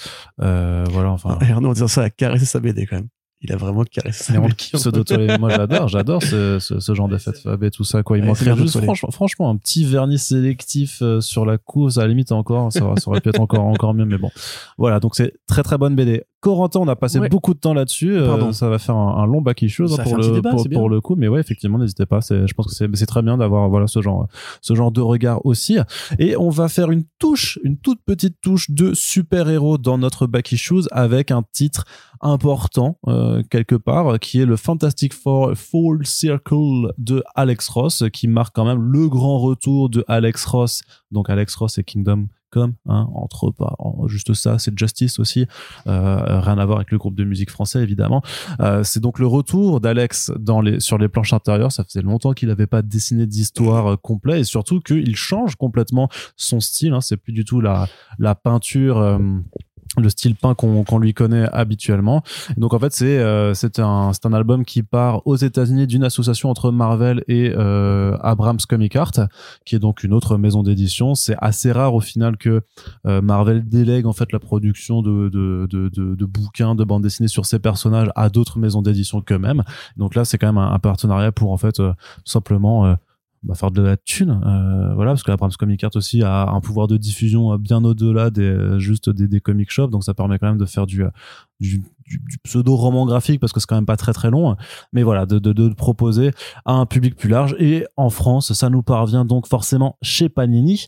Euh, 0.41 0.85
voilà, 0.89 1.11
enfin. 1.11 1.37
Et 1.41 1.51
Arnaud, 1.51 1.69
en 1.69 1.73
disant 1.73 1.89
ça, 1.89 2.03
a 2.03 2.09
caressé 2.09 2.45
sa 2.45 2.61
BD 2.61 2.85
quand 2.85 2.95
même. 2.95 3.09
Il 3.41 3.53
a 3.53 3.55
vraiment 3.55 3.85
caressé 3.85 4.25
sa 4.25 4.33
Et 4.33 4.37
on 4.37 4.49
kiffe, 4.49 4.79
ce. 4.79 5.37
Moi, 5.39 5.49
j'adore, 5.49 5.87
j'adore 5.87 6.21
ce, 6.21 6.59
ce, 6.59 6.79
ce 6.79 6.93
genre 6.93 7.07
d'effet 7.07 7.31
de 7.31 7.37
fab 7.37 7.63
et 7.63 7.71
tout 7.71 7.85
ça, 7.85 8.03
quoi. 8.03 8.17
Il 8.17 8.21
Ouais, 8.23 8.27
manquerait 8.27 8.55
juste, 8.57 8.81
franchement, 8.83 9.11
franchement, 9.11 9.49
un 9.49 9.55
petit 9.55 9.85
vernis 9.85 10.19
sélectif 10.19 11.01
euh, 11.01 11.21
sur 11.21 11.45
la 11.45 11.57
couve, 11.57 11.97
à 11.97 12.01
la 12.01 12.09
limite 12.09 12.33
encore, 12.33 12.73
ça, 12.73 12.81
ça 12.97 13.09
aurait 13.09 13.21
pu 13.21 13.29
être 13.29 13.39
encore, 13.39 13.65
encore 13.65 13.93
mieux, 13.93 14.03
mais 14.05 14.17
bon. 14.17 14.29
Voilà, 14.77 14.99
donc 14.99 15.15
c'est 15.15 15.33
très 15.47 15.63
très 15.63 15.77
bonne 15.77 15.95
BD. 15.95 16.23
Corentin, 16.41 16.79
on 16.79 16.87
a 16.87 16.95
passé 16.95 17.19
Ouais. 17.19 17.27
beaucoup 17.27 17.53
de 17.53 17.59
temps 17.59 17.73
là-dessus. 17.73 18.15
euh, 18.17 18.51
ça 18.53 18.69
va 18.69 18.79
faire 18.79 18.95
un, 18.95 19.21
un 19.23 19.25
long 19.25 19.43
issue 19.61 19.87
Ça 19.87 20.01
hein, 20.01 20.03
pour 20.03 20.17
le, 20.17 20.31
débat, 20.31 20.51
pour, 20.51 20.61
c'est 20.61 20.69
bien. 20.69 20.79
pour 20.79 20.89
le 20.89 21.01
coup, 21.01 21.15
mais 21.15 21.27
ouais, 21.27 21.39
effectivement, 21.39 21.77
n'hésitez 21.77 22.05
pas. 22.05 22.19
Je 22.29 22.53
pense 22.53 22.67
que 22.67 22.73
c'est, 22.73 23.05
très 23.05 23.21
bien 23.21 23.37
d'avoir 23.37 23.67
voilà 23.69 23.87
ce 23.87 24.01
genre, 24.01 24.27
ce 24.61 24.73
genre 24.75 24.91
de 24.91 25.01
regard 25.01 25.45
aussi. 25.45 25.77
Et 26.17 26.37
on 26.37 26.49
va 26.49 26.69
faire 26.69 26.91
une 26.91 27.03
touche, 27.19 27.59
une 27.63 27.77
toute 27.77 27.99
petite 28.05 28.39
touche 28.41 28.69
de 28.71 28.93
super-héros 28.93 29.77
dans 29.77 29.97
notre 29.97 30.27
back 30.27 30.51
issues 30.51 30.87
avec 30.91 31.31
un 31.31 31.43
titre 31.51 31.85
important 32.21 32.97
euh, 33.07 33.43
quelque 33.49 33.75
part 33.75 34.19
qui 34.19 34.41
est 34.41 34.45
le 34.45 34.57
Fantastic 34.57 35.13
Four 35.13 35.53
Full 35.55 36.05
Circle 36.05 36.93
de 36.97 37.23
Alex 37.35 37.69
Ross 37.69 38.03
qui 38.11 38.27
marque 38.27 38.55
quand 38.55 38.65
même 38.65 38.81
le 38.81 39.07
grand 39.07 39.39
retour 39.39 39.89
de 39.89 40.03
Alex 40.07 40.43
Ross 40.45 40.81
donc 41.11 41.29
Alex 41.29 41.55
Ross 41.55 41.77
et 41.77 41.83
Kingdom 41.83 42.27
Come 42.51 42.73
hein, 42.87 43.07
entre 43.13 43.51
pas 43.51 43.75
juste 44.07 44.33
ça 44.33 44.57
c'est 44.57 44.77
Justice 44.77 45.19
aussi 45.19 45.45
euh, 45.87 46.39
rien 46.39 46.57
à 46.57 46.65
voir 46.65 46.77
avec 46.79 46.91
le 46.91 46.97
groupe 46.97 47.15
de 47.15 47.23
musique 47.23 47.51
français 47.51 47.81
évidemment. 47.81 48.21
Euh, 48.59 48.83
c'est 48.83 48.99
donc 48.99 49.19
le 49.19 49.27
retour 49.27 49.81
d'Alex 49.81 50.31
dans 50.39 50.61
les 50.61 50.79
sur 50.79 50.97
les 50.97 51.07
planches 51.07 51.33
intérieures. 51.33 51.71
Ça 51.71 51.83
faisait 51.83 52.01
longtemps 52.01 52.33
qu'il 52.33 52.49
n'avait 52.49 52.67
pas 52.67 52.81
dessiné 52.81 53.25
d'histoire 53.25 53.93
euh, 53.93 53.95
complet 53.95 54.41
et 54.41 54.43
surtout 54.43 54.79
qu'il 54.79 55.15
change 55.15 55.55
complètement 55.55 56.09
son 56.35 56.59
style 56.59 56.93
hein, 56.93 57.01
c'est 57.01 57.17
plus 57.17 57.33
du 57.33 57.45
tout 57.45 57.61
la 57.61 57.87
la 58.17 58.35
peinture 58.35 58.97
euh, 58.97 59.19
le 59.97 60.09
style 60.09 60.35
peint 60.35 60.53
qu'on 60.53 60.99
lui 60.99 61.13
connaît 61.13 61.47
habituellement. 61.51 62.21
Donc 62.57 62.73
en 62.73 62.79
fait 62.79 62.93
c'est 62.93 63.17
euh, 63.17 63.53
c'est 63.53 63.79
un 63.79 64.13
c'est 64.13 64.25
un 64.25 64.33
album 64.33 64.63
qui 64.63 64.83
part 64.83 65.25
aux 65.25 65.35
États-Unis 65.35 65.87
d'une 65.87 66.03
association 66.03 66.49
entre 66.49 66.71
Marvel 66.71 67.23
et 67.27 67.51
euh, 67.55 68.15
Abrams 68.21 68.59
Comic 68.67 68.95
Art, 68.95 69.13
qui 69.65 69.75
est 69.75 69.79
donc 69.79 70.03
une 70.03 70.13
autre 70.13 70.37
maison 70.37 70.61
d'édition. 70.61 71.15
C'est 71.15 71.35
assez 71.39 71.71
rare 71.71 71.95
au 71.95 72.01
final 72.01 72.37
que 72.37 72.61
euh, 73.07 73.21
Marvel 73.21 73.67
délègue 73.67 74.05
en 74.05 74.13
fait 74.13 74.31
la 74.31 74.39
production 74.39 75.01
de 75.01 75.29
de, 75.29 75.67
de, 75.67 75.89
de 75.89 76.25
bouquins 76.25 76.75
de 76.75 76.83
bandes 76.83 77.03
dessinées 77.03 77.27
sur 77.27 77.45
ces 77.45 77.59
personnages 77.59 78.09
à 78.15 78.29
d'autres 78.29 78.59
maisons 78.59 78.83
d'édition 78.83 79.21
qu'eux-mêmes. 79.21 79.63
Donc 79.97 80.13
là 80.13 80.23
c'est 80.23 80.37
quand 80.37 80.47
même 80.47 80.59
un, 80.59 80.71
un 80.71 80.79
partenariat 80.79 81.31
pour 81.31 81.51
en 81.51 81.57
fait 81.57 81.79
euh, 81.79 81.93
simplement 82.25 82.85
euh, 82.85 82.93
bah, 83.41 83.55
faire 83.55 83.71
de 83.71 83.81
la 83.81 83.95
thune 83.95 84.41
euh, 84.45 84.93
voilà 84.95 85.11
parce 85.11 85.23
que 85.23 85.31
Abrams 85.31 85.51
Comic 85.57 85.81
Art 85.85 85.91
aussi 85.95 86.23
a 86.23 86.49
un 86.49 86.59
pouvoir 86.59 86.87
de 86.87 86.97
diffusion 86.97 87.53
euh, 87.53 87.57
bien 87.57 87.83
au-delà 87.85 88.31
des 88.31 88.41
euh, 88.41 88.79
juste 88.79 89.09
des, 89.09 89.39
comic 89.39 89.71
shops. 89.71 89.89
Donc 89.89 90.03
ça 90.03 90.13
permet 90.13 90.37
quand 90.39 90.47
même 90.47 90.57
de 90.57 90.65
faire 90.65 90.85
du 90.85 91.05
pseudo 92.43 92.75
roman 92.75 93.05
graphique 93.05 93.39
parce 93.39 93.53
que 93.53 93.61
c'est 93.61 93.65
quand 93.65 93.75
même 93.75 93.85
pas 93.85 93.95
très 93.95 94.11
très 94.11 94.29
long. 94.29 94.57
Mais 94.91 95.03
voilà 95.03 95.25
de, 95.25 95.39
de, 95.39 95.69
proposer 95.69 96.31
à 96.65 96.73
un 96.73 96.85
public 96.85 97.15
plus 97.15 97.29
large. 97.29 97.55
Et 97.59 97.85
en 97.95 98.09
France 98.09 98.51
ça 98.51 98.69
nous 98.69 98.83
parvient 98.83 99.23
donc 99.23 99.47
forcément 99.47 99.97
chez 100.01 100.27
Panini 100.27 100.87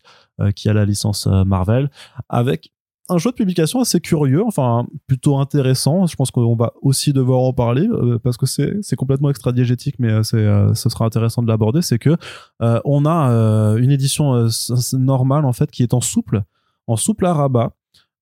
qui 0.55 0.67
a 0.67 0.73
la 0.73 0.83
licence 0.83 1.27
Marvel 1.27 1.89
avec 2.27 2.73
un 3.11 3.17
choix 3.17 3.31
de 3.31 3.35
publication 3.35 3.81
assez 3.81 3.99
curieux, 3.99 4.43
enfin 4.45 4.87
plutôt 5.07 5.37
intéressant. 5.37 6.07
Je 6.07 6.15
pense 6.15 6.31
qu'on 6.31 6.55
va 6.55 6.73
aussi 6.81 7.13
devoir 7.13 7.41
en 7.41 7.53
parler 7.53 7.87
euh, 7.87 8.17
parce 8.19 8.37
que 8.37 8.45
c'est 8.45 8.95
complètement 8.95 9.29
extra-diégétique, 9.29 9.95
mais 9.99 10.09
euh, 10.09 10.21
euh, 10.33 10.73
ce 10.73 10.89
sera 10.89 11.05
intéressant 11.05 11.43
de 11.43 11.47
l'aborder. 11.47 11.81
C'est 11.81 11.99
que 11.99 12.15
on 12.59 13.05
a 13.05 13.75
une 13.77 13.91
édition 13.91 14.47
normale 14.93 15.45
en 15.45 15.53
fait 15.53 15.69
qui 15.71 15.83
est 15.83 15.93
en 15.93 16.01
souple, 16.01 16.43
en 16.87 16.95
souple 16.95 17.25
à 17.25 17.33
rabat 17.33 17.73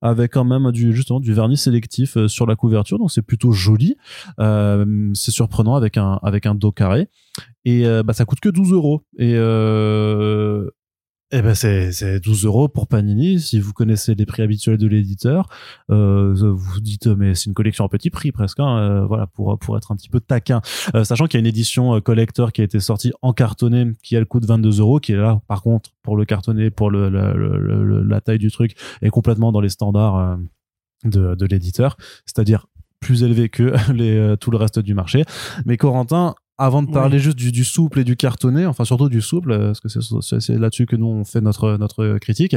avec 0.02 0.32
quand 0.32 0.46
même 0.46 0.72
du 0.72 0.94
justement 0.94 1.20
du 1.20 1.34
vernis 1.34 1.58
sélectif 1.58 2.18
sur 2.28 2.46
la 2.46 2.56
couverture 2.56 2.98
donc 2.98 3.12
c'est 3.12 3.22
plutôt 3.22 3.52
joli 3.52 3.98
c'est 4.38 5.32
surprenant 5.32 5.76
avec 5.76 5.98
un 5.98 6.20
avec 6.24 6.46
un 6.46 6.56
dos 6.56 6.72
carré 6.72 7.10
et 7.66 7.84
bah 8.06 8.14
ça 8.14 8.24
coûte 8.24 8.40
que 8.40 8.48
12 8.48 8.72
euros 8.72 9.04
et 9.18 9.34
eh 11.32 11.42
ben 11.44 11.54
c'est 11.54 11.92
c'est 11.92 12.20
12 12.20 12.46
euros 12.46 12.68
pour 12.68 12.88
Panini. 12.88 13.40
Si 13.40 13.60
vous 13.60 13.72
connaissez 13.74 14.16
les 14.16 14.26
prix 14.26 14.42
habituels 14.42 14.78
de 14.78 14.88
l'éditeur, 14.88 15.48
euh, 15.92 16.34
vous 16.34 16.58
vous 16.58 16.80
dites 16.82 17.06
euh, 17.08 17.16
mais 17.16 17.36
c'est 17.36 17.46
une 17.46 17.54
collection 17.54 17.86
à 17.86 17.90
petit 17.90 18.10
prix 18.10 18.32
presque. 18.32 18.60
Hein, 18.60 18.78
euh, 18.80 19.06
voilà 19.06 19.28
pour 19.28 19.58
pour 19.60 19.78
être 19.78 19.92
un 19.92 19.96
petit 19.96 20.10
peu 20.10 20.20
taquin. 20.20 20.62
Euh, 20.96 21.04
sachant 21.04 21.26
qu'il 21.28 21.38
y 21.38 21.40
a 21.40 21.42
une 21.42 21.46
édition 21.46 21.96
euh, 21.96 22.00
collector 22.02 22.52
qui 22.52 22.62
a 22.62 22.64
été 22.64 22.80
sortie 22.80 23.12
en 23.22 23.32
cartonné 23.34 23.92
qui 24.02 24.16
elle 24.16 24.26
coûte 24.26 24.46
22 24.46 24.80
euros, 24.80 25.00
qui 25.00 25.12
est 25.12 25.18
là 25.18 25.42
par 25.48 25.62
contre 25.62 25.92
pour 26.02 26.18
le 26.18 26.26
cartonné 26.26 26.72
pour 26.72 26.90
le, 26.90 27.10
le- 27.10 27.34
le- 27.38 27.84
le- 27.84 28.04
la 28.04 28.22
taille 28.22 28.40
du 28.40 28.50
truc 28.52 28.76
est 29.04 29.10
complètement 29.10 29.52
dans 29.52 29.62
les 29.62 29.70
standards 29.70 30.18
euh, 30.18 30.36
de 31.06 31.36
de 31.36 31.46
l'éditeur, 31.46 31.96
c'est-à-dire 32.26 32.66
plus 33.00 33.24
élevé 33.24 33.50
que 33.50 33.74
les 33.94 34.36
tout 34.40 34.50
le 34.52 34.58
reste 34.58 34.80
du 34.80 34.94
marché. 34.96 35.24
Mais 35.66 35.78
Corentin 35.78 36.34
avant 36.60 36.84
de 36.84 36.88
Oui. 36.88 36.94
parler 36.94 37.18
juste 37.20 37.38
du, 37.38 37.52
du 37.52 37.64
souple 37.64 38.00
et 38.00 38.04
du 38.04 38.16
cartonné, 38.16 38.66
enfin 38.66 38.84
surtout 38.86 39.10
du 39.10 39.22
souple, 39.22 39.52
euh, 39.52 39.68
parce 39.74 39.80
que 39.80 39.90
c'est- 40.40 40.58
là-dessus 40.58 40.86
que 40.86 40.96
nous 40.96 41.08
on 41.08 41.24
fait 41.24 41.42
notre 41.42 41.78
notre 41.78 42.18
critique. 42.20 42.56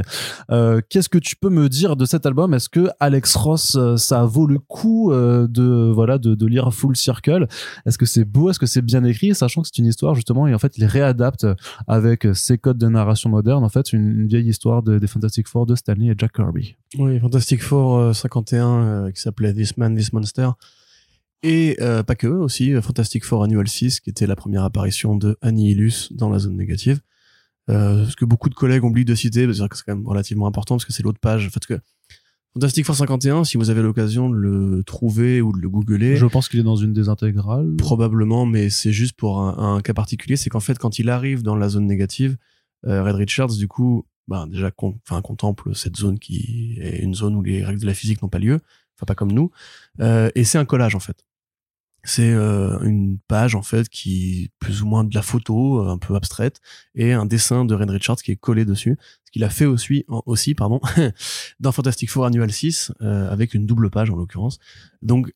Euh, 0.50 0.80
Qu'est-ce 0.90 1.08
que 1.08 1.18
tu 1.18 1.36
peux 1.36 1.48
me 1.50 1.68
dire 1.68 1.96
de 1.96 2.04
cet 2.04 2.26
album? 2.26 2.52
Est-ce 2.52 2.68
que 2.68 2.88
Alex 3.00 3.36
Ross, 3.36 3.76
euh, 3.76 3.96
ça 3.96 4.24
vaut 4.24 4.46
le 4.46 4.58
coup 4.58 5.12
de 5.12 5.90
voilà 5.92 6.18
de, 6.18 6.34
de 6.34 6.46
lire 6.46 6.72
Full 6.74 6.96
Circle? 6.96 7.46
Est-ce 7.86 7.96
que 7.96 8.06
c'est 8.06 8.24
beau? 8.24 8.50
Est-ce 8.50 8.58
que 8.58 8.66
c'est 8.66 8.82
bien 8.82 9.04
écrit? 9.04 9.34
Sachant 9.34 9.62
que 9.62 9.68
c'est 9.68 9.78
une 9.78 9.86
histoire 9.86 10.14
justement 10.14 10.46
et 10.46 10.54
en 10.54 10.58
fait 10.58 10.76
il 10.76 10.84
réadapte 10.84 11.46
avec 11.86 12.26
ses 12.34 12.58
codes 12.58 12.78
de 12.78 12.88
narration 12.88 13.30
moderne 13.30 13.64
en 13.64 13.68
fait 13.68 13.92
une, 13.92 14.20
une 14.22 14.26
vieille 14.26 14.48
histoire 14.48 14.82
de- 14.82 14.98
des 14.98 15.06
Fantastic 15.06 15.46
Four 15.48 15.66
de 15.66 15.74
Stanley 15.74 16.06
et 16.08 16.14
Jack 16.18 16.32
Kirby. 16.32 16.74
Oui, 16.98 17.20
Fantastic 17.20 17.62
Four 17.62 17.96
euh, 17.98 18.12
51 18.12 18.66
euh, 18.66 19.10
qui 19.10 19.20
s'appelait 19.20 19.52
This 19.54 19.76
Man, 19.76 19.96
This 19.96 20.12
Monster. 20.12 20.50
Et 21.42 21.76
euh, 21.80 22.02
pas 22.02 22.14
que, 22.14 22.26
aussi 22.26 22.72
euh, 22.74 22.80
Fantastic 22.82 23.24
Four 23.24 23.42
Annual 23.44 23.66
6 23.68 24.00
qui 24.00 24.10
était 24.10 24.26
la 24.26 24.36
première 24.36 24.62
apparition 24.64 25.16
de 25.16 25.36
Annihilus 25.42 26.12
dans 26.12 26.30
la 26.30 26.38
zone 26.38 26.56
négative. 26.56 27.00
Euh, 27.70 28.06
ce 28.06 28.16
que 28.16 28.24
beaucoup 28.24 28.48
de 28.48 28.54
collègues 28.54 28.84
oublient 28.84 29.04
de 29.04 29.14
citer, 29.14 29.46
parce 29.46 29.58
que 29.68 29.76
c'est 29.76 29.84
quand 29.84 29.94
même 29.96 30.06
relativement 30.06 30.46
important 30.46 30.76
parce 30.76 30.84
que 30.84 30.92
c'est 30.92 31.02
l'autre 31.02 31.20
page. 31.20 31.46
En 31.46 31.50
fait, 31.50 31.64
que 31.66 31.80
Fantastic 32.54 32.84
Four 32.84 32.96
51, 32.96 33.44
si 33.44 33.56
vous 33.56 33.70
avez 33.70 33.82
l'occasion 33.82 34.28
de 34.28 34.34
le 34.36 34.82
trouver 34.84 35.40
ou 35.40 35.52
de 35.52 35.58
le 35.60 35.68
googler, 35.68 36.16
Je 36.16 36.26
pense 36.26 36.48
qu'il 36.48 36.60
est 36.60 36.64
dans 36.64 36.76
une 36.76 36.92
des 36.92 37.08
intégrales. 37.08 37.74
Probablement, 37.76 38.46
mais 38.46 38.68
c'est 38.68 38.92
juste 38.92 39.14
pour 39.14 39.40
un, 39.40 39.76
un 39.76 39.80
cas 39.80 39.94
particulier. 39.94 40.36
C'est 40.36 40.50
qu'en 40.50 40.60
fait, 40.60 40.78
quand 40.78 40.98
il 40.98 41.08
arrive 41.08 41.42
dans 41.42 41.56
la 41.56 41.68
zone 41.68 41.86
négative, 41.86 42.36
euh, 42.86 43.02
Red 43.02 43.14
Richards, 43.16 43.54
du 43.56 43.68
coup, 43.68 44.04
bah, 44.28 44.46
déjà 44.50 44.70
con- 44.70 44.98
contemple 45.22 45.74
cette 45.74 45.96
zone 45.96 46.18
qui 46.18 46.76
est 46.80 46.98
une 46.98 47.14
zone 47.14 47.34
où 47.36 47.42
les 47.42 47.64
règles 47.64 47.80
de 47.80 47.86
la 47.86 47.94
physique 47.94 48.22
n'ont 48.22 48.28
pas 48.28 48.38
lieu, 48.38 48.60
enfin 48.96 49.06
pas 49.06 49.14
comme 49.14 49.32
nous. 49.32 49.50
Euh, 50.00 50.30
et 50.34 50.44
c'est 50.44 50.58
un 50.58 50.64
collage 50.64 50.94
en 50.94 51.00
fait. 51.00 51.24
C'est 52.04 52.32
euh, 52.32 52.80
une 52.80 53.18
page 53.28 53.54
en 53.54 53.62
fait 53.62 53.88
qui 53.88 54.50
plus 54.58 54.82
ou 54.82 54.86
moins 54.86 55.04
de 55.04 55.14
la 55.14 55.22
photo, 55.22 55.80
euh, 55.80 55.88
un 55.88 55.98
peu 55.98 56.16
abstraite, 56.16 56.60
et 56.94 57.12
un 57.12 57.26
dessin 57.26 57.64
de 57.64 57.74
Red 57.74 57.90
Richards 57.90 58.16
qui 58.16 58.32
est 58.32 58.36
collé 58.36 58.64
dessus. 58.64 58.98
Ce 59.24 59.30
qu'il 59.30 59.44
a 59.44 59.50
fait 59.50 59.66
aussi, 59.66 60.04
aussi 60.08 60.54
pardon, 60.54 60.80
dans 61.60 61.70
Fantastic 61.70 62.10
Four 62.10 62.26
Annual 62.26 62.50
6, 62.50 62.92
euh, 63.02 63.30
avec 63.30 63.54
une 63.54 63.66
double 63.66 63.90
page 63.90 64.10
en 64.10 64.16
l'occurrence. 64.16 64.58
Donc 65.00 65.32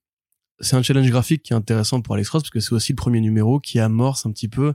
c'est 0.59 0.75
un 0.75 0.83
challenge 0.83 1.09
graphique 1.11 1.43
qui 1.45 1.53
est 1.53 1.57
intéressant 1.57 2.01
pour 2.01 2.15
Alex 2.15 2.31
Ross 2.31 2.43
parce 2.43 2.51
que 2.51 2.61
c'est 2.61 2.73
aussi 2.73 2.93
le 2.93 2.97
premier 2.97 3.21
numéro 3.21 3.61
qui 3.61 3.79
amorce 3.79 4.27
un 4.27 4.33
petit 4.33 4.49
peu 4.49 4.75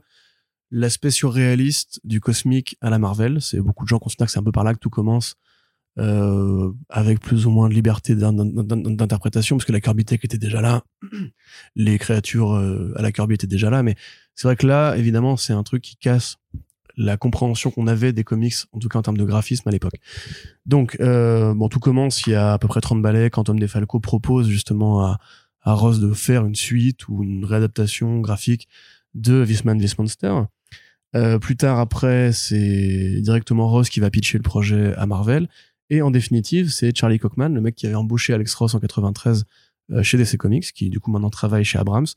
l'aspect 0.70 1.12
surréaliste 1.12 2.00
du 2.06 2.22
cosmique 2.22 2.78
à 2.80 2.90
la 2.90 3.00
Marvel. 3.00 3.42
C'est 3.42 3.60
beaucoup 3.60 3.84
de 3.84 3.90
gens 3.90 4.00
considèrent 4.00 4.28
que 4.28 4.32
c'est 4.32 4.40
un 4.40 4.44
peu 4.44 4.54
par 4.54 4.64
là 4.64 4.74
que 4.74 4.80
tout 4.80 4.90
commence, 4.90 5.36
euh, 6.00 6.72
avec 6.90 7.20
plus 7.20 7.46
ou 7.46 7.52
moins 7.52 7.68
de 7.70 7.74
liberté 7.74 8.16
d'in- 8.16 8.34
d'in- 8.34 8.46
d'in- 8.46 8.92
d'interprétation, 8.96 9.58
parce 9.58 9.66
que 9.66 9.72
la 9.72 9.82
Kirby 9.82 10.06
Tech 10.06 10.20
était 10.24 10.38
déjà 10.38 10.62
là, 10.62 10.84
les 11.76 11.98
créatures 12.00 12.54
euh, 12.54 12.94
à 12.96 13.02
la 13.02 13.12
Kirby 13.12 13.36
étaient 13.36 13.48
déjà 13.48 13.70
là, 13.70 13.84
mais 13.84 13.96
c'est 14.36 14.48
vrai 14.48 14.56
que 14.56 14.66
là, 14.66 14.96
évidemment, 14.96 15.38
c'est 15.38 15.54
un 15.54 15.64
truc 15.64 15.82
qui 15.84 15.98
casse 15.98 16.38
la 16.98 17.18
compréhension 17.18 17.72
qu'on 17.72 17.88
avait 17.88 18.14
des 18.14 18.24
comics, 18.24 18.54
en 18.72 18.80
tout 18.80 18.90
cas 18.90 19.00
en 19.00 19.02
termes 19.02 19.18
de 19.18 19.24
graphisme 19.26 19.68
à 19.68 19.72
l'époque. 19.72 19.96
Donc, 20.66 20.98
euh, 21.00 21.54
bon, 21.54 21.70
tout 21.70 21.80
commence 21.80 22.26
il 22.28 22.32
y 22.32 22.36
a 22.36 22.54
à 22.54 22.58
peu 22.60 22.68
près 22.68 22.82
30 22.82 23.02
balais 23.02 23.30
quand 23.30 23.46
Tom 23.46 23.60
DeFalco 23.60 24.00
propose 24.00 24.48
justement 24.48 25.06
à, 25.06 25.20
Ross 25.64 26.00
de 26.00 26.12
faire 26.14 26.46
une 26.46 26.56
suite 26.56 27.08
ou 27.08 27.24
une 27.24 27.46
réadaptation 27.46 28.20
graphique 28.20 28.68
de 29.14 29.46
This 29.46 29.64
Man, 29.64 29.82
Monster. 29.98 30.34
Euh, 31.16 31.40
plus 31.40 31.56
tard, 31.56 31.80
après, 31.80 32.32
c'est 32.32 33.22
directement 33.22 33.70
Ross 33.70 33.90
qui 33.90 34.00
va 34.00 34.10
pitcher 34.10 34.38
le 34.38 34.44
projet 34.44 34.96
à 34.96 35.06
Marvel. 35.06 35.48
Et 35.92 36.02
en 36.02 36.10
définitive, 36.10 36.70
c'est 36.72 36.96
Charlie 36.98 37.20
Cockman, 37.20 37.50
le 37.50 37.60
mec 37.62 37.76
qui 37.76 37.86
avait 37.86 37.96
embauché 37.96 38.34
Alex 38.34 38.54
Ross 38.56 38.74
en 38.74 38.80
93 38.80 39.44
euh, 39.92 40.02
chez 40.04 40.18
DC 40.18 40.38
Comics, 40.38 40.72
qui 40.74 40.90
du 40.90 41.02
coup 41.02 41.12
maintenant 41.12 41.30
travaille 41.30 41.66
chez 41.66 41.78
Abrams, 41.78 42.08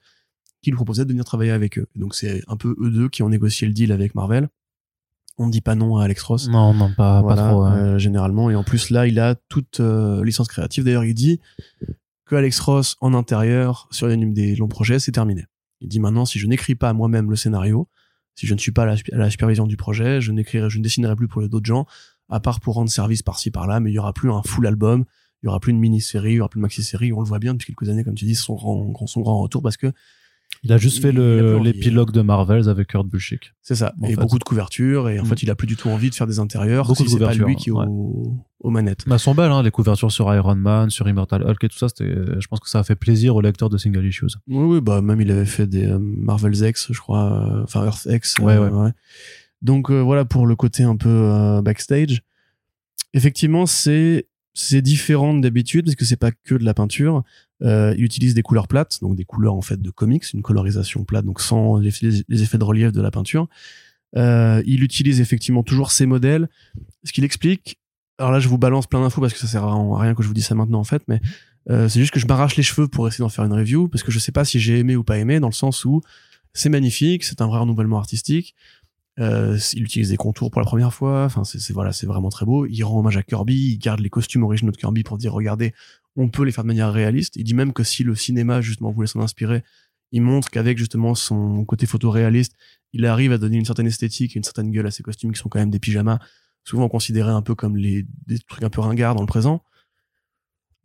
qui 0.62 0.70
lui 0.70 0.76
proposait 0.76 1.04
de 1.04 1.10
venir 1.10 1.24
travailler 1.24 1.50
avec 1.50 1.76
eux. 1.78 1.86
Donc 1.96 2.14
c'est 2.14 2.42
un 2.46 2.56
peu 2.56 2.76
eux 2.80 2.90
deux 2.90 3.08
qui 3.08 3.24
ont 3.24 3.28
négocié 3.28 3.66
le 3.66 3.74
deal 3.74 3.90
avec 3.90 4.14
Marvel. 4.14 4.48
On 5.38 5.46
ne 5.48 5.50
dit 5.50 5.60
pas 5.60 5.74
non 5.74 5.96
à 5.96 6.04
Alex 6.04 6.22
Ross. 6.22 6.48
Non, 6.48 6.72
non, 6.72 6.92
pas, 6.94 7.20
Voilà, 7.20 7.42
pas 7.42 7.48
trop. 7.50 7.62
hein. 7.64 7.76
euh, 7.76 7.98
généralement. 7.98 8.48
Et 8.50 8.54
en 8.54 8.62
plus, 8.62 8.90
là, 8.90 9.08
il 9.08 9.18
a 9.18 9.34
toute 9.48 9.80
euh, 9.80 10.24
licence 10.24 10.46
créative. 10.46 10.84
D'ailleurs, 10.84 11.04
il 11.04 11.14
dit 11.14 11.40
que 12.26 12.36
Alex 12.36 12.60
Ross, 12.60 12.94
en 13.00 13.12
intérieur, 13.14 13.88
sur 13.90 14.06
les, 14.06 14.16
des 14.16 14.54
longs 14.54 14.68
projets, 14.68 15.00
c'est 15.00 15.10
terminé. 15.10 15.46
Il 15.80 15.88
dit 15.88 15.98
maintenant, 15.98 16.24
si 16.24 16.38
je 16.38 16.46
n'écris 16.46 16.76
pas 16.76 16.92
moi-même 16.92 17.28
le 17.28 17.34
scénario, 17.34 17.88
si 18.36 18.46
je 18.46 18.54
ne 18.54 18.58
suis 18.60 18.70
pas 18.70 18.84
à 18.84 18.86
la, 18.86 18.92
à 19.12 19.16
la 19.16 19.28
supervision 19.30 19.66
du 19.66 19.76
projet, 19.76 20.20
je 20.20 20.30
n'écrirai, 20.30 20.70
je 20.70 20.78
ne 20.78 20.84
dessinerai 20.84 21.16
plus 21.16 21.26
pour 21.26 21.42
les 21.42 21.48
d'autres 21.48 21.66
gens, 21.66 21.86
à 22.30 22.40
part 22.40 22.60
pour 22.60 22.74
rendre 22.74 22.90
service 22.90 23.22
par-ci 23.22 23.50
par-là, 23.50 23.80
mais 23.80 23.90
il 23.90 23.94
y 23.94 23.98
aura 23.98 24.12
plus 24.12 24.30
un 24.30 24.42
full 24.42 24.66
album, 24.66 25.04
il 25.42 25.46
y 25.46 25.48
aura 25.48 25.60
plus 25.60 25.72
une 25.72 25.78
mini-série, 25.78 26.32
il 26.32 26.36
y 26.36 26.40
aura 26.40 26.48
plus 26.48 26.58
de 26.58 26.62
maxi-série. 26.62 27.12
On 27.12 27.20
le 27.20 27.26
voit 27.26 27.38
bien 27.38 27.52
depuis 27.54 27.74
quelques 27.74 27.88
années, 27.90 28.02
comme 28.04 28.14
tu 28.14 28.24
dis, 28.24 28.34
son 28.34 28.54
grand, 28.54 29.06
son 29.06 29.20
grand 29.20 29.40
retour 29.42 29.62
parce 29.62 29.76
que 29.76 29.92
Il 30.62 30.72
a 30.72 30.78
juste 30.78 31.02
fait 31.02 31.08
il- 31.10 31.16
le- 31.16 31.58
l'épilogue 31.58 32.12
de 32.12 32.22
Marvels 32.22 32.68
avec 32.68 32.88
Kurt 32.88 33.06
Busiek. 33.06 33.52
c'est 33.60 33.74
ça. 33.74 33.92
Et 34.04 34.14
fait. 34.14 34.16
beaucoup 34.16 34.38
de 34.38 34.44
couvertures, 34.44 35.08
et 35.10 35.18
en 35.18 35.24
Mm. 35.24 35.26
fait, 35.26 35.42
il 35.42 35.50
a 35.50 35.54
plus 35.54 35.66
du 35.66 35.76
tout 35.76 35.88
envie 35.90 36.08
de 36.10 36.14
faire 36.14 36.26
des 36.26 36.38
intérieurs 36.38 36.86
Beaucoup 36.86 37.02
si 37.02 37.04
de 37.14 37.18
c'est 37.18 37.24
pas 37.24 37.34
lui 37.34 37.56
qui 37.56 37.68
est 37.70 37.72
ouais. 37.72 37.84
au- 37.88 38.36
aux 38.60 38.70
manettes. 38.70 39.04
Bah, 39.06 39.16
elles 39.16 39.20
sont 39.20 39.34
belles, 39.34 39.50
hein, 39.50 39.62
les 39.62 39.70
couvertures 39.70 40.12
sur 40.12 40.32
Iron 40.34 40.54
Man, 40.54 40.88
sur 40.90 41.06
Immortal 41.08 41.42
Hulk 41.42 41.64
et 41.64 41.68
tout 41.68 41.76
ça. 41.76 41.88
C'était, 41.88 42.14
je 42.38 42.46
pense 42.46 42.60
que 42.60 42.68
ça 42.70 42.78
a 42.78 42.84
fait 42.84 42.94
plaisir 42.94 43.34
aux 43.36 43.40
lecteurs 43.42 43.68
de 43.68 43.76
single 43.76 44.06
issues. 44.06 44.26
Oui, 44.46 44.64
oui, 44.64 44.80
bah 44.80 45.02
même 45.02 45.20
il 45.20 45.30
avait 45.30 45.44
fait 45.44 45.66
des 45.66 45.86
euh, 45.86 45.98
Marvel's 45.98 46.60
X, 46.60 46.92
je 46.92 47.00
crois, 47.00 47.32
euh, 47.58 47.62
enfin 47.64 47.84
Earth 47.84 48.06
X. 48.10 48.38
Ouais, 48.38 48.54
euh, 48.54 48.70
ouais. 48.70 48.92
Donc 49.64 49.90
euh, 49.90 50.00
voilà 50.00 50.26
pour 50.26 50.46
le 50.46 50.54
côté 50.54 50.84
un 50.84 50.96
peu 50.96 51.08
euh, 51.08 51.62
backstage. 51.62 52.22
Effectivement, 53.14 53.66
c'est 53.66 54.28
c'est 54.52 54.82
différent 54.82 55.34
d'habitude 55.34 55.86
parce 55.86 55.96
que 55.96 56.04
c'est 56.04 56.16
pas 56.16 56.30
que 56.30 56.54
de 56.54 56.64
la 56.64 56.74
peinture. 56.74 57.24
Euh, 57.62 57.94
il 57.96 58.04
utilise 58.04 58.34
des 58.34 58.42
couleurs 58.42 58.68
plates, 58.68 59.00
donc 59.00 59.16
des 59.16 59.24
couleurs 59.24 59.54
en 59.54 59.62
fait 59.62 59.80
de 59.80 59.90
comics, 59.90 60.32
une 60.32 60.42
colorisation 60.42 61.04
plate, 61.04 61.24
donc 61.24 61.40
sans 61.40 61.78
les, 61.78 61.90
les 62.28 62.42
effets 62.42 62.58
de 62.58 62.64
relief 62.64 62.92
de 62.92 63.00
la 63.00 63.10
peinture. 63.10 63.48
Il 64.16 64.84
utilise 64.84 65.20
effectivement 65.20 65.64
toujours 65.64 65.90
ces 65.90 66.06
modèles. 66.06 66.48
Ce 67.02 67.12
qu'il 67.12 67.24
explique, 67.24 67.80
alors 68.18 68.30
là 68.30 68.38
je 68.38 68.48
vous 68.48 68.58
balance 68.58 68.86
plein 68.86 69.00
d'infos 69.00 69.20
parce 69.20 69.32
que 69.32 69.40
ça 69.40 69.48
sert 69.48 69.64
à 69.64 70.00
rien 70.00 70.14
que 70.14 70.22
je 70.22 70.28
vous 70.28 70.34
dise 70.34 70.46
ça 70.46 70.54
maintenant 70.54 70.78
en 70.78 70.84
fait, 70.84 71.02
mais 71.08 71.20
c'est 71.66 71.98
juste 71.98 72.12
que 72.12 72.20
je 72.20 72.26
m'arrache 72.26 72.54
les 72.54 72.62
cheveux 72.62 72.86
pour 72.86 73.08
essayer 73.08 73.22
d'en 73.22 73.28
faire 73.28 73.44
une 73.44 73.54
review 73.54 73.88
parce 73.88 74.04
que 74.04 74.12
je 74.12 74.20
sais 74.20 74.30
pas 74.30 74.44
si 74.44 74.60
j'ai 74.60 74.78
aimé 74.78 74.94
ou 74.94 75.02
pas 75.02 75.18
aimé 75.18 75.40
dans 75.40 75.48
le 75.48 75.54
sens 75.54 75.84
où 75.84 76.00
c'est 76.52 76.68
magnifique, 76.68 77.24
c'est 77.24 77.40
un 77.40 77.48
vrai 77.48 77.58
renouvellement 77.58 77.98
artistique. 77.98 78.54
Euh, 79.20 79.58
il 79.74 79.84
utilise 79.84 80.08
des 80.08 80.16
contours 80.16 80.50
pour 80.50 80.60
la 80.60 80.66
première 80.66 80.92
fois. 80.92 81.24
Enfin, 81.24 81.44
c'est 81.44 81.72
voilà, 81.72 81.92
c'est 81.92 82.06
vraiment 82.06 82.30
très 82.30 82.46
beau. 82.46 82.66
Il 82.66 82.82
rend 82.82 82.98
hommage 82.98 83.16
à 83.16 83.22
Kirby. 83.22 83.72
Il 83.72 83.78
garde 83.78 84.00
les 84.00 84.10
costumes 84.10 84.42
originaux 84.42 84.72
de 84.72 84.76
Kirby 84.76 85.02
pour 85.02 85.18
dire 85.18 85.32
regardez, 85.32 85.72
on 86.16 86.28
peut 86.28 86.44
les 86.44 86.52
faire 86.52 86.64
de 86.64 86.68
manière 86.68 86.92
réaliste. 86.92 87.36
Il 87.36 87.44
dit 87.44 87.54
même 87.54 87.72
que 87.72 87.84
si 87.84 88.02
le 88.02 88.14
cinéma 88.14 88.60
justement 88.60 88.90
voulait 88.90 89.06
s'en 89.06 89.20
inspirer, 89.20 89.62
il 90.12 90.22
montre 90.22 90.50
qu'avec 90.50 90.78
justement 90.78 91.14
son 91.14 91.64
côté 91.64 91.86
photoréaliste, 91.86 92.54
il 92.92 93.06
arrive 93.06 93.32
à 93.32 93.38
donner 93.38 93.56
une 93.56 93.64
certaine 93.64 93.86
esthétique 93.86 94.36
et 94.36 94.38
une 94.38 94.44
certaine 94.44 94.70
gueule 94.70 94.86
à 94.86 94.90
ses 94.90 95.02
costumes 95.02 95.32
qui 95.32 95.40
sont 95.40 95.48
quand 95.48 95.58
même 95.58 95.70
des 95.70 95.80
pyjamas, 95.80 96.18
souvent 96.64 96.88
considérés 96.88 97.32
un 97.32 97.42
peu 97.42 97.54
comme 97.54 97.76
les 97.76 98.06
des 98.26 98.38
trucs 98.38 98.62
un 98.62 98.70
peu 98.70 98.80
ringards 98.80 99.14
dans 99.14 99.22
le 99.22 99.26
présent. 99.26 99.62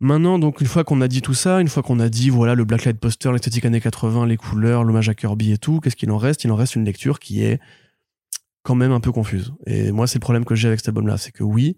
Maintenant, 0.02 0.38
donc, 0.38 0.62
une 0.62 0.66
fois 0.66 0.82
qu'on 0.82 1.02
a 1.02 1.08
dit 1.08 1.20
tout 1.20 1.34
ça, 1.34 1.60
une 1.60 1.68
fois 1.68 1.82
qu'on 1.82 2.00
a 2.00 2.08
dit, 2.08 2.30
voilà, 2.30 2.54
le 2.54 2.64
Blacklight 2.64 2.98
poster, 2.98 3.30
l'esthétique 3.32 3.66
années 3.66 3.82
80, 3.82 4.26
les 4.26 4.38
couleurs, 4.38 4.82
l'hommage 4.82 5.10
à 5.10 5.14
Kirby 5.14 5.52
et 5.52 5.58
tout, 5.58 5.78
qu'est-ce 5.80 5.96
qu'il 5.96 6.10
en 6.10 6.16
reste? 6.16 6.42
Il 6.44 6.50
en 6.50 6.56
reste 6.56 6.74
une 6.74 6.86
lecture 6.86 7.20
qui 7.20 7.42
est 7.42 7.60
quand 8.62 8.74
même 8.74 8.92
un 8.92 9.00
peu 9.00 9.12
confuse. 9.12 9.52
Et 9.66 9.92
moi, 9.92 10.06
c'est 10.06 10.18
le 10.18 10.22
problème 10.22 10.44
que 10.44 10.54
j'ai 10.54 10.68
avec 10.68 10.80
cet 10.80 10.88
album-là, 10.88 11.16
c'est 11.16 11.32
que 11.32 11.42
oui, 11.44 11.76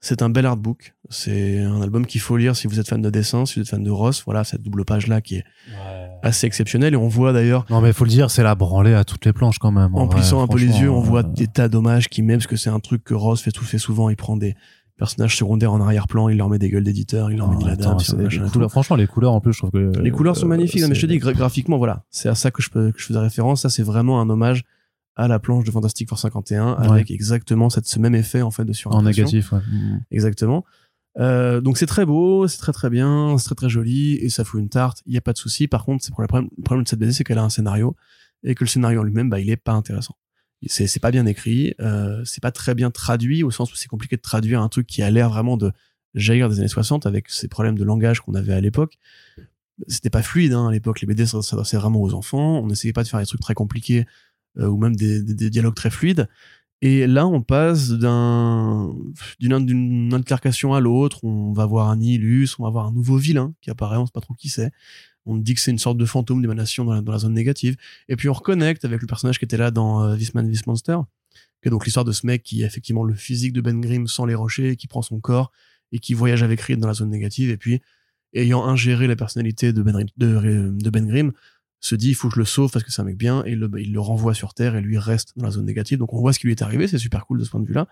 c'est 0.00 0.20
un 0.20 0.28
bel 0.28 0.44
artbook. 0.44 0.94
C'est 1.08 1.60
un 1.60 1.80
album 1.80 2.04
qu'il 2.06 2.20
faut 2.20 2.36
lire 2.36 2.54
si 2.56 2.66
vous 2.66 2.78
êtes 2.78 2.88
fan 2.88 3.00
de 3.00 3.08
dessin, 3.10 3.46
si 3.46 3.54
vous 3.54 3.62
êtes 3.62 3.68
fan 3.70 3.82
de 3.82 3.90
Ross. 3.90 4.22
Voilà, 4.26 4.44
cette 4.44 4.60
double 4.60 4.84
page-là 4.84 5.20
qui 5.22 5.36
est 5.36 5.44
assez 6.22 6.46
exceptionnelle. 6.46 6.92
Et 6.94 6.96
on 6.96 7.08
voit 7.08 7.32
d'ailleurs, 7.32 7.64
Non, 7.70 7.80
mais 7.80 7.92
faut 7.92 8.04
le 8.04 8.10
dire, 8.10 8.30
c'est 8.30 8.42
la 8.42 8.54
branlée 8.54 8.92
à 8.94 9.04
toutes 9.04 9.24
les 9.24 9.32
planches 9.32 9.58
quand 9.58 9.70
même. 9.72 9.94
en 9.94 10.06
plissant 10.08 10.42
un 10.42 10.46
peu 10.46 10.58
les 10.58 10.80
yeux, 10.80 10.90
on 10.90 11.00
voit 11.00 11.20
euh, 11.20 11.32
des 11.34 11.46
tas 11.46 11.68
d'hommages 11.68 12.08
qui 12.08 12.22
met, 12.22 12.34
parce 12.34 12.46
que 12.46 12.56
c'est 12.56 12.70
un 12.70 12.80
truc 12.80 13.02
que 13.04 13.14
Ross 13.14 13.40
fait 13.40 13.50
tout 13.52 13.64
fait 13.64 13.78
souvent. 13.78 14.10
Il 14.10 14.16
prend 14.16 14.36
des 14.36 14.54
personnages 14.98 15.36
secondaires 15.36 15.72
en 15.72 15.80
arrière-plan, 15.80 16.28
il 16.28 16.36
leur 16.36 16.48
met 16.50 16.58
des 16.58 16.68
gueules 16.70 16.84
d'éditeurs, 16.84 17.30
il 17.32 17.38
leur 17.38 17.48
met 17.48 17.54
non, 17.54 17.60
de 17.62 17.66
la 17.66 17.72
attends, 17.72 17.96
dame, 17.96 18.50
couleurs- 18.50 18.70
franchement, 18.70 18.96
les 18.96 19.06
couleurs 19.06 19.32
en 19.32 19.40
plus, 19.40 19.52
je 19.54 19.58
trouve 19.58 19.70
que. 19.70 19.98
Les 20.00 20.10
couleurs 20.10 20.36
sont 20.36 20.44
euh, 20.46 20.50
magnifiques. 20.50 20.82
Non, 20.82 20.88
mais 20.88 20.94
je 20.94 21.00
te 21.00 21.06
dis, 21.06 21.18
gra- 21.18 21.32
graphiquement, 21.34 21.78
voilà. 21.78 22.04
C'est 22.10 22.28
à 22.28 22.34
ça 22.34 22.50
que 22.50 22.62
je, 22.62 22.68
peux, 22.70 22.92
que 22.92 23.00
je 23.00 23.06
faisais 23.06 23.18
référence. 23.18 23.62
Ça, 23.62 23.70
c'est 23.70 23.82
vraiment 23.82 24.20
un 24.20 24.28
hommage 24.28 24.64
à 25.16 25.28
la 25.28 25.38
planche 25.38 25.64
de 25.64 25.70
Fantastic 25.70 26.08
Four 26.08 26.18
51 26.18 26.72
avec 26.72 27.10
exactement 27.10 27.70
cette, 27.70 27.86
ce 27.86 27.98
même 27.98 28.14
effet, 28.14 28.42
en 28.42 28.50
fait, 28.50 28.64
de 28.64 28.70
En 28.70 28.74
surimpression. 28.74 29.24
négatif, 29.24 29.52
ouais. 29.52 29.60
Mm. 29.60 30.00
Exactement. 30.10 30.64
Euh, 31.18 31.60
donc 31.60 31.78
c'est 31.78 31.86
très 31.86 32.04
beau, 32.04 32.48
c'est 32.48 32.58
très 32.58 32.72
très 32.72 32.90
bien, 32.90 33.36
c'est 33.38 33.44
très 33.44 33.54
très 33.54 33.68
joli 33.68 34.14
et 34.14 34.28
ça 34.28 34.44
fout 34.44 34.60
une 34.60 34.68
tarte. 34.68 35.02
Il 35.06 35.14
y 35.14 35.16
a 35.16 35.20
pas 35.20 35.32
de 35.32 35.38
souci. 35.38 35.68
Par 35.68 35.84
contre, 35.84 36.04
c'est 36.04 36.10
pour 36.10 36.22
le 36.22 36.26
problème, 36.26 36.50
le 36.56 36.62
problème 36.62 36.84
de 36.84 36.88
cette 36.88 36.98
BD, 36.98 37.12
c'est 37.12 37.24
qu'elle 37.24 37.38
a 37.38 37.44
un 37.44 37.50
scénario 37.50 37.94
et 38.42 38.54
que 38.54 38.64
le 38.64 38.68
scénario 38.68 39.00
en 39.00 39.04
lui-même, 39.04 39.30
bah, 39.30 39.40
il 39.40 39.48
est 39.50 39.56
pas 39.56 39.72
intéressant. 39.72 40.16
C'est 40.66 40.86
c'est 40.86 41.00
pas 41.00 41.10
bien 41.10 41.26
écrit, 41.26 41.74
euh, 41.80 42.22
c'est 42.24 42.42
pas 42.42 42.50
très 42.50 42.74
bien 42.74 42.90
traduit 42.90 43.42
au 43.42 43.50
sens 43.50 43.70
où 43.72 43.76
c'est 43.76 43.88
compliqué 43.88 44.16
de 44.16 44.22
traduire 44.22 44.62
un 44.62 44.68
truc 44.68 44.86
qui 44.86 45.02
a 45.02 45.10
l'air 45.10 45.28
vraiment 45.28 45.56
de 45.56 45.72
jaillir 46.14 46.48
des 46.48 46.58
années 46.58 46.68
60 46.68 47.06
avec 47.06 47.28
ces 47.28 47.48
problèmes 47.48 47.76
de 47.76 47.84
langage 47.84 48.20
qu'on 48.20 48.34
avait 48.34 48.54
à 48.54 48.60
l'époque. 48.60 48.98
C'était 49.88 50.10
pas 50.10 50.22
fluide 50.22 50.52
hein, 50.52 50.68
à 50.68 50.72
l'époque. 50.72 51.00
Les 51.00 51.06
BD 51.06 51.26
s'adressaient 51.26 51.76
vraiment 51.76 52.00
aux 52.00 52.14
enfants. 52.14 52.60
On 52.60 52.66
n'essayait 52.66 52.92
pas 52.92 53.02
de 53.02 53.08
faire 53.08 53.20
des 53.20 53.26
trucs 53.26 53.40
très 53.40 53.54
compliqués 53.54 54.06
ou 54.56 54.76
même 54.76 54.96
des, 54.96 55.22
des- 55.22 55.50
dialogues 55.50 55.74
très 55.74 55.90
fluides. 55.90 56.28
Et 56.82 57.06
là, 57.06 57.26
on 57.26 57.40
passe 57.40 57.90
d'un 57.90 58.94
d'une 59.40 59.64
d'une 59.64 60.22
à 60.74 60.80
l'autre. 60.80 61.24
On 61.24 61.52
va 61.52 61.64
voir 61.66 61.88
un 61.88 61.96
Nihilus, 61.96 62.56
on 62.58 62.64
va 62.64 62.70
voir 62.70 62.86
un 62.86 62.92
nouveau 62.92 63.16
vilain 63.16 63.54
qui 63.62 63.70
apparaît, 63.70 63.96
on 63.96 64.04
sait 64.04 64.12
pas 64.12 64.20
trop 64.20 64.34
qui 64.34 64.48
c'est. 64.48 64.70
On 65.26 65.36
dit 65.36 65.54
que 65.54 65.60
c'est 65.60 65.70
une 65.70 65.78
sorte 65.78 65.96
de 65.96 66.04
fantôme 66.04 66.42
d'émanation 66.42 66.84
dans, 66.84 67.00
la- 67.00 67.18
zone 67.18 67.32
négative. 67.32 67.76
Et 68.08 68.16
puis 68.16 68.28
on 68.28 68.34
reconnecte 68.34 68.84
avec 68.84 69.00
le 69.00 69.06
personnage 69.06 69.38
qui 69.38 69.46
était 69.46 69.56
là 69.56 69.70
dans 69.70 70.04
euh, 70.04 70.16
This 70.16 70.34
Man, 70.34 70.50
This 70.50 70.66
Monster, 70.66 70.98
qui 71.62 71.68
est 71.68 71.70
donc 71.70 71.86
l'histoire 71.86 72.04
de 72.04 72.12
ce 72.12 72.26
mec 72.26 72.42
qui 72.42 72.62
a 72.62 72.66
effectivement 72.66 73.04
le 73.04 73.14
physique 73.14 73.54
de 73.54 73.62
Ben 73.62 73.80
Grimm 73.80 74.06
sans 74.06 74.26
les 74.26 74.34
rochers, 74.34 74.76
qui 74.76 74.86
prend 74.86 75.00
son 75.00 75.20
corps 75.20 75.52
et 75.92 75.98
qui 75.98 76.12
voyage 76.12 76.42
avec 76.42 76.60
Reed 76.60 76.78
dans 76.80 76.88
la 76.88 76.94
zone 76.94 77.08
négative. 77.08 77.48
Et 77.48 77.56
puis, 77.56 77.80
ayant 78.34 78.64
ingéré 78.66 79.06
la 79.06 79.16
personnalité 79.16 79.72
de 79.72 79.82
Ben, 79.82 80.04
de 80.18 80.90
ben 80.90 81.06
Grimm, 81.06 81.32
se 81.84 81.94
dit 81.94 82.08
il 82.10 82.14
faut 82.14 82.28
que 82.28 82.34
je 82.34 82.40
le 82.40 82.44
sauve 82.46 82.70
parce 82.72 82.84
que 82.84 82.90
c'est 82.90 83.02
un 83.02 83.04
mec 83.04 83.16
bien 83.18 83.44
et 83.46 83.52
il 83.52 83.58
le, 83.58 83.70
il 83.78 83.92
le 83.92 84.00
renvoie 84.00 84.32
sur 84.34 84.54
Terre 84.54 84.74
et 84.76 84.80
lui 84.80 84.98
reste 84.98 85.32
dans 85.36 85.44
la 85.44 85.50
zone 85.50 85.66
négative. 85.66 85.98
Donc 85.98 86.12
on 86.14 86.18
voit 86.20 86.32
ce 86.32 86.38
qui 86.38 86.46
lui 86.46 86.52
est 86.52 86.62
arrivé, 86.62 86.88
c'est 86.88 86.98
super 86.98 87.26
cool 87.26 87.38
de 87.38 87.44
ce 87.44 87.50
point 87.50 87.60
de 87.60 87.66
vue-là. 87.66 87.88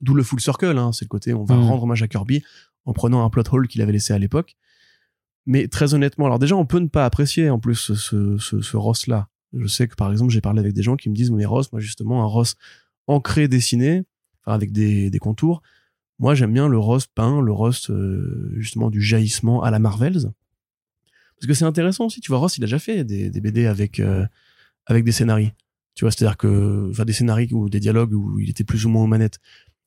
D'où 0.00 0.14
le 0.14 0.22
full 0.22 0.40
circle, 0.40 0.76
hein, 0.78 0.92
c'est 0.92 1.04
le 1.04 1.08
côté 1.08 1.34
on 1.34 1.44
va 1.44 1.54
Mhm. 1.56 1.62
rendre 1.64 1.82
hommage 1.84 2.02
à 2.02 2.08
Kirby 2.08 2.42
en 2.84 2.92
prenant 2.92 3.24
un 3.24 3.30
plot 3.30 3.42
hole 3.52 3.68
qu'il 3.68 3.82
avait 3.82 3.92
laissé 3.92 4.12
à 4.14 4.18
l'époque. 4.18 4.56
Mais 5.46 5.68
très 5.68 5.94
honnêtement, 5.94 6.26
alors 6.26 6.38
déjà 6.38 6.56
on 6.56 6.66
peut 6.66 6.78
ne 6.80 6.88
pas 6.88 7.04
apprécier 7.04 7.50
en 7.50 7.58
plus 7.60 7.74
ce, 7.76 7.94
ce, 7.94 8.36
ce, 8.38 8.60
ce 8.60 8.76
Ross-là. 8.76 9.28
Je 9.52 9.66
sais 9.66 9.86
que 9.86 9.94
par 9.94 10.10
exemple 10.10 10.32
j'ai 10.32 10.40
parlé 10.40 10.60
avec 10.60 10.72
des 10.72 10.82
gens 10.82 10.96
qui 10.96 11.08
me 11.08 11.14
disent 11.14 11.30
mais 11.30 11.44
Ross, 11.44 11.70
moi 11.72 11.80
justement 11.80 12.22
un 12.22 12.26
Ross 12.26 12.56
ancré 13.06 13.46
dessiné, 13.48 14.02
enfin 14.44 14.54
avec 14.54 14.72
des, 14.72 15.08
des 15.10 15.18
contours. 15.18 15.62
Moi 16.18 16.34
j'aime 16.34 16.52
bien 16.52 16.68
le 16.68 16.78
Ross 16.78 17.06
peint, 17.06 17.40
le 17.40 17.52
Ross 17.52 17.90
euh, 17.90 18.52
justement 18.56 18.90
du 18.90 19.00
jaillissement 19.02 19.62
à 19.62 19.70
la 19.70 19.78
Marvels. 19.78 20.32
Parce 21.38 21.46
que 21.48 21.54
c'est 21.54 21.64
intéressant 21.64 22.06
aussi, 22.06 22.20
tu 22.20 22.28
vois, 22.30 22.38
Ross, 22.38 22.56
il 22.58 22.64
a 22.64 22.66
déjà 22.66 22.78
fait 22.78 23.04
des, 23.04 23.30
des 23.30 23.40
BD 23.40 23.66
avec, 23.66 24.00
euh, 24.00 24.24
avec 24.86 25.04
des 25.04 25.12
scénarios. 25.12 25.50
Tu 25.94 26.04
vois, 26.04 26.10
c'est-à-dire 26.10 26.36
que, 26.36 26.88
enfin, 26.90 27.04
des 27.04 27.12
scénarios 27.12 27.56
ou 27.56 27.68
des 27.68 27.80
dialogues 27.80 28.12
où 28.12 28.38
il 28.38 28.50
était 28.50 28.64
plus 28.64 28.84
ou 28.86 28.88
moins 28.88 29.02
aux 29.04 29.06
manettes. 29.06 29.38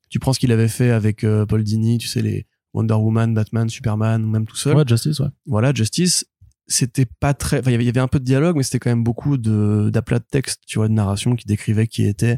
Tu 0.10 0.20
prends 0.20 0.34
ce 0.34 0.40
qu'il 0.40 0.52
avait 0.52 0.68
fait 0.68 0.90
avec 0.92 1.24
euh, 1.24 1.46
Paul 1.46 1.64
Dini, 1.64 1.98
tu 2.00 2.08
sais, 2.08 2.22
les 2.22 2.48
Wonder 2.74 2.94
Woman, 2.96 3.34
Batman, 3.34 3.70
Superman, 3.70 4.24
ou 4.26 4.28
même 4.30 4.46
tout 4.46 4.56
seul. 4.56 4.76
Ouais, 4.76 4.84
Justice, 4.88 5.20
ouais. 5.20 5.28
Voilà, 5.46 5.74
Justice, 5.74 6.26
c'était 6.68 7.06
pas 7.06 7.34
très, 7.34 7.60
enfin, 7.60 7.70
il 7.72 7.74
y 7.74 7.76
avait- 7.76 7.84
il 7.84 7.88
y 7.88 7.90
avait 7.90 8.00
un 8.00 8.08
peu 8.08 8.20
de 8.20 8.26
dialogue, 8.26 8.56
mais 8.56 8.64
c'était 8.64 8.80
quand 8.80 8.90
même 8.92 9.04
beaucoup 9.04 9.38
de, 9.38 9.90
d'aplats 9.92 10.20
de 10.20 10.26
texte, 10.30 10.62
tu 10.68 10.78
vois, 10.80 10.88
de 10.88 10.94
narration 10.94 11.36
qui 11.36 11.46
décrivait 11.48 11.88
qui 11.88 12.06
était 12.06 12.38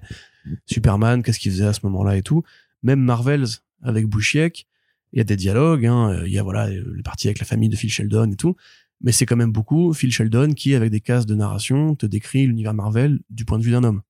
Superman, 0.66 1.22
qu'est-ce 1.24 1.40
qu'il 1.40 1.52
faisait 1.52 1.66
à 1.66 1.74
ce 1.74 1.82
moment-là 1.84 2.18
et 2.18 2.22
tout. 2.24 2.44
Même 2.84 3.00
Marvels 3.02 3.46
avec 3.84 4.06
Bouchiek, 4.06 4.68
il 5.14 5.18
y 5.18 5.22
a 5.22 5.24
des 5.26 5.36
dialogues, 5.36 5.86
hein, 5.86 6.24
il 6.26 6.32
y 6.32 6.40
a 6.40 6.44
voilà, 6.44 6.70
les 6.70 7.04
parties 7.04 7.28
avec 7.28 7.40
la 7.40 7.46
famille 7.46 7.70
de 7.70 7.76
Phil 7.76 7.90
Sheldon 7.92 8.32
et 8.32 8.36
tout 8.36 8.56
Mais 9.04 9.12
c'est 9.12 9.26
quand 9.26 9.36
même 9.36 9.52
beaucoup 9.52 9.94
Phil 9.94 10.12
Sheldon 10.12 10.54
qui, 10.54 10.76
avec 10.76 10.92
des 10.92 11.02
cases 11.02 11.26
de 11.26 11.36
narration, 11.36 11.96
te 11.96 12.06
décrit 12.06 12.46
l'univers 12.46 12.74
Marvel 12.74 13.20
du 13.30 13.46
point 13.46 13.58
de 13.58 13.64
vue 13.64 13.72
d'un 13.72 13.84
homme. 13.84 14.02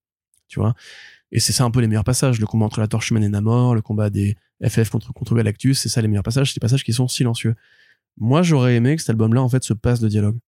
Tu 0.48 0.60
vois 0.60 0.74
Et 1.30 1.40
c'est 1.40 1.52
ça 1.52 1.64
un 1.64 1.70
peu 1.70 1.80
les 1.80 1.88
meilleurs 1.88 2.04
passages. 2.04 2.38
Le 2.38 2.46
combat 2.46 2.66
entre 2.66 2.80
la 2.80 2.88
Torche 2.88 3.10
Humaine 3.10 3.24
et 3.24 3.28
Namor, 3.28 3.74
le 3.74 3.82
combat 3.82 4.10
des 4.10 4.36
FF 4.66 4.90
contre, 4.90 5.12
contre 5.12 5.34
Galactus, 5.34 5.78
c'est 5.78 5.88
ça 5.88 6.02
les 6.02 6.08
meilleurs 6.08 6.22
passages. 6.22 6.48
C'est 6.52 6.56
des 6.56 6.64
passages 6.64 6.84
qui 6.84 6.92
sont 6.92 7.08
silencieux. 7.08 7.54
Moi, 8.18 8.42
j'aurais 8.42 8.76
aimé 8.76 8.96
que 8.96 9.02
cet 9.02 9.10
album-là, 9.10 9.42
en 9.42 9.48
fait, 9.48 9.64
se 9.64 9.72
passe 9.72 10.00
de 10.00 10.08
dialogue. 10.08 10.38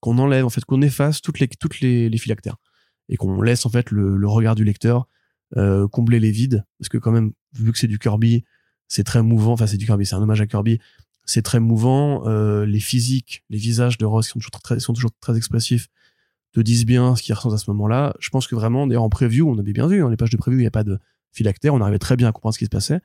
Qu'on 0.00 0.18
enlève, 0.18 0.44
en 0.44 0.50
fait, 0.50 0.64
qu'on 0.64 0.82
efface 0.82 1.22
toutes 1.22 1.38
les, 1.38 1.48
toutes 1.48 1.80
les, 1.80 2.18
phylactères. 2.18 2.56
Et 3.08 3.16
qu'on 3.16 3.40
laisse, 3.40 3.64
en 3.64 3.70
fait, 3.70 3.90
le, 3.90 4.16
le 4.16 4.28
regard 4.28 4.56
du 4.56 4.64
lecteur 4.64 5.06
euh, 5.56 5.86
combler 5.86 6.18
les 6.18 6.32
vides. 6.32 6.64
Parce 6.78 6.88
que, 6.88 6.98
quand 6.98 7.12
même, 7.12 7.32
vu 7.52 7.70
que 7.70 7.78
c'est 7.78 7.86
du 7.86 8.00
Kirby, 8.00 8.44
c'est 8.88 9.04
très 9.04 9.22
mouvant. 9.22 9.52
Enfin, 9.52 9.68
c'est 9.68 9.76
du 9.76 9.86
Kirby, 9.86 10.04
c'est 10.04 10.16
un 10.16 10.22
hommage 10.22 10.40
à 10.40 10.46
Kirby 10.46 10.80
c'est 11.24 11.42
très 11.42 11.60
mouvant. 11.60 12.26
Euh, 12.26 12.66
les 12.66 12.80
physiques, 12.80 13.44
les 13.50 13.58
visages 13.58 13.98
de 13.98 14.04
Ross 14.04 14.28
sont 14.28 14.38
toujours 14.38 14.60
très, 14.62 14.80
sont 14.80 14.92
toujours 14.92 15.12
très 15.20 15.36
expressifs, 15.36 15.88
te 16.52 16.60
disent 16.60 16.86
bien 16.86 17.16
ce 17.16 17.22
qu'ils 17.22 17.34
ressentent 17.34 17.54
à 17.54 17.58
ce 17.58 17.70
moment-là. 17.70 18.14
Je 18.20 18.30
pense 18.30 18.46
que 18.46 18.54
vraiment, 18.54 18.86
d'ailleurs 18.86 19.02
en 19.02 19.10
preview, 19.10 19.48
on 19.48 19.58
avait 19.58 19.72
bien 19.72 19.86
vu, 19.86 20.00
dans 20.00 20.08
les 20.08 20.16
pages 20.16 20.30
de 20.30 20.36
preview, 20.36 20.58
il 20.58 20.62
n'y 20.62 20.68
a 20.68 20.72
pas 20.72 20.84
de 20.84 20.98
phylactère, 21.32 21.74
on 21.74 21.80
arrivait 21.80 21.98
très 21.98 22.16
bien 22.16 22.28
à 22.28 22.32
comprendre 22.32 22.54
ce 22.54 22.58
qui 22.58 22.66
se 22.66 22.70
passait. 22.70 23.00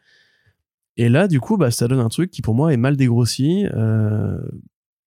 Et 0.97 1.09
là, 1.09 1.27
du 1.27 1.39
coup, 1.39 1.57
bah, 1.57 1.71
ça 1.71 1.87
donne 1.87 2.01
un 2.01 2.09
truc 2.09 2.29
qui 2.29 2.41
pour 2.41 2.55
moi 2.55 2.73
est 2.73 2.77
mal 2.77 2.97
dégrossi. 2.97 3.65
Euh, 3.73 4.37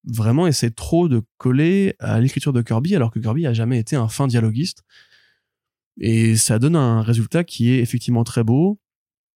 vraiment 0.04 0.46
essaie 0.46 0.70
trop 0.70 1.08
de 1.08 1.22
coller 1.36 1.94
à 1.98 2.20
l'écriture 2.20 2.52
de 2.52 2.62
Kirby, 2.62 2.96
alors 2.96 3.10
que 3.10 3.18
Kirby 3.18 3.46
a 3.46 3.52
jamais 3.52 3.78
été 3.78 3.94
un 3.94 4.08
fin 4.08 4.26
dialoguiste. 4.26 4.84
Et 5.98 6.36
ça 6.36 6.58
donne 6.58 6.76
un 6.76 7.02
résultat 7.02 7.44
qui 7.44 7.70
est 7.70 7.80
effectivement 7.80 8.24
très 8.24 8.42
beau, 8.42 8.80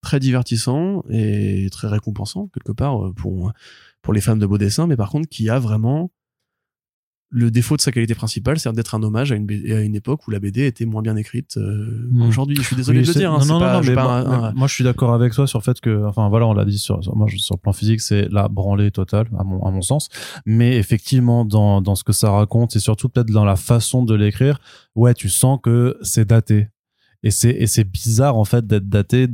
très 0.07 0.21
divertissant 0.21 1.03
et 1.09 1.67
très 1.69 1.89
récompensant 1.89 2.47
quelque 2.53 2.71
part 2.71 3.07
euh, 3.07 3.13
pour 3.13 3.51
pour 4.01 4.13
les 4.13 4.21
fans 4.21 4.37
de 4.37 4.45
beaux 4.45 4.57
dessins 4.57 4.87
mais 4.87 4.95
par 4.95 5.09
contre 5.09 5.27
qui 5.27 5.49
a 5.49 5.59
vraiment 5.59 6.11
le 7.29 7.51
défaut 7.51 7.75
de 7.75 7.81
sa 7.81 7.91
qualité 7.91 8.15
principale, 8.15 8.57
c'est 8.57 8.71
d'être 8.71 8.95
un 8.95 9.03
hommage 9.03 9.33
à 9.33 9.35
une, 9.35 9.49
à 9.69 9.81
une 9.81 9.95
époque 9.95 10.25
où 10.27 10.31
la 10.31 10.39
BD 10.39 10.65
était 10.65 10.85
moins 10.85 11.01
bien 11.01 11.17
écrite 11.17 11.57
euh, 11.57 12.07
hmm. 12.09 12.21
aujourd'hui. 12.21 12.55
Je 12.55 12.61
suis 12.61 12.75
désolé 12.75 13.01
de 13.01 13.07
le 13.07 13.13
dire. 13.13 13.33
Hein, 13.33 13.39
non, 13.45 13.59
non, 13.59 13.73
non, 13.73 13.81
mais 13.81 14.53
moi, 14.55 14.67
je 14.67 14.73
suis 14.73 14.85
d'accord 14.85 15.13
avec 15.13 15.33
toi 15.33 15.45
sur 15.45 15.59
le 15.59 15.63
fait 15.63 15.81
que, 15.81 16.05
enfin 16.05 16.29
voilà, 16.29 16.47
on 16.47 16.53
l'a 16.53 16.63
dit 16.63 16.77
sur, 16.77 16.99
moi 17.15 17.27
sur 17.35 17.55
le 17.55 17.59
plan 17.59 17.73
physique, 17.73 17.99
c'est 17.99 18.29
la 18.31 18.47
branlée 18.47 18.91
totale 18.91 19.27
à 19.37 19.43
mon 19.43 19.61
à 19.65 19.71
mon 19.71 19.81
sens. 19.81 20.07
Mais 20.45 20.77
effectivement, 20.77 21.43
dans 21.43 21.81
dans 21.81 21.95
ce 21.95 22.05
que 22.05 22.13
ça 22.13 22.31
raconte 22.31 22.77
et 22.77 22.79
surtout 22.79 23.09
peut-être 23.09 23.29
dans 23.29 23.45
la 23.45 23.57
façon 23.57 24.03
de 24.03 24.15
l'écrire, 24.15 24.59
ouais, 24.95 25.13
tu 25.13 25.27
sens 25.27 25.59
que 25.61 25.97
c'est 26.01 26.29
daté. 26.29 26.69
Et 27.23 27.31
c'est 27.31 27.51
et 27.51 27.67
c'est 27.67 27.83
bizarre 27.83 28.37
en 28.37 28.45
fait 28.45 28.65
d'être 28.65 28.87
daté 28.87 29.27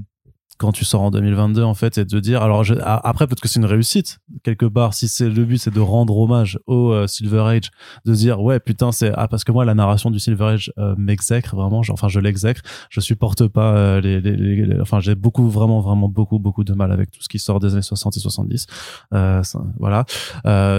quand 0.57 0.71
tu 0.71 0.85
sors 0.85 1.01
en 1.01 1.11
2022 1.11 1.63
en 1.63 1.73
fait 1.73 1.97
et 1.97 2.05
de 2.05 2.19
dire 2.19 2.41
alors 2.41 2.63
après 2.81 3.27
peut-être 3.27 3.41
que 3.41 3.47
c'est 3.47 3.59
une 3.59 3.65
réussite 3.65 4.19
quelque 4.43 4.65
part 4.65 4.93
si 4.93 5.07
c'est 5.07 5.29
le 5.29 5.45
but 5.45 5.57
c'est 5.57 5.73
de 5.73 5.79
rendre 5.79 6.17
hommage 6.17 6.59
au 6.67 6.91
euh, 6.91 7.07
Silver 7.07 7.41
Age 7.41 7.71
de 8.05 8.13
dire 8.13 8.41
ouais 8.41 8.59
putain 8.59 8.91
c'est 8.91 9.11
ah 9.15 9.27
parce 9.27 9.43
que 9.43 9.51
moi 9.51 9.65
la 9.65 9.73
narration 9.73 10.11
du 10.11 10.19
Silver 10.19 10.45
Age 10.45 10.73
euh, 10.77 10.95
m'exècre 10.97 11.55
vraiment 11.55 11.81
enfin 11.89 12.07
je 12.07 12.19
l'exècre. 12.19 12.61
Je 12.89 12.99
supporte 12.99 13.47
pas 13.47 13.75
euh, 13.75 14.01
les, 14.01 14.21
les, 14.21 14.35
les, 14.35 14.81
enfin 14.81 14.99
j'ai 14.99 15.15
beaucoup 15.15 15.49
vraiment 15.49 15.79
vraiment 15.81 16.07
beaucoup 16.07 16.39
beaucoup 16.39 16.63
de 16.63 16.73
mal 16.73 16.91
avec 16.91 17.11
tout 17.11 17.21
ce 17.21 17.29
qui 17.29 17.39
sort 17.39 17.59
des 17.59 17.73
années 17.73 17.81
60 17.81 18.17
et 18.17 18.19
70 18.19 18.67
euh, 19.13 19.43
ça, 19.43 19.61
voilà. 19.79 20.05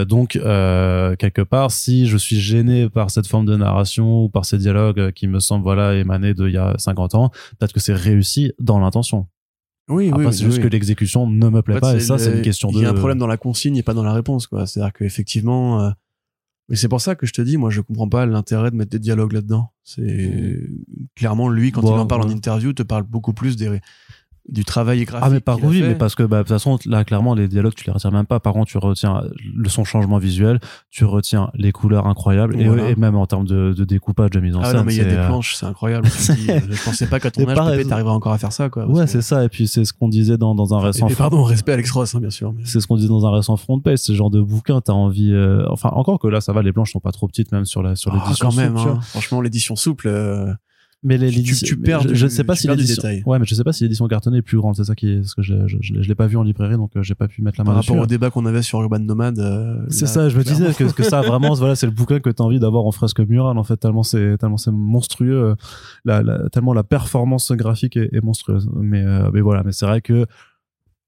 Donc 0.04 0.32
quelque 0.32 1.42
part 1.42 1.70
si 1.70 2.06
je 2.06 2.16
suis 2.16 2.40
gêné 2.40 2.88
par 2.88 3.10
cette 3.10 3.26
forme 3.26 3.46
de 3.46 3.56
narration 3.56 4.24
ou 4.24 4.28
par 4.28 4.44
ces 4.44 4.58
dialogues 4.58 5.12
qui 5.12 5.26
me 5.26 5.40
semblent 5.40 5.64
voilà 5.64 5.94
émanés 5.94 6.34
de 6.34 6.46
il 6.46 6.54
y 6.54 6.58
a 6.58 6.74
50 6.78 7.14
ans 7.14 7.30
peut-être 7.58 7.72
que 7.72 7.80
c'est 7.80 7.94
réussi 7.94 8.52
dans 8.58 8.78
l'intention 8.78 9.26
oui, 9.88 10.10
oui. 10.14 10.32
C'est 10.32 10.44
juste 10.44 10.62
que 10.62 10.68
l'exécution 10.68 11.28
ne 11.28 11.48
me 11.48 11.62
plaît 11.62 11.80
pas 11.80 11.94
et 11.94 12.00
ça, 12.00 12.18
c'est 12.18 12.36
une 12.36 12.42
question 12.42 12.70
de. 12.70 12.78
Il 12.78 12.82
y 12.82 12.86
a 12.86 12.90
un 12.90 12.94
problème 12.94 13.18
dans 13.18 13.26
la 13.26 13.36
consigne 13.36 13.76
et 13.76 13.82
pas 13.82 13.94
dans 13.94 14.04
la 14.04 14.12
réponse, 14.12 14.46
quoi. 14.46 14.66
C'est-à-dire 14.66 14.92
qu'effectivement, 14.92 15.82
euh... 15.82 15.90
mais 16.68 16.76
c'est 16.76 16.88
pour 16.88 17.00
ça 17.00 17.14
que 17.14 17.26
je 17.26 17.32
te 17.32 17.42
dis, 17.42 17.56
moi, 17.56 17.70
je 17.70 17.80
comprends 17.80 18.08
pas 18.08 18.26
l'intérêt 18.26 18.70
de 18.70 18.76
mettre 18.76 18.90
des 18.90 18.98
dialogues 18.98 19.32
là-dedans. 19.32 19.72
C'est 19.82 20.02
mmh. 20.02 21.06
clairement 21.14 21.48
lui 21.48 21.72
quand 21.72 21.82
il 21.82 21.88
en 21.88 22.06
parle 22.06 22.22
en 22.22 22.30
interview, 22.30 22.72
te 22.72 22.82
parle 22.82 23.02
beaucoup 23.02 23.34
plus 23.34 23.56
des 23.56 23.80
du 24.48 24.64
travail 24.64 25.04
graphique. 25.04 25.26
Ah 25.26 25.30
mais 25.30 25.40
par 25.40 25.62
oui, 25.62 25.82
mais 25.82 25.94
parce 25.94 26.14
que 26.14 26.22
bah, 26.22 26.38
de 26.38 26.42
toute 26.42 26.50
façon 26.50 26.78
là 26.84 27.04
clairement 27.04 27.34
les 27.34 27.48
dialogues 27.48 27.74
tu 27.74 27.84
les 27.86 27.92
retiens 27.92 28.10
même 28.10 28.26
pas. 28.26 28.40
Par 28.40 28.52
contre 28.52 28.66
tu 28.66 28.78
retiens 28.78 29.22
le 29.54 29.68
son 29.68 29.84
changement 29.84 30.18
visuel, 30.18 30.60
tu 30.90 31.04
retiens 31.04 31.50
les 31.54 31.72
couleurs 31.72 32.06
incroyables 32.06 32.60
et, 32.60 32.94
même 32.96 33.16
en 33.16 33.26
termes 33.26 33.46
de, 33.46 33.72
de, 33.72 33.84
découpage 33.84 34.30
de 34.30 34.40
mise 34.40 34.54
en 34.56 34.60
ah 34.60 34.66
scène. 34.66 34.76
non 34.76 34.84
mais 34.84 34.94
il 34.94 34.98
y 34.98 35.00
a 35.00 35.04
des 35.04 35.16
euh, 35.16 35.26
planches, 35.26 35.54
c'est 35.54 35.66
incroyable. 35.66 36.08
je 36.08 36.84
pensais 36.84 37.06
pas 37.06 37.20
qu'à 37.20 37.30
ton 37.30 37.48
âge 37.48 37.56
pareil, 37.56 37.86
t'arriverais 37.86 38.14
encore 38.14 38.32
à 38.32 38.38
faire 38.38 38.52
ça 38.52 38.68
quoi. 38.68 38.86
Ouais 38.86 39.06
c'est 39.06 39.22
ça 39.22 39.44
et 39.44 39.48
puis 39.48 39.66
c'est 39.66 39.84
ce 39.84 39.92
qu'on 39.92 40.08
disait 40.08 40.36
dans, 40.36 40.54
dans 40.54 40.74
un 40.74 40.80
récent. 40.80 41.08
Et, 41.08 41.14
pardon 41.14 41.42
respect 41.42 41.72
Alex 41.72 41.90
Ross 41.92 42.14
hein, 42.14 42.20
bien 42.20 42.30
sûr. 42.30 42.52
C'est 42.64 42.80
ce 42.80 42.86
qu'on 42.86 42.96
disait 42.96 43.08
dans 43.08 43.26
un 43.26 43.32
récent 43.32 43.56
front 43.56 43.80
page, 43.80 43.98
ce 43.98 44.12
genre 44.12 44.30
de 44.30 44.42
bouquin 44.42 44.80
t'as 44.82 44.92
envie. 44.92 45.32
Euh... 45.32 45.64
Enfin 45.70 45.88
encore 45.92 46.18
que 46.18 46.28
là 46.28 46.40
ça 46.42 46.52
va 46.52 46.62
les 46.62 46.72
planches 46.72 46.92
sont 46.92 47.00
pas 47.00 47.12
trop 47.12 47.28
petites 47.28 47.50
même 47.50 47.64
sur 47.64 47.82
la 47.82 47.96
sur 47.96 48.12
ah, 48.12 48.18
l'édition. 48.18 48.48
quand 48.48 48.56
même. 48.56 48.76
Hein. 48.76 49.00
Franchement 49.02 49.40
l'édition 49.40 49.74
souple. 49.74 50.08
Euh, 50.08 50.52
mais 51.04 51.18
les, 51.18 51.30
tu, 51.30 51.54
tu, 51.54 51.76
perds 51.76 52.14
je, 52.14 52.24
ne 52.24 52.30
sais 52.30 52.44
pas 52.44 52.56
si 52.56 52.66
l'édition 52.66 53.02
ouais 53.26 53.38
mais 53.38 53.44
je 53.44 53.54
sais 53.54 53.62
pas 53.62 53.72
si 53.72 53.84
l'édition 53.84 54.08
cartonnée 54.08 54.38
est 54.38 54.42
plus 54.42 54.56
grande 54.56 54.74
c'est 54.74 54.84
ça 54.84 54.94
qui 54.94 55.10
est 55.10 55.22
ce 55.22 55.34
que 55.34 55.42
je, 55.42 55.66
je, 55.66 55.76
je, 55.80 56.08
l'ai 56.08 56.14
pas 56.14 56.26
vu 56.26 56.38
en 56.38 56.42
librairie 56.42 56.76
donc 56.76 56.92
euh, 56.96 57.02
j'ai 57.02 57.14
pas 57.14 57.28
pu 57.28 57.42
mettre 57.42 57.58
la 57.58 57.64
main 57.64 57.72
par 57.72 57.82
rapport 57.82 57.98
au 57.98 58.06
débat 58.06 58.30
qu'on 58.30 58.46
avait 58.46 58.62
sur 58.62 58.80
Urban 58.80 59.00
Nomad 59.00 59.38
euh, 59.38 59.76
c'est 59.90 60.06
ça 60.06 60.30
je 60.30 60.38
me 60.38 60.42
disais 60.42 60.72
que, 60.72 60.90
que 60.90 61.02
ça 61.02 61.20
vraiment 61.20 61.52
voilà 61.54 61.76
c'est 61.76 61.86
le 61.86 61.92
bouquin 61.92 62.20
que 62.20 62.30
tu 62.30 62.42
as 62.42 62.44
envie 62.44 62.58
d'avoir 62.58 62.86
en 62.86 62.92
fresque 62.92 63.20
murale 63.20 63.58
en 63.58 63.64
fait 63.64 63.76
tellement 63.76 64.02
c'est 64.02 64.38
tellement 64.38 64.56
c'est 64.56 64.72
monstrueux 64.72 65.44
euh, 65.44 65.54
la, 66.06 66.22
la, 66.22 66.48
tellement 66.48 66.72
la 66.72 66.84
performance 66.84 67.52
graphique 67.52 67.96
est, 67.96 68.08
est 68.12 68.22
monstrueuse. 68.22 68.68
Mais 68.74 69.02
euh, 69.04 69.30
mais 69.32 69.42
voilà 69.42 69.62
mais 69.62 69.72
c'est 69.72 69.86
vrai 69.86 70.00
que 70.00 70.24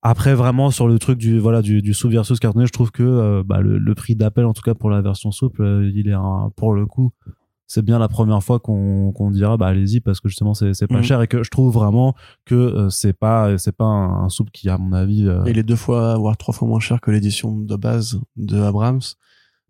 après 0.03 0.35
vraiment 0.35 0.71
sur 0.71 0.89
le 0.89 0.99
truc 0.99 1.19
du 1.19 1.39
voilà 1.39 1.63
du, 1.63 1.81
du 1.81 1.95
sous 1.95 2.11
versus 2.11 2.39
cartonné 2.39 2.67
je 2.67 2.73
trouve 2.73 2.91
que 2.91 3.43
bah, 3.43 3.61
le, 3.61 3.79
le 3.79 3.95
prix 3.95 4.15
d'appel 4.15 4.45
en 4.45 4.53
tout 4.53 4.63
cas 4.63 4.75
pour 4.75 4.91
la 4.91 5.01
version 5.01 5.33
souple 5.33 5.91
il 5.95 6.07
est 6.09 6.13
un, 6.13 6.53
pour 6.55 6.75
le 6.75 6.85
coup 6.85 7.13
c'est 7.67 7.85
bien 7.85 7.99
la 7.99 8.09
première 8.09 8.43
fois 8.43 8.61
qu'on 8.61 9.13
qu'on 9.13 9.31
dira 9.31 9.57
bah 9.57 9.67
allez-y 9.67 10.01
parce 10.01 10.21
que 10.21 10.29
justement 10.29 10.55
c'est 10.55 10.73
c'est 10.75 10.87
pas 10.87 10.99
mhm. 10.99 11.03
cher 11.03 11.23
et 11.23 11.27
que 11.27 11.43
je 11.43 11.51
trouve 11.51 11.73
vraiment 11.73 12.15
que 12.45 12.55
euh, 12.55 12.91
c'est 12.91 13.13
pas 13.13 13.59
c'est 13.59 13.77
pas 13.77 13.85
un, 13.85 14.29
soupe 14.29 14.51
qui 14.51 14.69
à 14.69 14.79
mon 14.79 14.93
avis 14.93 15.27
euh... 15.27 15.43
il 15.47 15.59
est 15.59 15.63
deux 15.63 15.77
fois 15.77 16.17
voire 16.17 16.37
trois 16.37 16.55
fois 16.55 16.69
moins 16.69 16.81
cher 16.81 17.01
que 17.01 17.11
l'édition 17.11 17.57
de 17.57 17.77
base 17.77 18.21
de 18.37 18.61
Abrams 18.61 19.01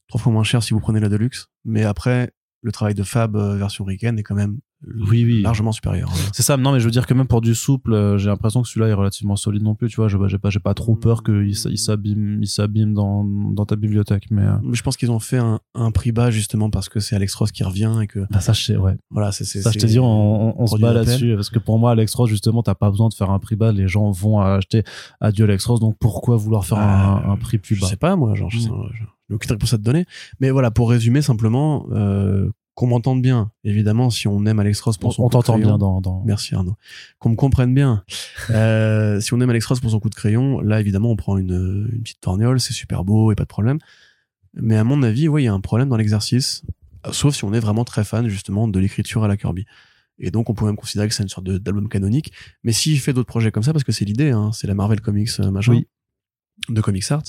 trois 0.08 0.20
fois 0.20 0.32
moins 0.32 0.44
cher 0.44 0.62
si 0.62 0.74
vous 0.74 0.80
prenez 0.80 1.00
la 1.00 1.08
deluxe 1.08 1.48
mais 1.64 1.84
après 1.84 2.32
le 2.62 2.72
travail 2.72 2.94
de 2.94 3.02
Fab 3.02 3.36
euh, 3.36 3.56
version 3.56 3.84
Riken 3.84 4.18
est 4.18 4.22
quand 4.22 4.34
même 4.34 4.58
oui, 4.86 5.24
oui. 5.24 5.42
largement 5.42 5.72
supérieur. 5.72 6.10
Hein. 6.10 6.30
C'est 6.32 6.42
ça. 6.42 6.56
Non, 6.56 6.72
mais 6.72 6.80
je 6.80 6.84
veux 6.84 6.90
dire 6.90 7.06
que 7.06 7.14
même 7.14 7.26
pour 7.26 7.40
du 7.40 7.54
souple, 7.54 7.92
euh, 7.92 8.18
j'ai 8.18 8.28
l'impression 8.28 8.62
que 8.62 8.68
celui-là 8.68 8.88
est 8.88 8.94
relativement 8.94 9.36
solide 9.36 9.62
non 9.62 9.74
plus. 9.74 9.88
Tu 9.88 9.96
vois, 9.96 10.08
j'ai 10.08 10.38
pas, 10.38 10.50
j'ai 10.50 10.60
pas 10.60 10.74
trop 10.74 10.94
peur 10.94 11.22
qu'il 11.22 11.48
il 11.48 11.78
s'abîme, 11.78 12.42
il 12.42 12.46
s'abîme 12.46 12.94
dans, 12.94 13.24
dans 13.24 13.64
ta 13.66 13.76
bibliothèque. 13.76 14.26
Mais, 14.30 14.42
euh... 14.42 14.58
je 14.72 14.82
pense 14.82 14.96
qu'ils 14.96 15.10
ont 15.10 15.18
fait 15.18 15.38
un, 15.38 15.60
un, 15.74 15.90
prix 15.90 16.12
bas 16.12 16.30
justement 16.30 16.70
parce 16.70 16.88
que 16.88 17.00
c'est 17.00 17.16
Alex 17.16 17.34
Ross 17.34 17.52
qui 17.52 17.64
revient 17.64 17.98
et 18.02 18.06
que. 18.06 18.20
Bah, 18.30 18.40
ça, 18.40 18.52
je 18.52 18.62
sais, 18.62 18.76
ouais. 18.76 18.96
Voilà, 19.10 19.32
c'est. 19.32 19.44
Ça, 19.44 19.70
je 19.70 19.78
te 19.78 19.86
dis, 19.86 19.98
on, 19.98 20.60
on, 20.60 20.66
se 20.66 20.78
bat 20.78 20.92
là-dessus 20.92 21.34
parce 21.34 21.50
que 21.50 21.58
pour 21.58 21.78
moi, 21.78 21.92
Alex 21.92 22.14
Ross, 22.14 22.30
justement, 22.30 22.62
t'as 22.62 22.74
pas 22.74 22.90
besoin 22.90 23.08
de 23.08 23.14
faire 23.14 23.30
un 23.30 23.38
prix 23.38 23.56
bas. 23.56 23.72
Les 23.72 23.88
gens 23.88 24.10
vont 24.10 24.40
acheter 24.40 24.84
Adieu 25.20 25.44
Alex 25.44 25.66
Ross. 25.66 25.80
Donc 25.80 25.96
pourquoi 25.98 26.36
vouloir 26.36 26.64
faire 26.64 26.78
un, 26.78 27.22
ah, 27.24 27.30
un, 27.30 27.36
prix 27.36 27.58
plus 27.58 27.78
bas? 27.80 27.86
Je 27.86 27.90
sais 27.90 27.96
pas, 27.96 28.16
moi, 28.16 28.34
genre, 28.34 28.50
je, 28.50 28.60
sais, 28.60 28.70
je, 28.94 29.34
aucune 29.34 29.50
réponse 29.50 29.72
à 29.74 29.78
te 29.78 29.82
donner. 29.82 30.04
Mais 30.40 30.50
voilà, 30.50 30.70
pour 30.70 30.90
résumer 30.90 31.22
simplement, 31.22 31.86
euh, 31.92 32.50
qu'on 32.76 32.86
m'entende 32.86 33.22
bien. 33.22 33.50
Évidemment, 33.64 34.10
si 34.10 34.28
on 34.28 34.44
aime 34.44 34.60
Alex 34.60 34.80
Ross 34.82 34.98
pour 34.98 35.14
son 35.14 35.24
on 35.24 35.30
t'entend 35.30 35.58
bien 35.58 35.78
dans, 35.78 36.02
dans, 36.02 36.22
Merci 36.26 36.54
Arnaud. 36.54 36.76
Qu'on 37.18 37.30
me 37.30 37.34
comprenne 37.34 37.74
bien. 37.74 38.04
euh, 38.50 39.18
si 39.18 39.32
on 39.32 39.40
aime 39.40 39.48
Alex 39.48 39.64
Ross 39.66 39.80
pour 39.80 39.90
son 39.90 39.98
coup 39.98 40.10
de 40.10 40.14
crayon, 40.14 40.60
là 40.60 40.78
évidemment 40.78 41.10
on 41.10 41.16
prend 41.16 41.38
une, 41.38 41.88
une 41.90 42.02
petite 42.02 42.20
torgnole, 42.20 42.60
c'est 42.60 42.74
super 42.74 43.02
beau 43.02 43.32
et 43.32 43.34
pas 43.34 43.44
de 43.44 43.48
problème. 43.48 43.78
Mais 44.52 44.76
à 44.76 44.84
mon 44.84 45.02
avis, 45.02 45.26
ouais, 45.26 45.42
il 45.42 45.46
y 45.46 45.48
a 45.48 45.54
un 45.54 45.60
problème 45.60 45.88
dans 45.88 45.96
l'exercice, 45.96 46.62
sauf 47.12 47.34
si 47.34 47.44
on 47.44 47.54
est 47.54 47.60
vraiment 47.60 47.84
très 47.84 48.04
fan 48.04 48.28
justement 48.28 48.68
de 48.68 48.78
l'écriture 48.78 49.24
à 49.24 49.28
la 49.28 49.38
Kirby. 49.38 49.64
Et 50.18 50.30
donc 50.30 50.50
on 50.50 50.54
pourrait 50.54 50.70
même 50.70 50.76
considérer 50.76 51.08
que 51.08 51.14
c'est 51.14 51.22
une 51.22 51.30
sorte 51.30 51.46
d'album 51.46 51.88
canonique. 51.88 52.30
Mais 52.62 52.72
s'il 52.72 53.00
fait 53.00 53.14
d'autres 53.14 53.26
projets 53.26 53.50
comme 53.50 53.62
ça, 53.62 53.72
parce 53.72 53.84
que 53.84 53.92
c'est 53.92 54.04
l'idée, 54.04 54.30
hein, 54.32 54.50
c'est 54.52 54.66
la 54.66 54.74
Marvel 54.74 55.00
Comics 55.00 55.30
euh, 55.40 55.50
machin, 55.50 55.72
oui. 55.72 55.86
de 56.68 56.80
Comics 56.82 57.10
Arts. 57.10 57.24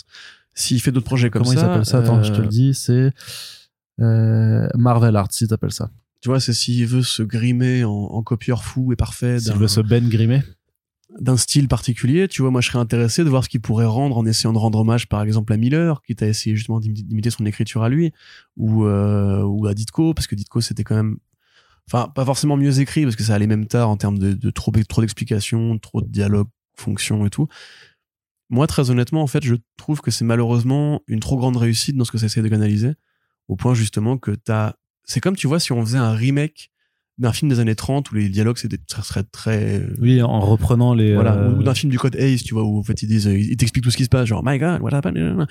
S'il 0.54 0.82
fait 0.82 0.92
d'autres 0.92 1.06
projets 1.06 1.30
comme 1.30 1.44
Comment 1.44 1.54
ça, 1.54 1.60
il 1.60 1.62
s'appelle 1.62 1.86
ça? 1.86 2.00
Attends, 2.00 2.22
je 2.24 2.34
te 2.34 2.42
le 2.42 2.48
dis, 2.48 2.74
c'est 2.74 3.14
euh, 4.00 4.68
Marvel 4.76 5.16
Art, 5.16 5.32
si 5.32 5.48
t'appelles 5.48 5.72
ça. 5.72 5.90
Tu 6.22 6.30
vois, 6.30 6.40
c'est 6.40 6.54
s'il 6.54 6.86
veut 6.88 7.04
se 7.04 7.24
grimer 7.24 7.84
en, 7.84 7.92
en, 7.92 8.24
copieur 8.24 8.64
fou 8.64 8.92
et 8.92 8.96
parfait. 8.96 9.40
S'il 9.40 9.54
veut 9.54 9.68
se 9.68 9.82
Ben 9.82 10.08
grimer 10.10 10.42
d'un 11.20 11.38
style 11.38 11.68
particulier, 11.68 12.28
tu 12.28 12.42
vois, 12.42 12.52
moi 12.52 12.62
je 12.62 12.68
serais 12.68 12.80
intéressé 12.80 13.24
de 13.24 13.30
voir 13.30 13.44
ce 13.44 13.50
qu'il 13.50 13.62
pourrait 13.62 13.86
rendre 13.86 14.18
en 14.18 14.26
essayant 14.26 14.54
de 14.54 14.58
rendre 14.58 14.80
hommage 14.80 15.08
par 15.08 15.22
exemple 15.22 15.54
à 15.54 15.58
Miller, 15.58 16.02
qui 16.02 16.16
t'a 16.16 16.28
essayé 16.28 16.56
justement 16.56 16.80
d'imiter 16.80 17.30
son 17.30 17.46
écriture 17.46 17.84
à 17.84 17.90
lui, 17.90 18.12
ou, 18.56 18.86
euh, 18.86 19.42
ou 19.42 19.68
à 19.68 19.74
Ditko, 19.74 20.14
parce 20.14 20.28
que 20.28 20.36
Ditko 20.36 20.62
c'était 20.62 20.84
quand 20.84 20.96
même, 20.96 21.18
enfin 21.90 22.12
pas 22.14 22.26
forcément 22.26 22.58
mieux 22.58 22.80
écrit, 22.80 23.04
parce 23.04 23.16
que 23.16 23.24
ça 23.24 23.36
allait 23.36 23.48
même 23.48 23.68
tard 23.68 23.90
en 23.90 23.98
termes 23.98 24.20
de, 24.20 24.34
de 24.34 24.50
trop, 24.52 24.72
trop 24.88 25.02
d'explications, 25.02 25.80
trop 25.80 26.02
de 26.02 26.08
dialogues, 26.08 26.50
fonctions 26.76 27.26
et 27.26 27.30
tout. 27.30 27.48
Moi 28.50 28.68
très 28.68 28.92
honnêtement, 28.92 29.24
en 29.24 29.28
fait, 29.28 29.44
je 29.44 29.56
trouve 29.78 30.02
que 30.02 30.12
c'est 30.12 30.26
malheureusement 30.26 31.02
une 31.08 31.20
trop 31.20 31.38
grande 31.38 31.58
réussite 31.58 31.96
dans 31.96 32.06
ce 32.06 32.12
que 32.12 32.18
ça 32.18 32.28
essaie 32.28 32.42
de 32.42 32.50
canaliser 32.50 32.94
au 33.48 33.56
point 33.56 33.74
justement 33.74 34.18
que 34.18 34.32
t'as 34.32 34.74
c'est 35.04 35.20
comme 35.20 35.36
tu 35.36 35.48
vois 35.48 35.60
si 35.60 35.72
on 35.72 35.86
faisait 35.86 35.98
un 35.98 36.14
remake 36.14 36.72
d'un 37.18 37.34
film 37.34 37.50
des 37.50 37.60
années 37.60 37.76
30 37.76 38.12
où 38.12 38.16
les 38.16 38.30
dialogues 38.30 38.58
c'était 38.58 38.78
ça 38.88 39.02
serait 39.02 39.24
très 39.24 39.82
oui 40.00 40.22
en 40.22 40.40
reprenant 40.40 40.94
les 40.94 41.14
voilà 41.14 41.36
euh... 41.36 41.56
ou 41.56 41.64
d'un 41.64 41.74
film 41.74 41.92
du 41.92 41.98
code 41.98 42.16
Ace 42.16 42.44
tu 42.44 42.54
vois 42.54 42.64
où 42.64 42.78
en 42.78 42.84
fait 42.84 43.02
ils 43.02 43.08
disent 43.08 43.26
ils 43.26 43.58
t'expliquent 43.58 43.84
tout 43.84 43.92
ce 43.92 43.98
qui 43.98 44.06
se 44.06 44.10
passe 44.10 44.28
genre 44.28 44.44
my 44.46 44.60
god 44.60 44.82
what 44.82 44.94
happened 44.94 45.48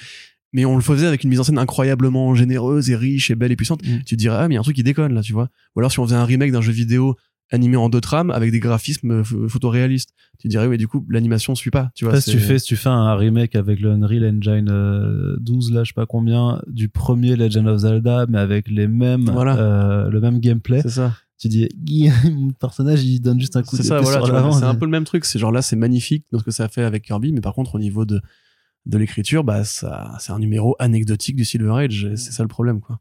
mais 0.53 0.65
on 0.65 0.77
le 0.77 0.83
faisait 0.83 1.07
avec 1.07 1.23
une 1.23 1.31
mise 1.31 1.41
en 1.41 1.45
scène 1.45 1.59
incroyablement 1.59 2.35
généreuse 2.35 2.89
et 2.91 2.97
riche 2.97 3.31
et 3.31 3.35
belle 3.35 3.53
et 3.53 3.57
puissante. 3.57 3.83
Mm. 3.87 3.99
Tu 4.07 4.17
te 4.17 4.21
dirais, 4.21 4.37
ah, 4.41 4.49
mais 4.49 4.55
il 4.55 4.57
y 4.57 4.59
a 4.59 4.61
un 4.61 4.63
truc 4.63 4.77
qui 4.77 4.83
déconne 4.83 5.13
là, 5.13 5.21
tu 5.21 5.35
vois. 5.35 5.51
Ou 5.75 5.81
alors 5.81 5.93
si 5.93 6.01
on 6.01 6.05
faisait 6.05 6.17
un 6.17 6.25
remake 6.25 6.51
d'un 6.51 6.63
jeu 6.63 6.73
vidéo 6.73 7.17
animé 7.53 7.77
en 7.77 7.89
deux 7.89 8.01
trames 8.01 8.31
avec 8.31 8.51
des 8.51 8.59
graphismes 8.61 9.23
euh, 9.23 9.49
photoréalistes, 9.49 10.11
tu 10.39 10.49
dirais, 10.49 10.67
oui, 10.67 10.79
du 10.79 10.89
coup, 10.89 11.07
l'animation 11.09 11.55
suit 11.55 11.71
pas, 11.71 11.91
tu 11.95 12.05
vois. 12.05 12.15
Après, 12.15 12.21
si 12.21 12.31
tu 12.33 12.41
c'est- 12.41 12.47
fais, 12.47 12.59
si 12.59 12.67
tu 12.67 12.77
fais 12.77 12.89
un 12.89 13.15
remake 13.15 13.55
avec 13.55 13.81
le 13.81 13.91
Unreal 13.93 14.25
Engine 14.37 14.69
euh, 14.69 15.37
12, 15.41 15.73
là, 15.73 15.85
je 15.85 15.91
sais 15.91 15.95
pas 15.95 16.07
combien, 16.07 16.61
du 16.67 16.89
premier 16.89 17.37
Legend 17.37 17.69
of 17.69 17.79
Zelda, 17.79 18.27
mais 18.29 18.39
avec 18.39 18.69
les 18.69 18.89
mêmes, 18.89 19.31
Voilà. 19.31 19.57
euh, 19.59 20.11
le 20.11 20.21
même 20.21 20.41
gameplay, 20.41 20.83
C'est 20.83 20.89
ça. 20.91 21.15
tu 21.39 21.49
dis, 21.49 21.69
mon 22.33 22.51
personnage, 22.51 23.05
il 23.05 23.21
donne 23.21 23.39
juste 23.41 23.57
un 23.57 23.63
coup 23.63 23.77
C'est 23.77 23.83
d'épée 23.85 24.05
ça, 24.05 24.19
voilà. 24.19 24.51
C'est 24.53 24.65
un 24.65 24.75
peu 24.75 24.85
le 24.87 24.91
même 24.91 25.05
truc. 25.05 25.25
C'est 25.25 25.39
genre 25.39 25.53
là, 25.53 25.63
c'est 25.63 25.77
magnifique 25.77 26.25
dans 26.33 26.39
ce 26.41 26.45
que 26.45 26.51
ça 26.51 26.69
fait 26.69 26.83
avec 26.83 27.05
Kirby, 27.05 27.33
mais 27.33 27.41
par 27.41 27.55
contre, 27.55 27.77
au 27.77 27.79
niveau 27.79 28.05
de, 28.05 28.21
de 28.87 28.99
l'écriture, 28.99 29.45
bah, 29.45 29.63
ça, 29.65 30.17
c'est 30.19 30.33
un 30.33 30.39
numéro 30.41 30.75
anecdotique 30.81 31.37
du 31.37 31.45
Silver 31.45 31.73
Age. 31.85 32.05
et 32.05 32.17
C'est 32.17 32.33
ça 32.33 32.43
le 32.43 32.49
problème, 32.49 32.81
quoi. 32.81 33.01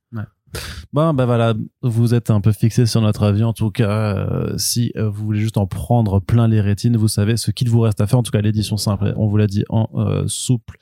Bon, 0.93 1.14
ben 1.14 1.26
voilà, 1.26 1.53
vous 1.82 2.14
êtes 2.14 2.30
un 2.30 2.41
peu 2.41 2.51
fixé 2.51 2.86
sur 2.86 3.01
notre 3.01 3.24
avis. 3.24 3.43
En 3.43 3.53
tout 3.53 3.72
cas, 3.72 4.18
euh, 4.18 4.58
si 4.58 4.91
euh, 4.95 5.10
vous 5.10 5.26
voulez 5.26 5.39
juste 5.39 5.58
en 5.58 5.68
prendre 5.68 6.20
plein 6.20 6.47
les 6.47 6.62
rétines, 6.62 6.97
vous 6.97 7.08
savez 7.08 7.38
ce 7.38 7.51
qu'il 7.51 7.70
vous 7.70 7.82
reste 7.82 8.01
à 8.01 8.08
faire. 8.08 8.20
En 8.20 8.24
tout 8.24 8.32
cas, 8.32 8.41
l'édition 8.41 8.78
simple, 8.78 9.14
on 9.18 9.28
vous 9.28 9.38
l'a 9.38 9.47
dit, 9.47 9.66
en 9.70 9.89
euh, 9.95 10.24
souple, 10.28 10.78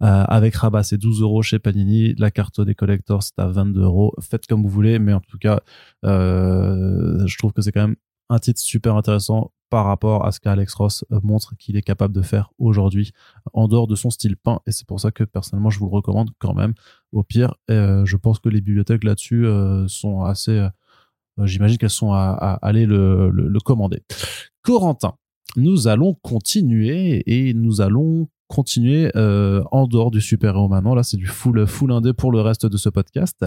avec 0.00 0.54
rabat, 0.54 0.84
c'est 0.84 0.98
12 0.98 1.22
euros 1.22 1.42
chez 1.42 1.58
Panini. 1.58 2.14
La 2.18 2.30
carte 2.30 2.60
des 2.60 2.74
collectors, 2.74 3.22
c'est 3.22 3.38
à 3.38 3.46
22 3.46 3.82
euros. 3.82 4.14
Faites 4.20 4.46
comme 4.46 4.62
vous 4.62 4.68
voulez, 4.68 4.98
mais 4.98 5.12
en 5.12 5.20
tout 5.20 5.38
cas, 5.38 5.60
je 6.04 7.38
trouve 7.38 7.52
que 7.52 7.62
c'est 7.62 7.72
quand 7.72 7.82
même 7.82 7.96
un 8.30 8.38
titre 8.38 8.60
super 8.60 8.96
intéressant 8.96 9.52
par 9.70 9.84
rapport 9.84 10.24
à 10.26 10.32
ce 10.32 10.40
qu'Alex 10.40 10.74
Ross 10.74 11.04
euh, 11.12 11.20
montre 11.22 11.56
qu'il 11.56 11.76
est 11.76 11.82
capable 11.82 12.14
de 12.14 12.22
faire 12.22 12.50
aujourd'hui 12.58 13.12
en 13.52 13.68
dehors 13.68 13.86
de 13.86 13.94
son 13.94 14.10
style 14.10 14.36
peint. 14.36 14.60
Et 14.66 14.72
c'est 14.72 14.86
pour 14.86 15.00
ça 15.00 15.10
que 15.10 15.24
personnellement 15.24 15.70
je 15.70 15.78
vous 15.78 15.86
le 15.86 15.92
recommande 15.92 16.30
quand 16.38 16.54
même. 16.54 16.74
Au 17.12 17.22
pire 17.22 17.54
euh, 17.70 18.04
je 18.04 18.16
pense 18.16 18.38
que 18.38 18.48
les 18.48 18.60
bibliothèques 18.60 19.04
là-dessus 19.04 19.46
euh, 19.46 19.86
sont 19.88 20.22
assez 20.22 20.66
j'imagine 21.44 21.78
qu'elles 21.78 21.90
sont 21.90 22.12
à, 22.12 22.58
aller 22.62 22.84
le, 22.84 23.30
le, 23.30 23.48
le 23.48 23.60
commander. 23.60 24.02
Corentin 24.62 25.14
nous 25.56 25.88
allons 25.88 26.14
continuer 26.14 27.22
et 27.26 27.54
nous 27.54 27.80
allons 27.80 28.28
continuer 28.48 29.10
euh, 29.14 29.62
en 29.70 29.86
dehors 29.86 30.10
du 30.10 30.20
super-héros 30.20 30.68
maintenant. 30.68 30.94
Là, 30.94 31.02
c'est 31.02 31.16
du 31.16 31.26
full, 31.26 31.66
full 31.66 31.92
indé 31.92 32.12
pour 32.12 32.32
le 32.32 32.40
reste 32.40 32.66
de 32.66 32.76
ce 32.76 32.88
podcast. 32.88 33.44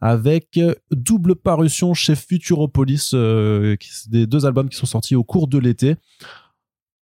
Avec 0.00 0.56
euh, 0.56 0.74
double 0.90 1.34
parution 1.34 1.92
chez 1.92 2.14
Futuropolis, 2.14 3.10
euh, 3.12 3.76
des 4.08 4.26
deux 4.26 4.46
albums 4.46 4.68
qui 4.68 4.76
sont 4.76 4.86
sortis 4.86 5.16
au 5.16 5.24
cours 5.24 5.48
de 5.48 5.58
l'été. 5.58 5.96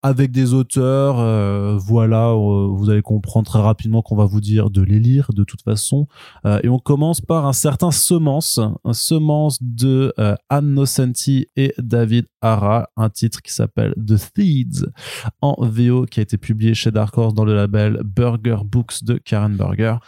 Avec 0.05 0.33
des 0.33 0.53
auteurs, 0.53 1.21
euh, 1.21 1.77
voilà, 1.79 2.31
euh, 2.31 2.67
vous 2.73 2.91
allez 2.91 3.03
comprendre 3.03 3.47
très 3.47 3.61
rapidement 3.61 4.03
qu'on 4.03 4.17
va 4.17 4.25
vous 4.25 4.41
dire 4.41 4.69
de 4.69 4.83
les 4.83 4.99
lire 4.99 5.31
de 5.33 5.45
toute 5.45 5.63
façon. 5.63 6.09
Euh, 6.45 6.59
et 6.65 6.69
on 6.69 6.81
commence 6.81 7.21
par 7.21 7.47
un 7.47 7.53
certain 7.53 7.93
Semence, 7.93 8.59
un 8.85 8.93
Semence 8.95 9.59
de 9.63 10.13
euh, 10.19 10.35
Anne 10.49 10.75
Nocenti 10.75 11.47
et 11.55 11.73
David 11.79 12.27
Hara, 12.41 12.89
un 12.97 13.11
titre 13.11 13.43
qui 13.43 13.53
s'appelle 13.53 13.95
The 13.95 14.17
Thieves 14.35 14.91
en 15.41 15.55
VO 15.61 16.07
qui 16.07 16.19
a 16.19 16.25
été 16.25 16.37
publié 16.37 16.75
chez 16.75 16.91
Dark 16.91 17.17
Horse 17.17 17.35
dans 17.35 17.45
le 17.45 17.55
label 17.55 18.01
Burger 18.05 18.59
Books 18.65 19.05
de 19.05 19.19
Karen 19.19 19.57
Burger 19.57 19.99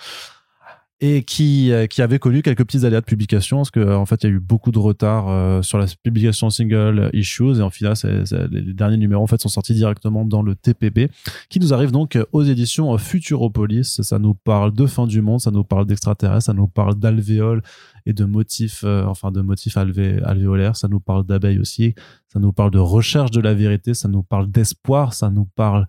et 1.00 1.24
qui, 1.24 1.72
euh, 1.72 1.86
qui 1.86 2.02
avait 2.02 2.20
connu 2.20 2.40
quelques 2.40 2.64
petits 2.64 2.86
aléas 2.86 3.00
de 3.00 3.04
publication 3.04 3.58
parce 3.58 3.72
que 3.72 3.80
euh, 3.80 3.98
en 3.98 4.06
fait 4.06 4.22
il 4.22 4.26
y 4.28 4.32
a 4.32 4.36
eu 4.36 4.40
beaucoup 4.40 4.70
de 4.70 4.78
retard 4.78 5.28
euh, 5.28 5.60
sur 5.60 5.76
la 5.76 5.86
publication 6.02 6.50
single 6.50 7.10
issues 7.12 7.58
et 7.58 7.62
en 7.62 7.68
final 7.70 7.94
les 8.04 8.60
les 8.62 8.72
derniers 8.72 8.96
numéros 8.96 9.22
en 9.22 9.26
fait 9.26 9.40
sont 9.40 9.48
sortis 9.48 9.74
directement 9.74 10.24
dans 10.24 10.40
le 10.42 10.54
TPB 10.54 11.08
qui 11.50 11.58
nous 11.58 11.74
arrive 11.74 11.90
donc 11.90 12.16
aux 12.32 12.44
éditions 12.44 12.96
Futuropolis. 12.96 14.00
Ça 14.02 14.18
nous 14.20 14.34
parle 14.34 14.72
de 14.72 14.86
fin 14.86 15.06
du 15.08 15.20
monde 15.20 15.40
ça 15.40 15.50
nous 15.50 15.64
parle 15.64 15.84
d'extraterrestres 15.86 16.44
ça 16.46 16.52
nous 16.54 16.68
parle 16.68 16.94
d'alvéoles 16.94 17.62
et 18.06 18.12
de 18.12 18.24
motifs 18.24 18.82
euh, 18.84 19.04
enfin 19.04 19.32
de 19.32 19.40
motifs 19.40 19.76
alvé- 19.76 20.22
alvéolaires 20.22 20.76
ça 20.76 20.86
nous 20.88 21.00
parle 21.00 21.24
d'abeilles 21.26 21.58
aussi 21.58 21.94
ça 22.32 22.38
nous 22.38 22.52
parle 22.52 22.70
de 22.70 22.78
recherche 22.78 23.32
de 23.32 23.40
la 23.40 23.52
vérité 23.54 23.94
ça 23.94 24.06
nous 24.08 24.22
parle 24.22 24.48
d'espoir 24.50 25.12
ça 25.12 25.28
nous 25.30 25.46
parle 25.56 25.86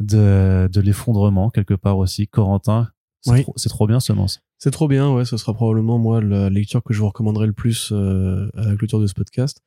de, 0.00 0.68
de 0.72 0.80
l'effondrement 0.80 1.50
quelque 1.50 1.74
part 1.74 1.98
aussi. 1.98 2.26
Corentin 2.26 2.88
c'est 3.22 3.32
Oui. 3.32 3.42
trop, 3.42 3.52
c'est 3.56 3.68
trop 3.68 3.86
bien 3.86 3.98
semence 4.00 4.40
C'est 4.66 4.72
trop 4.72 4.88
bien, 4.88 5.12
ouais. 5.12 5.24
Ce 5.24 5.36
sera 5.36 5.54
probablement, 5.54 5.96
moi, 5.96 6.20
la 6.20 6.50
lecture 6.50 6.82
que 6.82 6.92
je 6.92 6.98
vous 6.98 7.06
recommanderai 7.06 7.46
le 7.46 7.52
plus 7.52 7.90
euh, 7.92 8.50
à 8.56 8.64
la 8.64 8.74
clôture 8.74 8.98
de 8.98 9.06
ce 9.06 9.14
podcast. 9.14 9.62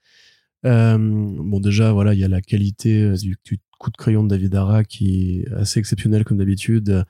Euh, 0.66 0.98
bon, 1.00 1.62
déjà, 1.62 1.94
voilà, 1.94 2.14
il 2.14 2.20
y 2.20 2.26
a 2.26 2.28
la 2.28 2.42
qualité 2.42 3.04
euh, 3.04 3.16
du, 3.16 3.38
du 3.46 3.62
coup 3.80 3.92
de 3.92 3.96
crayon 3.96 4.26
de 4.26 4.28
David 4.28 4.54
Hara 4.56 4.84
qui 4.84 5.40
est 5.40 5.54
assez 5.54 5.80
exceptionnel 5.80 6.26
comme 6.26 6.38
d'habitude. 6.38 7.06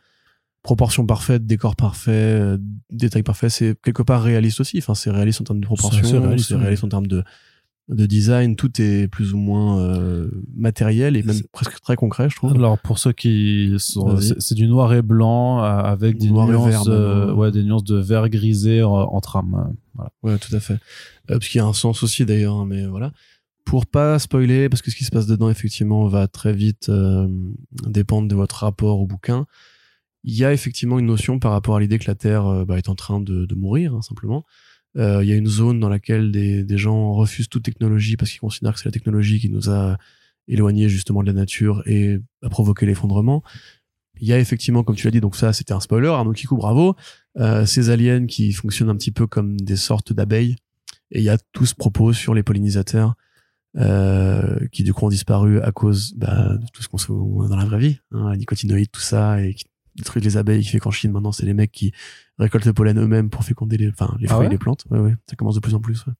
Proportion 0.61 1.07
parfaite, 1.07 1.47
décor 1.47 1.75
parfait, 1.75 2.57
détail 2.91 3.23
parfait. 3.23 3.49
C'est 3.49 3.75
quelque 3.81 4.03
part 4.03 4.21
réaliste 4.21 4.59
aussi. 4.59 4.77
Enfin, 4.77 4.93
c'est 4.93 5.09
réaliste 5.09 5.41
en 5.41 5.45
termes 5.45 5.59
de 5.59 5.65
proportion, 5.65 6.21
réaliste, 6.21 6.49
c'est 6.49 6.57
réaliste 6.57 6.83
en 6.83 6.89
termes 6.89 7.07
de, 7.07 7.23
de 7.89 8.05
design. 8.05 8.55
Tout 8.55 8.81
est 8.81 9.07
plus 9.07 9.33
ou 9.33 9.37
moins 9.37 9.79
euh, 9.79 10.29
matériel 10.55 11.17
et 11.17 11.23
même 11.23 11.41
presque 11.51 11.79
très 11.81 11.95
concret, 11.95 12.29
je 12.29 12.35
trouve. 12.35 12.53
Alors 12.53 12.77
pour 12.77 12.99
ceux 12.99 13.11
qui 13.11 13.73
sont, 13.77 14.17
c'est 14.19 14.55
du 14.55 14.67
noir 14.67 14.93
et 14.93 15.01
blanc 15.01 15.59
euh, 15.59 15.63
avec 15.63 16.17
des 16.17 16.29
Noir 16.29 16.47
nuances, 16.47 16.69
vert, 16.69 16.83
euh, 16.87 17.25
maintenant. 17.25 17.35
ouais, 17.35 17.51
des 17.51 17.63
nuances 17.63 17.83
de 17.83 17.97
vert 17.97 18.29
grisé 18.29 18.83
en, 18.83 19.19
trame. 19.21 19.73
Voilà. 19.95 20.11
Ouais, 20.23 20.37
tout 20.37 20.55
à 20.55 20.59
fait. 20.59 20.73
Euh, 20.73 20.77
parce 21.27 21.47
qu'il 21.47 21.59
y 21.59 21.61
a 21.61 21.65
un 21.65 21.73
sens 21.73 22.03
aussi 22.03 22.25
d'ailleurs, 22.25 22.55
hein, 22.55 22.65
mais 22.67 22.85
voilà. 22.85 23.11
Pour 23.65 23.85
pas 23.85 24.17
spoiler, 24.17 24.69
parce 24.69 24.81
que 24.81 24.89
ce 24.89 24.95
qui 24.95 25.03
se 25.03 25.11
passe 25.11 25.27
dedans, 25.27 25.49
effectivement, 25.49 26.07
va 26.07 26.27
très 26.27 26.53
vite 26.53 26.89
euh, 26.89 27.27
dépendre 27.85 28.27
de 28.27 28.35
votre 28.35 28.63
rapport 28.63 28.99
au 28.99 29.05
bouquin. 29.05 29.45
Il 30.23 30.35
y 30.35 30.43
a 30.43 30.53
effectivement 30.53 30.99
une 30.99 31.05
notion 31.05 31.39
par 31.39 31.51
rapport 31.51 31.75
à 31.75 31.79
l'idée 31.79 31.99
que 31.99 32.07
la 32.07 32.15
Terre 32.15 32.65
bah, 32.65 32.77
est 32.77 32.89
en 32.89 32.95
train 32.95 33.21
de, 33.21 33.45
de 33.45 33.55
mourir, 33.55 33.93
hein, 33.93 34.01
simplement. 34.01 34.43
Euh, 34.97 35.23
il 35.23 35.29
y 35.29 35.33
a 35.33 35.35
une 35.35 35.47
zone 35.47 35.79
dans 35.79 35.89
laquelle 35.89 36.31
des, 36.31 36.63
des 36.63 36.77
gens 36.77 37.13
refusent 37.13 37.49
toute 37.49 37.63
technologie 37.63 38.17
parce 38.17 38.31
qu'ils 38.31 38.39
considèrent 38.39 38.73
que 38.73 38.79
c'est 38.79 38.87
la 38.87 38.91
technologie 38.91 39.39
qui 39.39 39.49
nous 39.49 39.69
a 39.69 39.97
éloignés 40.47 40.89
justement 40.89 41.21
de 41.21 41.27
la 41.27 41.33
nature 41.33 41.83
et 41.85 42.19
a 42.41 42.49
provoqué 42.49 42.85
l'effondrement. 42.85 43.43
Il 44.19 44.27
y 44.27 44.33
a 44.33 44.39
effectivement, 44.39 44.83
comme 44.83 44.95
tu 44.95 45.07
l'as 45.07 45.11
dit, 45.11 45.21
donc 45.21 45.35
ça 45.35 45.53
c'était 45.53 45.73
un 45.73 45.79
spoiler, 45.79 46.09
Arnaud 46.09 46.33
Kikou, 46.33 46.57
bravo, 46.57 46.95
euh, 47.37 47.65
ces 47.65 47.89
aliens 47.89 48.25
qui 48.25 48.51
fonctionnent 48.51 48.89
un 48.89 48.95
petit 48.95 49.11
peu 49.11 49.27
comme 49.27 49.57
des 49.57 49.77
sortes 49.77 50.11
d'abeilles. 50.11 50.55
Et 51.11 51.19
il 51.19 51.23
y 51.23 51.29
a 51.29 51.37
tout 51.53 51.65
ce 51.65 51.75
propos 51.75 52.13
sur 52.13 52.33
les 52.33 52.43
pollinisateurs 52.43 53.15
euh, 53.77 54.67
qui 54.71 54.83
du 54.83 54.93
coup 54.93 55.05
ont 55.05 55.09
disparu 55.09 55.61
à 55.61 55.71
cause 55.71 56.13
bah, 56.15 56.55
de 56.57 56.65
tout 56.73 56.81
ce 56.81 56.89
qu'on 56.89 56.97
se 56.97 57.07
dans 57.07 57.55
la 57.55 57.65
vraie 57.65 57.79
vie, 57.79 57.99
hein, 58.11 58.31
les 58.31 58.37
nicotinoïdes, 58.37 58.91
tout 58.91 58.99
ça, 58.99 59.41
et 59.41 59.53
qui 59.53 59.65
détruisent 59.95 60.23
les 60.23 60.37
abeilles, 60.37 60.61
qui 60.63 60.69
fait 60.69 60.79
qu'en 60.79 60.91
Chine 60.91 61.11
maintenant 61.11 61.31
c'est 61.31 61.45
les 61.45 61.53
mecs 61.53 61.71
qui 61.71 61.91
récoltent 62.37 62.65
le 62.65 62.73
pollen 62.73 62.97
eux-mêmes 62.99 63.29
pour 63.29 63.43
féconder 63.43 63.77
les, 63.77 63.89
enfin, 63.89 64.15
les 64.19 64.27
Ah 64.29 64.33
fruits 64.33 64.41
ouais 64.41 64.47
et 64.47 64.49
les 64.51 64.57
plantes. 64.57 64.85
Ouais, 64.89 64.99
ouais, 64.99 65.15
ça 65.29 65.35
commence 65.35 65.55
de 65.55 65.59
plus 65.59 65.75
en 65.75 65.79
plus. 65.79 66.05
ouais. 66.05 66.13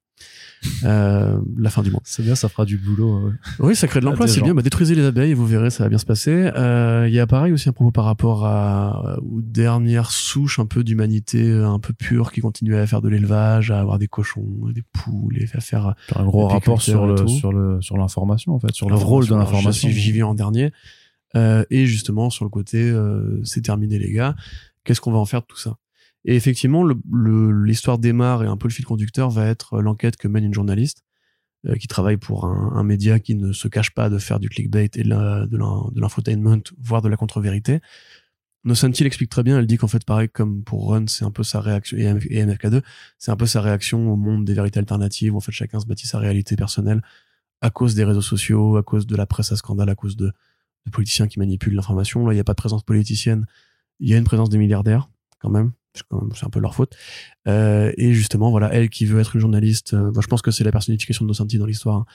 Euh, 0.84 1.40
la 1.58 1.70
fin 1.70 1.82
du 1.82 1.92
monde. 1.92 2.02
C'est 2.04 2.24
bien, 2.24 2.36
ça 2.36 2.50
fera 2.50 2.66
du 2.66 2.78
boulot. 2.78 3.28
ouais. 3.28 3.32
Oui, 3.60 3.76
ça 3.76 3.88
crée 3.88 4.02
de 4.02 4.06
l'emploi, 4.06 4.26
des 4.26 4.32
c'est 4.34 4.42
bien. 4.42 4.54
Bah, 4.54 4.62
détruisez 4.62 4.94
les 4.94 5.06
abeilles 5.06 5.32
et 5.32 5.34
vous 5.34 5.46
verrez, 5.46 5.70
ça 5.70 5.84
va 5.84 5.90
bien 5.90 5.98
se 5.98 6.06
passer. 6.06 6.52
Euh, 6.58 7.06
Il 7.08 7.14
y 7.14 7.20
a 7.22 7.28
pareil 7.28 7.54
aussi 7.54 7.70
un 7.70 7.72
propos 7.72 7.92
par 7.92 8.04
rapport 8.04 8.46
à, 8.46 9.18
aux 9.22 9.42
dernières 9.42 10.12
souches 10.12 10.60
un 10.60 10.66
peu 10.66 10.84
d'humanité 10.84 11.50
euh, 11.50 11.70
un 11.70 11.80
peu 11.80 11.94
pure 11.94 12.34
qui 12.34 12.42
continuaient 12.42 12.80
à 12.80 12.86
faire 12.88 13.02
de 13.02 13.08
l'élevage, 13.08 13.72
à 13.72 13.80
avoir 13.80 13.98
des 13.98 14.10
cochons, 14.10 14.46
des 14.74 14.84
poules, 14.92 15.38
et 15.38 15.48
à 15.54 15.62
faire 15.62 15.96
Un 16.14 16.26
gros 16.26 16.48
rapport 16.50 16.82
sur 16.82 17.08
le, 17.08 17.26
sur 17.28 17.54
le, 17.54 17.82
sur 17.82 17.96
l'information 17.96 18.54
en 18.54 18.60
fait, 18.60 18.74
sur 18.74 18.90
le 18.90 18.96
rôle 18.96 19.26
de 19.28 19.36
l'information. 19.36 19.88
J'y 19.88 20.12
viens 20.12 20.28
en 20.28 20.36
dernier. 20.36 20.74
Euh, 21.36 21.64
et 21.70 21.86
justement 21.86 22.30
sur 22.30 22.44
le 22.46 22.50
côté, 22.50 22.90
euh, 22.90 23.40
c'est 23.44 23.62
terminé 23.62 24.00
les 24.00 24.12
gars. 24.12 24.36
Qu'est-ce 24.84 25.02
qu'on 25.02 25.12
va 25.12 25.20
en 25.20 25.26
faire 25.26 25.42
de 25.42 25.46
tout 25.46 25.58
ça? 25.58 25.78
Et 26.26 26.36
effectivement, 26.36 26.84
le- 26.84 26.98
le- 27.12 27.64
l'histoire 27.64 27.98
démarre 28.00 28.44
et 28.44 28.48
un 28.48 28.58
peu 28.58 28.68
le 28.68 28.74
fil 28.74 28.86
conducteur 28.86 29.30
va 29.30 29.46
être 29.46 29.82
l'enquête 29.82 30.18
que 30.18 30.28
mène 30.28 30.44
une 30.44 30.54
journaliste 30.54 31.04
euh, 31.68 31.76
qui 31.76 31.88
travaille 31.88 32.18
pour 32.18 32.46
un, 32.46 32.74
un 32.76 32.84
média 32.84 33.20
qui 33.20 33.36
ne 33.36 33.52
se 33.54 33.68
cache 33.68 33.92
pas 33.92 34.10
de 34.10 34.18
faire 34.18 34.40
du 34.40 34.50
clickbait 34.50 34.90
et 34.96 35.04
de 35.04 36.00
l'infotainment, 36.00 36.62
voire 36.82 37.02
de 37.02 37.10
la 37.10 37.16
contre-vérité. 37.18 37.80
Nocenti 38.66 39.04
l'explique 39.04 39.30
très 39.30 39.44
bien. 39.44 39.58
Elle 39.60 39.68
dit 39.68 39.78
qu'en 39.78 39.88
fait, 39.88 40.04
pareil 40.04 40.28
comme 40.30 40.64
pour 40.64 40.90
Run, 40.90 41.06
c'est 41.08 41.24
un 41.24 41.32
peu 41.32 41.44
sa 41.44 41.62
réaction 41.62 41.98
et, 41.98 42.04
et 42.30 42.46
MFK2, 42.46 42.82
c'est 43.18 43.32
un 43.32 43.38
peu 43.38 43.46
sa 43.46 43.62
réaction 43.62 44.12
au 44.12 44.18
monde 44.18 44.44
des 44.46 44.54
vérités 44.54 44.80
alternatives. 44.80 45.34
Où 45.34 45.38
en 45.38 45.42
fait, 45.42 45.52
chacun 45.54 45.80
se 45.80 45.86
bâtit 45.86 46.08
sa 46.08 46.20
réalité 46.20 46.56
personnelle 46.58 47.02
à 47.62 47.70
cause 47.70 47.96
des 47.96 48.04
réseaux 48.04 48.22
sociaux, 48.22 48.76
à 48.78 48.84
cause 48.84 49.08
de 49.08 49.16
la 49.16 49.26
presse 49.26 49.52
à 49.52 49.56
scandale, 49.56 49.90
à 49.90 49.96
cause 49.96 50.18
de, 50.18 50.34
de 50.86 50.92
politiciens 50.92 51.28
qui 51.28 51.40
manipulent 51.40 51.76
l'information. 51.76 52.26
Là, 52.26 52.34
il 52.34 52.36
n'y 52.38 52.42
a 52.42 52.46
pas 52.46 52.54
de 52.54 52.58
présence 52.58 52.84
politicienne. 52.84 53.46
Il 54.00 54.10
y 54.10 54.14
a 54.14 54.18
une 54.18 54.24
présence 54.24 54.50
des 54.50 54.58
milliardaires, 54.58 55.10
quand 55.40 55.50
même. 55.50 55.72
C'est 55.96 56.46
un 56.46 56.50
peu 56.50 56.60
leur 56.60 56.76
faute. 56.76 56.96
Euh, 57.48 57.92
et 57.98 58.14
justement, 58.14 58.52
voilà, 58.52 58.72
elle 58.74 58.90
qui 58.90 59.06
veut 59.06 59.20
être 59.20 59.36
une 59.36 59.42
journaliste, 59.42 59.94
euh, 59.94 60.12
je 60.22 60.28
pense 60.28 60.42
que 60.42 60.52
c'est 60.52 60.64
la 60.64 60.72
personnification 60.72 61.26
de 61.26 61.28
Nocenti 61.28 61.58
dans 61.58 61.66
l'histoire. 61.66 61.96
hein. 61.98 62.06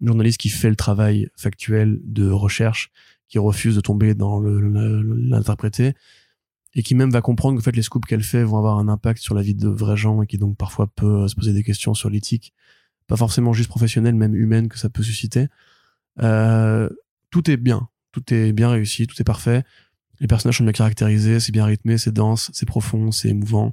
Une 0.00 0.08
journaliste 0.08 0.38
qui 0.38 0.48
fait 0.48 0.70
le 0.70 0.76
travail 0.76 1.28
factuel 1.36 2.00
de 2.04 2.30
recherche, 2.30 2.90
qui 3.28 3.38
refuse 3.38 3.76
de 3.76 3.80
tomber 3.80 4.14
dans 4.14 4.40
l'interpréter, 4.40 5.94
et 6.74 6.82
qui 6.82 6.94
même 6.94 7.10
va 7.10 7.20
comprendre 7.20 7.60
fait, 7.60 7.74
les 7.76 7.82
scoops 7.82 8.08
qu'elle 8.08 8.22
fait 8.22 8.44
vont 8.44 8.58
avoir 8.58 8.78
un 8.78 8.88
impact 8.88 9.20
sur 9.20 9.34
la 9.34 9.42
vie 9.42 9.54
de 9.54 9.68
vrais 9.68 9.96
gens, 9.96 10.22
et 10.22 10.26
qui 10.26 10.38
donc 10.38 10.56
parfois 10.56 10.86
peut 10.86 11.24
euh, 11.24 11.28
se 11.28 11.34
poser 11.34 11.52
des 11.52 11.62
questions 11.62 11.94
sur 11.94 12.10
l'éthique, 12.10 12.54
pas 13.06 13.16
forcément 13.16 13.52
juste 13.52 13.68
professionnelle, 13.68 14.14
même 14.14 14.34
humaine, 14.34 14.68
que 14.68 14.78
ça 14.78 14.88
peut 14.88 15.02
susciter. 15.02 15.48
Tout 16.16 17.50
est 17.50 17.56
bien, 17.56 17.88
tout 18.18 18.34
est 18.34 18.52
bien 18.52 18.70
réussi, 18.70 19.06
tout 19.06 19.20
est 19.20 19.24
parfait. 19.24 19.64
Les 20.20 20.26
personnages 20.26 20.58
sont 20.58 20.64
bien 20.64 20.72
caractérisés, 20.72 21.40
c'est 21.40 21.52
bien 21.52 21.64
rythmé, 21.64 21.98
c'est 21.98 22.12
dense, 22.12 22.50
c'est 22.52 22.66
profond, 22.66 23.12
c'est 23.12 23.28
émouvant, 23.28 23.72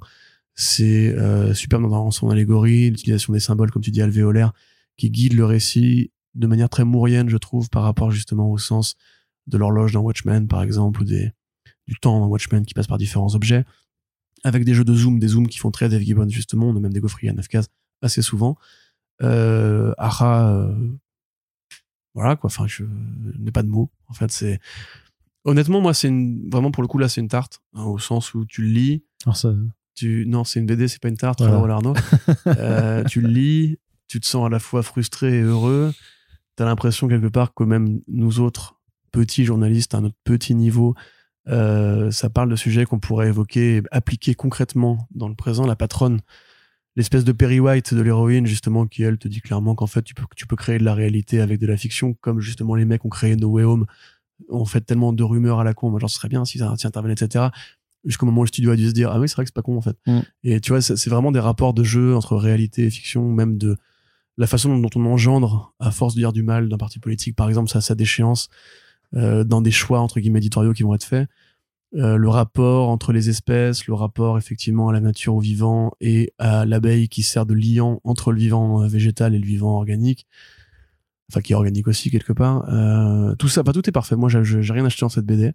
c'est 0.54 1.14
euh, 1.14 1.54
superbe 1.54 1.88
dans 1.90 2.10
son 2.10 2.30
allégorie, 2.30 2.90
l'utilisation 2.90 3.32
des 3.32 3.40
symboles, 3.40 3.70
comme 3.70 3.82
tu 3.82 3.90
dis, 3.90 4.02
alvéolaires, 4.02 4.52
qui 4.96 5.10
guident 5.10 5.34
le 5.34 5.44
récit 5.44 6.12
de 6.34 6.46
manière 6.46 6.68
très 6.68 6.84
mourienne, 6.84 7.28
je 7.28 7.36
trouve, 7.36 7.68
par 7.68 7.82
rapport 7.82 8.10
justement 8.10 8.50
au 8.50 8.58
sens 8.58 8.94
de 9.46 9.58
l'horloge 9.58 9.92
dans 9.92 10.00
Watchmen, 10.00 10.46
par 10.46 10.62
exemple, 10.62 11.02
ou 11.02 11.04
du 11.04 11.98
temps 12.00 12.20
dans 12.20 12.26
Watchmen 12.26 12.64
qui 12.64 12.74
passe 12.74 12.86
par 12.86 12.98
différents 12.98 13.34
objets, 13.34 13.64
avec 14.44 14.64
des 14.64 14.74
jeux 14.74 14.84
de 14.84 14.94
zoom, 14.94 15.18
des 15.18 15.28
zooms 15.28 15.48
qui 15.48 15.58
font 15.58 15.70
très 15.70 15.88
Dave 15.88 16.02
Gibbons, 16.02 16.28
justement, 16.28 16.68
on 16.68 16.72
même 16.72 16.92
des 16.92 17.00
gaufriers 17.00 17.30
à 17.30 17.32
9 17.32 17.48
cases 17.48 17.68
assez 18.02 18.22
souvent. 18.22 18.56
Euh, 19.22 19.94
Ara, 19.98 20.52
euh, 20.52 20.74
voilà 22.16 22.34
quoi, 22.34 22.48
enfin, 22.48 22.66
je 22.66 22.82
n'ai 23.38 23.52
pas 23.52 23.62
de 23.62 23.68
mots, 23.68 23.92
en 24.08 24.14
fait, 24.14 24.32
c'est 24.32 24.58
Honnêtement, 25.46 25.80
moi, 25.80 25.94
c'est 25.94 26.08
une... 26.08 26.50
vraiment 26.50 26.72
pour 26.72 26.82
le 26.82 26.88
coup 26.88 26.98
là, 26.98 27.08
c'est 27.08 27.20
une 27.20 27.28
tarte 27.28 27.62
hein, 27.74 27.84
au 27.84 28.00
sens 28.00 28.34
où 28.34 28.44
tu 28.44 28.62
le 28.62 28.68
lis. 28.68 29.04
Alors 29.24 29.36
ça... 29.36 29.54
Tu 29.94 30.26
non, 30.26 30.44
c'est 30.44 30.60
une 30.60 30.66
BD, 30.66 30.88
c'est 30.88 31.00
pas 31.00 31.08
une 31.08 31.16
tarte. 31.16 31.40
Voilà. 31.40 31.78
euh, 32.48 33.04
tu 33.04 33.20
le 33.20 33.28
lis, 33.28 33.78
tu 34.08 34.20
te 34.20 34.26
sens 34.26 34.44
à 34.44 34.50
la 34.50 34.58
fois 34.58 34.82
frustré 34.82 35.38
et 35.38 35.42
heureux. 35.42 35.94
T'as 36.56 36.64
l'impression 36.64 37.06
quelque 37.06 37.28
part 37.28 37.54
que 37.54 37.62
même 37.62 38.00
nous 38.08 38.40
autres 38.40 38.74
petits 39.12 39.44
journalistes 39.44 39.94
à 39.94 40.00
notre 40.00 40.16
petit 40.24 40.54
niveau, 40.54 40.94
euh, 41.48 42.10
ça 42.10 42.28
parle 42.28 42.50
de 42.50 42.56
sujets 42.56 42.84
qu'on 42.84 42.98
pourrait 42.98 43.28
évoquer, 43.28 43.82
appliquer 43.92 44.34
concrètement 44.34 45.06
dans 45.14 45.28
le 45.28 45.34
présent. 45.34 45.64
La 45.64 45.76
patronne, 45.76 46.20
l'espèce 46.96 47.24
de 47.24 47.32
Perry 47.32 47.60
White 47.60 47.94
de 47.94 48.00
l'héroïne 48.00 48.46
justement, 48.46 48.86
qui 48.86 49.02
elle 49.02 49.18
te 49.18 49.28
dit 49.28 49.40
clairement 49.40 49.74
qu'en 49.74 49.86
fait 49.86 50.02
tu 50.02 50.14
peux 50.14 50.24
tu 50.34 50.46
peux 50.46 50.56
créer 50.56 50.78
de 50.78 50.84
la 50.84 50.94
réalité 50.94 51.40
avec 51.40 51.60
de 51.60 51.66
la 51.66 51.76
fiction, 51.76 52.14
comme 52.14 52.40
justement 52.40 52.74
les 52.74 52.84
mecs 52.84 53.04
ont 53.04 53.10
créé 53.10 53.36
No 53.36 53.48
Way 53.48 53.64
Home 53.64 53.86
on 54.48 54.64
fait 54.64 54.80
tellement 54.80 55.12
de 55.12 55.22
rumeurs 55.22 55.60
à 55.60 55.64
la 55.64 55.74
con, 55.74 55.90
moi 55.90 56.00
genre 56.00 56.10
ce 56.10 56.16
serait 56.16 56.28
bien 56.28 56.44
si 56.44 56.58
ça 56.58 56.74
intervenait, 56.84 57.14
etc. 57.14 57.46
Jusqu'au 58.04 58.26
moment 58.26 58.42
où 58.42 58.44
le 58.44 58.48
studio 58.48 58.70
a 58.70 58.76
dû 58.76 58.88
se 58.88 58.92
dire 58.92 59.10
ah 59.10 59.18
oui 59.18 59.28
c'est 59.28 59.34
vrai 59.34 59.44
que 59.44 59.48
c'est 59.48 59.54
pas 59.54 59.62
con 59.62 59.76
en 59.76 59.80
fait. 59.80 59.96
Mm. 60.06 60.20
Et 60.44 60.60
tu 60.60 60.72
vois 60.72 60.80
c'est 60.80 61.08
vraiment 61.08 61.32
des 61.32 61.40
rapports 61.40 61.74
de 61.74 61.84
jeu 61.84 62.14
entre 62.14 62.36
réalité 62.36 62.84
et 62.84 62.90
fiction, 62.90 63.30
même 63.32 63.58
de 63.58 63.76
la 64.38 64.46
façon 64.46 64.76
dont 64.78 64.90
on 64.94 65.06
engendre 65.06 65.74
à 65.80 65.90
force 65.90 66.14
de 66.14 66.20
dire 66.20 66.32
du 66.32 66.42
mal 66.42 66.68
d'un 66.68 66.76
parti 66.76 66.98
politique 66.98 67.36
par 67.36 67.48
exemple 67.48 67.70
ça 67.70 67.80
sa 67.80 67.94
déchéance 67.94 68.48
euh, 69.14 69.44
dans 69.44 69.62
des 69.62 69.70
choix 69.70 70.00
entre 70.00 70.20
guillemets 70.20 70.40
éditoriaux 70.40 70.72
qui 70.72 70.82
vont 70.82 70.94
être 70.94 71.04
faits. 71.04 71.28
Euh, 71.96 72.16
le 72.16 72.28
rapport 72.28 72.90
entre 72.90 73.12
les 73.12 73.30
espèces, 73.30 73.86
le 73.86 73.94
rapport 73.94 74.36
effectivement 74.36 74.88
à 74.88 74.92
la 74.92 75.00
nature, 75.00 75.34
au 75.34 75.40
vivant 75.40 75.92
et 76.00 76.34
à 76.38 76.66
l'abeille 76.66 77.08
qui 77.08 77.22
sert 77.22 77.46
de 77.46 77.54
liant 77.54 78.00
entre 78.04 78.32
le 78.32 78.38
vivant 78.38 78.82
euh, 78.82 78.86
végétal 78.86 79.34
et 79.34 79.38
le 79.38 79.46
vivant 79.46 79.76
organique 79.76 80.26
enfin 81.30 81.40
qui 81.40 81.52
est 81.52 81.56
organique 81.56 81.88
aussi 81.88 82.10
quelque 82.10 82.32
part. 82.32 82.68
Euh, 82.68 83.34
tout 83.36 83.48
ça, 83.48 83.64
pas 83.64 83.72
tout 83.72 83.88
est 83.88 83.92
parfait. 83.92 84.14
Moi, 84.14 84.28
j'ai 84.28 84.72
rien 84.72 84.84
acheté 84.84 85.00
dans 85.00 85.08
cette 85.08 85.26
BD. 85.26 85.52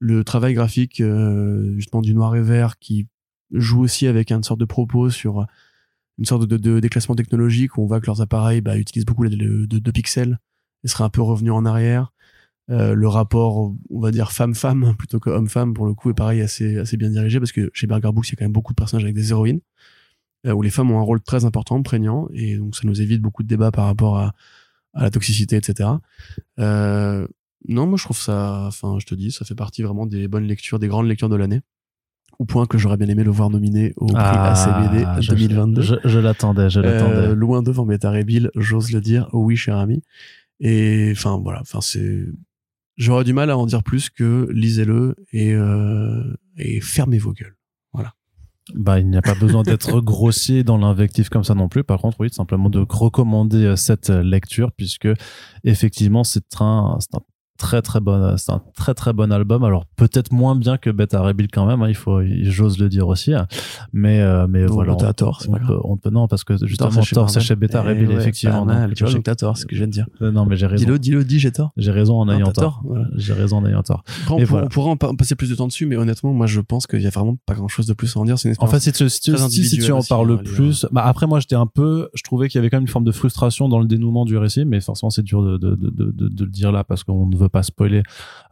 Le 0.00 0.24
travail 0.24 0.54
graphique, 0.54 1.00
justement 1.76 2.02
du 2.02 2.14
noir 2.14 2.34
et 2.34 2.42
vert, 2.42 2.80
qui 2.80 3.06
joue 3.52 3.82
aussi 3.82 4.08
avec 4.08 4.32
une 4.32 4.42
sorte 4.42 4.58
de 4.58 4.64
propos 4.64 5.08
sur 5.08 5.46
une 6.18 6.24
sorte 6.24 6.46
de, 6.46 6.80
déclassement 6.80 7.14
technologique 7.14 7.76
où 7.76 7.82
on 7.82 7.86
voit 7.86 8.00
que 8.00 8.06
leurs 8.06 8.20
appareils 8.20 8.60
bah, 8.60 8.76
utilisent 8.76 9.06
beaucoup 9.06 9.28
de, 9.28 9.66
de, 9.66 9.90
pixels 9.92 10.40
et 10.82 10.88
seraient 10.88 11.04
un 11.04 11.10
peu 11.10 11.22
revenus 11.22 11.52
en 11.52 11.64
arrière. 11.64 12.11
Euh, 12.70 12.94
le 12.94 13.08
rapport, 13.08 13.74
on 13.90 14.00
va 14.00 14.12
dire 14.12 14.30
femme-femme 14.30 14.94
plutôt 14.98 15.18
que 15.18 15.30
homme-femme 15.30 15.74
pour 15.74 15.86
le 15.86 15.94
coup 15.94 16.10
est 16.10 16.14
pareil 16.14 16.40
assez 16.40 16.78
assez 16.78 16.96
bien 16.96 17.10
dirigé 17.10 17.40
parce 17.40 17.50
que 17.50 17.70
chez 17.74 17.88
Berger 17.88 18.12
Books 18.12 18.28
il 18.28 18.32
y 18.32 18.34
a 18.34 18.36
quand 18.36 18.44
même 18.44 18.52
beaucoup 18.52 18.72
de 18.72 18.76
personnages 18.76 19.02
avec 19.02 19.16
des 19.16 19.30
héroïnes 19.30 19.60
où 20.44 20.62
les 20.62 20.70
femmes 20.70 20.90
ont 20.90 20.98
un 20.98 21.02
rôle 21.02 21.20
très 21.20 21.44
important, 21.44 21.80
prégnant 21.82 22.28
et 22.32 22.56
donc 22.56 22.74
ça 22.74 22.82
nous 22.84 23.00
évite 23.00 23.20
beaucoup 23.20 23.42
de 23.42 23.48
débats 23.48 23.70
par 23.70 23.86
rapport 23.86 24.18
à 24.18 24.32
à 24.94 25.02
la 25.02 25.10
toxicité, 25.10 25.56
etc. 25.56 25.88
Euh, 26.58 27.26
non, 27.68 27.86
moi 27.86 27.96
je 27.96 28.04
trouve 28.04 28.18
ça, 28.18 28.64
enfin 28.66 28.98
je 28.98 29.06
te 29.06 29.14
dis, 29.14 29.30
ça 29.30 29.44
fait 29.44 29.54
partie 29.54 29.82
vraiment 29.82 30.06
des 30.06 30.28
bonnes 30.28 30.46
lectures, 30.46 30.78
des 30.78 30.88
grandes 30.88 31.06
lectures 31.06 31.28
de 31.28 31.36
l'année. 31.36 31.60
Au 32.38 32.44
point 32.44 32.66
que 32.66 32.78
j'aurais 32.78 32.96
bien 32.96 33.08
aimé 33.08 33.24
le 33.24 33.30
voir 33.30 33.50
nominé 33.50 33.92
au 33.96 34.06
prix 34.06 34.16
ah, 34.16 34.52
ACBD 34.52 35.28
2022. 35.28 35.82
Je, 35.82 36.18
l'attendais, 36.18 36.70
je 36.70 36.80
l'attendais. 36.80 37.14
Euh, 37.14 37.34
loin 37.34 37.62
devant 37.62 37.86
Beta 37.86 38.10
Bill, 38.22 38.50
j'ose 38.56 38.90
le 38.90 39.00
dire. 39.00 39.28
Oui, 39.32 39.54
cher 39.54 39.76
ami. 39.76 40.02
Et 40.58 41.12
enfin 41.14 41.38
voilà, 41.42 41.60
enfin 41.60 41.80
c'est, 41.80 42.24
j'aurais 42.96 43.24
du 43.24 43.32
mal 43.32 43.50
à 43.50 43.56
en 43.56 43.66
dire 43.66 43.82
plus 43.82 44.10
que 44.10 44.48
lisez-le 44.52 45.16
et 45.32 45.52
euh, 45.52 46.22
et 46.56 46.80
fermez 46.80 47.18
vos 47.18 47.32
gueules. 47.32 47.56
Voilà. 47.92 48.14
Bah, 48.74 49.00
il 49.00 49.08
n'y 49.08 49.16
a 49.16 49.22
pas 49.22 49.34
besoin 49.34 49.62
d'être 49.62 50.00
grossier 50.02 50.62
dans 50.62 50.78
l'invectif 50.78 51.28
comme 51.28 51.44
ça 51.44 51.54
non 51.54 51.68
plus. 51.68 51.84
Par 51.84 52.00
contre, 52.00 52.20
oui, 52.20 52.28
simplement 52.30 52.70
de 52.70 52.84
recommander 52.88 53.64
euh, 53.64 53.76
cette 53.76 54.10
lecture 54.10 54.72
puisque 54.72 55.08
effectivement, 55.64 56.24
c'est 56.24 56.60
un, 56.60 56.96
c'est 57.00 57.16
un 57.16 57.22
très 57.62 57.80
très 57.80 58.00
bon 58.00 58.36
c'est 58.36 58.50
un 58.50 58.60
très 58.74 58.92
très 58.92 59.12
bon 59.12 59.32
album. 59.32 59.62
Alors 59.62 59.86
peut-être 59.96 60.32
moins 60.32 60.56
bien 60.56 60.78
que 60.78 60.90
Beta 60.90 61.20
Rebuild 61.20 61.50
quand 61.52 61.64
même 61.64 61.80
hein, 61.82 61.88
il 61.88 61.94
faut 61.94 62.20
j'ose 62.42 62.78
le 62.78 62.88
dire 62.88 63.06
aussi 63.06 63.32
hein. 63.32 63.46
mais 63.92 64.20
euh, 64.20 64.48
mais 64.48 64.66
voilà 64.66 64.94
on, 64.94 65.12
tort 65.12 65.42
on, 65.48 65.52
peut, 65.52 65.78
on 65.84 65.96
peut 65.96 66.10
non 66.10 66.26
parce 66.26 66.42
que 66.42 66.54
justement 66.66 66.90
tort 66.90 67.30
c'est 67.30 67.40
chez 67.40 67.54
Beta 67.54 67.82
eh 67.84 67.88
Rebuild 67.88 68.10
effectivement 68.10 68.66
tu 68.94 69.04
vois 69.04 69.22
t'as 69.22 69.36
tort 69.36 69.56
ce 69.56 69.64
que 69.64 69.76
je 69.76 69.80
viens 69.80 69.86
de 69.86 69.92
dire. 69.92 70.06
Euh, 70.20 70.32
non 70.32 70.44
mais 70.44 70.56
j'ai 70.56 70.66
raison. 70.66 70.84
Dis-le 70.84 70.98
dis-le 70.98 71.24
dis 71.24 71.38
j'ai 71.38 71.52
tort. 71.52 71.72
J'ai 71.76 71.92
raison 71.92 72.20
en 72.20 72.28
ayant 72.28 72.50
tort, 72.50 72.82
j'ai 73.14 73.32
raison 73.32 73.58
en 73.58 73.66
ayant 73.66 73.82
tort. 73.82 74.02
On, 74.28 74.42
on, 74.42 74.68
pourrait 74.68 74.90
en 74.90 74.96
passer 74.96 75.36
plus 75.36 75.48
de 75.48 75.54
temps 75.54 75.68
dessus 75.68 75.86
mais 75.86 75.96
honnêtement 75.96 76.32
moi 76.32 76.46
je 76.46 76.60
pense 76.60 76.88
qu'il 76.88 77.00
y 77.00 77.06
a 77.06 77.10
vraiment 77.10 77.36
pas 77.46 77.54
grand 77.54 77.68
chose 77.68 77.86
de 77.86 77.92
plus 77.92 78.16
à 78.16 78.20
en 78.20 78.24
dire. 78.24 78.38
C'est 78.38 78.60
en 78.60 78.66
fait 78.66 78.80
si 78.80 78.92
tu, 78.92 79.08
si, 79.08 79.20
tu 79.78 79.92
en 79.92 80.02
parles 80.02 80.32
hein, 80.32 80.42
plus 80.44 80.86
bah 80.90 81.04
après 81.04 81.28
moi 81.28 81.38
j'étais 81.38 81.54
un 81.54 81.66
peu 81.66 82.08
je 82.14 82.22
trouvais 82.22 82.48
qu'il 82.48 82.58
y 82.58 82.60
avait 82.60 82.70
quand 82.70 82.78
même 82.78 82.82
une 82.82 82.88
forme 82.88 83.04
de 83.04 83.12
frustration 83.12 83.68
dans 83.68 83.78
le 83.78 83.86
dénouement 83.86 84.24
du 84.24 84.36
récit 84.36 84.64
mais 84.64 84.80
forcément 84.80 85.10
c'est 85.10 85.22
dur 85.22 85.42
de, 85.42 85.56
de, 85.56 85.76
de, 85.76 86.10
de, 86.10 86.44
le 86.44 86.50
dire 86.50 86.72
là 86.72 86.82
parce 86.84 87.04
qu'on 87.04 87.26
ne 87.26 87.36
veut 87.36 87.48
pas 87.52 87.62
spoiler 87.62 88.02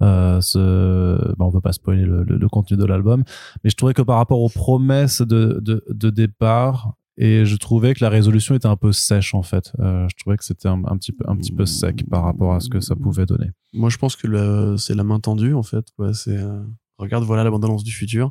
euh, 0.02 0.40
ce, 0.40 1.34
on 1.38 1.48
veut 1.48 1.60
pas 1.60 1.72
spoiler 1.72 2.04
le, 2.04 2.22
le, 2.22 2.48
contenu 2.48 2.76
de 2.76 2.84
l'album, 2.84 3.24
mais 3.64 3.70
je 3.70 3.76
trouvais 3.76 3.94
que 3.94 4.02
par 4.02 4.16
rapport 4.16 4.40
aux 4.40 4.48
promesses 4.48 5.22
de, 5.22 5.58
de, 5.60 5.84
de, 5.88 6.10
départ, 6.10 6.94
et 7.16 7.44
je 7.44 7.56
trouvais 7.56 7.94
que 7.94 8.02
la 8.02 8.08
résolution 8.08 8.54
était 8.54 8.68
un 8.68 8.76
peu 8.76 8.92
sèche 8.92 9.34
en 9.34 9.42
fait. 9.42 9.72
Euh, 9.80 10.06
je 10.08 10.16
trouvais 10.16 10.36
que 10.36 10.44
c'était 10.44 10.68
un, 10.68 10.82
un, 10.86 10.96
petit 10.96 11.12
peu 11.12 11.24
un 11.28 11.36
petit 11.36 11.52
peu 11.52 11.66
sec 11.66 12.08
par 12.08 12.24
rapport 12.24 12.54
à 12.54 12.60
ce 12.60 12.68
que 12.68 12.80
ça 12.80 12.96
pouvait 12.96 13.26
donner. 13.26 13.50
Moi, 13.72 13.90
je 13.90 13.98
pense 13.98 14.16
que 14.16 14.76
c'est 14.76 14.94
la 14.94 15.04
main 15.04 15.20
tendue 15.20 15.54
en 15.54 15.62
fait. 15.62 15.86
C'est 16.14 16.38
euh, 16.38 16.62
regarde, 16.98 17.24
voilà 17.24 17.44
la 17.44 17.50
bande-annonce 17.50 17.84
du 17.84 17.92
futur. 17.92 18.30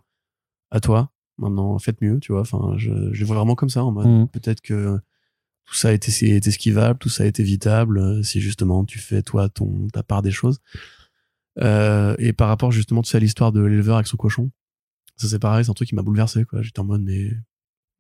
À 0.71 0.79
toi. 0.79 1.11
Maintenant, 1.37 1.79
faites 1.79 2.01
mieux, 2.01 2.19
tu 2.19 2.31
vois. 2.31 2.41
Enfin, 2.41 2.73
je, 2.77 3.13
je 3.13 3.25
vois 3.25 3.37
vraiment 3.37 3.55
comme 3.55 3.69
ça 3.69 3.83
en 3.83 3.91
mode. 3.91 4.07
Mmh. 4.07 4.27
Peut-être 4.27 4.61
que 4.61 4.99
tout 5.69 5.75
ça 5.75 5.93
été, 5.93 6.11
est 6.35 6.47
esquivable, 6.47 6.97
tout 6.97 7.09
ça 7.09 7.27
été 7.27 7.43
évitable 7.43 8.23
si 8.23 8.41
justement 8.41 8.85
tu 8.85 8.97
fais 8.97 9.21
toi 9.21 9.49
ton 9.49 9.87
ta 9.93 10.01
part 10.01 10.23
des 10.23 10.31
choses. 10.31 10.61
Euh, 11.59 12.15
et 12.17 12.33
par 12.33 12.47
rapport 12.47 12.71
justement 12.71 13.03
tu 13.03 13.11
sais, 13.11 13.17
à 13.17 13.19
l'histoire 13.19 13.51
de 13.51 13.61
l'éleveur 13.61 13.97
avec 13.97 14.07
son 14.07 14.17
cochon, 14.17 14.49
ça 15.15 15.27
c'est 15.27 15.37
pareil, 15.37 15.63
c'est 15.63 15.69
un 15.69 15.75
truc 15.75 15.87
qui 15.87 15.95
m'a 15.95 16.01
bouleversé. 16.01 16.43
quoi. 16.43 16.63
J'étais 16.63 16.79
en 16.79 16.85
mode 16.85 17.03
mais 17.03 17.33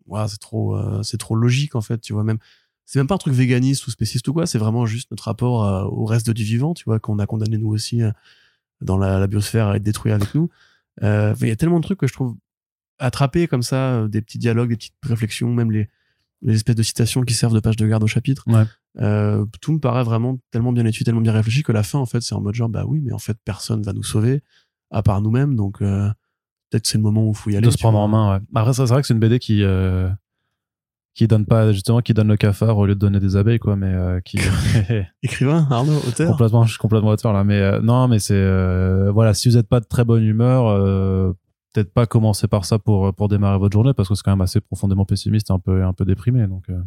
ouais, 0.07 0.27
c'est 0.27 0.39
trop, 0.39 0.75
euh, 0.75 1.03
c'est 1.03 1.17
trop 1.17 1.35
logique 1.35 1.75
en 1.75 1.81
fait. 1.81 1.99
Tu 1.99 2.11
vois 2.11 2.23
même, 2.23 2.39
c'est 2.85 2.97
même 2.97 3.05
pas 3.05 3.15
un 3.15 3.19
truc 3.19 3.35
véganiste 3.35 3.85
ou 3.85 3.91
spéciste 3.91 4.27
ou 4.27 4.33
quoi. 4.33 4.47
C'est 4.47 4.57
vraiment 4.57 4.87
juste 4.87 5.11
notre 5.11 5.25
rapport 5.25 5.63
euh, 5.63 5.83
au 5.83 6.05
reste 6.05 6.31
du 6.31 6.43
vivant. 6.43 6.73
Tu 6.73 6.85
vois 6.85 6.99
qu'on 6.99 7.19
a 7.19 7.27
condamné 7.27 7.59
nous 7.59 7.69
aussi 7.69 8.01
dans 8.81 8.97
la, 8.97 9.19
la, 9.19 9.27
biosphère 9.27 9.67
à 9.67 9.75
être 9.75 9.83
détruit 9.83 10.11
avec 10.11 10.33
nous. 10.33 10.49
Il 11.03 11.47
y 11.47 11.51
a 11.51 11.55
tellement 11.55 11.79
de 11.79 11.83
trucs 11.83 11.99
que 11.99 12.07
je 12.07 12.13
trouve 12.13 12.35
attrapés 12.97 13.47
comme 13.47 13.61
ça, 13.61 14.07
des 14.07 14.21
petits 14.21 14.39
dialogues, 14.39 14.69
des 14.69 14.75
petites 14.75 14.95
réflexions, 15.03 15.53
même 15.53 15.71
les 15.71 15.87
les 16.41 16.55
espèces 16.55 16.75
de 16.75 16.83
citations 16.83 17.21
qui 17.21 17.33
servent 17.33 17.53
de 17.53 17.59
page 17.59 17.75
de 17.75 17.87
garde 17.87 18.03
au 18.03 18.07
chapitre. 18.07 18.43
Ouais. 18.47 18.63
Euh, 18.99 19.45
tout 19.61 19.73
me 19.73 19.79
paraît 19.79 20.03
vraiment 20.03 20.37
tellement 20.51 20.71
bien 20.71 20.85
étudié, 20.85 21.05
tellement 21.05 21.21
bien 21.21 21.33
réfléchi 21.33 21.63
que 21.63 21.71
la 21.71 21.83
fin, 21.83 21.99
en 21.99 22.05
fait, 22.05 22.21
c'est 22.21 22.35
en 22.35 22.41
mode 22.41 22.55
genre, 22.55 22.69
bah 22.69 22.85
oui, 22.87 23.01
mais 23.03 23.11
en 23.11 23.19
fait, 23.19 23.37
personne 23.43 23.81
va 23.81 23.93
nous 23.93 24.03
sauver 24.03 24.41
à 24.91 25.03
part 25.03 25.21
nous-mêmes, 25.21 25.55
donc 25.55 25.81
euh, 25.81 26.09
peut-être 26.69 26.87
c'est 26.87 26.97
le 26.97 27.03
moment 27.03 27.25
où 27.27 27.31
il 27.31 27.37
faut 27.37 27.49
y 27.49 27.57
aller. 27.57 27.67
De 27.67 27.71
se 27.71 27.77
prendre 27.77 27.99
en 27.99 28.07
main, 28.07 28.35
ouais. 28.35 28.39
Après, 28.55 28.73
c'est 28.73 28.85
vrai 28.85 29.01
que 29.01 29.07
c'est 29.07 29.13
une 29.13 29.19
BD 29.19 29.37
qui 29.37 29.63
euh, 29.63 30.09
qui 31.13 31.27
donne 31.27 31.45
pas 31.45 31.73
justement 31.73 31.99
qui 31.99 32.13
donne 32.13 32.29
le 32.29 32.37
cafard 32.37 32.77
au 32.77 32.85
lieu 32.85 32.95
de 32.95 32.99
donner 32.99 33.19
des 33.19 33.35
abeilles 33.35 33.59
quoi 33.59 33.75
mais 33.75 33.93
qui 34.23 34.37
écrivain 35.23 35.67
Arnaud 35.69 35.97
auteur 36.07 36.29
complètement 36.31 36.63
je 36.63 36.69
suis 36.69 36.77
complètement 36.77 37.09
auteur 37.09 37.33
là 37.33 37.43
mais 37.43 37.81
non 37.81 38.07
mais 38.07 38.19
c'est 38.19 39.09
voilà 39.11 39.33
si 39.33 39.49
vous 39.49 39.55
n'êtes 39.55 39.67
pas 39.67 39.81
de 39.81 39.85
très 39.85 40.05
bonne 40.05 40.23
humeur 40.23 41.35
peut-être 41.79 41.93
pas 41.93 42.05
commencer 42.05 42.47
par 42.47 42.65
ça 42.65 42.79
pour 42.79 43.13
pour 43.13 43.29
démarrer 43.29 43.57
votre 43.57 43.73
journée 43.73 43.93
parce 43.93 44.09
que 44.09 44.15
c'est 44.15 44.23
quand 44.23 44.31
même 44.31 44.41
assez 44.41 44.59
profondément 44.59 45.05
pessimiste 45.05 45.51
un 45.51 45.59
peu 45.59 45.83
un 45.83 45.93
peu 45.93 46.05
déprimé 46.05 46.45
donc 46.47 46.69
euh. 46.69 46.79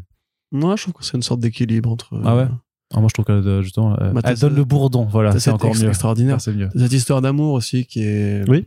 moi 0.50 0.76
je 0.76 0.82
trouve 0.82 0.94
que 0.94 1.04
c'est 1.04 1.16
une 1.16 1.22
sorte 1.22 1.40
d'équilibre 1.40 1.90
entre 1.90 2.20
ah 2.24 2.36
ouais? 2.36 2.48
Ah, 2.94 3.00
moi 3.00 3.08
je 3.08 3.14
trouve 3.14 3.24
euh, 3.30 3.62
justement 3.62 3.96
elle, 3.98 4.12
bah, 4.12 4.34
donne 4.34 4.54
le 4.54 4.64
bourdon 4.64 5.06
voilà 5.06 5.38
c'est 5.38 5.50
encore 5.50 5.74
mieux. 5.74 5.88
extraordinaire. 5.88 6.40
C'est 6.40 6.52
mieux. 6.52 6.68
Cette 6.76 6.92
histoire 6.92 7.22
d'amour 7.22 7.54
aussi 7.54 7.86
qui 7.86 8.02
est 8.02 8.46
oui. 8.48 8.66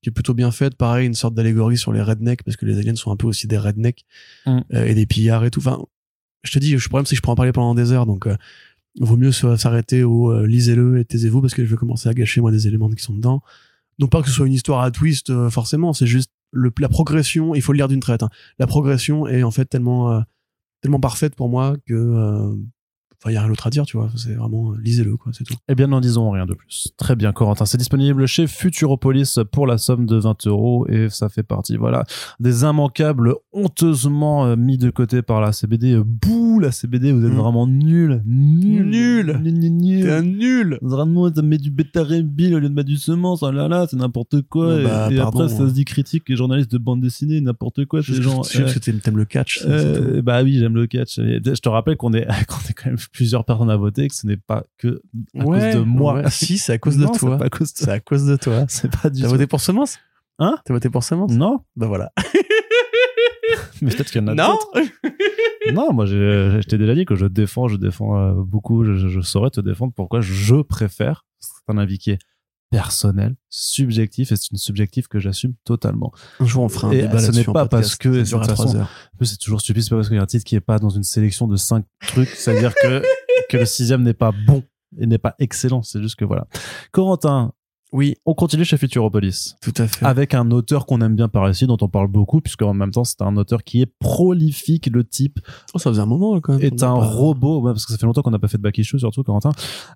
qui 0.00 0.10
est 0.10 0.12
plutôt 0.12 0.32
bien 0.32 0.52
faite. 0.52 0.76
Pareil 0.76 1.08
une 1.08 1.14
sorte 1.14 1.34
d'allégorie 1.34 1.76
sur 1.76 1.92
les 1.92 2.00
rednecks 2.00 2.44
parce 2.44 2.56
que 2.56 2.66
les 2.66 2.78
aliens 2.78 2.94
sont 2.94 3.10
un 3.10 3.16
peu 3.16 3.26
aussi 3.26 3.48
des 3.48 3.58
rednecks 3.58 4.04
mm. 4.46 4.60
euh, 4.74 4.84
et 4.86 4.94
des 4.94 5.06
pillards 5.06 5.44
et 5.44 5.50
tout. 5.50 5.58
Enfin 5.58 5.80
je 6.44 6.52
te 6.52 6.60
dis 6.60 6.72
le 6.72 6.78
problème 6.78 7.04
c'est 7.04 7.14
que 7.14 7.16
je 7.16 7.22
pourrais 7.22 7.32
en 7.32 7.36
parler 7.36 7.52
pendant 7.52 7.74
des 7.74 7.90
heures 7.90 8.06
donc 8.06 8.28
vaut 9.00 9.16
mieux 9.16 9.32
s'arrêter 9.32 10.04
au 10.04 10.46
lisez-le 10.46 11.00
et 11.00 11.04
taisez-vous 11.04 11.40
parce 11.40 11.54
que 11.54 11.64
je 11.64 11.70
vais 11.70 11.76
commencer 11.76 12.08
à 12.08 12.14
gâcher 12.14 12.40
moi 12.40 12.52
des 12.52 12.68
éléments 12.68 12.88
qui 12.90 13.02
sont 13.02 13.14
dedans 13.14 13.42
donc 13.98 14.10
pas 14.10 14.22
que 14.22 14.28
ce 14.28 14.34
soit 14.34 14.46
une 14.46 14.52
histoire 14.52 14.80
à 14.82 14.90
twist 14.90 15.30
euh, 15.30 15.50
forcément, 15.50 15.92
c'est 15.92 16.06
juste 16.06 16.30
le, 16.52 16.72
la 16.78 16.88
progression. 16.88 17.54
Il 17.54 17.62
faut 17.62 17.72
le 17.72 17.78
lire 17.78 17.88
d'une 17.88 18.00
traite. 18.00 18.22
Hein. 18.22 18.30
La 18.58 18.66
progression 18.66 19.26
est 19.26 19.42
en 19.42 19.50
fait 19.50 19.66
tellement 19.66 20.12
euh, 20.12 20.20
tellement 20.80 21.00
parfaite 21.00 21.34
pour 21.34 21.48
moi 21.48 21.76
que 21.86 21.94
euh, 21.94 22.54
Enfin, 23.24 23.30
il 23.30 23.34
y 23.34 23.36
a 23.38 23.40
rien 23.40 23.48
d'autre 23.48 23.66
à 23.66 23.70
dire, 23.70 23.86
tu 23.86 23.96
vois. 23.96 24.10
C'est 24.16 24.34
vraiment, 24.34 24.72
euh, 24.72 24.76
lisez-le, 24.82 25.16
quoi, 25.16 25.32
c'est 25.32 25.44
tout. 25.44 25.54
Eh 25.68 25.74
bien, 25.74 25.86
n'en 25.86 26.00
disons 26.02 26.30
rien 26.30 26.44
de 26.44 26.52
plus. 26.52 26.88
Très 26.98 27.16
bien, 27.16 27.32
Corentin. 27.32 27.64
C'est 27.64 27.78
disponible 27.78 28.26
chez 28.26 28.46
Futuropolis 28.46 29.38
pour 29.50 29.66
la 29.66 29.78
somme 29.78 30.04
de 30.04 30.16
20 30.16 30.46
euros 30.46 30.86
et 30.90 31.08
ça 31.08 31.30
fait 31.30 31.42
partie, 31.42 31.78
voilà, 31.78 32.04
des 32.38 32.64
immanquables 32.64 33.34
honteusement 33.54 34.46
euh, 34.46 34.56
mis 34.56 34.78
de 34.78 34.90
côté 34.90 35.22
par 35.22 35.40
la 35.40 35.52
CBD. 35.52 35.92
Euh, 35.94 36.02
Bouh, 36.04 36.60
la 36.60 36.70
CBD, 36.70 37.12
vous 37.12 37.24
êtes 37.24 37.32
Mm. 37.32 37.36
vraiment 37.36 37.66
nul. 37.66 38.22
Nul. 38.26 38.84
Nul. 38.86 39.40
Nul, 39.42 39.54
nul, 39.58 39.72
nul. 39.72 40.02
T'es 40.04 40.10
un 40.12 40.22
nul! 40.22 40.78
Vraiment, 40.82 41.32
ça 41.34 41.42
met 41.42 41.58
du 41.58 41.70
bêta-rébile 41.70 42.54
au 42.54 42.58
lieu 42.58 42.68
de 42.68 42.74
mettre 42.74 42.88
du 42.88 42.96
semence. 42.98 43.42
Oh 43.42 43.50
là 43.50 43.68
là, 43.68 43.86
c'est 43.90 43.96
n'importe 43.96 44.42
quoi. 44.42 44.76
Ah 44.78 44.82
bah, 44.82 45.08
et 45.10 45.14
et 45.14 45.18
pardon. 45.18 45.40
après, 45.44 45.48
ça 45.48 45.66
se 45.68 45.72
dit 45.72 45.84
critique 45.84 46.24
et 46.28 46.36
journaliste 46.36 46.70
de 46.72 46.78
bande 46.78 47.00
dessinée, 47.00 47.40
n'importe 47.40 47.84
quoi. 47.86 48.00
Je 48.02 48.12
Ces 48.12 48.22
juste 48.22 48.56
euh, 48.56 48.72
que 48.94 49.00
t'aimes 49.00 49.16
le 49.16 49.24
catch. 49.24 49.64
euh, 49.66 50.20
bah 50.22 50.42
oui, 50.42 50.58
j'aime 50.58 50.74
le 50.74 50.86
catch. 50.86 51.18
Et 51.18 51.40
Je 51.44 51.52
te 51.60 51.68
rappelle 51.68 51.96
qu'on 51.96 52.12
est, 52.12 52.26
qu'on 52.48 52.60
est 52.68 52.72
quand 52.74 52.86
même 52.90 52.98
plusieurs 53.14 53.44
personnes 53.46 53.70
à 53.70 53.76
voter, 53.76 54.08
que 54.08 54.14
ce 54.14 54.26
n'est 54.26 54.36
pas 54.36 54.64
que 54.76 55.00
à 55.38 55.44
Ouais, 55.44 55.58
cause 55.72 55.74
de 55.80 55.84
moi. 55.86 56.14
ouais. 56.16 56.22
Si, 56.30 56.58
c'est 56.58 56.72
à 56.74 56.78
cause 56.78 56.98
Non, 56.98 57.08
de 57.08 57.12
c'est 57.14 57.20
toi. 57.20 57.38
pas 57.38 57.46
à 57.46 57.48
cause 57.50 57.72
de 57.72 57.78
C'est 57.78 57.90
à 57.90 58.00
cause 58.00 58.26
de 58.26 58.36
toi. 58.36 58.64
C'est 58.68 58.90
pas 58.94 59.08
du 59.08 59.22
T'as 59.22 59.28
voté 59.28 59.46
pour 59.46 59.60
Semence? 59.60 59.98
Hein? 60.38 60.56
T'as 60.64 60.74
voté 60.74 60.90
pour 60.90 61.02
Semence? 61.04 61.30
Non, 61.32 61.60
Bah 61.76 61.86
voilà. 61.86 62.12
mais 63.82 63.90
peut-être 63.90 64.10
qu'il 64.10 64.20
y 64.20 64.24
en 64.24 64.28
a 64.28 64.34
Non 64.34 64.52
d'autres. 64.74 64.90
Non, 65.72 65.92
moi, 65.92 66.06
j'ai- 66.06 66.60
je 66.60 66.66
t'ai 66.68 66.76
déjà 66.78 66.94
dit 66.94 67.04
que 67.06 67.14
je 67.14 67.26
défends, 67.26 67.68
je 67.68 67.76
défends 67.76 68.18
euh, 68.18 68.34
beaucoup. 68.36 68.84
Je, 68.84 68.94
je- 68.94 69.08
je 69.08 69.20
saurais 69.20 69.50
te 69.50 69.60
défendre 69.60 69.92
pourquoi 69.94 70.20
je 70.20 70.60
préfère. 70.62 71.24
C'est 71.38 71.50
un 71.68 71.78
avis 71.78 71.98
qui 71.98 72.10
est 72.10 72.18
personnel, 72.76 73.34
subjectif, 73.50 74.32
et 74.32 74.36
c'est 74.36 74.50
une 74.50 74.56
subjective 74.58 75.08
que 75.08 75.18
j'assume 75.18 75.54
totalement. 75.64 76.12
Un 76.40 76.46
jour, 76.46 76.62
on 76.64 76.68
fera 76.68 76.88
un 76.88 76.90
Et 76.92 77.02
débat 77.02 77.18
ce 77.18 77.26
là-dessus 77.26 77.38
n'est 77.38 77.44
pas 77.44 77.52
podcast. 77.66 77.70
parce 77.70 77.96
que- 77.96 78.08
de 78.08 78.24
toute 78.24 78.46
façon, 78.46 78.86
c'est 79.22 79.38
toujours 79.38 79.60
stupide, 79.60 79.82
c'est 79.82 79.90
pas 79.90 79.96
parce 79.96 80.08
qu'il 80.08 80.16
y 80.16 80.20
a 80.20 80.22
un 80.22 80.26
titre 80.26 80.44
qui 80.44 80.54
est 80.56 80.60
pas 80.60 80.78
dans 80.78 80.90
une 80.90 81.02
sélection 81.04 81.46
de 81.46 81.56
cinq 81.56 81.84
trucs, 82.06 82.28
c'est-à-dire 82.28 82.74
que, 82.74 83.02
que 83.50 83.56
le 83.58 83.66
sixième 83.66 84.02
n'est 84.02 84.14
pas 84.14 84.32
bon 84.46 84.62
et 84.98 85.06
n'est 85.06 85.18
pas 85.18 85.34
excellent. 85.38 85.82
C'est 85.82 86.00
juste 86.02 86.16
que 86.16 86.24
voilà. 86.24 86.46
Corentin, 86.92 87.52
Oui, 87.96 88.16
on 88.26 88.34
continue 88.34 88.64
chez 88.64 88.76
Futuropolis. 88.76 89.54
tout 89.62 89.72
à 89.78 89.86
fait. 89.86 90.04
avec 90.04 90.34
un 90.34 90.50
auteur 90.50 90.84
qu'on 90.84 91.00
aime 91.00 91.14
bien 91.14 91.28
par 91.28 91.48
ici, 91.48 91.64
dont 91.68 91.76
on 91.80 91.86
parle 91.88 92.08
beaucoup, 92.08 92.40
puisque 92.40 92.62
en 92.62 92.74
même 92.74 92.90
temps, 92.90 93.04
c'est 93.04 93.22
un 93.22 93.36
auteur 93.36 93.62
qui 93.62 93.82
est 93.82 93.86
prolifique. 93.86 94.88
Le 94.92 95.04
type 95.04 95.38
Oh, 95.74 95.78
ça 95.78 95.90
faisait 95.90 96.02
un 96.02 96.06
moment, 96.06 96.40
quand 96.40 96.54
même. 96.54 96.62
est 96.62 96.82
un 96.82 96.96
pas- 96.96 97.06
robot, 97.06 97.60
ouais, 97.60 97.70
parce 97.72 97.86
que 97.86 97.92
ça 97.92 97.98
fait 97.98 98.06
longtemps 98.06 98.22
qu'on 98.22 98.32
n'a 98.32 98.40
pas 98.40 98.48
fait 98.48 98.58
de 98.58 98.62
back 98.64 98.76
issue, 98.78 98.98
surtout 98.98 99.22
Corentin. 99.22 99.52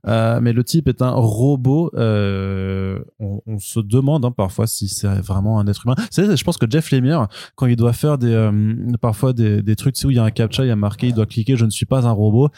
Euh, 0.07 0.39
mais 0.41 0.53
le 0.53 0.63
type 0.63 0.87
est 0.87 1.03
un 1.03 1.11
robot. 1.11 1.91
euh, 1.97 3.01
on, 3.19 3.41
on 3.47 3.59
se 3.59 3.81
demande 3.81 4.25
hein, 4.25 4.31
parfois 4.31 4.69
si 4.69 4.87
c'est 4.87 5.09
vraiment 5.21 5.59
un 5.59 5.67
être 5.67 5.85
humain. 5.85 5.97
C'est, 6.13 6.37
je 6.37 6.45
pense 6.45 6.57
que 6.57 6.67
Jeff 6.71 6.93
Lemire, 6.93 7.27
quand 7.57 7.67
il 7.67 7.75
doit 7.75 7.93
faire 7.93 8.17
des, 8.17 8.33
euh, 8.33 8.53
parfois 9.01 9.33
des, 9.33 9.61
des 9.61 9.75
trucs, 9.75 9.97
tu 9.97 10.03
sais, 10.03 10.07
où 10.07 10.11
il 10.11 10.17
y 10.17 10.21
a 10.21 10.25
un 10.25 10.31
captcha, 10.31 10.65
il 10.65 10.69
y 10.69 10.71
a 10.71 10.77
marqué, 10.77 11.09
il 11.09 11.15
doit 11.15 11.27
cliquer, 11.27 11.57
je 11.57 11.65
ne 11.65 11.71
suis 11.71 11.85
pas 11.87 12.07
un 12.07 12.13
robot. 12.13 12.49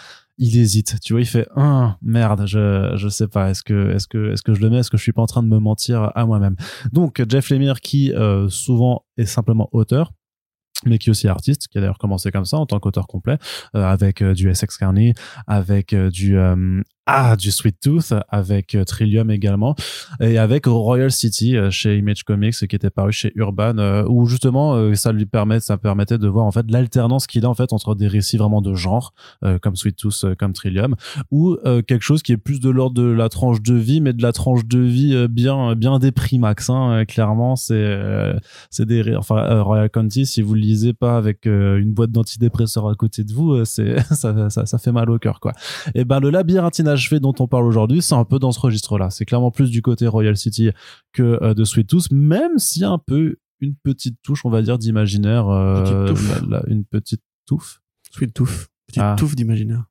Il 0.42 0.56
hésite, 0.56 0.98
tu 1.00 1.12
vois, 1.12 1.20
il 1.20 1.26
fait 1.26 1.46
un 1.54 1.96
merde, 2.00 2.46
je 2.46 2.92
je 2.96 3.08
sais 3.08 3.28
pas, 3.28 3.50
est-ce 3.50 3.62
que 3.62 3.90
est-ce 3.94 4.08
que 4.08 4.32
est-ce 4.32 4.42
que 4.42 4.54
je 4.54 4.60
le 4.62 4.70
mets, 4.70 4.78
est-ce 4.78 4.90
que 4.90 4.96
je 4.96 5.02
suis 5.02 5.12
pas 5.12 5.20
en 5.20 5.26
train 5.26 5.42
de 5.42 5.48
me 5.48 5.58
mentir 5.58 6.10
à 6.14 6.24
moi-même? 6.24 6.56
Donc 6.92 7.22
Jeff 7.28 7.50
Lemire 7.50 7.80
qui 7.80 8.12
euh, 8.14 8.48
souvent 8.48 9.04
est 9.18 9.26
simplement 9.26 9.68
auteur 9.72 10.12
mais 10.86 10.98
qui 10.98 11.08
est 11.08 11.12
aussi 11.12 11.28
artiste, 11.28 11.68
qui 11.68 11.78
a 11.78 11.80
d'ailleurs 11.80 11.98
commencé 11.98 12.30
comme 12.30 12.44
ça 12.44 12.56
en 12.56 12.66
tant 12.66 12.78
qu'auteur 12.80 13.06
complet, 13.06 13.36
euh, 13.76 13.84
avec 13.84 14.22
euh, 14.22 14.34
du 14.34 14.48
Essex 14.48 14.76
County, 14.78 15.14
avec 15.46 15.92
euh, 15.92 16.10
du 16.10 16.38
euh, 16.38 16.80
ah 17.12 17.36
du 17.36 17.50
Sweet 17.50 17.80
Tooth, 17.80 18.14
avec 18.28 18.74
euh, 18.74 18.84
Trillium 18.84 19.30
également, 19.30 19.74
et 20.20 20.38
avec 20.38 20.66
Royal 20.66 21.10
City 21.10 21.56
euh, 21.56 21.70
chez 21.70 21.98
Image 21.98 22.22
Comics 22.22 22.54
qui 22.54 22.76
était 22.76 22.90
paru 22.90 23.10
chez 23.10 23.32
Urban, 23.34 23.78
euh, 23.78 24.04
où 24.08 24.26
justement 24.26 24.94
ça 24.94 25.10
lui 25.10 25.26
permet, 25.26 25.58
ça 25.58 25.76
permettait 25.76 26.18
de 26.18 26.28
voir 26.28 26.46
en 26.46 26.52
fait 26.52 26.70
l'alternance 26.70 27.26
qu'il 27.26 27.44
a 27.44 27.48
en 27.48 27.54
fait 27.54 27.72
entre 27.72 27.96
des 27.96 28.06
récits 28.06 28.36
vraiment 28.36 28.62
de 28.62 28.74
genre, 28.74 29.12
comme 29.62 29.76
Sweet 29.76 29.96
Tooth, 29.96 30.36
comme 30.38 30.52
Trillium, 30.52 30.94
ou 31.30 31.56
quelque 31.64 32.02
chose 32.02 32.22
qui 32.22 32.32
est 32.32 32.36
plus 32.36 32.60
de 32.60 32.70
l'ordre 32.70 33.02
de 33.02 33.10
la 33.10 33.28
tranche 33.28 33.60
de 33.62 33.74
vie, 33.74 34.00
mais 34.00 34.12
de 34.12 34.22
la 34.22 34.32
tranche 34.32 34.64
de 34.64 34.78
vie 34.78 35.26
bien 35.28 35.74
bien 35.74 35.98
déprimax. 35.98 36.70
Hein, 36.70 37.04
clairement, 37.06 37.56
c'est 37.56 37.98
c'est 38.70 38.86
des 38.86 39.02
Royal 39.28 39.90
County, 39.90 40.26
si 40.26 40.42
vous 40.42 40.54
le 40.54 40.60
lisez 40.60 40.92
pas 40.92 41.16
avec 41.16 41.46
une 41.46 41.92
boîte 41.92 42.12
d'antidépresseurs 42.12 42.88
à 42.88 42.94
côté 42.94 43.24
de 43.24 43.32
vous, 43.32 43.64
c'est 43.64 44.00
ça, 44.14 44.50
ça, 44.50 44.78
fait 44.78 44.92
mal 44.92 45.10
au 45.10 45.18
cœur, 45.18 45.40
quoi. 45.40 45.52
Et 45.94 46.04
ben 46.04 46.20
le 46.20 46.30
labyrinthe 46.30 46.80
inachevé 47.00 47.20
dont 47.20 47.34
on 47.38 47.46
parle 47.48 47.64
aujourd'hui, 47.64 48.02
c'est 48.02 48.14
un 48.14 48.24
peu 48.24 48.38
dans 48.38 48.52
ce 48.52 48.60
registre-là. 48.60 49.10
C'est 49.10 49.24
clairement 49.24 49.50
plus 49.50 49.70
du 49.70 49.82
côté 49.82 50.06
Royal 50.06 50.36
City 50.36 50.70
que 51.12 51.38
euh, 51.42 51.54
de 51.54 51.64
Sweet 51.64 51.88
Tooth, 51.88 52.10
même 52.10 52.52
a 52.82 52.88
un 52.88 52.98
peu 52.98 53.36
une 53.60 53.74
petite 53.74 54.16
touche, 54.22 54.44
on 54.44 54.50
va 54.50 54.62
dire, 54.62 54.78
d'imaginaire, 54.78 55.48
euh, 55.48 56.04
une 56.66 56.84
petite 56.84 57.22
touffe. 57.46 57.82
Sweet 58.10 58.32
touffe. 58.34 58.68
Petite 58.86 59.02
Ah. 59.02 59.16
touffe 59.18 59.36
d'imaginaire. 59.36 59.84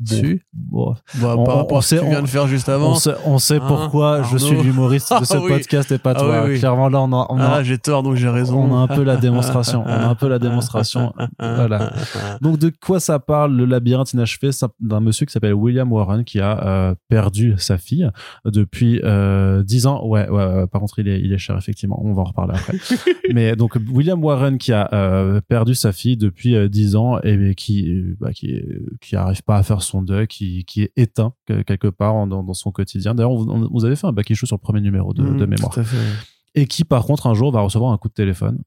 Bon, 0.00 0.38
bon. 0.54 0.94
Bah, 1.20 1.34
On- 1.36 1.44
par 1.44 1.54
on 1.56 1.58
rapport 1.58 1.78
à 1.78 1.82
ce 1.82 1.88
sait- 1.88 1.96
que 1.96 2.02
tu 2.02 2.08
viens 2.10 2.18
on- 2.20 2.22
de 2.22 2.26
faire 2.28 2.46
juste 2.46 2.68
avant. 2.68 2.92
On 2.92 2.94
sait, 2.94 3.14
on 3.26 3.38
sait 3.38 3.56
Hein, 3.56 3.64
pourquoi 3.66 4.22
je 4.22 4.38
suis 4.38 4.56
l'humoriste 4.62 5.12
de 5.18 5.24
ce 5.24 5.34
Ah 5.36 5.40
oui. 5.42 5.48
podcast 5.50 5.90
et 5.90 5.98
pas 5.98 6.12
Ah 6.16 6.20
toi. 6.20 6.42
oui, 6.44 6.52
oui. 6.52 6.58
Clairement, 6.60 6.88
là, 6.88 7.00
on 7.00 7.12
a, 7.12 7.26
on 7.30 7.38
a- 7.38 7.46
Ah, 7.56 7.62
j'ai 7.64 7.78
tort, 7.78 8.02
donc 8.04 8.14
j'ai 8.14 8.28
raison. 8.28 8.60
on 8.62 8.76
a 8.76 8.78
un 8.78 8.86
peu 8.86 9.02
la 9.02 9.16
démonstration. 9.16 9.82
On 9.84 9.88
a 9.90 10.06
un 10.06 10.14
peu 10.14 10.28
la 10.28 10.38
démonstration. 10.38 11.12
Voilà. 11.38 11.92
Donc 12.40 12.58
de 12.58 12.70
quoi 12.80 13.00
ça 13.00 13.18
parle 13.18 13.56
le 13.56 13.64
labyrinthe 13.64 14.12
inachevé? 14.12 14.50
D'un 14.80 15.00
monsieur 15.00 15.26
qui 15.26 15.32
s'appelle 15.32 15.54
William 15.54 15.90
Warren 15.92 16.24
qui 16.24 16.40
a 16.40 16.64
euh, 16.66 16.94
perdu 17.08 17.54
sa 17.58 17.76
fille 17.78 18.08
depuis 18.44 19.00
euh, 19.04 19.62
10 19.62 19.86
ans. 19.86 20.04
Ouais, 20.06 20.28
ouais, 20.28 20.44
ouais, 20.46 20.66
par 20.68 20.80
contre 20.80 20.98
il 21.00 21.08
est 21.08 21.20
il 21.20 21.32
est 21.32 21.38
cher 21.38 21.56
effectivement. 21.56 22.00
On 22.04 22.12
va 22.12 22.22
en 22.22 22.24
reparler 22.26 22.54
après. 22.54 22.76
Mais 23.34 23.56
donc 23.56 23.76
William 23.92 24.22
Warren 24.22 24.58
qui 24.58 24.72
a 24.72 24.88
euh, 24.92 25.40
perdu 25.48 25.74
sa 25.74 25.92
fille 25.92 26.16
depuis 26.16 26.54
euh, 26.54 26.68
10 26.68 26.94
ans 26.96 27.18
et 27.22 27.54
qui 27.56 27.90
euh, 27.90 28.16
bah, 28.20 28.32
qui 28.32 28.60
qui 29.00 29.16
arrive 29.16 29.42
pas 29.42 29.56
à 29.56 29.62
faire 29.62 29.82
son 29.88 30.02
deuil, 30.02 30.26
qui 30.28 30.64
qui 30.64 30.82
est 30.82 30.92
éteint 30.96 31.32
que- 31.46 31.62
quelque 31.62 31.88
part 31.88 32.14
en- 32.14 32.26
dans, 32.26 32.42
dans 32.44 32.54
son 32.54 32.70
quotidien. 32.72 33.14
D'ailleurs, 33.14 33.32
on, 33.32 33.68
vous 33.72 33.84
avez 33.84 33.96
fait 33.96 34.06
un 34.06 34.12
back 34.12 34.30
issue 34.30 34.46
sur 34.46 34.56
le 34.56 34.60
premier 34.60 34.80
numéro 34.80 35.12
de, 35.14 35.22
Mmh, 35.22 35.36
de 35.38 35.46
mémoire 35.46 35.72
Tout 35.74 35.80
à 35.80 35.84
fait. 35.84 35.96
et 36.54 36.66
qui 36.66 36.84
par 36.84 37.04
contre 37.04 37.26
un 37.26 37.34
jour 37.34 37.50
va 37.52 37.60
recevoir 37.60 37.92
un 37.92 37.98
coup 37.98 38.08
de 38.08 38.14
téléphone 38.14 38.62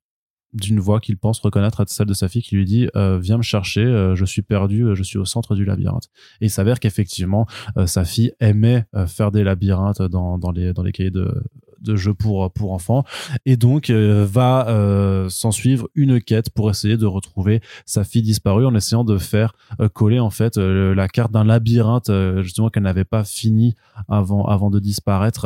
d'une 0.54 0.82
voix 0.82 1.00
qu'il 1.00 1.18
pense 1.18 1.40
reconnaître 1.40 1.80
être 1.80 1.90
celle 1.90 2.08
de 2.08 2.14
sa 2.14 2.28
fille 2.28 2.42
qui 2.42 2.56
lui 2.58 2.66
dit 2.66 2.90
euh, 2.98 3.18
viens 3.18 3.38
me 3.38 3.42
chercher 3.42 3.86
euh, 3.86 4.16
je 4.16 4.26
suis 4.26 4.42
perdu 4.42 4.84
euh, 4.84 4.96
je 4.96 5.04
suis 5.04 5.18
au 5.18 5.24
centre 5.24 5.56
du 5.56 5.64
labyrinthe 5.64 6.10
et 6.42 6.48
il 6.48 6.50
s'avère 6.50 6.82
qu'effectivement 6.82 7.46
sa 7.86 8.04
fille 8.04 8.34
aimait 8.42 8.84
faire 9.08 9.32
des 9.32 9.46
labyrinthes 9.46 10.02
dans, 10.02 10.38
dans 10.38 10.52
les 10.52 10.74
dans 10.74 10.84
les 10.84 10.92
cahiers 10.92 11.10
de 11.10 11.42
de 11.82 11.96
jeux 11.96 12.14
pour 12.14 12.52
pour 12.52 12.74
enfants. 12.74 13.04
Et 13.46 13.58
donc 13.58 13.90
euh, 13.90 14.26
va 14.30 14.68
euh, 14.68 15.30
s'en 15.30 15.52
suivre 15.52 15.88
une 15.96 16.22
quête 16.22 16.50
pour 16.50 16.70
essayer 16.70 16.98
de 16.98 17.06
retrouver 17.06 17.62
sa 17.86 18.04
fille 18.04 18.22
disparue 18.22 18.66
en 18.66 18.76
essayant 18.76 19.04
de 19.04 19.18
faire 19.18 19.54
euh, 19.80 19.90
coller 19.90 20.20
en 20.20 20.30
fait 20.30 20.58
la 20.58 21.08
carte 21.08 21.32
d'un 21.32 21.44
labyrinthe 21.44 22.12
justement 22.42 22.70
qu'elle 22.70 22.84
n'avait 22.84 23.06
pas 23.06 23.24
fini 23.24 23.76
avant 24.08 24.46
avant 24.46 24.70
de 24.70 24.80
disparaître 24.80 25.46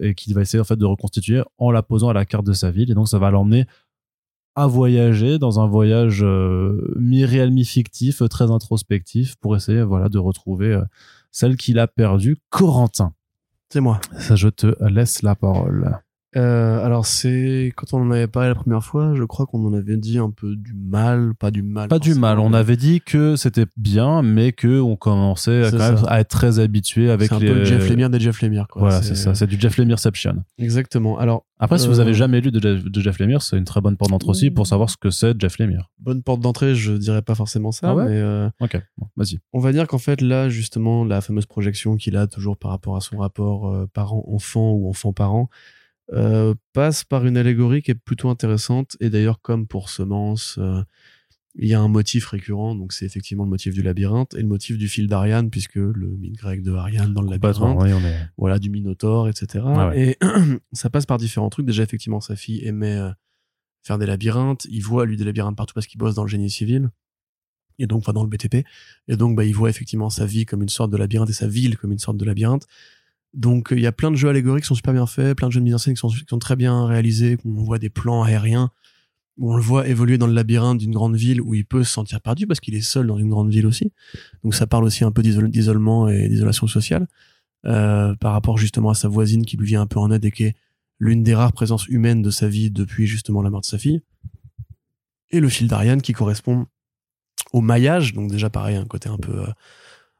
et 0.00 0.14
qu'il 0.14 0.34
va 0.34 0.42
essayer 0.42 0.60
en 0.60 0.64
fait 0.64 0.76
de 0.76 0.84
reconstituer 0.84 1.42
en 1.58 1.70
la 1.70 1.82
posant 1.82 2.08
à 2.08 2.12
la 2.12 2.24
carte 2.24 2.46
de 2.46 2.52
sa 2.52 2.70
ville. 2.70 2.90
Et 2.90 2.94
donc 2.94 3.08
ça 3.08 3.18
va 3.18 3.30
l'emmener 3.30 3.66
à 4.54 4.66
voyager 4.66 5.38
dans 5.38 5.60
un 5.60 5.66
voyage 5.66 6.24
mi-réel 6.96 7.50
mi-fictif 7.50 8.22
très 8.28 8.50
introspectif 8.50 9.36
pour 9.36 9.56
essayer 9.56 9.82
voilà 9.82 10.08
de 10.08 10.18
retrouver 10.18 10.80
celle 11.30 11.56
qu'il 11.56 11.78
a 11.78 11.86
perdue 11.86 12.36
Corentin 12.50 13.14
C'est 13.72 13.80
moi. 13.80 14.02
ça 14.18 14.36
je 14.36 14.48
te 14.48 14.66
laisse 14.86 15.22
la 15.22 15.34
parole 15.34 15.98
Euh, 16.34 16.82
alors 16.84 17.04
c'est 17.04 17.72
quand 17.76 17.92
on 17.92 18.00
en 18.02 18.10
avait 18.10 18.26
parlé 18.26 18.48
la 18.48 18.54
première 18.54 18.82
fois, 18.82 19.12
je 19.14 19.22
crois 19.24 19.44
qu'on 19.44 19.62
en 19.66 19.74
avait 19.74 19.98
dit 19.98 20.16
un 20.18 20.30
peu 20.30 20.56
du 20.56 20.72
mal, 20.74 21.34
pas 21.38 21.50
du 21.50 21.62
mal. 21.62 21.88
pas 21.88 21.98
du 21.98 22.14
mal 22.14 22.38
on 22.38 22.54
avait 22.54 22.76
dit 22.76 23.02
que 23.02 23.36
c'était 23.36 23.66
bien 23.76 24.22
mais 24.22 24.52
que 24.52 24.80
on 24.80 24.96
commençait 24.96 25.64
à, 25.64 25.70
C'est 25.70 25.76
quand 25.76 25.88
même 25.90 25.98
ça. 25.98 26.06
à 26.06 26.20
être 26.20 26.28
très 26.30 26.58
habitué 26.58 27.10
avec 27.10 27.28
C'est 27.28 27.34
un 27.34 27.38
les 27.38 27.52
peu 27.52 27.64
Jeff 27.64 27.86
Lemire 27.90 28.08
des 28.08 28.18
Jeff 28.18 28.40
Lemire. 28.40 28.66
Quoi. 28.68 28.80
voilà 28.80 29.02
c'est 29.02 29.14
ça 29.14 29.34
c'est 29.34 29.46
du 29.46 29.60
Jeff 29.60 29.76
Lemireception 29.76 30.42
Exactement. 30.58 31.18
Alors 31.18 31.44
après 31.58 31.76
si 31.78 31.86
Euh, 31.86 31.90
vous 31.90 32.00
avez 32.00 32.14
jamais 32.14 32.40
lu 32.40 32.50
de 32.50 32.60
Jeff, 32.60 32.82
de 32.82 33.00
Jeff 33.02 33.18
Lemire 33.18 33.42
c'est 33.42 33.58
une 33.58 33.64
très 33.64 33.82
bonne 33.82 33.98
porte 33.98 34.10
d'entrée 34.10 34.30
aussi 34.30 34.50
pour 34.50 34.66
savoir 34.66 34.88
ce 34.88 34.96
que 34.96 35.10
c'est 35.10 35.38
Jeff 35.38 35.58
Lemire 35.58 35.90
bonne 35.98 36.22
porte 36.22 36.40
d'entrée, 36.40 36.74
je 36.74 36.92
dirais 36.94 37.20
pas 37.22 37.34
forcément 37.34 37.72
ça, 37.72 37.90
Ah 37.90 37.94
ouais 37.94 38.04
mais 38.06 38.16
euh, 38.16 38.48
ok 38.60 38.80
bon, 38.96 39.06
vas-y 39.16 39.38
on 39.52 39.60
va 39.60 39.72
dire 39.72 39.86
qu'en 39.86 39.98
fait 39.98 40.22
là 40.22 40.48
justement 40.48 41.04
la 41.04 41.20
fameuse 41.20 41.44
projection 41.46 41.96
qu'il 41.96 42.16
a 42.16 42.26
toujours 42.26 42.56
par 42.56 42.70
rapport 42.70 42.96
à 42.96 43.00
son 43.02 43.18
rapport 43.18 43.68
euh, 43.68 43.86
parent-enfant 43.92 44.70
ou 44.72 44.88
enfant-parent 44.88 45.50
euh, 46.12 46.54
passe 46.72 47.04
par 47.04 47.26
une 47.26 47.36
allégorie 47.36 47.82
qui 47.82 47.90
est 47.90 47.94
plutôt 47.96 48.28
intéressante 48.28 48.96
et 49.00 49.10
d'ailleurs 49.10 49.40
comme 49.40 49.66
pour 49.66 49.88
Semence 49.88 50.56
euh, 50.58 50.82
il 51.54 51.68
y 51.68 51.74
a 51.74 51.80
un 51.80 51.88
motif 51.88 52.26
récurrent 52.26 52.74
donc 52.74 52.92
c'est 52.92 53.04
effectivement 53.04 53.44
le 53.44 53.50
motif 53.50 53.74
du 53.74 53.82
labyrinthe 53.82 54.34
et 54.34 54.40
le 54.42 54.48
motif 54.48 54.78
du 54.78 54.88
fil 54.88 55.06
d'Ariane 55.06 55.50
puisque 55.50 55.76
le 55.76 56.16
mythe 56.18 56.36
grec 56.36 56.62
de 56.62 56.72
Ariane 56.72 57.12
dans 57.12 57.22
le 57.22 57.30
labyrinthe 57.30 57.78
oui, 57.80 57.92
on 57.92 58.00
est 58.00 58.28
voilà 58.36 58.58
du 58.58 58.70
Minotaure 58.70 59.28
etc 59.28 59.64
ouais. 59.64 60.10
et 60.10 60.18
ça 60.72 60.90
passe 60.90 61.06
par 61.06 61.18
différents 61.18 61.50
trucs. 61.50 61.66
Déjà 61.66 61.82
effectivement 61.82 62.20
sa 62.20 62.36
fille 62.36 62.64
aimait 62.64 62.96
euh, 62.96 63.10
faire 63.82 63.98
des 63.98 64.06
labyrinthes. 64.06 64.66
Il 64.70 64.82
voit 64.82 65.06
lui 65.06 65.16
des 65.16 65.24
labyrinthes 65.24 65.56
partout 65.56 65.74
parce 65.74 65.86
qu'il 65.86 65.98
bosse 65.98 66.14
dans 66.14 66.24
le 66.24 66.28
génie 66.28 66.50
civil. 66.50 66.90
Et 67.78 67.86
donc 67.86 68.00
enfin 68.00 68.12
dans 68.12 68.22
le 68.22 68.28
BTP 68.28 68.66
et 69.08 69.16
donc 69.16 69.34
bah 69.34 69.44
il 69.44 69.54
voit 69.54 69.70
effectivement 69.70 70.10
sa 70.10 70.26
vie 70.26 70.44
comme 70.44 70.62
une 70.62 70.68
sorte 70.68 70.90
de 70.90 70.96
labyrinthe 70.96 71.30
et 71.30 71.34
sa 71.34 71.48
ville 71.48 71.78
comme 71.78 71.90
une 71.90 71.98
sorte 71.98 72.18
de 72.18 72.24
labyrinthe 72.24 72.66
donc 73.34 73.68
il 73.70 73.80
y 73.80 73.86
a 73.86 73.92
plein 73.92 74.10
de 74.10 74.16
jeux 74.16 74.28
allégoriques 74.28 74.64
qui 74.64 74.68
sont 74.68 74.74
super 74.74 74.92
bien 74.92 75.06
faits 75.06 75.36
plein 75.36 75.48
de 75.48 75.52
jeux 75.52 75.60
de 75.60 75.64
mise 75.64 75.74
en 75.74 75.78
scène 75.78 75.94
qui 75.94 76.00
sont, 76.00 76.38
très 76.38 76.56
bien 76.56 76.86
réalisés 76.86 77.36
qu'on 77.36 77.54
voit 77.54 77.78
des 77.78 77.90
plans 77.90 78.22
aériens 78.22 78.70
où 79.38 79.52
on 79.52 79.56
le 79.56 79.62
voit 79.62 79.88
évoluer 79.88 80.18
dans 80.18 80.26
le 80.26 80.34
labyrinthe 80.34 80.78
d'une 80.78 80.92
grande 80.92 81.16
ville 81.16 81.40
où 81.40 81.54
il 81.54 81.64
peut 81.64 81.84
se 81.84 81.90
sentir 81.90 82.20
perdu 82.20 82.46
parce 82.46 82.60
qu'il 82.60 82.74
est 82.74 82.82
seul 82.82 83.06
dans 83.06 83.16
une 83.16 83.30
grande 83.30 83.50
ville 83.50 83.66
aussi. 83.66 83.90
Donc 84.44 84.54
ça 84.54 84.66
parle 84.66 84.84
aussi 84.84 85.04
un 85.04 85.10
peu 85.10 85.22
d'isol- 85.22 85.50
d'isolement 85.50 86.08
et 86.08 86.28
d'isolation 86.28 86.66
sociale 86.66 87.08
euh, 87.64 88.14
par 88.16 88.32
rapport 88.32 88.58
justement 88.58 88.90
à 88.90 88.94
sa 88.94 89.08
voisine 89.08 89.46
qui 89.46 89.56
lui 89.56 89.66
vient 89.66 89.80
un 89.80 89.86
peu 89.86 89.98
en 89.98 90.10
aide 90.10 90.24
et 90.24 90.30
qui 90.30 90.44
est 90.44 90.56
l'une 90.98 91.22
des 91.22 91.34
rares 91.34 91.52
présences 91.52 91.88
humaines 91.88 92.22
de 92.22 92.30
sa 92.30 92.46
vie 92.48 92.70
depuis 92.70 93.06
justement 93.06 93.40
la 93.40 93.50
mort 93.50 93.62
de 93.62 93.66
sa 93.66 93.78
fille. 93.78 94.02
Et 95.30 95.40
le 95.40 95.48
fil 95.48 95.66
d'Ariane 95.66 96.02
qui 96.02 96.12
correspond 96.12 96.66
au 97.52 97.62
maillage, 97.62 98.12
donc 98.12 98.30
déjà 98.30 98.50
pareil, 98.50 98.76
un 98.76 98.84
côté 98.84 99.08
un 99.08 99.16
peu 99.16 99.32
euh, 99.32 99.46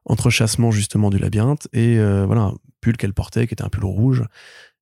entrechassement 0.05 0.71
justement 0.71 1.11
du 1.11 1.19
labyrinthe 1.19 1.69
et 1.73 1.99
euh, 1.99 2.27
voilà 2.27 2.43
un 2.43 2.55
pull 2.81 2.97
qu'elle 2.97 3.15
portait 3.15 3.47
qui 3.47 3.55
était 3.55 3.63
un 3.63 3.69
pull 3.69 3.85
rouge 3.85 4.25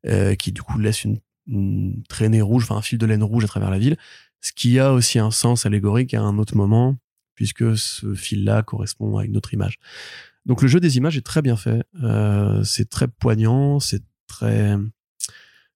euh, 0.07 0.35
qui 0.35 0.53
du 0.53 0.63
coup 0.63 0.79
laisse 0.79 1.05
une, 1.05 1.19
une 1.47 2.03
traînée 2.09 2.43
rouge, 2.43 2.65
enfin 2.65 2.77
un 2.77 2.83
fil 2.83 2.99
de 2.99 3.07
laine 3.07 3.23
rouge 3.23 3.45
à 3.45 3.49
travers 3.49 3.71
la 3.71 3.79
ville, 3.79 3.97
ce 4.41 4.53
qui 4.53 4.79
a 4.79 4.93
aussi 4.93 5.19
un 5.19 5.31
sens 5.31 5.67
allégorique 5.67 6.15
à 6.15 6.23
un 6.23 6.39
autre 6.39 6.57
moment 6.57 6.97
puisque 7.35 7.77
ce 7.77 8.15
fil-là 8.15 8.63
correspond 8.63 9.17
à 9.17 9.25
une 9.25 9.37
autre 9.37 9.55
image. 9.55 9.79
Donc 10.47 10.63
le 10.63 10.69
jeu 10.69 10.81
des 10.81 10.97
images 10.97 11.17
est 11.17 11.25
très 11.25 11.43
bien 11.43 11.57
fait, 11.57 11.83
euh, 12.03 12.63
c'est 12.65 12.89
très 12.89 13.09
poignant, 13.09 13.81
c'est 13.81 14.03
très 14.27 14.77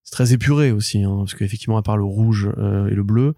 c'est 0.02 0.12
très 0.12 0.32
épuré 0.32 0.72
aussi, 0.72 1.02
hein, 1.02 1.16
parce 1.18 1.34
qu'effectivement 1.34 1.78
à 1.78 1.82
part 1.82 1.96
le 1.96 2.04
rouge 2.04 2.50
euh, 2.58 2.88
et 2.88 2.94
le 2.94 3.02
bleu, 3.02 3.34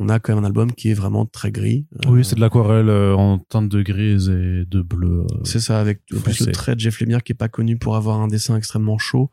on 0.00 0.08
a 0.08 0.18
quand 0.20 0.34
même 0.34 0.44
un 0.44 0.46
album 0.46 0.72
qui 0.72 0.90
est 0.90 0.94
vraiment 0.94 1.26
très 1.26 1.50
gris. 1.50 1.86
Euh, 2.06 2.10
Oui, 2.10 2.24
c'est 2.24 2.36
de 2.36 2.40
l'aquarelle 2.40 2.88
euh, 2.88 3.14
en 3.16 3.38
teinte 3.38 3.68
de 3.68 3.82
grise 3.82 4.28
et 4.28 4.64
de 4.64 4.80
bleu. 4.82 5.22
euh. 5.30 5.40
c'est 5.44 5.60
ça, 5.60 5.80
avec 5.80 6.04
plus 6.06 6.40
le 6.46 6.52
trait 6.52 6.74
de 6.74 6.80
Jeff 6.80 7.00
Lemire 7.00 7.22
qui 7.22 7.32
est 7.32 7.34
pas 7.34 7.48
connu 7.48 7.76
pour 7.76 7.96
avoir 7.96 8.20
un 8.20 8.28
dessin 8.28 8.56
extrêmement 8.56 8.98
chaud. 8.98 9.30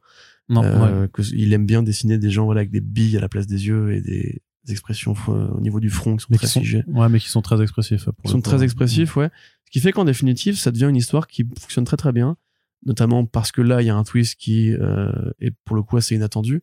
Non, 0.49 0.61
ouais. 0.61 0.67
Euh, 0.67 1.07
que- 1.07 1.21
il 1.33 1.53
aime 1.53 1.65
bien 1.65 1.81
dessiner 1.83 2.17
des 2.17 2.29
gens 2.29 2.45
voilà, 2.45 2.59
avec 2.61 2.71
des 2.71 2.81
billes 2.81 3.17
à 3.17 3.19
la 3.21 3.29
place 3.29 3.47
des 3.47 3.67
yeux 3.67 3.93
et 3.93 4.01
des, 4.01 4.41
des 4.65 4.71
expressions 4.71 5.13
euh, 5.29 5.47
au 5.49 5.61
niveau 5.61 5.79
du 5.79 5.89
front 5.89 6.15
qui 6.17 6.21
sont 6.23 6.27
mais 6.31 6.37
très 6.37 6.47
qui 6.47 6.53
sont, 6.53 6.59
figées. 6.61 6.83
ouais, 6.87 7.09
mais 7.09 7.19
qui 7.19 7.29
sont 7.29 7.41
très 7.41 7.61
expressifs. 7.61 8.07
Ils 8.23 8.29
sont 8.29 8.41
très 8.41 8.63
expressifs, 8.63 9.15
ouais. 9.15 9.29
Ce 9.65 9.71
qui 9.71 9.79
fait 9.79 9.91
qu'en 9.91 10.05
définitive, 10.05 10.57
ça 10.57 10.71
devient 10.71 10.87
une 10.89 10.95
histoire 10.95 11.27
qui 11.27 11.47
fonctionne 11.59 11.85
très 11.85 11.97
très 11.97 12.11
bien, 12.11 12.37
notamment 12.85 13.25
parce 13.25 13.51
que 13.51 13.61
là, 13.61 13.81
il 13.81 13.85
y 13.85 13.89
a 13.89 13.95
un 13.95 14.03
twist 14.03 14.35
qui 14.39 14.71
euh, 14.73 15.11
est 15.39 15.53
pour 15.65 15.75
le 15.75 15.81
coup 15.83 15.97
assez 15.97 16.15
inattendu. 16.15 16.61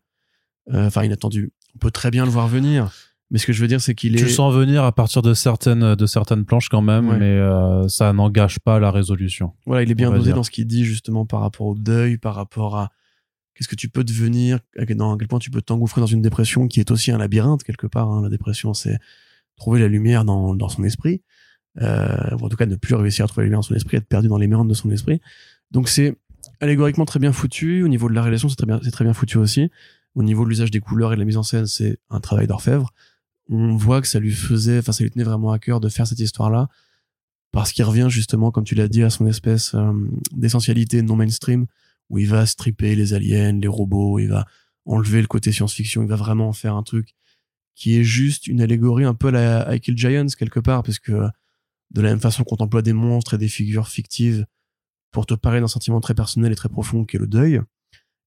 Euh, 0.73 0.87
Enfin, 0.87 1.03
inattendu. 1.05 1.53
On 1.75 1.79
peut 1.79 1.91
très 1.91 2.11
bien 2.13 2.25
le 2.25 2.31
voir 2.31 2.47
venir, 2.47 2.93
mais 3.33 3.39
ce 3.39 3.47
que 3.47 3.53
je 3.53 3.61
veux 3.61 3.67
dire, 3.67 3.81
c'est 3.81 3.95
qu'il 3.97 4.13
Tu 4.15 4.21
est. 4.21 4.23
le 4.23 4.29
sens 4.29 4.55
venir 4.55 4.85
à 4.85 4.93
partir 4.93 5.23
de 5.23 5.35
certaines, 5.35 5.97
de 5.97 6.07
certaines 6.07 6.45
planches 6.45 6.69
quand 6.69 6.83
même, 6.83 7.09
Ouais. 7.09 7.19
mais 7.19 7.25
euh, 7.33 7.89
ça 7.89 8.13
n'engage 8.13 8.61
pas 8.61 8.79
la 8.79 8.91
résolution. 8.93 9.53
Voilà, 9.67 9.83
il 9.83 9.91
est 9.91 9.95
bien 9.97 10.11
dosé 10.11 10.27
dire. 10.27 10.35
dans 10.37 10.43
ce 10.45 10.51
qu'il 10.53 10.67
dit 10.69 10.85
justement 10.85 11.27
par 11.27 11.41
rapport 11.41 11.67
au 11.67 11.75
deuil, 11.75 12.19
par 12.19 12.35
rapport 12.37 12.77
à 12.79 12.91
qu'est-ce 13.55 13.69
que 13.69 13.75
tu 13.75 13.89
peux 13.89 14.05
devenir, 14.05 14.61
à 14.79 14.87
quel- 14.87 14.97
dans 14.97 15.15
à 15.15 15.19
quel 15.19 15.27
point 15.29 15.39
tu 15.41 15.51
peux 15.51 15.63
t'engouffrer 15.63 16.01
dans 16.01 16.07
une 16.07 16.23
dépression 16.23 16.69
qui 16.69 16.79
est 16.81 16.91
aussi 16.93 17.11
un 17.11 17.19
labyrinthe 17.19 17.65
quelque 17.65 17.87
part. 17.89 18.09
hein. 18.11 18.23
La 18.23 18.29
dépression, 18.29 18.73
c'est 18.75 18.99
trouver 19.57 19.81
la 19.81 19.89
lumière 19.89 20.25
dans, 20.25 20.55
dans 20.55 20.69
son 20.69 20.85
esprit, 20.85 21.23
euh, 21.81 22.37
ou 22.41 22.45
en 22.45 22.49
tout 22.49 22.57
cas 22.57 22.67
ne 22.67 22.77
plus 22.77 22.95
réussir 22.95 23.25
à 23.25 23.29
trouver 23.29 23.43
la 23.43 23.47
lumière 23.47 23.59
dans 23.59 23.63
son 23.69 23.75
esprit, 23.75 23.97
être 23.97 24.07
perdu 24.09 24.29
dans 24.29 24.39
les 24.39 24.47
méandres 24.47 24.69
de 24.71 24.75
son 24.75 24.91
esprit. 24.91 25.21
Donc 25.71 25.89
c'est 25.89 26.17
allégoriquement 26.61 27.05
très 27.07 27.19
bien 27.21 27.33
foutu. 27.33 27.83
Au 27.83 27.89
niveau 27.89 28.09
de 28.09 28.15
la 28.15 28.23
réalisation, 28.23 28.49
c'est 28.49 28.57
très 28.57 28.67
bien, 28.67 28.81
c'est 28.83 28.91
très 28.91 29.05
bien 29.05 29.15
foutu 29.15 29.39
aussi. 29.39 29.71
Au 30.15 30.23
niveau 30.23 30.45
de 30.45 30.51
l'usage 30.51 30.71
des 30.71 30.81
couleurs 30.81 31.13
et 31.13 31.17
de 31.17 31.21
la 31.21 31.25
mise 31.25 31.39
en 31.39 31.43
scène, 31.43 31.67
c'est 31.67 31.99
un 32.11 32.21
travail 32.21 32.47
d'orfèvre. 32.47 32.91
On 33.49 33.77
voit 33.77 34.01
que 34.01 34.09
ça 34.09 34.21
lui 34.21 34.33
faisait, 34.33 34.79
enfin 34.79 34.93
ça 34.93 35.05
lui 35.05 35.11
tenait 35.11 35.25
vraiment 35.25 35.53
à 35.53 35.59
cœur 35.59 35.81
de 35.81 35.89
faire 35.89 36.07
cette 36.07 36.21
histoire-là 36.21 36.69
parce 37.53 37.73
qu'il 37.73 37.85
revient 37.85 38.07
justement, 38.09 38.51
comme 38.51 38.65
tu 38.65 38.75
l'as 38.75 38.89
dit, 38.89 39.03
à 39.03 39.11
son 39.11 39.27
espèce 39.27 39.75
euh, 39.75 39.93
d'essentialité 40.33 41.03
non 41.03 41.17
mainstream, 41.17 41.67
où 42.09 42.19
il 42.19 42.27
va 42.27 42.47
stripper 42.47 42.97
les 42.97 43.15
aliens, 43.15 43.53
les 43.53 43.69
robots, 43.69 44.19
il 44.19 44.29
va 44.29 44.47
enlever 44.87 45.21
le 45.21 45.27
côté 45.27 45.53
science-fiction, 45.53 46.03
il 46.03 46.09
va 46.09 46.17
vraiment 46.17 46.49
en 46.49 46.53
faire 46.53 46.75
un 46.75 46.83
truc 46.83 47.15
qui 47.75 47.99
est 47.99 48.05
juste 48.05 48.47
une 48.47 48.61
allégorie 48.61 49.05
un 49.05 49.15
peu 49.15 49.29
à 49.29 49.31
la 49.31 49.75
I 49.75 49.81
Kill 49.81 49.97
Giants 49.97 50.27
quelque 50.39 50.61
part, 50.61 50.83
parce 50.83 50.99
que 50.99 51.29
de 51.91 52.01
la 52.01 52.11
même 52.11 52.21
façon 52.21 52.43
qu'on 52.43 52.57
emploie 52.57 52.83
des 52.83 52.93
monstres 52.95 53.35
et 53.35 53.39
des 53.39 53.49
figures 53.49 53.89
fictives 53.89 54.47
pour 55.11 55.27
te 55.27 55.35
parler 55.35 55.61
d'un 55.61 55.69
sentiment 55.69 56.01
très 56.01 56.15
personnel 56.15 56.53
et 56.53 56.57
très 56.57 56.71
profond 56.71 57.05
qui 57.05 57.17
est 57.17 57.21
le 57.21 57.27
deuil, 57.27 57.61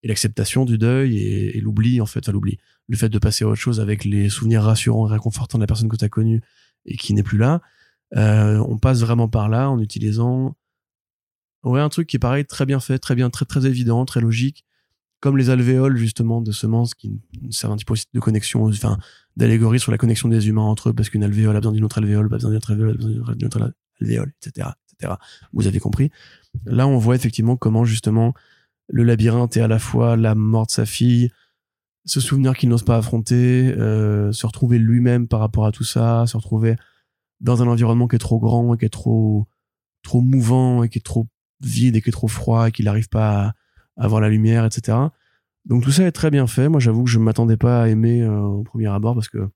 et 0.04 0.08
l'acceptation 0.08 0.66
du 0.66 0.78
deuil 0.78 1.18
et, 1.18 1.60
l'oubli 1.62 2.00
en 2.00 2.06
fait, 2.06 2.20
enfin 2.20 2.32
l'oubli, 2.32 2.60
le 2.88 2.98
fait 2.98 3.10
de 3.10 3.20
passer 3.20 3.44
à 3.44 3.48
autre 3.48 3.60
chose 3.60 3.80
avec 3.80 4.06
les 4.06 4.30
souvenirs 4.30 4.64
rassurants 4.64 5.08
et 5.08 5.12
réconfortants 5.12 5.58
de 5.58 5.64
la 5.64 5.68
personne 5.68 5.90
que 5.90 5.96
tu 5.96 6.06
as 6.06 6.10
connue 6.10 6.42
et 6.86 6.98
qui 6.98 7.14
n'est 7.14 7.24
plus 7.24 7.38
là, 7.38 7.62
euh, 8.16 8.58
on 8.68 8.78
passe 8.78 9.02
vraiment 9.02 9.28
par 9.28 9.50
là 9.50 9.70
en 9.70 9.80
utilisant 9.80 10.56
ouais 11.64 11.82
un 11.82 11.90
truc 11.90 12.08
qui 12.08 12.18
est 12.18 12.20
pareil 12.20 12.46
très 12.46 12.66
bien 12.66 12.80
fait 12.80 13.00
très 13.00 13.16
bien 13.16 13.32
très 13.32 13.46
très 13.46 13.66
évident 13.66 14.06
très 14.06 14.22
logique 14.22 14.64
comme 15.20 15.38
les 15.38 15.50
alvéoles 15.50 15.98
justement 15.98 16.42
de 16.42 16.52
semences 16.52 16.94
qui 16.94 17.20
servent 17.50 17.74
un 17.74 17.78
petit 17.78 17.86
peu 17.86 17.94
aussi 17.94 18.06
de 18.14 18.20
connexion 18.20 18.66
enfin 18.66 19.00
d'allégorie 19.36 19.80
sur 19.80 19.92
la 19.92 19.98
connexion 19.98 20.30
des 20.30 20.48
humains 20.48 20.62
entre 20.62 20.90
eux 20.90 20.94
parce 20.94 21.10
qu'une 21.10 21.24
alvéole 21.24 21.56
a 21.56 21.60
besoin 21.60 21.72
d'une 21.72 21.84
autre 21.84 21.98
alvéole 21.98 22.28
a 22.28 22.30
besoin 22.30 22.52
d'une 22.52 22.58
autre 22.58 22.72
alvéole 22.72 22.92
a 22.92 22.94
besoin 22.94 23.36
d'une 23.36 23.48
autre 23.48 23.74
alvéole 24.00 24.32
etc 24.40 24.70
etc 24.94 25.16
vous 25.54 25.68
avez 25.68 25.80
compris. 25.80 26.12
Là 26.66 26.88
on 26.88 26.98
voit 26.98 27.16
effectivement 27.16 27.58
comment 27.58 27.86
justement 27.86 28.34
le 28.88 29.04
labyrinthe 29.04 29.58
est 29.58 29.62
à 29.62 29.68
la 29.68 29.80
fois 29.80 30.16
la 30.16 30.36
mort 30.36 30.68
de 30.68 30.72
sa 30.72 30.86
fille 30.86 31.32
ce 32.06 32.20
souvenir 32.20 32.56
qu'il 32.56 32.70
n'ose 32.70 32.84
pas 32.84 32.98
affronter 32.98 33.74
euh, 33.78 34.32
se 34.32 34.46
retrouver 34.46 34.78
lui-même 34.78 35.28
par 35.28 35.40
rapport 35.40 35.66
à 35.66 35.72
tout 35.72 35.84
ça 35.84 36.26
se 36.28 36.38
retrouver 36.38 36.76
dans 37.42 37.64
un 37.64 37.68
environnement 37.68 38.08
qui 38.08 38.16
est 38.16 38.20
trop 38.20 38.40
grand 38.40 38.76
qui 38.78 38.86
est 38.86 38.90
trop 38.90 39.48
trop 40.06 40.22
mouvant 40.22 40.84
et 40.84 40.90
qui 40.90 41.00
est 41.00 41.06
trop 41.06 41.28
vide 41.62 41.96
et 41.98 42.02
qui 42.02 42.10
est 42.10 42.14
trop 42.14 42.30
froid 42.30 42.70
et 42.70 42.72
qu'il 42.72 42.86
n'arrive 42.86 43.10
pas 43.10 43.48
à 43.48 43.54
avoir 43.98 44.22
la 44.22 44.30
lumière, 44.30 44.66
etc. 44.66 44.98
Donc 45.66 45.84
tout 45.84 45.92
ça 45.92 46.06
est 46.06 46.12
très 46.12 46.32
bien 46.32 46.48
fait. 46.48 46.70
Moi, 46.70 46.80
j'avoue 46.80 47.04
que 47.04 47.10
je 47.10 47.20
m'attendais 47.20 47.58
pas 47.58 47.84
à 47.84 47.88
aimer 47.90 48.22
euh, 48.22 48.40
au 48.40 48.64
premier 48.64 48.88
abord 48.88 49.16
parce 49.16 49.30
que 49.30 49.50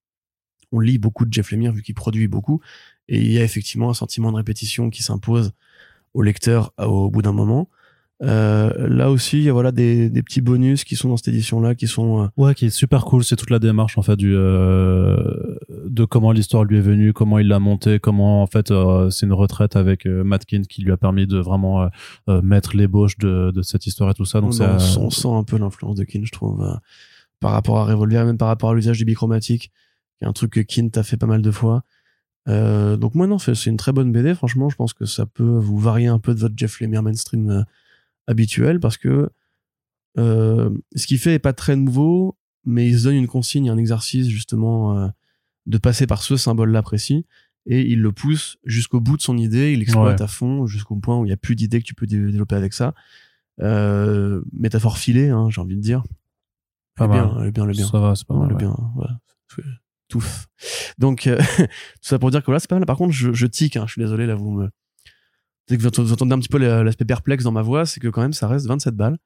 on 0.71 0.80
lit 0.80 0.97
beaucoup 0.97 1.26
de 1.26 1.34
Jeff 1.34 1.51
Lemire 1.51 1.71
vu 1.71 1.81
qu'il 1.81 1.95
produit 1.95 2.27
beaucoup 2.27 2.61
et 3.07 3.19
il 3.19 3.31
y 3.31 3.39
a 3.39 3.43
effectivement 3.43 3.89
un 3.89 3.95
sentiment 3.95 4.31
de 4.31 4.38
répétition 4.38 4.89
qui 4.89 5.01
s'impose 5.01 5.53
au 6.13 6.21
lecteur 6.21 6.73
au 6.77 7.09
bout 7.09 7.21
d'un 7.21 7.31
moment. 7.31 7.69
Euh, 8.21 8.87
là 8.89 9.09
aussi, 9.11 9.37
il 9.37 9.43
y 9.43 9.49
a 9.49 9.53
voilà 9.53 9.71
des, 9.71 10.09
des 10.09 10.21
petits 10.23 10.41
bonus 10.41 10.83
qui 10.83 10.97
sont 10.97 11.07
dans 11.07 11.15
cette 11.15 11.29
édition-là 11.29 11.73
qui 11.75 11.87
sont 11.87 12.23
euh, 12.23 12.27
Ouais, 12.35 12.53
qui 12.53 12.65
est 12.65 12.69
super 12.69 13.05
cool. 13.05 13.23
C'est 13.23 13.37
toute 13.37 13.49
la 13.49 13.59
démarche 13.59 13.97
en 13.97 14.01
fait 14.01 14.17
du 14.17 14.35
euh, 14.35 15.55
de 15.85 16.03
comment 16.03 16.31
l'histoire 16.33 16.65
lui 16.65 16.77
est 16.77 16.81
venue, 16.81 17.13
comment 17.13 17.39
il 17.39 17.47
l'a 17.47 17.59
montée, 17.59 17.99
comment 17.99 18.41
en 18.43 18.47
fait 18.47 18.71
euh, 18.71 19.09
c'est 19.09 19.25
une 19.25 19.31
retraite 19.33 19.75
avec 19.77 20.05
euh, 20.05 20.23
Matkin 20.25 20.63
qui 20.67 20.81
lui 20.81 20.91
a 20.91 20.97
permis 20.97 21.27
de 21.27 21.37
vraiment 21.37 21.89
mettre 22.43 22.75
l'ébauche 22.75 23.17
de, 23.17 23.51
de 23.51 23.61
cette 23.61 23.85
histoire 23.85 24.09
et 24.11 24.13
tout 24.13 24.25
ça. 24.25 24.41
Donc 24.41 24.49
on, 24.49 24.51
ça, 24.51 24.77
on 24.99 25.09
sent- 25.09 25.27
un 25.29 25.43
peu 25.43 25.57
l'influence 25.57 25.95
de 25.95 26.03
Kin, 26.03 26.21
je 26.25 26.31
trouve, 26.31 26.61
euh, 26.61 26.73
par 27.39 27.51
rapport 27.51 27.77
à 27.77 27.85
Revolver, 27.85 28.25
même 28.25 28.37
par 28.37 28.49
rapport 28.49 28.71
à 28.71 28.73
l'usage 28.75 28.97
du 28.97 29.05
bichromatique, 29.05 29.71
qui 30.17 30.25
est 30.25 30.27
un 30.27 30.33
truc 30.33 30.51
que 30.51 30.59
Kin 30.59 30.89
t'a 30.89 31.03
fait 31.03 31.15
pas 31.17 31.25
mal 31.27 31.41
de 31.41 31.51
fois. 31.51 31.83
Euh, 32.49 32.97
donc 32.97 33.15
moi 33.15 33.27
non, 33.27 33.37
c'est 33.39 33.55
c'est 33.55 33.69
une 33.69 33.77
très 33.77 33.91
bonne 33.93 34.11
BD. 34.11 34.33
Franchement, 34.35 34.69
je 34.69 34.75
pense 34.75 34.93
que 34.93 35.05
ça 35.05 35.25
peut 35.25 35.43
vous 35.57 35.77
varier 35.77 36.07
un 36.07 36.19
peu 36.19 36.33
de 36.33 36.39
votre 36.39 36.55
Jeff 36.57 36.81
Lemire 36.81 37.01
mainstream 37.03 37.63
habituel 38.30 38.80
parce 38.80 38.97
que 38.97 39.30
euh, 40.18 40.69
ce 40.95 41.07
qu'il 41.07 41.18
fait 41.19 41.34
est 41.35 41.39
pas 41.39 41.53
très 41.53 41.76
nouveau, 41.76 42.38
mais 42.65 42.88
il 42.88 42.97
se 42.97 43.03
donne 43.06 43.15
une 43.15 43.27
consigne, 43.27 43.69
un 43.69 43.77
exercice 43.77 44.27
justement 44.27 44.97
euh, 44.97 45.07
de 45.65 45.77
passer 45.77 46.07
par 46.07 46.22
ce 46.22 46.38
symbole-là 46.38 46.81
précis 46.81 47.26
et 47.65 47.81
il 47.81 48.01
le 48.01 48.11
pousse 48.11 48.57
jusqu'au 48.64 48.99
bout 48.99 49.18
de 49.18 49.22
son 49.22 49.38
idée, 49.38 49.73
il 49.73 49.80
l'exploite 49.80 50.19
Ouais. 50.19 50.23
à 50.23 50.27
fond 50.27 50.65
jusqu'au 50.68 50.95
point 50.95 51.18
où 51.19 51.26
il 51.26 51.30
y 51.30 51.34
a 51.34 51.38
plus 51.38 51.56
d'idées 51.56 51.80
que 51.81 51.85
tu 51.85 51.93
peux 51.93 52.07
dé- 52.07 52.18
développer 52.31 52.56
avec 52.56 52.73
ça. 52.73 52.93
Euh, 53.61 54.41
métaphore 54.53 54.97
filée, 54.97 55.30
hein, 55.30 55.49
j'ai 55.49 55.60
envie 55.61 55.76
de 55.76 55.81
dire. 55.81 56.03
Pas 56.95 57.07
bien, 57.07 57.43
est 57.43 57.51
bien, 57.51 57.68
est 57.68 57.72
bien. 57.73 57.88
ça 57.88 57.99
va, 57.99 58.15
c'est 58.15 58.26
pas 58.27 58.35
mal. 58.35 58.51
ouais. 58.51 58.57
bien, 58.57 58.76
voilà. 58.95 59.19
Donc, 60.97 61.30
tout 61.38 61.38
ça 62.01 62.19
pour 62.19 62.31
dire 62.31 62.41
que 62.41 62.45
voilà, 62.47 62.60
c'est 62.60 62.69
pas 62.69 62.76
mal. 62.77 62.85
Par 62.85 62.97
contre, 62.97 63.14
je, 63.14 63.31
je 63.34 63.45
tique, 63.45 63.77
hein, 63.77 63.85
je 63.88 63.93
suis 63.93 64.01
désolé, 64.01 64.26
là, 64.26 64.35
vous 64.35 64.51
me. 64.51 64.69
Que 65.69 66.01
vous 66.01 66.11
entendez 66.13 66.33
un 66.33 66.39
petit 66.39 66.49
peu 66.49 66.57
la- 66.57 66.83
l'aspect 66.83 67.05
perplexe 67.05 67.43
dans 67.43 67.51
ma 67.51 67.61
voix, 67.61 67.85
c'est 67.85 67.99
que 67.99 68.07
quand 68.07 68.21
même, 68.21 68.33
ça 68.33 68.47
reste 68.47 68.65
27 68.67 68.95
balles. 68.95 69.17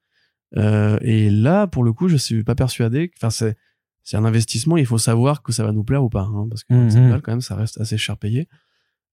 Euh, 0.56 0.98
et 1.02 1.30
là, 1.30 1.66
pour 1.66 1.82
le 1.84 1.92
coup, 1.92 2.08
je 2.08 2.16
suis 2.16 2.44
pas 2.44 2.54
persuadé. 2.54 3.08
que- 3.08 3.14
Enfin, 3.18 3.30
c'est, 3.30 3.56
c'est 4.02 4.16
un 4.16 4.24
investissement, 4.24 4.76
il 4.76 4.86
faut 4.86 4.98
savoir 4.98 5.42
que 5.42 5.52
ça 5.52 5.64
va 5.64 5.72
nous 5.72 5.84
plaire 5.84 6.04
ou 6.04 6.08
pas. 6.10 6.22
hein, 6.22 6.46
parce 6.50 6.62
que 6.64 6.74
27 6.74 7.02
Mhm. 7.02 7.10
balles, 7.10 7.22
quand 7.22 7.32
même, 7.32 7.40
ça 7.40 7.56
reste 7.56 7.80
assez 7.80 7.96
cher 7.98 8.16
payé. 8.18 8.48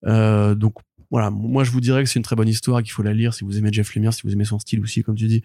Euh, 0.06 0.56
donc, 0.56 0.76
voilà, 1.10 1.30
moi, 1.30 1.64
je 1.64 1.72
vous 1.72 1.82
dirais 1.82 2.04
que 2.04 2.10
c'est 2.10 2.20
une 2.20 2.24
très 2.24 2.36
bonne 2.36 2.48
histoire 2.48 2.82
qu'il 2.84 2.92
faut 2.92 3.04
la 3.04 3.14
lire 3.14 3.34
si 3.34 3.44
vous 3.44 3.58
aimez 3.58 3.72
Jeff 3.72 3.94
Lemire, 3.96 4.14
si 4.14 4.22
vous 4.24 4.34
aimez 4.34 4.46
son 4.46 4.60
style 4.60 4.82
aussi, 4.82 5.04
comme 5.04 5.16
tu 5.16 5.28
dis 5.28 5.44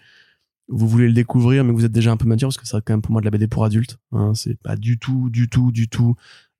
vous 0.69 0.85
voulez 0.89 1.07
le 1.07 1.13
découvrir, 1.13 1.63
mais 1.63 1.71
vous 1.71 1.85
êtes 1.85 1.93
déjà 1.93 2.11
un 2.11 2.17
peu 2.17 2.27
mature, 2.27 2.49
parce 2.49 2.57
que 2.57 2.65
c'est 2.67 2.75
quand 2.83 2.91
même 2.93 3.01
pour 3.01 3.13
moi 3.13 3.21
de 3.21 3.25
la 3.25 3.31
BD 3.31 3.47
pour 3.47 3.63
adultes. 3.63 3.97
Hein, 4.11 4.33
c'est 4.35 4.59
pas 4.61 4.75
du 4.75 4.99
tout, 4.99 5.29
du 5.29 5.47
tout, 5.47 5.71
du 5.71 5.87
tout 5.87 6.15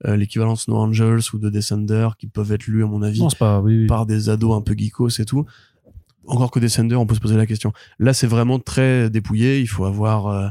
euh, 0.05 0.15
l'équivalent 0.15 0.53
de 0.53 0.59
Snow 0.59 0.77
Angels 0.77 1.21
ou 1.33 1.39
de 1.39 1.49
Descender 1.49 2.09
qui 2.19 2.27
peuvent 2.27 2.51
être 2.51 2.67
lus, 2.67 2.83
à 2.83 2.87
mon 2.87 3.01
avis, 3.01 3.19
Non, 3.19 3.29
c'est 3.29 3.39
pas. 3.39 3.59
Oui, 3.61 3.81
oui. 3.81 3.87
par 3.87 4.05
des 4.05 4.29
ados 4.29 4.55
un 4.55 4.61
peu 4.61 4.75
geekos 4.77 5.19
et 5.19 5.25
tout. 5.25 5.45
Encore 6.27 6.51
que 6.51 6.59
Descender, 6.59 6.95
on 6.95 7.07
peut 7.07 7.15
se 7.15 7.19
poser 7.19 7.37
la 7.37 7.45
question. 7.45 7.71
Là, 7.99 8.13
c'est 8.13 8.27
vraiment 8.27 8.59
très 8.59 9.09
dépouillé. 9.09 9.59
Il 9.59 9.67
faut 9.67 9.85
avoir 9.85 10.27
euh, 10.27 10.49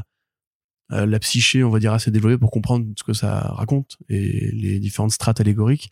euh, 0.91 1.05
la 1.05 1.19
psyché, 1.19 1.63
on 1.63 1.69
va 1.69 1.79
dire, 1.79 1.93
assez 1.93 2.11
développée 2.11 2.37
pour 2.37 2.51
comprendre 2.51 2.85
ce 2.97 3.03
que 3.03 3.13
ça 3.13 3.39
raconte 3.53 3.97
et 4.09 4.51
les 4.51 4.79
différentes 4.79 5.11
strates 5.11 5.39
allégoriques. 5.39 5.91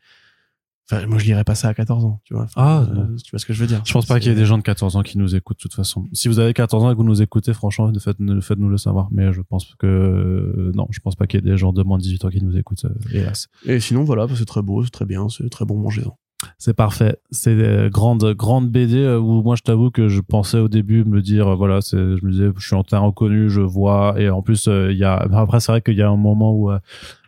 Enfin, 0.92 1.08
moi, 1.08 1.18
je 1.18 1.26
lirais 1.26 1.44
pas 1.44 1.56
ça 1.56 1.68
à 1.70 1.74
14 1.74 2.06
ans, 2.06 2.22
tu 2.26 2.36
vois. 2.36 2.46
Ah, 2.56 2.86
Euh, 2.88 3.16
tu 3.24 3.32
vois 3.32 3.40
ce 3.40 3.46
que 3.46 3.54
je 3.54 3.60
veux 3.62 3.68
dire. 3.68 3.82
Je 3.86 3.92
pense 3.94 4.06
pas 4.06 4.20
qu'il 4.20 4.30
y 4.30 4.32
ait 4.32 4.38
des 4.38 4.46
gens 4.46 4.58
de 4.58 4.64
14 4.64 4.96
ans 4.96 5.02
qui 5.02 5.18
nous 5.18 5.36
écoutent 5.36 5.58
de 5.58 5.62
toute 5.62 5.74
façon. 5.74 6.06
Si 6.14 6.28
vous 6.28 6.38
avez 6.40 6.54
14 6.54 6.84
ans 6.84 6.90
et 6.92 6.94
que 6.94 6.98
vous 6.98 7.04
nous 7.04 7.22
écoutez, 7.24 7.54
franchement, 7.54 7.92
faites-nous 8.00 8.40
faites-nous 8.42 8.70
le 8.70 8.78
savoir. 8.78 9.08
Mais 9.12 9.34
je 9.34 9.42
pense 9.42 9.74
que 9.80 9.88
euh, 9.88 10.72
non, 10.76 10.88
je 10.92 11.00
pense 11.00 11.16
pas 11.16 11.26
qu'il 11.26 11.40
y 11.40 11.44
ait 11.48 11.50
des 11.52 11.58
gens 11.58 11.74
de 11.74 11.82
moins 11.82 11.98
de 11.98 12.04
18 12.04 12.26
ans 12.26 12.30
qui 12.30 12.44
nous 12.44 12.56
écoutent, 12.58 12.86
euh, 12.86 13.18
hélas. 13.18 13.48
Et 13.66 13.80
sinon, 13.80 14.04
voilà, 14.04 14.28
bah, 14.28 14.34
c'est 14.38 14.46
très 14.46 14.62
beau, 14.62 14.84
c'est 14.84 14.92
très 14.92 15.06
bien, 15.06 15.28
c'est 15.30 15.50
très 15.50 15.66
bon, 15.66 15.78
mangez-en. 15.80 16.18
C'est 16.60 16.74
parfait. 16.76 17.18
C'est 17.32 17.56
des 17.56 17.90
grandes, 17.90 18.34
grandes 18.34 18.70
BD 18.70 18.98
euh, 18.98 19.18
où 19.20 19.42
moi, 19.42 19.56
je 19.56 19.64
t'avoue 19.64 19.90
que 19.90 20.10
je 20.10 20.22
pensais 20.22 20.60
au 20.60 20.68
début 20.68 21.04
me 21.04 21.22
dire, 21.22 21.48
euh, 21.48 21.56
voilà, 21.56 21.82
c'est, 21.82 21.98
je 21.98 22.24
me 22.26 22.30
disais, 22.32 22.50
je 22.58 22.68
suis 22.68 22.76
en 22.76 22.84
terrain 22.84 23.08
reconnu, 23.08 23.50
je 23.50 23.62
vois. 23.62 24.14
Et 24.22 24.30
en 24.30 24.44
plus, 24.44 24.68
euh, 24.68 24.92
il 24.92 24.98
y 25.00 25.04
a, 25.04 25.16
après, 25.16 25.60
c'est 25.60 25.72
vrai 25.72 25.82
qu'il 25.82 25.96
y 25.96 26.02
a 26.04 26.10
un 26.10 26.18
moment 26.18 26.52
où, 26.54 26.70
euh, 26.70 26.78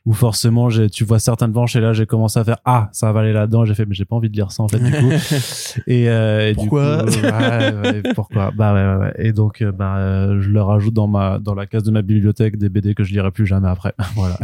où 0.07 0.13
forcément, 0.13 0.69
tu 0.89 1.03
vois 1.03 1.19
certaines 1.19 1.51
planches 1.51 1.75
et 1.75 1.81
là, 1.81 1.91
j'ai 1.91 2.05
commencé 2.05 2.39
à 2.39 2.45
faire, 2.45 2.55
ah, 2.63 2.87
ça 2.93 3.11
va 3.11 3.19
aller 3.19 3.33
là-dedans. 3.33 3.65
J'ai 3.65 3.73
fait, 3.75 3.85
mais 3.85 3.93
j'ai 3.93 4.05
pas 4.05 4.15
envie 4.15 4.29
de 4.29 4.35
lire 4.37 4.53
ça, 4.53 4.63
en 4.63 4.69
fait, 4.69 4.79
du 4.79 4.89
coup. 4.89 5.09
Et, 5.87 6.09
euh, 6.09 6.49
et 6.49 6.55
du 6.55 6.67
coup, 6.69 6.77
ouais, 6.77 7.03
ouais, 7.03 8.03
pourquoi? 8.15 8.51
Bah 8.55 8.73
ouais, 8.73 8.85
ouais, 8.85 9.05
ouais. 9.05 9.13
Et 9.17 9.33
donc, 9.33 9.61
euh, 9.61 9.71
bah, 9.73 9.97
euh, 9.97 10.41
je 10.41 10.49
le 10.49 10.61
rajoute 10.61 10.93
dans 10.93 11.07
ma 11.07 11.39
dans 11.39 11.53
la 11.53 11.65
case 11.65 11.83
de 11.83 11.91
ma 11.91 12.01
bibliothèque 12.01 12.57
des 12.57 12.69
BD 12.69 12.95
que 12.95 13.03
je 13.03 13.11
lirai 13.13 13.31
plus 13.31 13.45
jamais 13.45 13.67
après. 13.67 13.93
voilà. 14.15 14.37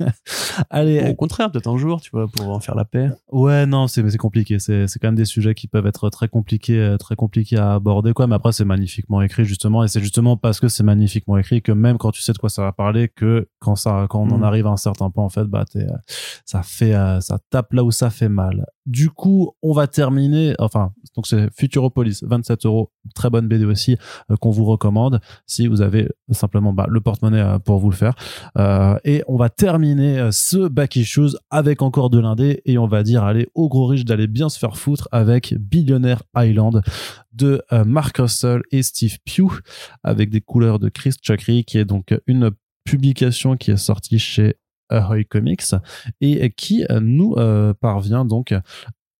Allez. 0.70 1.00
Bon, 1.02 1.10
au 1.10 1.14
contraire, 1.14 1.50
peut-être 1.50 1.68
un 1.68 1.76
jour, 1.76 2.00
tu 2.00 2.10
vois, 2.12 2.26
pour 2.28 2.48
en 2.50 2.60
faire 2.60 2.74
la 2.74 2.84
paix. 2.84 3.10
Ouais, 3.30 3.66
non, 3.66 3.86
c'est 3.86 4.08
c'est 4.10 4.18
compliqué. 4.18 4.58
C'est 4.58 4.86
c'est 4.88 4.98
quand 4.98 5.08
même 5.08 5.14
des 5.14 5.24
sujets 5.24 5.54
qui 5.54 5.68
peuvent 5.68 5.86
être 5.86 6.10
très 6.10 6.28
compliqués, 6.28 6.96
très 6.98 7.16
compliqués 7.16 7.56
à 7.58 7.74
aborder, 7.74 8.12
quoi. 8.12 8.26
Mais 8.26 8.34
après, 8.34 8.52
c'est 8.52 8.64
magnifiquement 8.64 9.22
écrit 9.22 9.44
justement, 9.44 9.84
et 9.84 9.88
c'est 9.88 10.00
justement 10.00 10.36
parce 10.36 10.60
que 10.60 10.68
c'est 10.68 10.84
magnifiquement 10.84 11.38
écrit 11.38 11.62
que 11.62 11.72
même 11.72 11.98
quand 11.98 12.10
tu 12.10 12.20
sais 12.22 12.32
de 12.32 12.38
quoi 12.38 12.48
ça 12.50 12.62
va 12.62 12.72
parler, 12.72 13.08
que 13.08 13.48
quand 13.60 13.76
ça, 13.76 14.06
quand 14.10 14.20
on 14.20 14.30
en 14.30 14.38
Mm. 14.38 14.44
arrive 14.44 14.66
à 14.66 14.70
un 14.70 14.76
certain 14.76 15.03
point, 15.10 15.24
en 15.24 15.28
fait, 15.28 15.44
bah, 15.44 15.64
euh, 15.76 15.86
ça 16.44 16.62
fait, 16.62 16.94
euh, 16.94 17.20
ça 17.20 17.38
tape 17.50 17.72
là 17.72 17.84
où 17.84 17.90
ça 17.90 18.10
fait 18.10 18.28
mal. 18.28 18.66
Du 18.86 19.10
coup, 19.10 19.52
on 19.62 19.72
va 19.72 19.86
terminer. 19.86 20.54
Enfin, 20.58 20.92
donc 21.16 21.26
c'est 21.26 21.48
Futuropolis, 21.54 22.22
27 22.22 22.66
euros, 22.66 22.90
très 23.14 23.30
bonne 23.30 23.48
BD 23.48 23.64
aussi 23.64 23.96
euh, 24.30 24.36
qu'on 24.36 24.50
vous 24.50 24.64
recommande 24.64 25.20
si 25.46 25.66
vous 25.66 25.80
avez 25.80 26.08
simplement 26.30 26.72
bah, 26.72 26.86
le 26.88 27.00
porte-monnaie 27.00 27.58
pour 27.64 27.78
vous 27.78 27.90
le 27.90 27.96
faire. 27.96 28.14
Et 29.04 29.22
on 29.26 29.36
va 29.36 29.48
terminer 29.48 30.30
ce 30.32 30.68
back 30.68 30.96
issues 30.96 31.36
avec 31.50 31.82
encore 31.82 32.10
de 32.10 32.18
l'indé 32.18 32.62
et 32.64 32.78
on 32.78 32.86
va 32.86 33.02
dire 33.02 33.24
allez 33.24 33.48
au 33.54 33.68
gros 33.68 33.86
riche 33.86 34.04
d'aller 34.04 34.26
bien 34.26 34.48
se 34.48 34.58
faire 34.58 34.76
foutre 34.76 35.08
avec 35.12 35.54
Billionaire 35.54 36.22
Island 36.36 36.82
de 37.32 37.62
Mark 37.84 38.16
Russell 38.18 38.62
et 38.70 38.82
Steve 38.82 39.18
Pugh 39.24 39.60
avec 40.02 40.30
des 40.30 40.40
couleurs 40.40 40.78
de 40.78 40.88
Chris 40.88 41.14
Chakri 41.22 41.64
qui 41.64 41.78
est 41.78 41.84
donc 41.84 42.14
une 42.26 42.50
publication 42.84 43.56
qui 43.56 43.70
est 43.70 43.76
sortie 43.76 44.18
chez 44.18 44.56
Ahoy 44.88 45.24
Comics 45.24 45.74
et 46.20 46.50
qui 46.50 46.84
euh, 46.90 47.00
nous 47.00 47.34
euh, 47.36 47.74
parvient 47.74 48.24
donc 48.24 48.54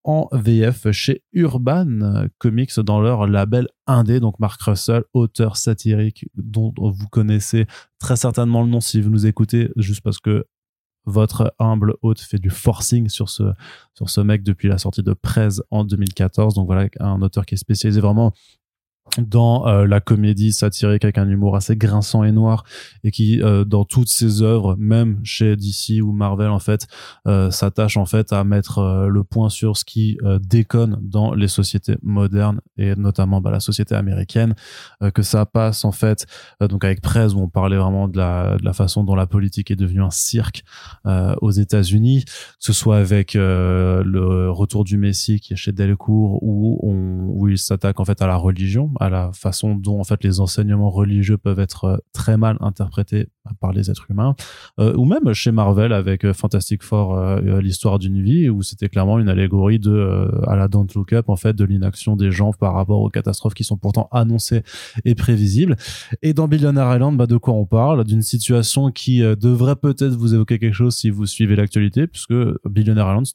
en 0.04 0.28
VF 0.32 0.90
chez 0.92 1.22
Urban 1.32 2.26
Comics 2.38 2.78
dans 2.78 3.00
leur 3.00 3.26
label 3.26 3.68
indé. 3.86 4.20
Donc 4.20 4.38
Mark 4.38 4.60
Russell, 4.60 5.04
auteur 5.14 5.56
satirique 5.56 6.26
dont 6.34 6.74
vous 6.76 7.08
connaissez 7.08 7.66
très 7.98 8.16
certainement 8.16 8.62
le 8.62 8.68
nom 8.68 8.80
si 8.80 9.00
vous 9.00 9.08
nous 9.08 9.26
écoutez, 9.26 9.70
juste 9.76 10.02
parce 10.02 10.20
que 10.20 10.46
votre 11.06 11.54
humble 11.58 11.94
hôte 12.02 12.20
fait 12.20 12.38
du 12.38 12.50
forcing 12.50 13.08
sur 13.08 13.28
ce, 13.28 13.42
sur 13.94 14.08
ce 14.08 14.20
mec 14.20 14.42
depuis 14.42 14.68
la 14.68 14.78
sortie 14.78 15.02
de 15.02 15.12
Prez 15.12 15.60
en 15.70 15.84
2014. 15.84 16.54
Donc 16.54 16.66
voilà, 16.66 16.88
un 17.00 17.20
auteur 17.22 17.44
qui 17.46 17.54
est 17.54 17.58
spécialisé 17.58 18.00
vraiment 18.00 18.32
dans 19.18 19.66
euh, 19.66 19.86
la 19.86 20.00
comédie 20.00 20.52
satirique 20.52 21.04
avec 21.04 21.18
un 21.18 21.28
humour 21.28 21.56
assez 21.56 21.76
grinçant 21.76 22.24
et 22.24 22.32
noir 22.32 22.64
et 23.04 23.10
qui 23.10 23.40
euh, 23.42 23.64
dans 23.64 23.84
toutes 23.84 24.08
ses 24.08 24.42
œuvres 24.42 24.76
même 24.76 25.20
chez 25.24 25.56
DC 25.56 26.02
ou 26.02 26.12
Marvel 26.12 26.50
en 26.50 26.58
fait 26.58 26.86
euh, 27.26 27.50
s'attache 27.50 27.96
en 27.96 28.06
fait 28.06 28.32
à 28.32 28.42
mettre 28.44 28.78
euh, 28.78 29.08
le 29.08 29.22
point 29.22 29.50
sur 29.50 29.76
ce 29.76 29.84
qui 29.84 30.18
euh, 30.24 30.38
déconne 30.40 30.98
dans 31.02 31.34
les 31.34 31.48
sociétés 31.48 31.96
modernes 32.02 32.60
et 32.76 32.96
notamment 32.96 33.40
bah, 33.40 33.50
la 33.50 33.60
société 33.60 33.94
américaine 33.94 34.54
euh, 35.02 35.10
que 35.10 35.22
ça 35.22 35.46
passe 35.46 35.84
en 35.84 35.92
fait 35.92 36.26
donc 36.60 36.84
avec 36.84 37.00
Prez 37.00 37.34
où 37.34 37.40
on 37.40 37.48
parlait 37.48 37.76
vraiment 37.76 38.08
de 38.08 38.16
la, 38.16 38.56
de 38.56 38.64
la 38.64 38.72
façon 38.72 39.04
dont 39.04 39.14
la 39.14 39.26
politique 39.26 39.70
est 39.70 39.76
devenue 39.76 40.02
un 40.02 40.10
cirque 40.10 40.64
aux 41.04 41.50
États-Unis 41.50 42.24
que 42.24 42.32
ce 42.58 42.72
soit 42.72 42.96
avec 42.96 43.34
le 43.34 44.50
retour 44.50 44.84
du 44.84 44.96
Messie 44.96 45.40
qui 45.40 45.52
est 45.52 45.56
chez 45.56 45.72
Delcourt 45.72 46.42
où 46.42 46.78
on 46.82 47.28
où 47.28 47.48
il 47.48 47.58
s'attaque 47.58 48.00
en 48.00 48.04
fait 48.04 48.22
à 48.22 48.26
la 48.26 48.36
religion 48.36 48.90
à 49.00 49.08
la 49.08 49.32
façon 49.32 49.74
dont 49.74 50.00
en 50.00 50.04
fait 50.04 50.22
les 50.24 50.40
enseignements 50.40 50.90
religieux 50.90 51.38
peuvent 51.38 51.58
être 51.58 51.84
euh, 51.84 51.96
très 52.12 52.36
mal 52.36 52.56
interprétés 52.60 53.28
par 53.60 53.72
les 53.72 53.90
êtres 53.90 54.06
humains. 54.10 54.34
Euh, 54.78 54.94
ou 54.96 55.04
même 55.04 55.32
chez 55.34 55.52
Marvel 55.52 55.92
avec 55.92 56.24
euh, 56.24 56.32
Fantastic 56.32 56.82
Four 56.82 57.14
l'histoire 57.60 57.98
d'une 57.98 58.22
vie 58.22 58.48
où 58.48 58.62
c'était 58.62 58.88
clairement 58.88 59.18
une 59.18 59.28
allégorie 59.28 59.78
de 59.78 60.30
à 60.46 60.56
la 60.56 60.68
Don't 60.68 60.86
Look 60.94 61.12
Up 61.12 61.28
en 61.28 61.36
fait 61.36 61.54
de 61.54 61.64
l'inaction 61.64 62.16
des 62.16 62.30
gens 62.30 62.52
par 62.52 62.74
rapport 62.74 63.00
aux 63.00 63.10
catastrophes 63.10 63.54
qui 63.54 63.64
sont 63.64 63.76
pourtant 63.76 64.08
annoncées 64.12 64.62
et 65.04 65.14
prévisibles. 65.14 65.76
Et 66.22 66.32
dans 66.32 66.48
Billionaire 66.48 66.92
Island 66.94 67.16
bah, 67.16 67.26
de 67.26 67.36
quoi 67.36 67.54
on 67.54 67.66
parle? 67.66 68.04
D'une 68.04 68.22
situation 68.22 68.90
qui 68.90 69.20
devrait 69.20 69.76
peut-être 69.76 70.14
vous 70.14 70.34
évoquer 70.34 70.58
quelque 70.58 70.74
chose 70.74 70.96
si 70.96 71.10
vous 71.10 71.26
suivez 71.26 71.56
l'actualité 71.56 72.06
puisque 72.06 72.34
Billionaire 72.68 73.06
Island 73.06 73.26
c'est 73.26 73.34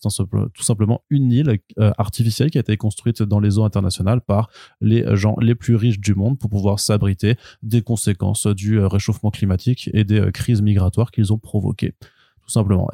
tout 0.53 0.63
simplement 0.63 1.01
une 1.09 1.31
île 1.31 1.59
artificielle 1.97 2.49
qui 2.51 2.57
a 2.57 2.61
été 2.61 2.77
construite 2.77 3.21
dans 3.23 3.39
les 3.39 3.57
eaux 3.57 3.63
internationales 3.63 4.21
par 4.21 4.49
les 4.81 5.05
gens 5.15 5.35
les 5.49 5.55
plus 5.55 5.75
riches 5.75 5.99
du 5.99 6.15
monde 6.15 6.37
pour 6.39 6.49
pouvoir 6.49 6.79
s'abriter 6.79 7.35
des 7.63 7.81
conséquences 7.81 8.47
du 8.47 8.79
euh, 8.79 8.87
réchauffement 8.87 9.31
climatique 9.31 9.89
et 9.93 10.03
des 10.03 10.19
euh, 10.19 10.31
crises 10.31 10.61
migratoires 10.61 11.11
qu'ils 11.11 11.33
ont 11.33 11.37
provoquées 11.37 11.93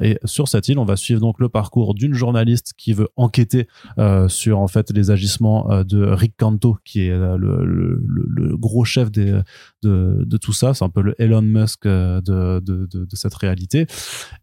Et 0.00 0.18
sur 0.24 0.48
cette 0.48 0.68
île, 0.68 0.78
on 0.78 0.84
va 0.84 0.96
suivre 0.96 1.20
donc 1.20 1.40
le 1.40 1.48
parcours 1.48 1.94
d'une 1.94 2.14
journaliste 2.14 2.74
qui 2.76 2.92
veut 2.92 3.08
enquêter 3.16 3.66
euh, 3.98 4.28
sur 4.28 4.58
en 4.58 4.68
fait 4.68 4.90
les 4.90 5.10
agissements 5.10 5.70
euh, 5.70 5.84
de 5.84 6.04
Rick 6.04 6.34
Canto, 6.36 6.78
qui 6.84 7.02
est 7.06 7.10
euh, 7.10 7.36
le, 7.36 7.64
le, 7.64 8.00
le- 8.06 8.56
gros 8.56 8.84
chef 8.84 9.10
des, 9.10 9.40
de, 9.82 10.24
de 10.24 10.36
tout 10.36 10.52
ça. 10.52 10.74
C'est 10.74 10.84
un 10.84 10.88
peu 10.88 11.02
le 11.02 11.14
Elon 11.20 11.42
Musk 11.42 11.86
euh, 11.86 12.20
de, 12.20 12.60
de, 12.60 12.86
de, 12.86 13.16
cette 13.16 13.34
réalité, 13.34 13.86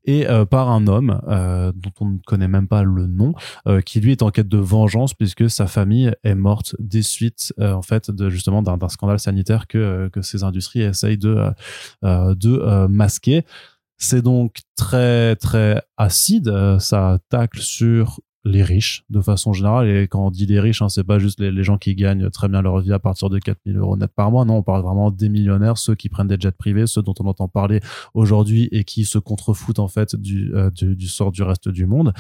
et 0.06 0.26
par 0.50 0.70
un 0.70 0.88
homme 0.88 1.20
dont 1.76 1.92
on 2.00 2.06
ne 2.10 2.18
connaît 2.26 2.48
même 2.48 2.68
pas 2.68 2.84
le 2.84 3.08
nom, 3.08 3.34
qui 3.86 4.00
lui 4.00 4.12
est 4.12 4.22
en 4.22 4.30
quête 4.32 4.48
de 4.48 4.58
vengeance 4.58 5.14
puisque 5.14 5.50
sa 5.50 5.68
famille 5.68 6.12
est 6.24 6.36
morte 6.36 6.76
des 6.80 7.04
suites 7.04 7.54
en 7.60 7.82
fait 7.82 8.10
de 8.10 8.30
justement 8.30 8.62
d'un 8.62 8.90
scandale 8.90 9.20
sanitaire 9.20 9.68
que 9.68 10.10
que 10.10 10.22
ces 10.22 10.44
industries 10.44 10.82
essayent 10.82 11.18
de 11.18 11.50
de 12.04 12.88
masquer. 12.88 13.46
C'est 14.04 14.22
donc 14.22 14.58
très 14.76 15.38
très 15.38 15.82
acide, 15.96 16.50
euh, 16.50 16.78
ça 16.78 17.20
tacle 17.30 17.62
sur 17.62 18.20
les 18.46 18.62
riches 18.64 19.06
de 19.10 19.22
façon 19.22 19.54
générale. 19.54 19.88
Et 19.88 20.08
quand 20.08 20.26
on 20.26 20.32
dit 20.32 20.46
les 20.46 20.60
riches 20.60 20.82
hein, 20.82 20.90
c'est 20.90 21.04
pas 21.04 21.18
juste 21.20 21.40
les, 21.40 21.52
les 21.52 21.64
gens 21.64 21.78
qui 21.78 21.96
gagnent 21.96 22.30
très 22.30 22.50
bien 22.50 22.62
leur 22.62 22.80
vie 22.80 22.92
à 22.94 23.00
partir 23.00 23.30
de 23.30 23.40
4000 23.40 23.78
euros 23.78 23.96
net 23.98 24.12
par 24.16 24.32
mois. 24.32 24.44
Non 24.46 24.58
on 24.58 24.64
parle 24.64 24.82
vraiment 24.84 25.12
des 25.12 25.30
millionnaires 25.30 25.78
ceux 25.78 25.96
qui 25.96 26.10
prennent 26.10 26.28
des 26.28 26.38
jets 26.40 26.52
privés 26.52 26.86
ceux 26.88 27.02
dont 27.02 27.14
on 27.20 27.26
entend 27.28 27.48
parler 27.48 27.80
aujourd'hui 28.14 28.68
et 28.72 28.84
qui 28.84 29.06
se 29.06 29.18
contrefoutent 29.18 29.80
en 29.80 29.88
fait 29.88 30.16
du, 30.16 30.52
euh, 30.54 30.70
du, 30.72 30.96
du 30.96 31.08
sort 31.08 31.32
du 31.32 31.42
reste 31.44 31.70
du 31.70 31.86
monde. 31.86 32.14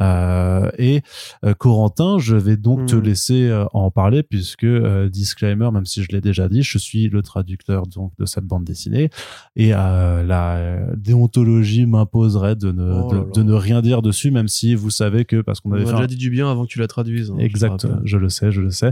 Euh, 0.00 0.70
et 0.78 1.02
euh, 1.44 1.54
Corentin 1.54 2.18
je 2.18 2.36
vais 2.36 2.56
donc 2.56 2.86
te 2.86 2.96
Mhm. 2.96 3.02
laisser 3.04 3.48
euh, 3.48 3.64
en 3.72 3.90
parler 3.90 4.22
puisque 4.22 4.64
euh, 4.64 5.08
disclaimer 5.08 5.70
même 5.72 5.86
si 5.86 6.02
je 6.02 6.08
l'ai 6.10 6.20
déjà 6.20 6.48
dit 6.48 6.62
je 6.62 6.78
suis 6.78 7.08
le 7.08 7.22
traducteur 7.22 7.86
donc 7.86 8.12
de 8.18 8.24
cette 8.26 8.44
bande 8.44 8.64
dessinée. 8.64 9.10
Et 9.56 9.72
euh, 9.74 10.22
la 10.24 10.80
déontologie 10.96 11.86
m'imposerait 11.86 12.56
de 12.56 12.72
ne, 12.72 12.88
Oh 13.02 13.30
de 13.34 13.42
ne 13.42 13.52
rien 13.52 13.80
dire 13.82 14.02
dessus 14.02 14.30
même 14.30 14.48
si 14.48 14.74
vous 14.74 14.90
savez 14.90 15.24
que 15.24 15.40
parce 15.40 15.60
qu'on 15.60 15.67
On 15.68 15.72
avait 15.74 15.84
m'a 15.84 15.90
fait 15.90 15.94
un- 15.94 15.96
déjà 15.98 16.06
dit 16.08 16.16
du 16.16 16.30
bien 16.30 16.50
avant 16.50 16.64
que 16.64 16.68
tu 16.68 16.78
la 16.78 16.86
traduises. 16.88 17.30
hein, 17.30 17.36
Exact, 17.38 17.86
je 18.04 18.16
le 18.18 18.28
sais, 18.28 18.50
je 18.50 18.60
le 18.60 18.70
sais. 18.70 18.90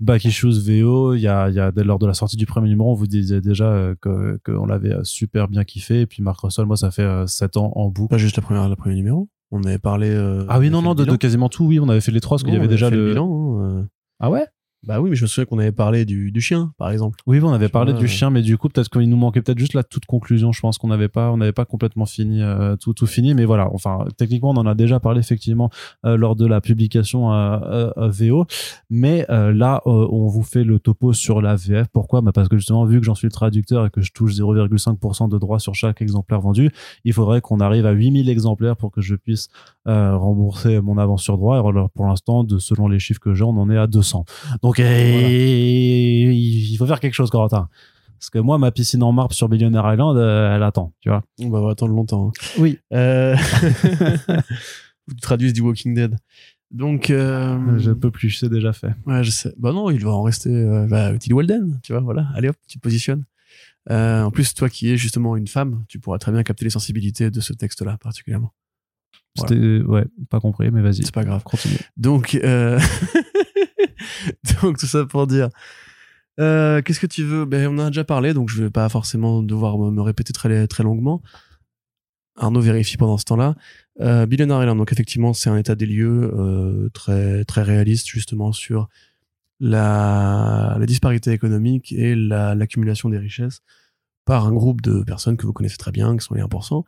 Back 0.00 0.24
Issues 0.24 0.58
VO, 0.60 1.14
il 1.14 1.20
y 1.20 1.28
a, 1.28 1.48
il 1.48 1.54
y 1.54 1.60
a, 1.60 1.70
lors 1.76 1.98
de 1.98 2.06
la 2.06 2.14
sortie 2.14 2.36
du 2.36 2.46
premier 2.46 2.68
numéro, 2.68 2.90
on 2.90 2.94
vous 2.94 3.06
disait 3.06 3.40
déjà 3.40 3.66
euh, 3.70 3.94
que 4.00 4.38
qu'on 4.44 4.66
l'avait 4.66 4.92
euh, 4.92 5.04
super 5.04 5.48
bien 5.48 5.64
kiffé. 5.64 6.00
Et 6.02 6.06
puis 6.06 6.22
Marc 6.22 6.40
Russell, 6.40 6.66
moi, 6.66 6.76
ça 6.76 6.90
fait 6.90 7.02
euh, 7.02 7.26
7 7.26 7.56
ans 7.56 7.72
en 7.76 7.88
boucle. 7.90 8.10
Pas 8.10 8.18
juste 8.18 8.36
la 8.36 8.42
première, 8.42 8.68
le 8.68 8.76
premier 8.76 8.94
numéro. 8.96 9.28
On 9.50 9.62
avait 9.62 9.78
parlé. 9.78 10.08
euh, 10.10 10.44
Ah 10.48 10.58
oui, 10.58 10.68
on 10.68 10.72
non, 10.72 10.82
non, 10.82 10.94
de, 10.94 11.04
le 11.04 11.16
quasiment 11.16 11.48
tout, 11.48 11.64
oui, 11.66 11.78
on 11.78 11.88
avait 11.88 12.00
fait 12.00 12.10
les 12.12 12.20
trois 12.20 12.36
parce 12.36 12.42
qu'il 12.44 12.52
y 12.54 12.56
avait 12.56 12.66
déjà 12.68 12.90
fait 12.90 12.96
le. 12.96 13.08
bilan. 13.10 13.58
hein, 13.60 13.78
euh. 13.80 13.82
Ah 14.20 14.30
ouais? 14.30 14.46
Bah 14.86 15.00
oui, 15.00 15.10
mais 15.10 15.16
je 15.16 15.22
me 15.22 15.26
souviens 15.26 15.46
qu'on 15.46 15.58
avait 15.58 15.72
parlé 15.72 16.04
du, 16.04 16.30
du 16.30 16.40
chien, 16.40 16.72
par 16.78 16.90
exemple. 16.90 17.18
Oui, 17.26 17.40
on 17.42 17.52
avait 17.52 17.68
parlé 17.68 17.92
vois, 17.92 18.00
du 18.00 18.06
euh. 18.06 18.08
chien, 18.08 18.30
mais 18.30 18.42
du 18.42 18.58
coup, 18.58 18.68
peut-être 18.68 18.90
qu'il 18.90 19.08
nous 19.08 19.16
manquait 19.16 19.42
peut-être 19.42 19.58
juste 19.58 19.74
la 19.74 19.82
toute 19.82 20.04
conclusion. 20.06 20.52
Je 20.52 20.60
pense 20.60 20.78
qu'on 20.78 20.88
n'avait 20.88 21.08
pas, 21.08 21.30
on 21.30 21.36
n'avait 21.36 21.52
pas 21.52 21.64
complètement 21.64 22.06
fini, 22.06 22.42
euh, 22.42 22.76
tout, 22.76 22.92
tout 22.92 23.06
fini. 23.06 23.34
Mais 23.34 23.44
voilà, 23.44 23.70
enfin, 23.72 24.04
techniquement, 24.16 24.50
on 24.50 24.56
en 24.56 24.66
a 24.66 24.74
déjà 24.74 25.00
parlé 25.00 25.20
effectivement 25.20 25.70
euh, 26.04 26.16
lors 26.16 26.36
de 26.36 26.46
la 26.46 26.60
publication 26.60 27.32
euh, 27.32 27.90
VO. 28.10 28.46
Mais 28.90 29.26
euh, 29.30 29.52
là, 29.52 29.80
on 29.86 30.26
vous 30.28 30.42
fait 30.42 30.64
le 30.64 30.78
topo 30.78 31.12
sur 31.12 31.40
la 31.40 31.56
VF. 31.56 31.88
Pourquoi? 31.92 32.20
Bah 32.20 32.32
Parce 32.32 32.48
que 32.48 32.56
justement, 32.56 32.84
vu 32.84 33.00
que 33.00 33.06
j'en 33.06 33.14
suis 33.14 33.26
le 33.26 33.32
traducteur 33.32 33.86
et 33.86 33.90
que 33.90 34.00
je 34.00 34.12
touche 34.12 34.32
0,5% 34.34 35.28
de 35.28 35.38
droits 35.38 35.58
sur 35.58 35.74
chaque 35.74 36.02
exemplaire 36.02 36.40
vendu, 36.40 36.70
il 37.04 37.12
faudrait 37.12 37.40
qu'on 37.40 37.60
arrive 37.60 37.86
à 37.86 37.92
8000 37.92 38.28
exemplaires 38.28 38.76
pour 38.76 38.90
que 38.90 39.00
je 39.00 39.14
puisse 39.14 39.48
euh, 39.86 40.16
rembourser 40.16 40.80
mon 40.80 40.98
avance 40.98 41.22
sur 41.22 41.36
droit. 41.36 41.56
Et 41.56 41.68
alors, 41.68 41.90
pour 41.90 42.06
l'instant, 42.06 42.44
de 42.44 42.58
selon 42.58 42.88
les 42.88 42.98
chiffres 42.98 43.20
que 43.20 43.34
j'ai, 43.34 43.44
on 43.44 43.50
en 43.50 43.70
est 43.70 43.76
à 43.76 43.86
200. 43.86 44.24
Donc, 44.62 44.73
eh, 44.78 46.32
il 46.32 46.76
faut 46.76 46.86
faire 46.86 47.00
quelque 47.00 47.14
chose, 47.14 47.30
Corentin. 47.30 47.68
Parce 48.18 48.30
que 48.30 48.38
moi, 48.38 48.56
ma 48.58 48.70
piscine 48.70 49.02
en 49.02 49.12
marbre 49.12 49.34
sur 49.34 49.48
Billionaire 49.48 49.90
Island, 49.92 50.16
euh, 50.16 50.54
elle 50.56 50.62
attend, 50.62 50.92
tu 51.00 51.10
vois. 51.10 51.22
On 51.40 51.50
va 51.50 51.70
attendre 51.70 51.92
longtemps. 51.92 52.28
hein. 52.28 52.32
Oui. 52.58 52.78
Euh, 52.92 53.36
tu 55.08 55.16
traduises 55.20 55.52
du 55.52 55.60
Walking 55.60 55.94
Dead. 55.94 56.16
Donc, 56.70 57.10
euh, 57.10 57.78
Je 57.78 57.92
peux 57.92 58.10
plus, 58.10 58.30
c'est 58.30 58.48
déjà 58.48 58.72
fait. 58.72 58.92
Ouais, 59.06 59.22
je 59.22 59.30
sais. 59.30 59.52
Bah 59.58 59.72
non, 59.72 59.90
il 59.90 60.02
va 60.02 60.10
en 60.10 60.22
rester. 60.22 60.50
Euh, 60.50 60.86
bah, 60.88 61.16
Tilly 61.18 61.34
Walden, 61.34 61.80
tu 61.82 61.92
vois, 61.92 62.00
voilà. 62.00 62.28
Allez 62.34 62.48
hop, 62.48 62.56
tu 62.66 62.78
te 62.78 62.82
positionnes. 62.82 63.24
Euh, 63.90 64.22
en 64.22 64.30
plus, 64.30 64.54
toi 64.54 64.68
qui 64.70 64.90
es 64.90 64.96
justement 64.96 65.36
une 65.36 65.46
femme, 65.46 65.84
tu 65.88 65.98
pourras 66.00 66.18
très 66.18 66.32
bien 66.32 66.42
capter 66.42 66.64
les 66.64 66.70
sensibilités 66.70 67.30
de 67.30 67.40
ce 67.40 67.52
texte-là, 67.52 67.98
particulièrement. 67.98 68.52
Voilà. 69.36 69.48
C'était, 69.54 69.82
ouais, 69.82 70.04
pas 70.30 70.40
compris, 70.40 70.70
mais 70.70 70.80
vas-y. 70.80 71.04
C'est 71.04 71.14
pas 71.14 71.24
grave. 71.24 71.42
Continue. 71.42 71.78
Donc, 71.96 72.34
euh... 72.36 72.78
donc 74.62 74.78
tout 74.78 74.86
ça 74.86 75.04
pour 75.04 75.26
dire. 75.26 75.48
Euh, 76.40 76.82
Qu'est-ce 76.82 77.00
que 77.00 77.06
tu 77.06 77.24
veux? 77.24 77.44
Ben, 77.44 77.68
on 77.68 77.78
en 77.78 77.86
a 77.86 77.90
déjà 77.90 78.04
parlé, 78.04 78.34
donc 78.34 78.48
je 78.48 78.62
vais 78.62 78.70
pas 78.70 78.88
forcément 78.88 79.42
devoir 79.42 79.78
me, 79.78 80.00
répéter 80.02 80.32
très 80.32 80.66
très 80.66 80.82
longuement. 80.82 81.22
Arnaud 82.36 82.60
vérifie 82.60 82.96
pendant 82.96 83.16
ce 83.16 83.24
temps-là. 83.24 83.54
Euh, 84.00 84.26
Billionaire 84.26 84.60
Island, 84.60 84.78
donc 84.78 84.92
effectivement, 84.92 85.32
c'est 85.32 85.50
un 85.50 85.56
état 85.56 85.76
des 85.76 85.86
lieux 85.86 86.32
euh, 86.34 86.88
très 86.92 87.44
très 87.44 87.62
réaliste 87.62 88.08
justement 88.08 88.52
sur 88.52 88.88
la, 89.60 90.76
la 90.78 90.86
disparité 90.86 91.30
économique 91.30 91.92
et 91.92 92.16
la- 92.16 92.56
l'accumulation 92.56 93.08
des 93.08 93.18
richesses 93.18 93.60
par 94.24 94.46
un 94.46 94.52
groupe 94.52 94.80
de 94.80 95.04
personnes 95.04 95.36
que 95.36 95.46
vous 95.46 95.52
connaissez 95.52 95.76
très 95.76 95.92
bien, 95.92 96.16
qui 96.16 96.24
sont 96.24 96.34
les 96.34 96.42
1%, 96.42 96.82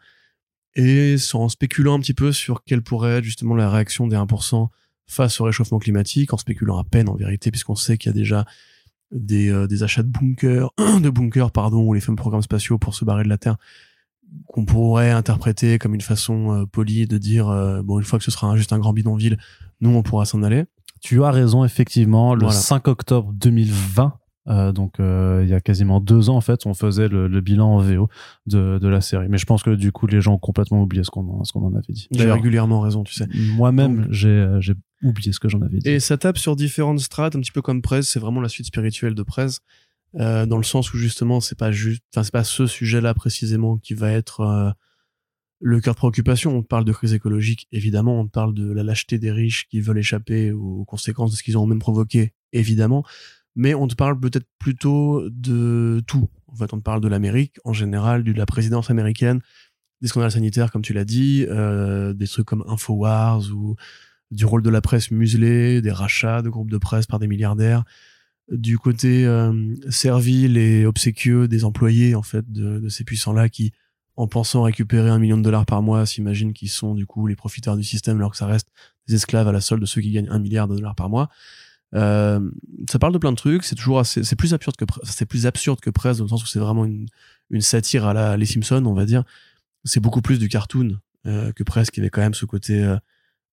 et 0.76 1.16
en 1.32 1.48
spéculant 1.48 1.94
un 1.94 2.00
petit 2.00 2.14
peu 2.14 2.32
sur 2.32 2.62
quelle 2.62 2.82
pourrait 2.82 3.18
être 3.18 3.24
justement 3.24 3.56
la 3.56 3.70
réaction 3.70 4.06
des 4.06 4.16
1% 4.16 4.68
face 5.06 5.40
au 5.40 5.44
réchauffement 5.44 5.78
climatique, 5.78 6.34
en 6.34 6.36
spéculant 6.36 6.78
à 6.78 6.84
peine 6.84 7.08
en 7.08 7.14
vérité, 7.14 7.50
puisqu'on 7.50 7.74
sait 7.74 7.96
qu'il 7.96 8.10
y 8.10 8.14
a 8.14 8.14
déjà 8.14 8.44
des, 9.10 9.50
euh, 9.50 9.66
des 9.66 9.82
achats 9.82 10.02
de 10.02 10.08
bunkers, 10.08 10.70
de 11.00 11.10
bunkers, 11.10 11.50
pardon, 11.50 11.82
ou 11.82 11.94
les 11.94 12.00
fameux 12.00 12.16
programmes 12.16 12.42
spatiaux 12.42 12.76
pour 12.76 12.94
se 12.94 13.04
barrer 13.04 13.24
de 13.24 13.28
la 13.28 13.38
Terre, 13.38 13.56
qu'on 14.48 14.66
pourrait 14.66 15.12
interpréter 15.12 15.78
comme 15.78 15.94
une 15.94 16.00
façon 16.00 16.52
euh, 16.52 16.66
polie 16.66 17.06
de 17.06 17.16
dire, 17.16 17.48
euh, 17.48 17.82
bon, 17.82 17.98
une 17.98 18.04
fois 18.04 18.18
que 18.18 18.24
ce 18.24 18.30
sera 18.30 18.54
juste 18.56 18.72
un 18.72 18.78
grand 18.78 18.92
bidonville, 18.92 19.38
nous, 19.80 19.90
on 19.90 20.02
pourra 20.02 20.26
s'en 20.26 20.42
aller. 20.42 20.64
Tu 21.00 21.22
as 21.22 21.30
raison, 21.30 21.64
effectivement. 21.64 22.34
Le 22.34 22.40
Voilà. 22.40 22.54
5 22.54 22.88
octobre 22.88 23.32
2020, 23.32 24.18
euh, 24.48 24.72
donc 24.72 25.00
euh, 25.00 25.40
il 25.42 25.48
y 25.48 25.54
a 25.54 25.60
quasiment 25.60 26.00
deux 26.00 26.30
ans, 26.30 26.36
en 26.36 26.40
fait, 26.40 26.66
on 26.66 26.74
faisait 26.74 27.08
le, 27.08 27.26
le 27.28 27.40
bilan 27.40 27.76
en 27.76 27.78
VO 27.80 28.08
de, 28.46 28.78
de 28.78 28.88
la 28.88 29.00
série. 29.00 29.26
Mais 29.28 29.38
je 29.38 29.46
pense 29.46 29.62
que 29.62 29.70
du 29.70 29.92
coup, 29.92 30.06
les 30.06 30.20
gens 30.20 30.34
ont 30.34 30.38
complètement 30.38 30.82
oublié 30.82 31.02
ce 31.04 31.10
qu'on 31.10 31.26
en, 31.28 31.44
ce 31.44 31.52
qu'on 31.52 31.64
en 31.66 31.74
avait 31.74 31.92
dit. 31.92 32.08
J'ai 32.12 32.30
régulièrement 32.30 32.80
raison, 32.80 33.02
tu 33.04 33.14
sais. 33.14 33.26
moi-même, 33.56 34.02
Donc- 34.02 34.12
j'ai 34.12 34.28
euh, 34.28 34.60
j'ai 34.60 34.74
oublié 35.02 35.32
ce 35.32 35.40
que 35.40 35.48
j'en 35.48 35.60
avais 35.62 35.78
dit. 35.78 35.88
Et 35.88 36.00
ça 36.00 36.16
tape 36.16 36.38
sur 36.38 36.54
différentes 36.56 37.00
strates, 37.00 37.34
un 37.36 37.40
petit 37.40 37.52
peu 37.52 37.62
comme 37.62 37.82
Prez, 37.82 38.02
c'est 38.02 38.20
vraiment 38.20 38.40
la 38.40 38.48
suite 38.48 38.66
spirituelle 38.66 39.14
de 39.14 39.22
Prez, 39.22 39.46
euh, 40.14 40.46
dans 40.46 40.56
le 40.56 40.62
sens 40.64 40.94
où 40.94 40.96
justement 40.96 41.40
c'est 41.40 41.58
pas 41.58 41.72
juste, 41.72 42.02
enfin 42.14 42.22
c'est 42.22 42.32
pas 42.32 42.44
ce 42.44 42.66
sujet-là 42.66 43.12
précisément 43.14 43.76
qui 43.78 43.94
va 43.94 44.10
être 44.12 44.74
le 45.60 45.80
cœur 45.80 45.94
de 45.94 45.98
préoccupation. 45.98 46.56
On 46.56 46.62
parle 46.62 46.84
de 46.84 46.92
crise 46.92 47.14
écologique, 47.14 47.66
évidemment, 47.72 48.20
on 48.20 48.28
parle 48.28 48.54
de 48.54 48.70
la 48.72 48.82
lâcheté 48.82 49.18
des 49.18 49.32
riches 49.32 49.66
qui 49.68 49.80
veulent 49.80 49.98
échapper 49.98 50.52
aux 50.52 50.84
conséquences 50.84 51.30
de 51.32 51.36
ce 51.36 51.42
qu'ils 51.42 51.58
ont 51.58 51.66
même 51.66 51.78
provoqué, 51.78 52.32
évidemment. 52.52 53.04
Mais 53.56 53.74
on 53.74 53.88
te 53.88 53.94
parle 53.94 54.20
peut-être 54.20 54.46
plutôt 54.58 55.28
de 55.30 56.02
tout. 56.06 56.28
En 56.46 56.54
fait, 56.54 56.72
on 56.72 56.78
te 56.78 56.82
parle 56.82 57.00
de 57.00 57.08
l'Amérique 57.08 57.58
en 57.64 57.72
général, 57.72 58.22
de 58.22 58.32
la 58.32 58.46
présidence 58.46 58.90
américaine, 58.90 59.40
des 60.02 60.08
scandales 60.08 60.32
sanitaires, 60.32 60.70
comme 60.70 60.82
tu 60.82 60.92
l'as 60.92 61.04
dit, 61.04 61.46
euh, 61.48 62.12
des 62.12 62.26
trucs 62.26 62.46
comme 62.46 62.64
Infowars 62.68 63.50
ou 63.52 63.76
du 64.30 64.44
rôle 64.44 64.62
de 64.62 64.70
la 64.70 64.80
presse 64.80 65.10
muselée, 65.10 65.80
des 65.80 65.90
rachats 65.90 66.42
de 66.42 66.50
groupes 66.50 66.70
de 66.70 66.78
presse 66.78 67.06
par 67.06 67.18
des 67.18 67.26
milliardaires, 67.26 67.84
du 68.50 68.78
côté 68.78 69.26
euh, 69.26 69.74
servile 69.88 70.56
et 70.56 70.84
obséquieux 70.84 71.48
des 71.48 71.64
employés 71.64 72.14
en 72.14 72.22
fait 72.22 72.50
de, 72.50 72.78
de 72.78 72.88
ces 72.88 73.04
puissants-là 73.04 73.48
qui, 73.48 73.72
en 74.16 74.28
pensant 74.28 74.62
récupérer 74.62 75.10
un 75.10 75.18
million 75.18 75.36
de 75.36 75.42
dollars 75.42 75.66
par 75.66 75.82
mois, 75.82 76.06
s'imaginent 76.06 76.52
qu'ils 76.52 76.70
sont 76.70 76.94
du 76.94 77.06
coup 77.06 77.26
les 77.26 77.36
profiteurs 77.36 77.76
du 77.76 77.84
système 77.84 78.16
alors 78.18 78.32
que 78.32 78.36
ça 78.36 78.46
reste 78.46 78.68
des 79.08 79.14
esclaves 79.14 79.48
à 79.48 79.52
la 79.52 79.60
solde 79.60 79.80
de 79.80 79.86
ceux 79.86 80.00
qui 80.00 80.10
gagnent 80.10 80.30
un 80.30 80.38
milliard 80.38 80.68
de 80.68 80.76
dollars 80.76 80.94
par 80.94 81.08
mois. 81.08 81.28
Euh, 81.94 82.40
ça 82.90 82.98
parle 82.98 83.12
de 83.12 83.18
plein 83.18 83.30
de 83.30 83.36
trucs, 83.36 83.64
c'est 83.64 83.74
toujours 83.74 84.00
assez, 84.00 84.24
c'est 84.24 84.36
plus 84.36 84.54
absurde 84.54 84.76
que 84.76 84.84
c'est 85.04 85.26
plus 85.26 85.46
absurde 85.46 85.80
que 85.80 85.90
Presse 85.90 86.18
dans 86.18 86.24
le 86.24 86.28
sens 86.28 86.42
où 86.42 86.46
c'est 86.46 86.58
vraiment 86.58 86.84
une, 86.84 87.06
une 87.50 87.60
satire 87.60 88.04
à 88.06 88.12
la 88.12 88.36
les 88.36 88.46
Simpsons, 88.46 88.84
on 88.84 88.94
va 88.94 89.06
dire. 89.06 89.24
C'est 89.84 90.00
beaucoup 90.00 90.22
plus 90.22 90.38
du 90.38 90.48
cartoon 90.48 90.98
euh, 91.26 91.52
que 91.52 91.62
Presse 91.62 91.90
qui 91.90 92.00
avait 92.00 92.10
quand 92.10 92.20
même 92.20 92.34
ce 92.34 92.44
côté 92.44 92.82
euh, 92.82 92.96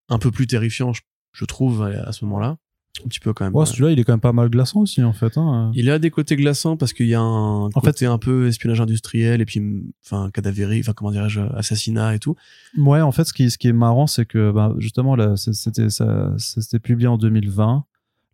un 0.09 0.17
peu 0.17 0.31
plus 0.31 0.47
terrifiant, 0.47 0.93
je, 0.93 1.01
je 1.31 1.45
trouve, 1.45 1.83
à, 1.83 2.11
ce 2.11 2.25
moment-là. 2.25 2.57
Un 3.03 3.07
petit 3.07 3.19
peu 3.19 3.33
quand 3.33 3.43
même. 3.43 3.55
Ouais, 3.55 3.65
celui-là, 3.65 3.89
il 3.89 3.99
est 3.99 4.03
quand 4.03 4.13
même 4.13 4.19
pas 4.19 4.33
mal 4.33 4.49
glaçant 4.49 4.81
aussi, 4.81 5.01
en 5.01 5.13
fait. 5.13 5.35
Hein. 5.37 5.71
Il 5.73 5.89
a 5.89 5.97
des 5.97 6.11
côtés 6.11 6.35
glaçants 6.35 6.77
parce 6.77 6.93
qu'il 6.93 7.07
y 7.07 7.15
a 7.15 7.21
un 7.21 7.65
En 7.65 7.69
côté 7.69 8.05
un 8.05 8.19
peu 8.19 8.47
espionnage 8.47 8.81
industriel 8.81 9.41
et 9.41 9.45
puis, 9.45 9.61
enfin, 10.05 10.29
cadavérique, 10.31 10.83
enfin, 10.83 10.93
comment 10.93 11.11
dirais-je, 11.11 11.41
assassinat 11.55 12.13
et 12.13 12.19
tout. 12.19 12.35
Ouais, 12.77 13.01
en 13.01 13.11
fait, 13.11 13.23
ce 13.23 13.33
qui, 13.33 13.49
ce 13.49 13.57
qui 13.57 13.67
est 13.67 13.73
marrant, 13.73 14.05
c'est 14.05 14.25
que 14.25 14.51
bah, 14.51 14.75
justement, 14.77 15.15
là, 15.15 15.35
c'était 15.35 15.89
ça, 15.89 16.33
c'était 16.37 16.79
publié 16.79 17.07
en 17.07 17.17
2020. 17.17 17.83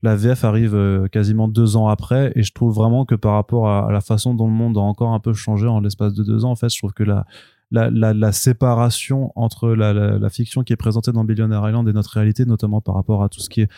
La 0.01 0.15
VF 0.15 0.45
arrive 0.45 0.75
euh, 0.75 1.07
quasiment 1.07 1.47
deux 1.47 1.75
ans 1.75 1.87
après, 1.87 2.31
et 2.35 2.43
je 2.43 2.53
trouve 2.53 2.73
vraiment 2.73 3.05
que 3.05 3.15
par 3.15 3.33
rapport 3.33 3.67
à, 3.69 3.91
la 3.91 4.01
façon 4.01 4.33
dont 4.33 4.47
le 4.47 4.53
monde 4.53 4.77
a 4.77 4.81
encore 4.81 5.13
un 5.13 5.19
peu 5.19 5.33
changé 5.33 5.67
en 5.67 5.81
l'espace 5.81 6.13
de 6.13 6.23
deux 6.23 6.45
ans, 6.45 6.51
en 6.51 6.55
fait, 6.55 6.69
je 6.69 6.77
trouve 6.77 6.93
que 6.93 7.03
la, 7.03 7.25
la, 7.71 8.31
séparation 8.31 9.31
entre 9.35 9.69
la, 9.69 10.29
fiction 10.29 10.63
qui 10.63 10.71
est 10.73 10.77
présentée 10.77 11.11
dans 11.11 11.25
Billionaire 11.25 11.67
Island 11.67 11.87
et 11.87 11.93
notre 11.93 12.11
réalité, 12.11 12.45
notamment 12.45 12.79
par 12.79 12.95
rapport 12.95 13.23
à 13.23 13.29
tout 13.29 13.41
ce 13.41 13.49
qui 13.49 13.61
est, 13.61 13.69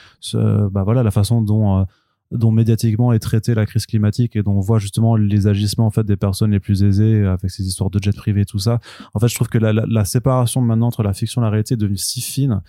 bah 0.72 0.84
voilà, 0.84 1.02
la 1.04 1.12
façon 1.12 1.42
dont 1.42 1.80
euh, 1.80 1.84
dont 2.32 2.52
médiatiquement 2.52 3.12
est 3.12 3.20
traitée 3.20 3.54
la 3.54 3.66
crise 3.66 3.86
climatique 3.86 4.38
et 4.38 4.44
dont 4.44 4.54
on 4.54 4.62
voit 4.62 4.80
justement 4.80 5.18
les 5.18 5.48
agissements 5.48 5.88
en 5.88 5.90
fait 5.90 6.06
des 6.06 6.16
personnes 6.16 6.52
les 6.52 6.62
plus 6.62 6.82
aisées 6.82 7.26
avec 7.26 7.52
ces 7.52 7.68
histoires 7.68 7.90
de 7.90 8.00
jets 8.02 8.14
privés 8.14 8.46
tout 8.46 8.58
ça. 8.58 8.80
En 9.14 9.20
fait 9.20 9.28
je 9.28 9.36
trouve 9.36 9.50
que 9.50 9.58
la, 9.58 10.06
séparation 10.06 10.62
maintenant 10.62 10.88
entre 10.88 11.04
la 11.04 11.12
fiction 11.12 11.42
et 11.42 11.44
la 11.44 11.50
réalité 11.50 11.74
est 11.74 11.78
devenue 11.78 11.98
si 11.98 12.22
fine 12.22 12.62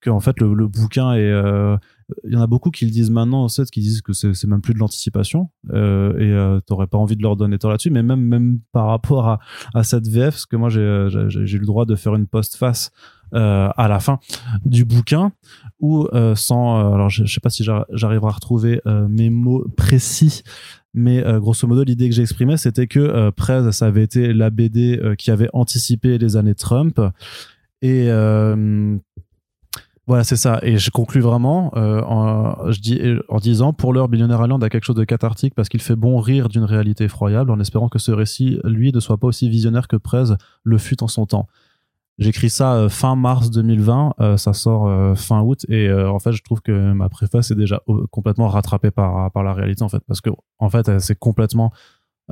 que 0.00 0.16
fait 0.20 0.38
le, 0.38 0.54
le 0.54 0.68
bouquin 0.68 1.14
est 1.14 1.32
euh, 1.32 1.76
il 2.24 2.32
y 2.32 2.36
en 2.36 2.40
a 2.40 2.46
beaucoup 2.46 2.70
qui 2.70 2.84
le 2.86 2.90
disent 2.90 3.10
maintenant 3.10 3.44
en 3.44 3.48
fait 3.48 3.70
qui 3.70 3.80
disent 3.80 4.00
que 4.02 4.12
c'est 4.12 4.46
même 4.46 4.62
plus 4.62 4.72
de 4.74 4.78
l'anticipation 4.78 5.50
euh, 5.72 6.18
et 6.18 6.32
euh, 6.32 6.60
t'aurais 6.60 6.86
pas 6.86 6.96
envie 6.98 7.16
de 7.16 7.22
leur 7.22 7.36
donner 7.36 7.58
tort 7.58 7.70
là-dessus 7.70 7.90
mais 7.90 8.02
même 8.02 8.20
même 8.22 8.60
par 8.72 8.86
rapport 8.86 9.28
à, 9.28 9.40
à 9.74 9.82
cette 9.84 10.08
VF 10.08 10.30
parce 10.34 10.46
que 10.46 10.56
moi 10.56 10.70
j'ai 10.70 10.80
euh, 10.80 11.28
eu 11.30 11.58
le 11.58 11.66
droit 11.66 11.84
de 11.84 11.94
faire 11.96 12.14
une 12.14 12.26
postface 12.26 12.90
euh, 13.34 13.68
à 13.76 13.88
la 13.88 14.00
fin 14.00 14.18
du 14.64 14.86
bouquin 14.86 15.32
où 15.80 16.06
euh, 16.14 16.34
sans 16.34 16.78
euh, 16.78 16.94
alors 16.94 17.10
je, 17.10 17.24
je 17.26 17.32
sais 17.34 17.40
pas 17.40 17.50
si 17.50 17.62
j'ar- 17.62 17.84
j'arriverai 17.92 18.28
à 18.28 18.32
retrouver 18.32 18.80
mes 18.86 19.28
mots 19.28 19.66
précis 19.76 20.42
mais 20.94 21.22
euh, 21.22 21.38
grosso 21.38 21.68
modo 21.68 21.84
l'idée 21.84 22.08
que 22.08 22.14
j'ai 22.14 22.22
exprimée 22.22 22.56
c'était 22.56 22.86
que 22.86 23.00
euh, 23.00 23.30
Prez 23.30 23.70
ça 23.72 23.84
avait 23.86 24.02
été 24.02 24.32
la 24.32 24.48
BD 24.48 24.98
euh, 24.98 25.14
qui 25.14 25.30
avait 25.30 25.50
anticipé 25.52 26.16
les 26.16 26.36
années 26.36 26.54
Trump 26.54 26.98
et 27.82 28.08
voilà, 30.08 30.24
c'est 30.24 30.36
ça. 30.36 30.58
Et 30.62 30.78
je 30.78 30.90
conclus 30.90 31.20
vraiment 31.20 31.70
euh, 31.76 32.72
dis, 32.80 33.00
en 33.28 33.38
disant 33.38 33.72
Pour 33.72 33.92
l'heure, 33.92 34.08
Billionaire 34.08 34.42
Island 34.42 34.64
a 34.64 34.68
quelque 34.68 34.84
chose 34.84 34.96
de 34.96 35.04
cathartique 35.04 35.54
parce 35.54 35.68
qu'il 35.68 35.80
fait 35.80 35.94
bon 35.94 36.18
rire 36.18 36.48
d'une 36.48 36.64
réalité 36.64 37.04
effroyable 37.04 37.52
en 37.52 37.60
espérant 37.60 37.88
que 37.88 38.00
ce 38.00 38.10
récit, 38.10 38.58
lui, 38.64 38.90
ne 38.92 38.98
soit 38.98 39.18
pas 39.18 39.28
aussi 39.28 39.48
visionnaire 39.48 39.86
que 39.86 39.96
Prez 39.96 40.34
le 40.64 40.78
fut 40.78 41.02
en 41.02 41.08
son 41.08 41.26
temps. 41.26 41.46
J'écris 42.18 42.50
ça 42.50 42.74
euh, 42.74 42.88
fin 42.88 43.14
mars 43.14 43.50
2020, 43.50 44.14
euh, 44.18 44.36
ça 44.36 44.52
sort 44.52 44.88
euh, 44.88 45.14
fin 45.14 45.40
août 45.40 45.64
et 45.68 45.86
euh, 45.88 46.10
en 46.10 46.18
fait 46.18 46.32
je 46.32 46.42
trouve 46.42 46.60
que 46.60 46.92
ma 46.92 47.08
préface 47.08 47.52
est 47.52 47.54
déjà 47.54 47.80
euh, 47.88 48.06
complètement 48.10 48.48
rattrapée 48.48 48.90
par 48.90 49.30
par 49.30 49.44
la 49.44 49.54
réalité 49.54 49.84
en 49.84 49.88
fait 49.88 50.02
parce 50.04 50.20
que 50.20 50.30
en 50.58 50.68
fait 50.68 50.88
euh, 50.88 50.98
c'est 50.98 51.16
complètement 51.16 51.72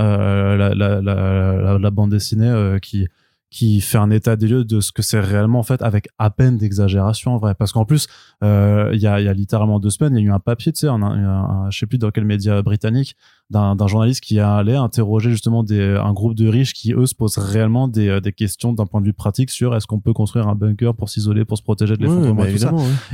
euh, 0.01 0.75
la, 0.75 1.91
bande 1.91 2.11
dessinée 2.11 2.49
euh, 2.49 2.81
qui 2.81 3.07
qui 3.49 3.81
fait 3.81 3.99
un 3.99 4.11
état 4.11 4.35
des 4.37 4.49
lieux 4.49 4.65
de 4.65 4.81
ce 4.81 4.91
que 4.91 5.03
c'est 5.03 5.21
réellement 5.21 5.61
en 5.61 5.63
fait 5.63 5.81
avec 5.81 6.09
à 6.19 6.31
peine 6.31 6.59
d'exagération 6.59 7.35
en 7.35 7.39
vrai. 7.39 7.55
Parce 7.55 7.73
qu'en 7.73 7.85
plus 7.85 8.09
euh, 8.43 8.91
il 8.93 9.01
y, 9.01 9.07
a, 9.07 9.21
il 9.21 9.25
y 9.25 9.29
a 9.29 9.33
littéralement 9.33 9.79
deux 9.79 9.91
semaines 9.91 10.17
il 10.17 10.21
y 10.23 10.25
a 10.25 10.27
eu 10.27 10.33
un 10.33 10.41
papier 10.41 10.73
tu 10.73 10.81
sais 10.81 10.89
un, 10.89 11.01
un, 11.01 11.65
un- 11.67 11.71
je 11.71 11.79
sais 11.79 11.87
plus 11.87 11.99
dans 11.99 12.11
quel 12.11 12.25
média 12.25 12.61
britannique 12.63 13.15
d'un 13.49 13.77
journaliste 13.87 14.21
qui 14.25 14.41
allait 14.41 14.75
interroger 14.75 15.31
justement 15.31 15.63
des, 15.63 15.81
un 16.03 16.13
groupe 16.13 16.35
de 16.35 16.49
riches 16.49 16.73
qui 16.73 16.93
eux 16.93 17.07
se 17.07 17.15
posent 17.15 17.39
réellement 17.39 17.87
des, 17.87 18.09
euh, 18.09 18.21
des 18.21 18.33
questions 18.33 18.73
d'un 18.73 18.87
point 18.87 19.01
de 19.01 19.07
vue 19.07 19.13
pratique 19.13 19.51
sur 19.51 19.77
est-ce 19.77 19.87
qu'on 19.87 20.01
peut 20.01 20.13
construire 20.13 20.49
un 20.49 20.57
bunker 20.57 20.95
pour 20.97 21.09
s'isoler 21.09 21.45
pour 21.45 21.57
se 21.57 21.63
protéger 21.63 21.97
de 21.97 22.03
l'effondrement 22.03 22.43
bah, 22.43 22.49
et 22.51 22.53
tout 22.53 22.59
ça. 22.59 22.73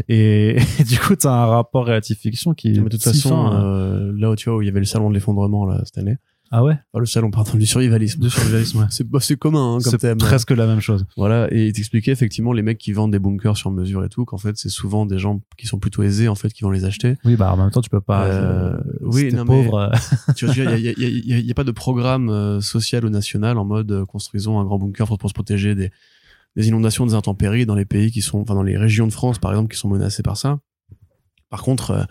et, 0.09 0.57
et 0.81 0.85
du 0.85 0.99
coup 0.99 1.15
t'as 1.15 1.31
un 1.35 1.47
rapport 1.47 1.85
réactif 1.85 2.19
fiction 2.19 2.55
qui 2.55 2.69
est 2.69 2.79
Mais 2.79 2.85
de 2.85 2.89
toute 2.97 3.03
si 3.03 3.09
façon, 3.21 3.29
fin, 3.29 3.51
hein. 3.53 3.65
euh, 3.65 4.13
là 4.17 4.31
où 4.31 4.37
tu 4.37 4.49
vois 4.49 4.59
où 4.59 4.63
il 4.63 4.67
y 4.67 4.71
avait 4.71 4.81
le 4.81 4.87
salon 4.87 5.11
de 5.11 5.15
l'effondrement 5.15 5.67
là 5.67 5.83
cette 5.85 5.99
année, 5.99 6.17
ah 6.55 6.63
ouais 6.63 6.75
enfin, 6.93 7.01
le 7.01 7.07
salon 7.07 7.31
pardon 7.31 7.57
du 7.57 7.65
survivalisme, 7.67 8.21
Du 8.21 8.29
survivalisme, 8.31 8.79
ouais. 8.81 8.85
c'est 8.91 9.09
bah, 9.09 9.19
commun 9.41 9.77
hein, 9.77 9.79
comme 9.83 9.99
c'est 9.99 10.15
presque 10.17 10.51
la 10.51 10.67
même 10.67 10.81
chose 10.81 11.05
Voilà, 11.17 11.49
et 11.51 11.67
il 11.69 11.73
t'expliquait 11.73 12.13
effectivement 12.13 12.53
les 12.53 12.63
mecs 12.63 12.77
qui 12.79 12.93
vendent 12.93 13.11
des 13.13 13.19
bunkers 13.19 13.57
sur 13.57 13.71
mesure 13.71 14.05
et 14.05 14.09
tout, 14.09 14.25
qu'en 14.27 14.37
fait 14.39 14.57
c'est 14.59 14.69
souvent 14.69 15.07
des 15.07 15.19
gens 15.19 15.41
qui 15.57 15.67
sont 15.67 15.79
plutôt 15.79 16.03
aisés 16.03 16.29
en 16.29 16.35
fait 16.35 16.53
qui 16.53 16.63
vont 16.63 16.71
les 16.71 16.85
acheter. 16.85 17.17
oui 17.25 17.37
bah 17.37 17.53
en 17.53 17.57
même 17.57 17.71
temps 17.71 17.81
tu 17.81 17.91
peux 17.91 18.01
pas 18.01 18.27
Euh, 18.27 18.75
euh, 18.75 18.81
oui, 19.01 19.31
si 19.31 19.35
non, 19.37 19.45
mais- 19.45 19.65
pauvre 19.65 19.79
euh, 19.79 19.91
tu 20.37 20.47
vois, 20.47 20.55
il 20.55 20.63
y 20.63 20.67
a, 20.69 20.77
y, 20.77 20.89
a, 20.89 20.93
il 20.97 21.27
y, 21.27 21.33
a, 21.35 21.39
il 21.39 21.47
y 21.47 21.51
a 21.51 21.55
pas 21.55 21.65
de 21.65 21.71
programme 21.73 22.29
euh, 22.29 22.61
social 22.61 23.05
ou 23.05 23.09
national 23.09 23.57
en 23.59 23.65
mode 23.65 23.91
euh, 23.91 24.05
construisons 24.05 24.61
un 24.61 24.65
grand 24.65 24.79
bunker 24.79 25.07
pour, 25.07 25.19
pour 25.19 25.31
se 25.31 25.35
protéger 25.35 25.75
des, 25.75 25.91
des 26.57 26.69
inondations, 26.69 27.07
des 27.07 27.15
intempéries 27.15 27.65
dans 27.65 27.75
les 27.75 27.87
pays 27.87 28.11
qui 28.11 28.21
sont, 28.21 28.41
enfin 28.41 28.55
dans 28.55 28.63
les 28.63 28.77
régions 28.77 29.07
de 29.07 29.13
France 29.13 29.39
par 29.39 29.51
exemple 29.53 29.73
qui 29.73 29.79
sont 29.79 29.89
menacées 29.89 30.23
par 30.23 30.37
ça. 30.37 30.59
Par 31.49 31.63
contre, 31.63 31.91
euh, 31.93 32.05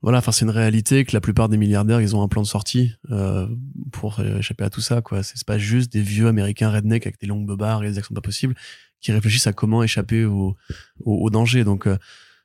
voilà, 0.00 0.18
enfin 0.18 0.30
c'est 0.30 0.44
une 0.44 0.50
réalité 0.50 1.04
que 1.04 1.12
la 1.12 1.20
plupart 1.20 1.48
des 1.48 1.56
milliardaires 1.56 2.00
ils 2.00 2.14
ont 2.14 2.22
un 2.22 2.28
plan 2.28 2.42
de 2.42 2.46
sortie 2.46 2.92
euh, 3.10 3.48
pour 3.90 4.20
échapper 4.20 4.64
à 4.64 4.70
tout 4.70 4.80
ça 4.80 5.02
quoi. 5.02 5.22
C'est 5.22 5.44
pas 5.44 5.58
juste 5.58 5.92
des 5.92 6.02
vieux 6.02 6.28
américains 6.28 6.70
redneck 6.70 7.06
avec 7.06 7.20
des 7.20 7.26
longues 7.26 7.46
bobards 7.46 7.84
et 7.84 7.90
des 7.90 7.98
accents 7.98 8.14
pas 8.14 8.20
possibles 8.20 8.54
qui 9.00 9.12
réfléchissent 9.12 9.46
à 9.46 9.52
comment 9.52 9.82
échapper 9.82 10.24
au, 10.24 10.56
au, 11.04 11.30
danger. 11.30 11.64
Donc 11.64 11.86
euh, 11.86 11.96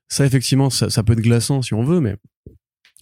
ça 0.08 0.26
effectivement 0.26 0.70
ça, 0.70 0.90
ça, 0.90 1.04
peut 1.04 1.14
être 1.14 1.22
glaçant 1.22 1.62
si 1.62 1.74
on 1.74 1.84
veut, 1.84 2.00
mais 2.00 2.18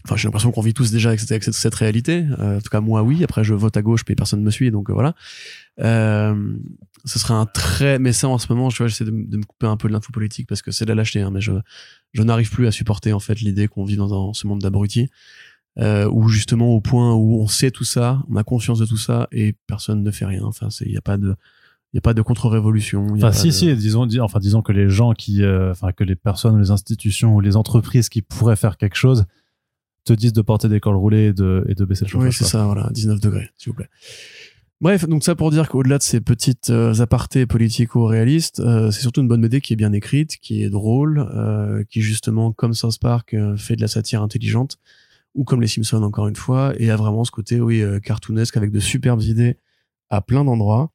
enfin 0.06 0.15
j'ai 0.15 0.28
l'impression 0.28 0.52
qu'on 0.52 0.61
vit 0.61 0.73
tous 0.73 0.91
déjà 0.91 1.10
avec 1.10 1.19
cette, 1.19 1.52
cette, 1.52 1.76
réalité. 1.76 2.26
Euh, 2.40 2.57
en 2.57 2.61
tout 2.61 2.69
cas 2.69 2.82
moi 2.82 3.03
oui. 3.03 3.23
Après 3.23 3.44
je 3.44 3.53
vote 3.53 3.76
à 3.78 3.82
gauche, 3.82 4.02
mais 4.07 4.15
personne 4.15 4.40
ne 4.40 4.45
me 4.45 4.52
suit, 4.52 4.72
donc 4.72 4.90
euh, 4.90 4.94
voilà. 4.94 5.15
Ce 7.06 7.19
serait 7.19 7.34
un 7.34 7.45
très 7.45 7.99
mais 7.99 8.14
ça 8.14 8.28
en 8.28 8.38
ce 8.38 8.52
moment, 8.52 8.69
je 8.69 8.78
vois, 8.78 8.88
j'essaie 8.88 9.06
de, 9.06 9.11
de, 9.11 9.38
me 9.38 9.44
couper 9.44 9.68
un 9.68 9.78
peu 9.78 9.88
de 9.88 9.94
l'info 9.94 10.11
politique 10.11 10.48
parce 10.48 10.61
que 10.61 10.72
c'est 10.72 10.86
de 10.86 10.90
la 10.90 10.95
lâcheté, 10.95 11.22
hein, 11.22 11.32
mais 11.32 11.41
je 11.41 11.53
je 12.14 12.23
n'arrive 12.23 12.49
plus 12.52 12.68
à 12.68 12.72
supporter 12.72 13.14
en 13.14 13.19
fait 13.19 13.40
l'idée 13.40 13.68
qu'on 13.68 13.86
vit 13.86 13.95
dans, 13.95 14.34
ce 14.34 14.48
monde 14.48 14.60
d'abrutis. 14.60 15.10
Euh, 15.80 16.06
où 16.11 16.28
justement 16.28 16.68
au 16.72 16.82
point 16.82 17.14
où 17.14 17.41
on 17.41 17.48
sait 17.48 17.72
tout 17.72 17.86
ça, 17.86 18.22
on 18.28 18.36
a 18.36 18.44
conscience 18.44 18.78
de 18.78 18.86
tout 18.86 18.98
ça 18.98 19.30
et 19.32 19.56
personne 19.68 20.03
ne 20.03 20.11
fait 20.11 20.26
rien. 20.26 20.44
Enfin, 20.44 20.68
il 20.82 20.91
n'y 20.91 20.98
a 20.98 21.02
pas 21.02 21.15
de, 21.15 21.34
il 21.94 21.95
y 21.95 21.99
a 21.99 22.02
pas 22.02 22.14
de 22.14 22.22
contre-révolution. 22.22 23.07
Enfin, 23.14 23.32
si, 23.32 23.53
si, 23.53 23.73
disons, 23.76 24.06
enfin, 24.19 24.40
disons 24.40 24.61
que 24.61 24.73
les 24.73 24.90
gens 24.90 25.14
qui, 25.14 25.44
euh, 25.44 25.72
enfin, 25.72 25.94
que 25.94 26.03
les 26.03 26.15
personnes, 26.15 26.60
les 26.60 26.72
institutions 26.72 27.36
ou 27.36 27.40
les 27.40 27.56
entreprises 27.56 28.10
qui 28.10 28.22
pourraient 28.22 28.57
faire 28.57 28.76
quelque 28.76 28.95
chose 28.95 29.26
te 30.03 30.14
disent 30.14 30.34
de 30.34 30.41
porter 30.41 30.68
des 30.68 30.80
cols 30.82 30.95
roulés 30.95 31.28
et 31.28 31.34
de, 31.34 31.65
et 31.69 31.76
de 31.76 31.86
baisser 31.86 32.06
le 32.06 32.10
chauffage. 32.10 32.28
Oui, 32.28 32.34
c'est 32.34 32.44
ça, 32.44 32.65
voilà, 32.65 32.90
19 32.91 33.22
degrés, 33.22 33.49
s'il 33.57 33.72
vous 33.72 33.76
plaît. 33.76 33.90
Bref, 34.82 35.08
donc 35.08 35.24
ça 35.24 35.36
pour 35.36 35.52
dire 35.52 35.70
qu'au-delà 35.70 35.99
de 35.99 36.03
ces 36.03 36.22
petites 36.22 36.72
euh, 36.72 36.99
apartés 37.02 37.45
politico-réalistes, 37.45 38.62
euh, 38.62 38.90
c'est 38.90 39.02
surtout 39.02 39.22
une 39.22 39.28
bonne 39.28 39.41
BD 39.41 39.62
qui 39.62 39.74
est 39.74 39.76
bien 39.76 39.94
écrite, 39.94 40.38
qui 40.38 40.64
est 40.64 40.72
drôle, 40.72 41.20
euh, 41.36 41.84
qui 41.88 42.02
justement, 42.02 42.52
comme 42.52 42.74
South 42.74 42.98
Park, 42.99 43.36
fait 43.58 43.76
de 43.76 43.82
la 43.82 43.88
satire 43.88 44.24
intelligente, 44.24 44.80
ou 45.36 45.44
comme 45.44 45.62
les 45.62 45.68
Simpsons 45.68 46.02
encore 46.02 46.28
une 46.28 46.36
fois, 46.36 46.74
et 46.80 46.90
a 46.90 46.95
vraiment 46.95 47.24
ce 47.24 47.30
côté, 47.30 47.62
oui, 47.62 47.84
cartoonesque 48.03 48.58
avec 48.58 48.72
de 48.72 48.80
superbes 48.80 49.22
idées 49.22 49.58
à 50.10 50.22
plein 50.22 50.44
d'endroits, 50.44 50.91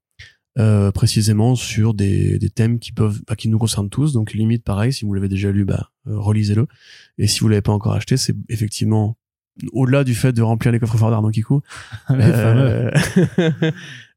précisément 0.92 1.54
sur 1.54 1.94
des, 1.94 2.40
des 2.40 2.50
thèmes 2.50 2.80
qui 2.80 2.90
peuvent, 2.90 3.20
bah, 3.28 3.36
qui 3.36 3.48
nous 3.48 3.58
concernent 3.58 3.88
tous. 3.88 4.12
Donc 4.12 4.32
limite, 4.32 4.64
pareil, 4.64 4.92
si 4.92 5.04
vous 5.04 5.14
l'avez 5.14 5.28
déjà 5.28 5.52
lu, 5.52 5.64
bah, 5.64 5.92
relisez-le. 6.06 6.66
Et 7.18 7.28
si 7.28 7.38
vous 7.38 7.48
l'avez 7.48 7.62
pas 7.62 7.72
encore 7.72 7.92
acheté, 7.92 8.16
c'est 8.16 8.34
effectivement 8.48 9.16
au-delà 9.72 10.04
du 10.04 10.14
fait 10.14 10.32
de 10.32 10.42
remplir 10.42 10.72
les 10.72 10.78
coffres 10.78 10.98
forts 10.98 11.10
d'Arnaud 11.10 11.30
Kikou, 11.30 11.62
euh, 12.10 12.90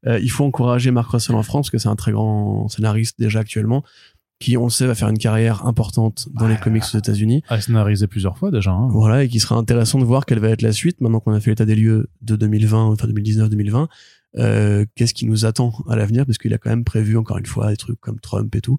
euh, 0.06 0.18
il 0.20 0.30
faut 0.30 0.44
encourager 0.44 0.90
Marc 0.90 1.10
Russell 1.10 1.36
en 1.36 1.42
France, 1.42 1.66
parce 1.66 1.70
que 1.70 1.78
c'est 1.78 1.88
un 1.88 1.96
très 1.96 2.12
grand 2.12 2.68
scénariste 2.68 3.18
déjà 3.18 3.40
actuellement, 3.40 3.84
qui, 4.38 4.56
on 4.56 4.64
le 4.64 4.70
sait, 4.70 4.86
va 4.86 4.94
faire 4.94 5.08
une 5.08 5.18
carrière 5.18 5.66
importante 5.66 6.28
dans 6.32 6.48
les 6.48 6.56
comics 6.56 6.82
aux 6.94 6.98
États-Unis. 6.98 7.42
A 7.48 7.60
scénarisé 7.60 8.06
plusieurs 8.06 8.38
fois 8.38 8.50
déjà. 8.50 8.70
Hein. 8.70 8.88
Voilà, 8.90 9.24
et 9.24 9.28
qui 9.28 9.38
sera 9.38 9.56
intéressant 9.56 9.98
de 9.98 10.04
voir 10.04 10.24
quelle 10.24 10.38
va 10.38 10.48
être 10.48 10.62
la 10.62 10.72
suite, 10.72 11.00
maintenant 11.02 11.20
qu'on 11.20 11.32
a 11.32 11.40
fait 11.40 11.50
l'état 11.50 11.66
des 11.66 11.74
lieux 11.74 12.08
de 12.22 12.36
2020, 12.36 12.84
enfin 12.84 13.06
2019-2020. 13.08 13.88
Euh, 14.38 14.86
qu'est-ce 14.94 15.12
qui 15.12 15.26
nous 15.26 15.44
attend 15.44 15.72
à 15.88 15.96
l'avenir, 15.96 16.24
parce 16.24 16.38
qu'il 16.38 16.54
a 16.54 16.58
quand 16.58 16.70
même 16.70 16.84
prévu, 16.84 17.16
encore 17.16 17.38
une 17.38 17.46
fois, 17.46 17.70
des 17.70 17.76
trucs 17.76 18.00
comme 18.00 18.20
Trump 18.20 18.54
et 18.54 18.60
tout. 18.60 18.78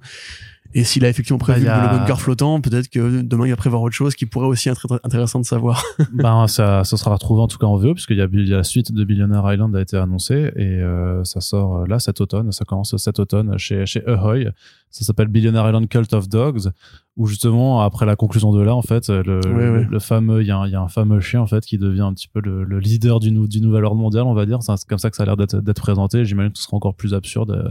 Et 0.73 0.83
s'il 0.83 1.05
a 1.05 1.09
effectivement 1.09 1.37
prévu 1.37 1.65
bah, 1.65 1.91
le 1.91 1.97
bunker 1.97 2.19
flottant, 2.21 2.61
peut-être 2.61 2.89
que 2.89 3.21
demain 3.21 3.45
il 3.45 3.49
va 3.49 3.55
prévoir 3.55 3.81
autre 3.81 3.95
chose 3.95 4.15
qui 4.15 4.25
pourrait 4.25 4.47
aussi 4.47 4.69
être 4.69 4.99
intéressant 5.03 5.39
de 5.39 5.45
savoir. 5.45 5.83
ben 6.13 6.47
ça, 6.47 6.83
ça 6.83 6.97
sera 6.97 7.13
retrouvé 7.13 7.41
en 7.41 7.47
tout 7.47 7.57
cas 7.57 7.67
en 7.67 7.77
VO 7.77 7.93
puisqu'il 7.93 8.17
y 8.17 8.21
a, 8.21 8.27
il 8.31 8.47
y 8.47 8.53
a 8.53 8.57
la 8.57 8.63
suite 8.63 8.91
de 8.91 9.03
Billionaire 9.03 9.51
Island 9.51 9.75
a 9.75 9.81
été 9.81 9.97
annoncée 9.97 10.51
et 10.55 10.79
euh, 10.81 11.23
ça 11.23 11.41
sort 11.41 11.77
euh, 11.77 11.85
là 11.87 11.99
cet 11.99 12.21
automne. 12.21 12.51
Ça 12.51 12.65
commence 12.65 12.95
cet 12.97 13.19
automne 13.19 13.57
chez 13.57 13.85
chez 13.85 14.05
Ahoy. 14.07 14.47
Ça 14.91 15.05
s'appelle 15.05 15.27
Billionaire 15.27 15.67
Island 15.67 15.87
Cult 15.87 16.13
of 16.13 16.29
Dogs 16.29 16.71
où 17.17 17.27
justement 17.27 17.81
après 17.81 18.05
la 18.05 18.15
conclusion 18.15 18.53
de 18.53 18.61
là 18.61 18.73
en 18.73 18.81
fait 18.81 19.09
le, 19.09 19.41
le, 19.41 19.99
fameux 19.99 20.41
il 20.41 20.47
y, 20.47 20.51
a 20.51 20.57
un, 20.57 20.67
y 20.67 20.75
a 20.75 20.81
un 20.81 20.87
fameux 20.87 21.19
chien 21.19 21.41
en 21.41 21.45
fait 21.45 21.65
qui 21.65 21.77
devient 21.77 22.01
un 22.01 22.13
petit 22.13 22.29
peu 22.29 22.39
le, 22.39 22.63
le 22.63 22.79
leader 22.79 23.19
du, 23.19 23.31
du 23.31 23.59
nouvel 23.59 23.83
ordre 23.83 23.99
mondial 23.99 24.23
on 24.23 24.33
va 24.33 24.45
dire. 24.45 24.59
C'est 24.63 24.87
comme 24.87 24.97
ça 24.97 25.09
que 25.09 25.17
ça 25.17 25.23
a 25.23 25.25
l'air 25.25 25.35
d'être 25.35 25.81
présenté. 25.81 26.23
J'imagine 26.23 26.53
que 26.53 26.57
ce 26.57 26.63
sera 26.63 26.77
encore 26.77 26.95
plus 26.95 27.13
absurde 27.13 27.51
euh, 27.51 27.69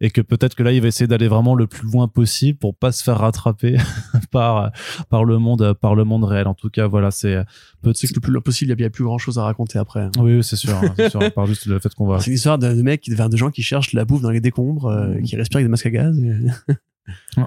et 0.00 0.10
que 0.10 0.22
peut-être 0.22 0.54
que 0.54 0.62
là 0.62 0.72
il 0.72 0.80
va 0.80 0.88
essayer 0.88 1.06
d'aller 1.06 1.28
vraiment 1.28 1.54
le 1.54 1.66
plus 1.66 1.86
loin 1.86 2.08
possible 2.08 2.58
pour 2.58 2.74
pas 2.74 2.90
se 2.90 3.02
faire 3.02 3.18
rattraper 3.18 3.76
par 4.30 4.72
par 5.10 5.24
le 5.24 5.38
monde 5.38 5.74
par 5.74 5.94
le 5.94 6.04
monde 6.04 6.24
réel. 6.24 6.48
En 6.48 6.54
tout 6.54 6.70
cas 6.70 6.86
voilà 6.86 7.10
c'est 7.10 7.44
peut-être 7.82 8.00
que 8.00 8.14
le 8.14 8.20
plus 8.20 8.32
loin 8.32 8.40
possible 8.40 8.72
il 8.72 8.80
y 8.80 8.86
a 8.86 8.90
plus 8.90 9.04
grand 9.04 9.18
chose 9.18 9.38
à 9.38 9.42
raconter 9.42 9.78
après 9.78 10.00
hein. 10.00 10.10
oui, 10.18 10.42
c'est 10.42 10.56
sûr 10.56 10.74
hein, 10.74 10.94
c'est 10.96 11.10
sûr 11.10 11.32
par 11.34 11.46
juste 11.46 11.66
le 11.66 11.78
fait 11.78 11.94
qu'on 11.94 12.06
va 12.06 12.20
c'est 12.20 12.30
une 12.30 12.36
histoire 12.36 12.58
de, 12.58 12.72
de 12.72 12.82
mecs 12.82 13.08
de 13.08 13.36
gens 13.36 13.50
qui 13.50 13.62
cherchent 13.62 13.92
la 13.92 14.06
bouffe 14.06 14.22
dans 14.22 14.30
les 14.30 14.40
décombres 14.40 14.86
euh, 14.86 15.20
qui 15.20 15.36
respirent 15.36 15.58
avec 15.58 15.66
des 15.66 15.70
masques 15.70 15.86
à 15.86 15.90
gaz 15.90 16.18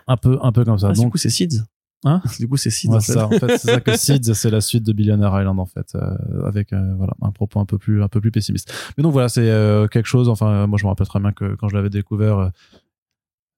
un 0.07 0.17
peu, 0.17 0.39
un 0.41 0.51
peu 0.51 0.65
comme 0.65 0.77
ça. 0.77 0.89
Ah, 0.89 0.93
Donc, 0.93 1.05
du 1.05 1.11
coup, 1.11 1.17
c'est 1.17 1.29
Seeds. 1.29 1.61
Hein 2.03 2.21
du 2.39 2.47
coup, 2.47 2.57
c'est 2.57 2.69
Seeds. 2.69 2.89
en 2.89 2.99
fait. 2.99 3.13
Ça, 3.13 3.27
en 3.27 3.31
fait, 3.31 3.57
c'est 3.57 3.71
ça 3.71 3.79
que 3.79 3.95
Seeds, 3.97 4.33
c'est 4.33 4.49
la 4.49 4.61
suite 4.61 4.83
de 4.83 4.93
Billionaire 4.93 5.39
Island, 5.39 5.59
en 5.59 5.65
fait, 5.65 5.93
euh, 5.95 6.45
avec 6.45 6.73
euh, 6.73 6.93
voilà 6.97 7.13
un 7.21 7.31
propos 7.31 7.59
un 7.59 7.65
peu 7.65 7.77
plus, 7.77 8.03
un 8.03 8.07
peu 8.07 8.21
plus 8.21 8.31
pessimiste. 8.31 8.73
Mais 8.97 9.03
donc 9.03 9.13
voilà, 9.13 9.29
c'est 9.29 9.49
euh, 9.49 9.87
quelque 9.87 10.07
chose. 10.07 10.29
Enfin, 10.29 10.67
moi, 10.67 10.77
je 10.79 10.85
me 10.85 10.89
rappelle 10.89 11.07
très 11.07 11.19
bien 11.19 11.31
que 11.31 11.55
quand 11.55 11.69
je 11.69 11.75
l'avais 11.75 11.89
découvert, 11.89 12.51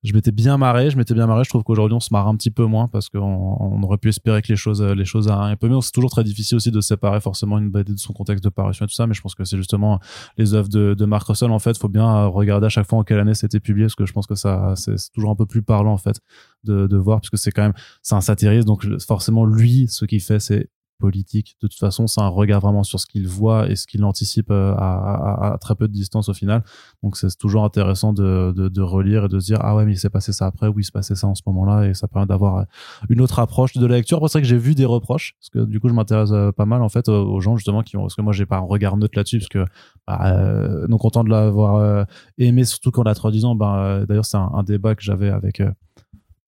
je 0.04 0.12
m'étais 0.12 0.32
bien 0.32 0.58
marré, 0.58 0.90
je 0.90 0.96
m'étais 0.96 1.14
bien 1.14 1.26
marré. 1.26 1.44
Je 1.44 1.48
trouve 1.48 1.62
qu'aujourd'hui 1.62 1.96
on 1.96 2.00
se 2.00 2.12
marre 2.12 2.28
un 2.28 2.36
petit 2.36 2.50
peu 2.50 2.64
moins 2.66 2.88
parce 2.88 3.08
qu'on 3.08 3.20
on 3.20 3.82
aurait 3.82 3.96
pu 3.96 4.10
espérer 4.10 4.42
que 4.42 4.48
les 4.48 4.56
choses, 4.56 4.82
les 4.82 5.04
choses 5.04 5.28
un 5.28 5.56
peu 5.56 5.68
mieux. 5.68 5.80
C'est 5.80 5.92
toujours 5.92 6.10
très 6.10 6.24
difficile 6.24 6.56
aussi 6.56 6.70
de 6.70 6.80
séparer 6.80 7.20
forcément 7.20 7.58
une 7.58 7.70
BD 7.70 7.94
de 7.94 7.98
son 7.98 8.12
contexte 8.12 8.44
de 8.44 8.50
parution 8.50 8.84
et 8.84 8.88
tout 8.88 8.94
ça, 8.94 9.06
mais 9.06 9.14
je 9.14 9.22
pense 9.22 9.34
que 9.34 9.44
c'est 9.44 9.56
justement 9.56 10.00
les 10.36 10.52
œuvres 10.52 10.68
de, 10.68 10.94
de 10.94 11.04
Mark 11.06 11.26
Russell 11.26 11.50
en 11.50 11.58
fait. 11.58 11.78
Faut 11.78 11.88
bien 11.88 12.26
regarder 12.26 12.66
à 12.66 12.70
chaque 12.70 12.86
fois 12.86 12.98
en 12.98 13.02
quelle 13.02 13.18
année 13.18 13.34
c'était 13.34 13.60
publié 13.60 13.86
parce 13.86 13.94
que 13.94 14.04
je 14.06 14.12
pense 14.12 14.26
que 14.26 14.34
ça 14.34 14.74
c'est 14.76 14.96
toujours 15.12 15.30
un 15.30 15.36
peu 15.36 15.46
plus 15.46 15.62
parlant 15.62 15.92
en 15.92 15.98
fait 15.98 16.20
de, 16.64 16.86
de 16.86 16.96
voir 16.96 17.20
parce 17.20 17.30
que 17.30 17.36
c'est 17.38 17.50
quand 17.50 17.62
même 17.62 17.74
c'est 18.02 18.14
un 18.14 18.20
satiriste 18.20 18.66
donc 18.66 18.86
forcément 19.00 19.46
lui 19.46 19.86
ce 19.88 20.04
qu'il 20.04 20.20
fait 20.20 20.38
c'est 20.38 20.68
politique. 20.98 21.56
De 21.60 21.68
toute 21.68 21.78
façon, 21.78 22.06
c'est 22.06 22.20
un 22.20 22.28
regard 22.28 22.60
vraiment 22.60 22.82
sur 22.82 23.00
ce 23.00 23.06
qu'il 23.06 23.26
voit 23.28 23.68
et 23.68 23.76
ce 23.76 23.86
qu'il 23.86 24.04
anticipe 24.04 24.50
euh, 24.50 24.74
à, 24.76 25.56
très 25.60 25.74
peu 25.74 25.88
de 25.88 25.92
distance 25.92 26.28
au 26.28 26.34
final. 26.34 26.64
Donc 27.02 27.16
c'est 27.16 27.36
toujours 27.38 27.64
intéressant 27.64 28.12
de, 28.12 28.52
de, 28.52 28.82
relire 28.82 29.24
et 29.24 29.28
de 29.28 29.38
se 29.38 29.46
dire 29.46 29.58
ah 29.60 29.74
ouais 29.74 29.84
mais 29.84 29.92
il 29.92 29.98
s'est 29.98 30.10
passé 30.10 30.32
ça 30.32 30.46
après, 30.46 30.68
oui 30.68 30.82
il 30.82 30.84
s'est 30.84 30.92
passé 30.92 31.14
ça 31.14 31.26
en 31.26 31.34
ce 31.34 31.42
moment-là 31.46 31.88
et 31.88 31.94
ça 31.94 32.08
permet 32.08 32.26
d'avoir 32.26 32.58
euh, 32.58 32.64
une 33.08 33.20
autre 33.20 33.38
approche 33.38 33.74
de 33.74 33.86
la 33.86 33.96
lecture. 33.96 34.18
C'est 34.28 34.38
vrai 34.38 34.42
que 34.42 34.48
j'ai 34.48 34.58
vu 34.58 34.74
des 34.74 34.84
reproches 34.84 35.34
parce 35.40 35.50
que 35.50 35.70
du 35.70 35.80
coup 35.80 35.88
je 35.88 35.94
m'intéresse 35.94 36.30
euh, 36.32 36.52
pas 36.52 36.66
mal 36.66 36.82
en 36.82 36.88
fait 36.88 37.08
aux 37.08 37.40
gens 37.40 37.56
justement 37.56 37.82
qui 37.82 37.96
ont 37.96 38.02
parce 38.02 38.14
que 38.14 38.22
moi 38.22 38.32
j'ai 38.32 38.46
pas 38.46 38.56
un 38.56 38.66
regard 38.66 38.96
neutre 38.96 39.16
là-dessus 39.16 39.38
parce 39.38 39.48
que 39.48 39.64
bah, 40.06 40.20
euh, 40.24 40.86
non 40.88 40.98
content 40.98 41.24
de 41.24 41.30
l'avoir 41.30 42.06
aimé 42.38 42.64
surtout 42.64 42.90
quand 42.90 43.02
on 43.02 43.06
a 43.06 43.14
3 43.14 43.44
ans. 43.44 43.54
Bah, 43.54 44.04
d'ailleurs 44.06 44.24
c'est 44.24 44.36
un, 44.36 44.62
débat 44.64 44.94
que 44.94 45.02
j'avais 45.02 45.28
avec 45.28 45.60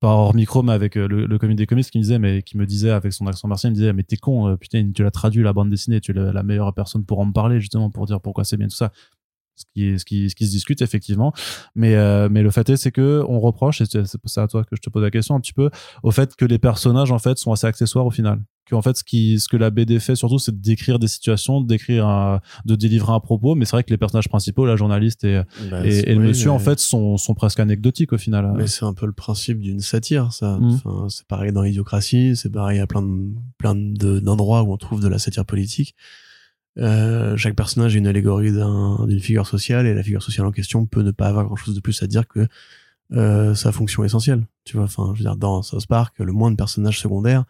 pas 0.01 0.09
hors 0.09 0.35
micro, 0.35 0.63
mais 0.63 0.73
avec 0.73 0.97
euh, 0.97 1.09
le, 1.09 1.27
le 1.27 1.39
comité 1.39 1.63
des 1.63 1.67
comics 1.67 1.91
qui 1.91 1.99
me 1.99 2.03
disait, 2.03 2.19
mais 2.19 2.43
qui 2.43 2.59
me 2.59 2.67
disait 2.67 2.91
avec 2.91 3.13
son 3.13 3.27
accent 3.27 3.49
martien, 3.49 3.71
il 3.71 3.73
me 3.73 3.77
disait, 3.77 3.93
mais 3.93 4.03
t'es 4.03 4.17
con, 4.17 4.49
euh, 4.49 4.57
putain, 4.57 4.91
tu 4.95 5.03
l'as 5.03 5.11
traduit 5.11 5.43
la 5.43 5.53
bande 5.53 5.71
dessinée, 5.71 6.01
tu 6.01 6.11
es 6.11 6.15
la, 6.15 6.43
meilleure 6.43 6.75
personne 6.75 7.05
pour 7.05 7.19
en 7.21 7.33
parler, 7.33 7.61
justement, 7.61 7.91
pour 7.91 8.07
dire 8.07 8.21
pourquoi 8.21 8.45
c'est 8.45 8.57
bien 8.57 8.69
tout 8.69 8.77
ça. 8.77 8.93
Ce 9.57 9.65
qui, 9.75 9.99
ce 9.99 10.05
qui, 10.05 10.29
ce 10.29 10.35
qui 10.35 10.47
se 10.47 10.51
discute 10.51 10.83
effectivement, 10.83 11.33
mais 11.75 11.95
euh, 11.95 12.29
mais 12.31 12.43
le 12.43 12.51
fait 12.51 12.69
est 12.69 12.77
c'est 12.77 12.93
que 12.93 13.25
on 13.27 13.41
reproche 13.41 13.81
et 13.81 13.85
c'est 13.87 14.41
à 14.41 14.47
toi 14.49 14.65
que 14.65 14.77
je 14.77 14.83
te 14.83 14.91
pose 14.91 15.03
la 15.03 15.11
question 15.11 15.35
un 15.35 15.41
petit 15.41 15.55
peu 15.55 15.71
au 16.03 16.11
fait 16.11 16.37
que 16.37 16.45
les 16.45 16.59
personnages 16.59 17.11
en 17.11 17.19
fait 17.19 17.39
sont 17.39 17.53
assez 17.53 17.67
accessoires 17.67 18.05
au 18.05 18.11
final. 18.11 18.43
Que 18.67 18.75
en 18.75 18.83
fait 18.83 18.99
ce 18.99 19.05
qui 19.05 19.41
ce 19.41 19.49
que 19.49 19.57
la 19.57 19.71
BD 19.71 19.99
fait 19.99 20.15
surtout 20.15 20.39
c'est 20.39 20.53
de 20.53 20.61
décrire 20.61 20.99
des 20.99 21.07
situations 21.07 21.63
de 21.63 21.67
décrire 21.67 22.07
un, 22.07 22.41
de 22.67 22.75
délivrer 22.75 23.13
un 23.13 23.21
propos. 23.21 23.55
Mais 23.55 23.65
c'est 23.65 23.77
vrai 23.77 23.85
que 23.85 23.91
les 23.91 23.97
personnages 23.97 24.29
principaux 24.29 24.67
la 24.67 24.77
journaliste 24.77 25.25
et 25.25 25.41
bah, 25.71 25.87
et, 25.87 26.15
le 26.15 26.21
monsieur 26.21 26.51
en 26.51 26.59
fait 26.59 26.79
sont 26.79 27.17
sont 27.17 27.33
presque 27.33 27.61
anecdotiques 27.61 28.13
au 28.13 28.19
final. 28.19 28.53
Mais 28.57 28.67
c'est 28.67 28.85
un 28.85 28.93
peu 28.93 29.07
le 29.07 29.13
principe 29.13 29.61
d'une 29.61 29.81
satire 29.81 30.35
ça. 30.35 30.59
Mmh. 30.59 30.81
enfin, 30.85 31.07
c'est 31.09 31.27
pareil 31.27 31.53
dans 31.53 31.63
l'idiocratie 31.63 32.37
c'est 32.37 32.51
pareil 32.51 32.79
à 32.79 32.87
plein 32.87 33.01
de 33.01 33.31
plein 33.57 33.75
d'endroits 33.75 34.65
où 34.65 34.73
on 34.75 34.77
trouve 34.77 35.01
de 35.01 35.09
la 35.09 35.19
satire 35.19 35.47
politique 35.47 35.95
euh, 36.79 37.37
chaque 37.37 37.55
personnage 37.55 37.97
est 37.97 37.99
une 37.99 38.07
allégorie 38.07 38.53
d'une 38.53 39.21
figure 39.21 39.47
sociale 39.47 39.87
et 39.87 39.95
la 39.95 40.03
figure 40.03 40.23
sociale 40.23 40.47
en 40.47 40.53
question 40.53 40.87
peut 40.87 41.03
ne 41.03 41.11
pas 41.11 41.27
avoir 41.27 41.45
grand 41.45 41.57
chose 41.57 41.75
de 41.75 41.81
plus 41.81 42.03
à 42.03 42.07
dire 42.07 42.29
que 42.29 42.47
euh, 43.13 43.55
sa 43.55 43.71
fonction 43.71 44.03
essentielle 44.03 44.45
tu 44.65 44.77
vois 44.77 44.85
enfin 44.85 45.13
je 45.15 45.21
veux 45.21 45.25
dire 45.25 45.37
dans 45.37 45.63
South 45.63 45.87
Park 45.87 46.17
le 46.19 46.33
moins 46.33 46.51
de 46.51 46.57
personnages 46.57 47.01
secondaires 47.01 47.45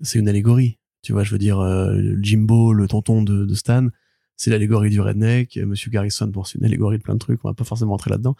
c'est 0.00 0.18
une 0.18 0.28
allégorie. 0.28 0.78
Tu 1.02 1.12
vois, 1.12 1.22
je 1.22 1.30
veux 1.30 1.38
dire, 1.38 1.60
euh, 1.60 2.16
Jimbo, 2.20 2.72
le 2.72 2.88
tonton 2.88 3.22
de, 3.22 3.44
de 3.44 3.54
Stan, 3.54 3.88
c'est 4.36 4.50
l'allégorie 4.50 4.90
du 4.90 5.00
redneck. 5.00 5.56
Monsieur 5.58 5.90
Garrison, 5.90 6.26
bon, 6.26 6.44
c'est 6.44 6.58
une 6.58 6.64
allégorie 6.64 6.98
de 6.98 7.02
plein 7.02 7.14
de 7.14 7.18
trucs. 7.18 7.44
On 7.44 7.48
va 7.48 7.54
pas 7.54 7.64
forcément 7.64 7.94
entrer 7.94 8.10
là-dedans. 8.10 8.36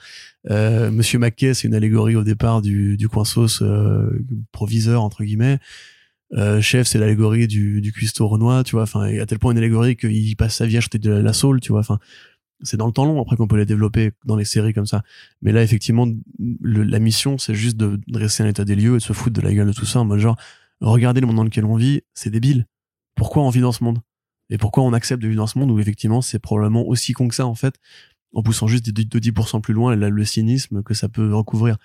Euh, 0.51 0.91
Monsieur 0.91 1.19
McKay, 1.19 1.55
c'est 1.55 1.69
une 1.69 1.75
allégorie 1.75 2.17
au 2.17 2.25
départ 2.25 2.63
du, 2.63 2.97
du 2.97 3.09
coin 3.09 3.25
sauce 3.25 3.61
euh, 3.63 4.25
proviseur 4.51 5.03
entre 5.03 5.25
guillemets. 5.25 5.59
Euh, 6.33 6.61
chef, 6.61 6.87
c'est 6.87 6.99
l'allégorie 6.99 7.47
du, 7.47 7.81
du 7.81 7.93
cuistot 7.93 8.27
renois, 8.27 8.65
tu 8.65 8.73
vois. 8.73 8.83
Enfin, 8.83 9.03
à 9.03 9.27
tel 9.27 9.39
point 9.39 9.53
une 9.53 9.59
allégorie 9.59 9.97
qu'il 9.97 10.37
passe 10.37 10.57
sa 10.57 10.67
vie 10.67 10.77
à 10.77 10.79
acheter 10.79 10.99
de 10.99 11.11
la, 11.11 11.33
saule, 11.33 11.61
tu 11.61 11.73
vois. 11.73 11.81
Enfin, 11.81 11.99
c'est 12.63 12.77
dans 12.77 12.87
le 12.87 12.93
temps 12.93 13.05
long 13.05 13.21
après 13.21 13.37
qu'on 13.37 13.47
peut 13.47 13.57
les 13.57 13.67
développer 13.67 14.13
dans 14.25 14.37
les 14.37 14.45
séries 14.45 14.73
comme 14.73 14.87
ça. 14.87 15.03
Mais 15.43 15.53
là, 15.53 15.63
effectivement, 15.63 16.09
la 16.63 16.99
mission, 16.99 17.39
c'est 17.39 17.55
juste 17.55 17.77
de 17.77 18.01
dresser 18.09 18.43
un 18.43 18.47
état 18.47 18.65
des 18.65 18.75
lieux 18.75 18.93
et 18.93 18.99
de 18.99 19.03
se 19.03 19.13
foutre 19.13 19.41
de 19.41 19.47
la 19.47 19.53
gueule 19.53 19.69
de 19.69 19.73
tout 19.73 19.87
ça 19.87 20.01
en 20.01 20.05
mode 20.05 20.19
genre, 20.19 20.37
regardez 20.81 21.21
le 21.21 21.27
monde 21.27 21.37
dans 21.37 21.45
lequel 21.45 21.65
on 21.65 21.77
vit, 21.77 22.03
c'est 22.15 22.31
débile. 22.31 22.67
Pourquoi 23.17 23.43
on 23.43 23.51
vit 23.51 23.61
dans 23.61 23.73
ce 23.73 23.85
monde? 23.85 24.01
Et 24.51 24.59
pourquoi 24.59 24.83
on 24.83 24.93
accepte 24.93 25.23
de 25.23 25.29
vivre 25.29 25.41
dans 25.41 25.47
ce 25.47 25.59
monde 25.59 25.71
où 25.71 25.79
effectivement 25.79 26.21
c'est 26.21 26.39
probablement 26.39 26.87
aussi 26.87 27.13
con 27.13 27.29
que 27.29 27.35
ça 27.35 27.47
en 27.47 27.55
fait, 27.55 27.77
en 28.35 28.43
poussant 28.43 28.67
juste 28.67 28.91
de 28.91 29.19
10% 29.19 29.61
plus 29.61 29.75
loin 29.75 29.95
le 29.97 30.25
cynisme 30.25 30.83
que 30.83 30.95
ça 30.95 31.09
peut 31.09 31.35
recouvrir. 31.35 31.77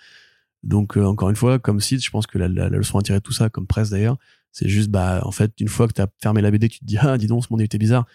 Donc 0.64 0.98
euh, 0.98 1.06
encore 1.06 1.30
une 1.30 1.36
fois, 1.36 1.60
comme 1.60 1.80
site, 1.80 2.04
je 2.04 2.10
pense 2.10 2.28
que 2.28 2.38
la, 2.38 2.48
leçon 2.70 2.98
à 3.00 3.02
tirer 3.02 3.20
de 3.20 3.24
tout 3.24 3.32
ça, 3.32 3.50
comme 3.50 3.68
presse 3.68 3.90
d'ailleurs, 3.90 4.18
C'est 4.52 4.68
juste, 4.68 4.90
bah, 4.90 5.22
en 5.24 5.32
fait, 5.32 5.54
une 5.60 5.68
fois 5.68 5.88
que 5.88 5.94
t'as 5.94 6.08
fermé 6.22 6.42
la 6.42 6.52
BD, 6.52 6.70
tu 6.70 6.80
te 6.80 6.86
dis, 6.86 6.98
ah, 7.02 7.18
dis 7.18 7.28
donc, 7.28 7.46
ce 7.46 7.48
monde 7.52 7.62
était 7.62 7.78
bizarre. 7.78 8.06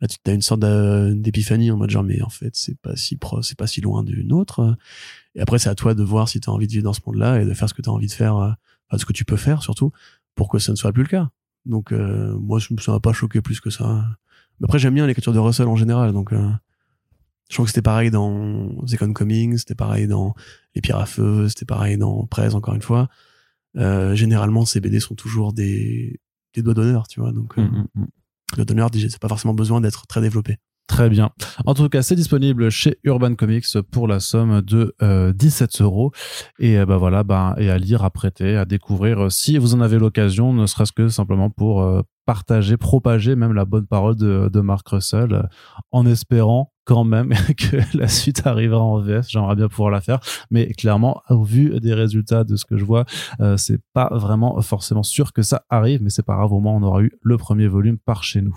Là, 0.00 0.08
tu 0.08 0.18
as 0.26 0.34
une 0.34 0.42
sorte 0.42 0.60
d'épiphanie 0.60 1.70
en 1.70 1.76
mode 1.78 1.90
genre, 1.90 2.02
mais 2.04 2.20
en 2.22 2.28
fait, 2.28 2.54
c'est 2.54 2.78
pas 2.78 2.96
si 2.96 3.16
pro, 3.16 3.40
c'est 3.42 3.56
pas 3.56 3.66
si 3.66 3.80
loin 3.80 4.02
d'une 4.02 4.32
autre. 4.32 4.76
Et 5.34 5.40
après, 5.40 5.58
c'est 5.58 5.70
à 5.70 5.74
toi 5.74 5.94
de 5.94 6.02
voir 6.02 6.28
si 6.28 6.40
tu 6.40 6.50
as 6.50 6.52
envie 6.52 6.66
de 6.66 6.72
vivre 6.72 6.84
dans 6.84 6.92
ce 6.92 7.00
monde-là 7.06 7.40
et 7.40 7.46
de 7.46 7.54
faire 7.54 7.68
ce 7.68 7.74
que 7.74 7.82
tu 7.82 7.88
as 7.88 7.92
envie 7.92 8.06
de 8.06 8.12
faire, 8.12 8.36
euh, 8.36 8.50
enfin, 8.88 8.98
ce 8.98 9.06
que 9.06 9.12
tu 9.12 9.24
peux 9.24 9.36
faire 9.36 9.62
surtout, 9.62 9.92
pour 10.34 10.48
que 10.48 10.58
ça 10.58 10.72
ne 10.72 10.76
soit 10.76 10.92
plus 10.92 11.02
le 11.02 11.08
cas. 11.08 11.30
Donc, 11.64 11.92
euh, 11.92 12.36
moi, 12.38 12.60
ça 12.60 12.92
m'a 12.92 13.00
pas 13.00 13.12
choqué 13.12 13.40
plus 13.40 13.60
que 13.60 13.70
ça. 13.70 14.04
Mais 14.60 14.64
après, 14.64 14.78
j'aime 14.78 14.94
bien 14.94 15.06
l'écriture 15.06 15.32
de 15.32 15.38
Russell 15.38 15.68
en 15.68 15.76
général, 15.76 16.12
donc 16.12 16.32
euh, 16.32 16.50
je 17.48 17.54
trouve 17.54 17.66
que 17.66 17.70
c'était 17.70 17.82
pareil 17.82 18.10
dans 18.10 18.86
Second 18.86 19.12
Coming, 19.12 19.56
c'était 19.56 19.74
pareil 19.74 20.06
dans 20.06 20.34
Les 20.74 20.80
Pierres 20.80 20.98
à 20.98 21.06
Feu, 21.06 21.48
c'était 21.48 21.64
pareil 21.64 21.96
dans 21.96 22.26
Prez, 22.26 22.54
encore 22.54 22.74
une 22.74 22.82
fois. 22.82 23.08
Euh, 23.76 24.14
généralement, 24.14 24.64
ces 24.64 24.80
BD 24.80 25.00
sont 25.00 25.14
toujours 25.14 25.52
des, 25.52 26.20
des 26.54 26.62
doigts 26.62 26.74
d'honneur, 26.74 27.06
tu 27.08 27.20
vois. 27.20 27.32
Donc, 27.32 27.58
euh, 27.58 27.62
Mm, 27.62 27.86
mm, 27.94 28.02
mm. 28.02 28.06
doigts 28.56 28.64
d'honneur, 28.64 28.90
c'est 28.92 29.18
pas 29.18 29.28
forcément 29.28 29.54
besoin 29.54 29.80
d'être 29.80 30.06
très 30.06 30.20
développé. 30.20 30.58
Très 30.86 31.08
bien. 31.08 31.30
En 31.64 31.74
tout 31.74 31.88
cas, 31.88 32.02
c'est 32.02 32.14
disponible 32.14 32.70
chez 32.70 32.98
Urban 33.02 33.34
Comics 33.34 33.66
pour 33.90 34.06
la 34.06 34.20
somme 34.20 34.62
de 34.62 34.94
euh, 35.02 35.32
17 35.32 35.80
euros. 35.80 36.12
Et 36.60 36.78
euh, 36.78 36.86
bah 36.86 36.96
voilà, 36.96 37.24
bah, 37.24 37.56
et 37.58 37.70
à 37.70 37.78
lire, 37.78 38.04
à 38.04 38.10
prêter, 38.10 38.56
à 38.56 38.64
découvrir 38.64 39.24
euh, 39.24 39.30
si 39.30 39.58
vous 39.58 39.74
en 39.74 39.80
avez 39.80 39.98
l'occasion, 39.98 40.52
ne 40.52 40.64
serait-ce 40.66 40.92
que 40.92 41.08
simplement 41.08 41.50
pour 41.50 41.82
euh, 41.82 42.02
partager, 42.24 42.76
propager 42.76 43.34
même 43.34 43.52
la 43.52 43.64
bonne 43.64 43.86
parole 43.86 44.14
de, 44.14 44.48
de 44.52 44.60
Mark 44.60 44.86
Russell, 44.88 45.48
en 45.90 46.06
espérant 46.06 46.72
quand 46.86 47.04
même 47.04 47.34
que 47.58 47.76
la 47.96 48.08
suite 48.08 48.46
arrivera 48.46 48.82
en 48.82 49.00
VF. 49.00 49.26
J'aimerais 49.28 49.56
bien 49.56 49.68
pouvoir 49.68 49.90
la 49.90 50.00
faire, 50.00 50.20
mais 50.50 50.72
clairement, 50.72 51.22
au 51.28 51.42
vu 51.42 51.78
des 51.80 51.92
résultats 51.92 52.44
de 52.44 52.56
ce 52.56 52.64
que 52.64 52.78
je 52.78 52.84
vois, 52.84 53.04
euh, 53.40 53.58
c'est 53.58 53.80
pas 53.92 54.08
vraiment 54.12 54.60
forcément 54.62 55.02
sûr 55.02 55.32
que 55.34 55.42
ça 55.42 55.64
arrive, 55.68 56.02
mais 56.02 56.10
c'est 56.10 56.24
pas 56.24 56.36
grave, 56.36 56.52
au 56.52 56.60
moins 56.60 56.72
on 56.72 56.82
aura 56.82 57.02
eu 57.02 57.12
le 57.20 57.36
premier 57.36 57.66
volume 57.66 57.98
par 57.98 58.24
chez 58.24 58.40
nous. 58.40 58.56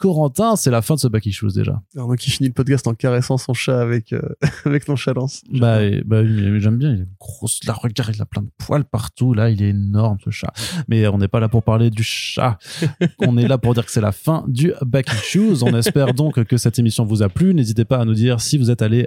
Corentin, 0.00 0.56
c'est 0.56 0.70
la 0.70 0.80
fin 0.80 0.94
de 0.94 1.00
ce 1.00 1.08
Back 1.08 1.26
Issues 1.26 1.52
déjà. 1.54 1.82
Alors, 1.94 2.06
moi 2.08 2.16
qui 2.16 2.30
finis 2.30 2.48
le 2.48 2.54
podcast 2.54 2.86
en 2.86 2.94
caressant 2.94 3.36
son 3.36 3.52
chat 3.52 3.78
avec, 3.80 4.14
euh, 4.14 4.22
avec 4.64 4.88
nonchalance. 4.88 5.42
Bah, 5.52 5.84
et- 5.84 6.02
bah 6.06 6.22
oui, 6.22 6.50
mais 6.50 6.58
j'aime 6.58 6.78
bien. 6.78 6.88
Il 6.92 7.00
a 7.00 7.02
une 7.02 7.08
grosse. 7.20 7.60
Là, 7.66 7.74
regarde, 7.74 8.10
il 8.16 8.22
a 8.22 8.24
plein 8.24 8.40
de 8.42 8.48
poils 8.56 8.84
partout. 8.84 9.34
Là, 9.34 9.50
il 9.50 9.62
est 9.62 9.68
énorme, 9.68 10.16
ce 10.24 10.30
chat. 10.30 10.52
Mais 10.88 11.06
on 11.08 11.18
n'est 11.18 11.28
pas 11.28 11.38
là 11.38 11.50
pour 11.50 11.62
parler 11.62 11.90
du 11.90 12.02
chat. 12.02 12.58
on 13.20 13.36
est 13.36 13.46
là 13.46 13.58
pour 13.58 13.74
dire 13.74 13.84
que 13.84 13.90
c'est 13.92 14.00
la 14.00 14.12
fin 14.12 14.44
du 14.48 14.72
Back 14.80 15.12
Issues. 15.12 15.62
On 15.62 15.76
espère 15.76 16.14
donc 16.14 16.42
que 16.44 16.56
cette 16.56 16.78
émission 16.78 17.04
vous 17.04 17.22
a 17.22 17.28
plu. 17.28 17.52
N'hésitez 17.52 17.84
pas 17.84 17.98
à 17.98 18.06
nous 18.06 18.14
dire 18.14 18.40
si 18.40 18.56
vous 18.56 18.70
êtes 18.70 18.80
allé 18.80 19.06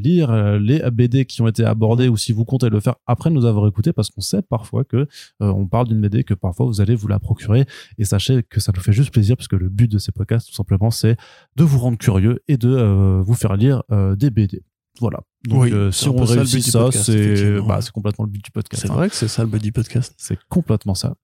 lire 0.00 0.30
euh, 0.32 0.58
les 0.58 0.82
BD 0.90 1.24
qui 1.24 1.40
ont 1.40 1.46
été 1.46 1.64
abordés 1.64 2.08
ou 2.08 2.16
si 2.16 2.32
vous 2.32 2.44
comptez 2.44 2.68
le 2.68 2.80
faire 2.80 2.96
après 3.06 3.30
nous 3.30 3.44
avoir 3.44 3.68
écouté 3.68 3.92
parce 3.92 4.10
qu'on 4.10 4.20
sait 4.20 4.42
parfois 4.42 4.82
que 4.82 4.96
euh, 4.96 5.06
on 5.40 5.66
parle 5.66 5.86
d'une 5.86 6.00
BD 6.00 6.24
que 6.24 6.34
parfois 6.34 6.66
vous 6.66 6.80
allez 6.80 6.96
vous 6.96 7.06
la 7.06 7.20
procurer 7.20 7.64
et 7.98 8.04
sachez 8.04 8.42
que 8.42 8.58
ça 8.58 8.72
nous 8.74 8.80
fait 8.82 8.92
juste 8.92 9.12
plaisir 9.12 9.36
parce 9.36 9.46
que 9.48 9.54
le 9.56 9.68
but 9.68 9.90
de 9.90 9.98
ces 9.98 10.10
podcasts 10.10 10.31
tout 10.38 10.54
simplement 10.54 10.90
c'est 10.90 11.16
de 11.56 11.64
vous 11.64 11.78
rendre 11.78 11.98
curieux 11.98 12.42
et 12.48 12.56
de 12.56 12.68
euh, 12.68 13.22
vous 13.22 13.34
faire 13.34 13.56
lire 13.56 13.82
euh, 13.90 14.16
des 14.16 14.30
BD. 14.30 14.62
Voilà. 15.00 15.20
Donc, 15.48 15.62
Oui, 15.62 15.72
euh, 15.72 15.90
c'est 15.90 16.04
si 16.04 16.08
on 16.08 16.26
ça 16.26 16.34
réussit 16.34 16.58
but 16.58 16.64
du 16.64 16.70
ça, 16.70 16.92
c'est 16.92 17.60
bah, 17.62 17.80
complètement 17.92 18.24
le 18.24 18.30
but 18.30 18.44
du 18.44 18.50
podcast. 18.50 18.82
C'est 18.82 18.90
hein. 18.90 18.94
vrai 18.94 19.08
que 19.08 19.14
c'est 19.16 19.26
ça 19.26 19.42
le 19.42 19.48
buddy 19.48 19.72
podcast. 19.72 20.14
C'est 20.16 20.38
complètement 20.48 20.94
ça. 20.94 21.14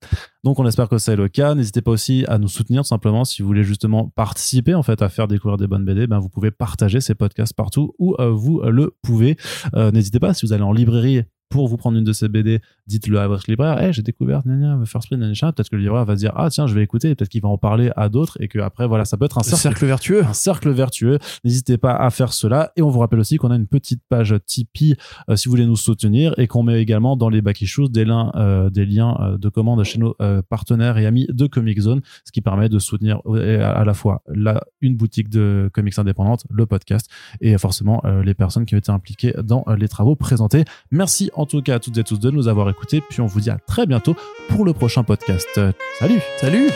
Donc 0.43 0.59
on 0.59 0.67
espère 0.67 0.89
que 0.89 0.97
c'est 0.97 1.15
le 1.15 1.29
cas. 1.29 1.55
N'hésitez 1.55 1.81
pas 1.81 1.91
aussi 1.91 2.25
à 2.27 2.37
nous 2.37 2.47
soutenir 2.47 2.81
tout 2.81 2.87
simplement 2.87 3.23
si 3.23 3.41
vous 3.41 3.47
voulez 3.47 3.63
justement 3.63 4.09
participer 4.09 4.73
en 4.73 4.83
fait 4.83 5.01
à 5.01 5.09
faire 5.09 5.27
découvrir 5.27 5.57
des 5.57 5.67
bonnes 5.67 5.85
BD. 5.85 6.07
Ben 6.07 6.19
vous 6.19 6.29
pouvez 6.29 6.51
partager 6.51 6.99
ces 6.99 7.15
podcasts 7.15 7.53
partout 7.53 7.93
où 7.99 8.15
euh, 8.19 8.31
vous 8.31 8.61
le 8.61 8.95
pouvez. 9.03 9.37
Euh, 9.75 9.91
N'hésitez 9.91 10.19
pas 10.19 10.33
si 10.33 10.45
vous 10.45 10.51
allez 10.51 10.63
en 10.63 10.73
librairie 10.73 11.23
pour 11.49 11.67
vous 11.67 11.77
prendre 11.77 11.97
une 11.97 12.03
de 12.03 12.13
ces 12.13 12.29
BD, 12.29 12.61
dites-le 12.85 13.19
à 13.19 13.27
votre 13.27 13.49
libraire. 13.49 13.81
Hey, 13.81 13.91
j'ai 13.91 14.03
découvert 14.03 14.43
gna 14.45 14.79
First 14.85 15.07
Print. 15.09 15.21
Peut-être 15.21 15.69
que 15.69 15.75
le 15.75 15.81
libraire 15.81 16.05
va 16.05 16.15
se 16.15 16.19
dire 16.19 16.31
ah 16.35 16.49
tiens 16.49 16.67
je 16.67 16.75
vais 16.75 16.83
écouter. 16.83 17.15
Peut-être 17.15 17.29
qu'il 17.29 17.41
va 17.41 17.49
en 17.49 17.57
parler 17.57 17.91
à 17.95 18.07
d'autres 18.07 18.37
et 18.39 18.47
que 18.47 18.59
après 18.59 18.87
voilà 18.87 19.05
ça 19.05 19.17
peut 19.17 19.25
être 19.25 19.37
un 19.37 19.41
Le 19.41 19.49
cercle 19.49 19.61
cercle 19.63 19.85
vertueux. 19.85 20.23
un 20.23 20.33
cercle 20.33 20.69
vertueux. 20.69 21.17
N'hésitez 21.43 21.77
pas 21.77 21.95
à 21.95 22.09
faire 22.11 22.33
cela. 22.33 22.71
Et 22.75 22.81
on 22.83 22.89
vous 22.89 22.99
rappelle 22.99 23.19
aussi 23.19 23.37
qu'on 23.37 23.49
a 23.51 23.55
une 23.55 23.67
petite 23.67 24.01
page 24.09 24.35
Tipeee 24.45 24.95
euh, 25.29 25.35
si 25.35 25.47
vous 25.47 25.53
voulez 25.53 25.65
nous 25.65 25.75
soutenir 25.75 26.33
et 26.37 26.47
qu'on 26.47 26.61
met 26.61 26.81
également 26.81 27.15
dans 27.17 27.29
les 27.29 27.41
back 27.41 27.61
issues 27.61 27.89
des, 27.89 28.05
liens, 28.05 28.31
euh, 28.35 28.69
des 28.69 28.85
liens 28.85 29.17
euh, 29.19 29.37
de 29.37 29.49
commande 29.49 29.83
chez 29.83 29.97
nos 29.97 30.15
partenaires 30.49 30.97
et 30.97 31.05
amis 31.05 31.25
de 31.29 31.47
Comic 31.47 31.79
Zone, 31.79 32.01
ce 32.25 32.31
qui 32.31 32.41
permet 32.41 32.69
de 32.69 32.77
soutenir 32.79 33.21
à, 33.25 33.71
à 33.71 33.85
la 33.85 33.93
fois 33.93 34.21
la, 34.27 34.61
une 34.81 34.95
boutique 34.95 35.29
de 35.29 35.69
comics 35.73 35.97
indépendante, 35.97 36.45
le 36.49 36.65
podcast 36.65 37.09
et 37.41 37.57
forcément 37.57 38.01
les 38.23 38.33
personnes 38.33 38.65
qui 38.65 38.75
ont 38.75 38.77
été 38.77 38.91
impliquées 38.91 39.33
dans 39.43 39.65
les 39.77 39.87
travaux 39.87 40.15
présentés. 40.15 40.65
Merci 40.91 41.29
en 41.39 41.45
tout 41.45 41.61
cas 41.61 41.75
à 41.75 41.79
toutes 41.79 41.97
et 41.97 42.03
tous 42.03 42.19
de 42.19 42.29
nous 42.29 42.47
avoir 42.47 42.69
écoutés. 42.69 43.01
Puis 43.01 43.21
on 43.21 43.25
vous 43.25 43.39
dit 43.39 43.49
à 43.49 43.57
très 43.57 43.85
bientôt 43.85 44.15
pour 44.49 44.65
le 44.65 44.73
prochain 44.73 45.03
podcast. 45.03 45.59
Salut 45.99 46.19
Salut 46.37 46.69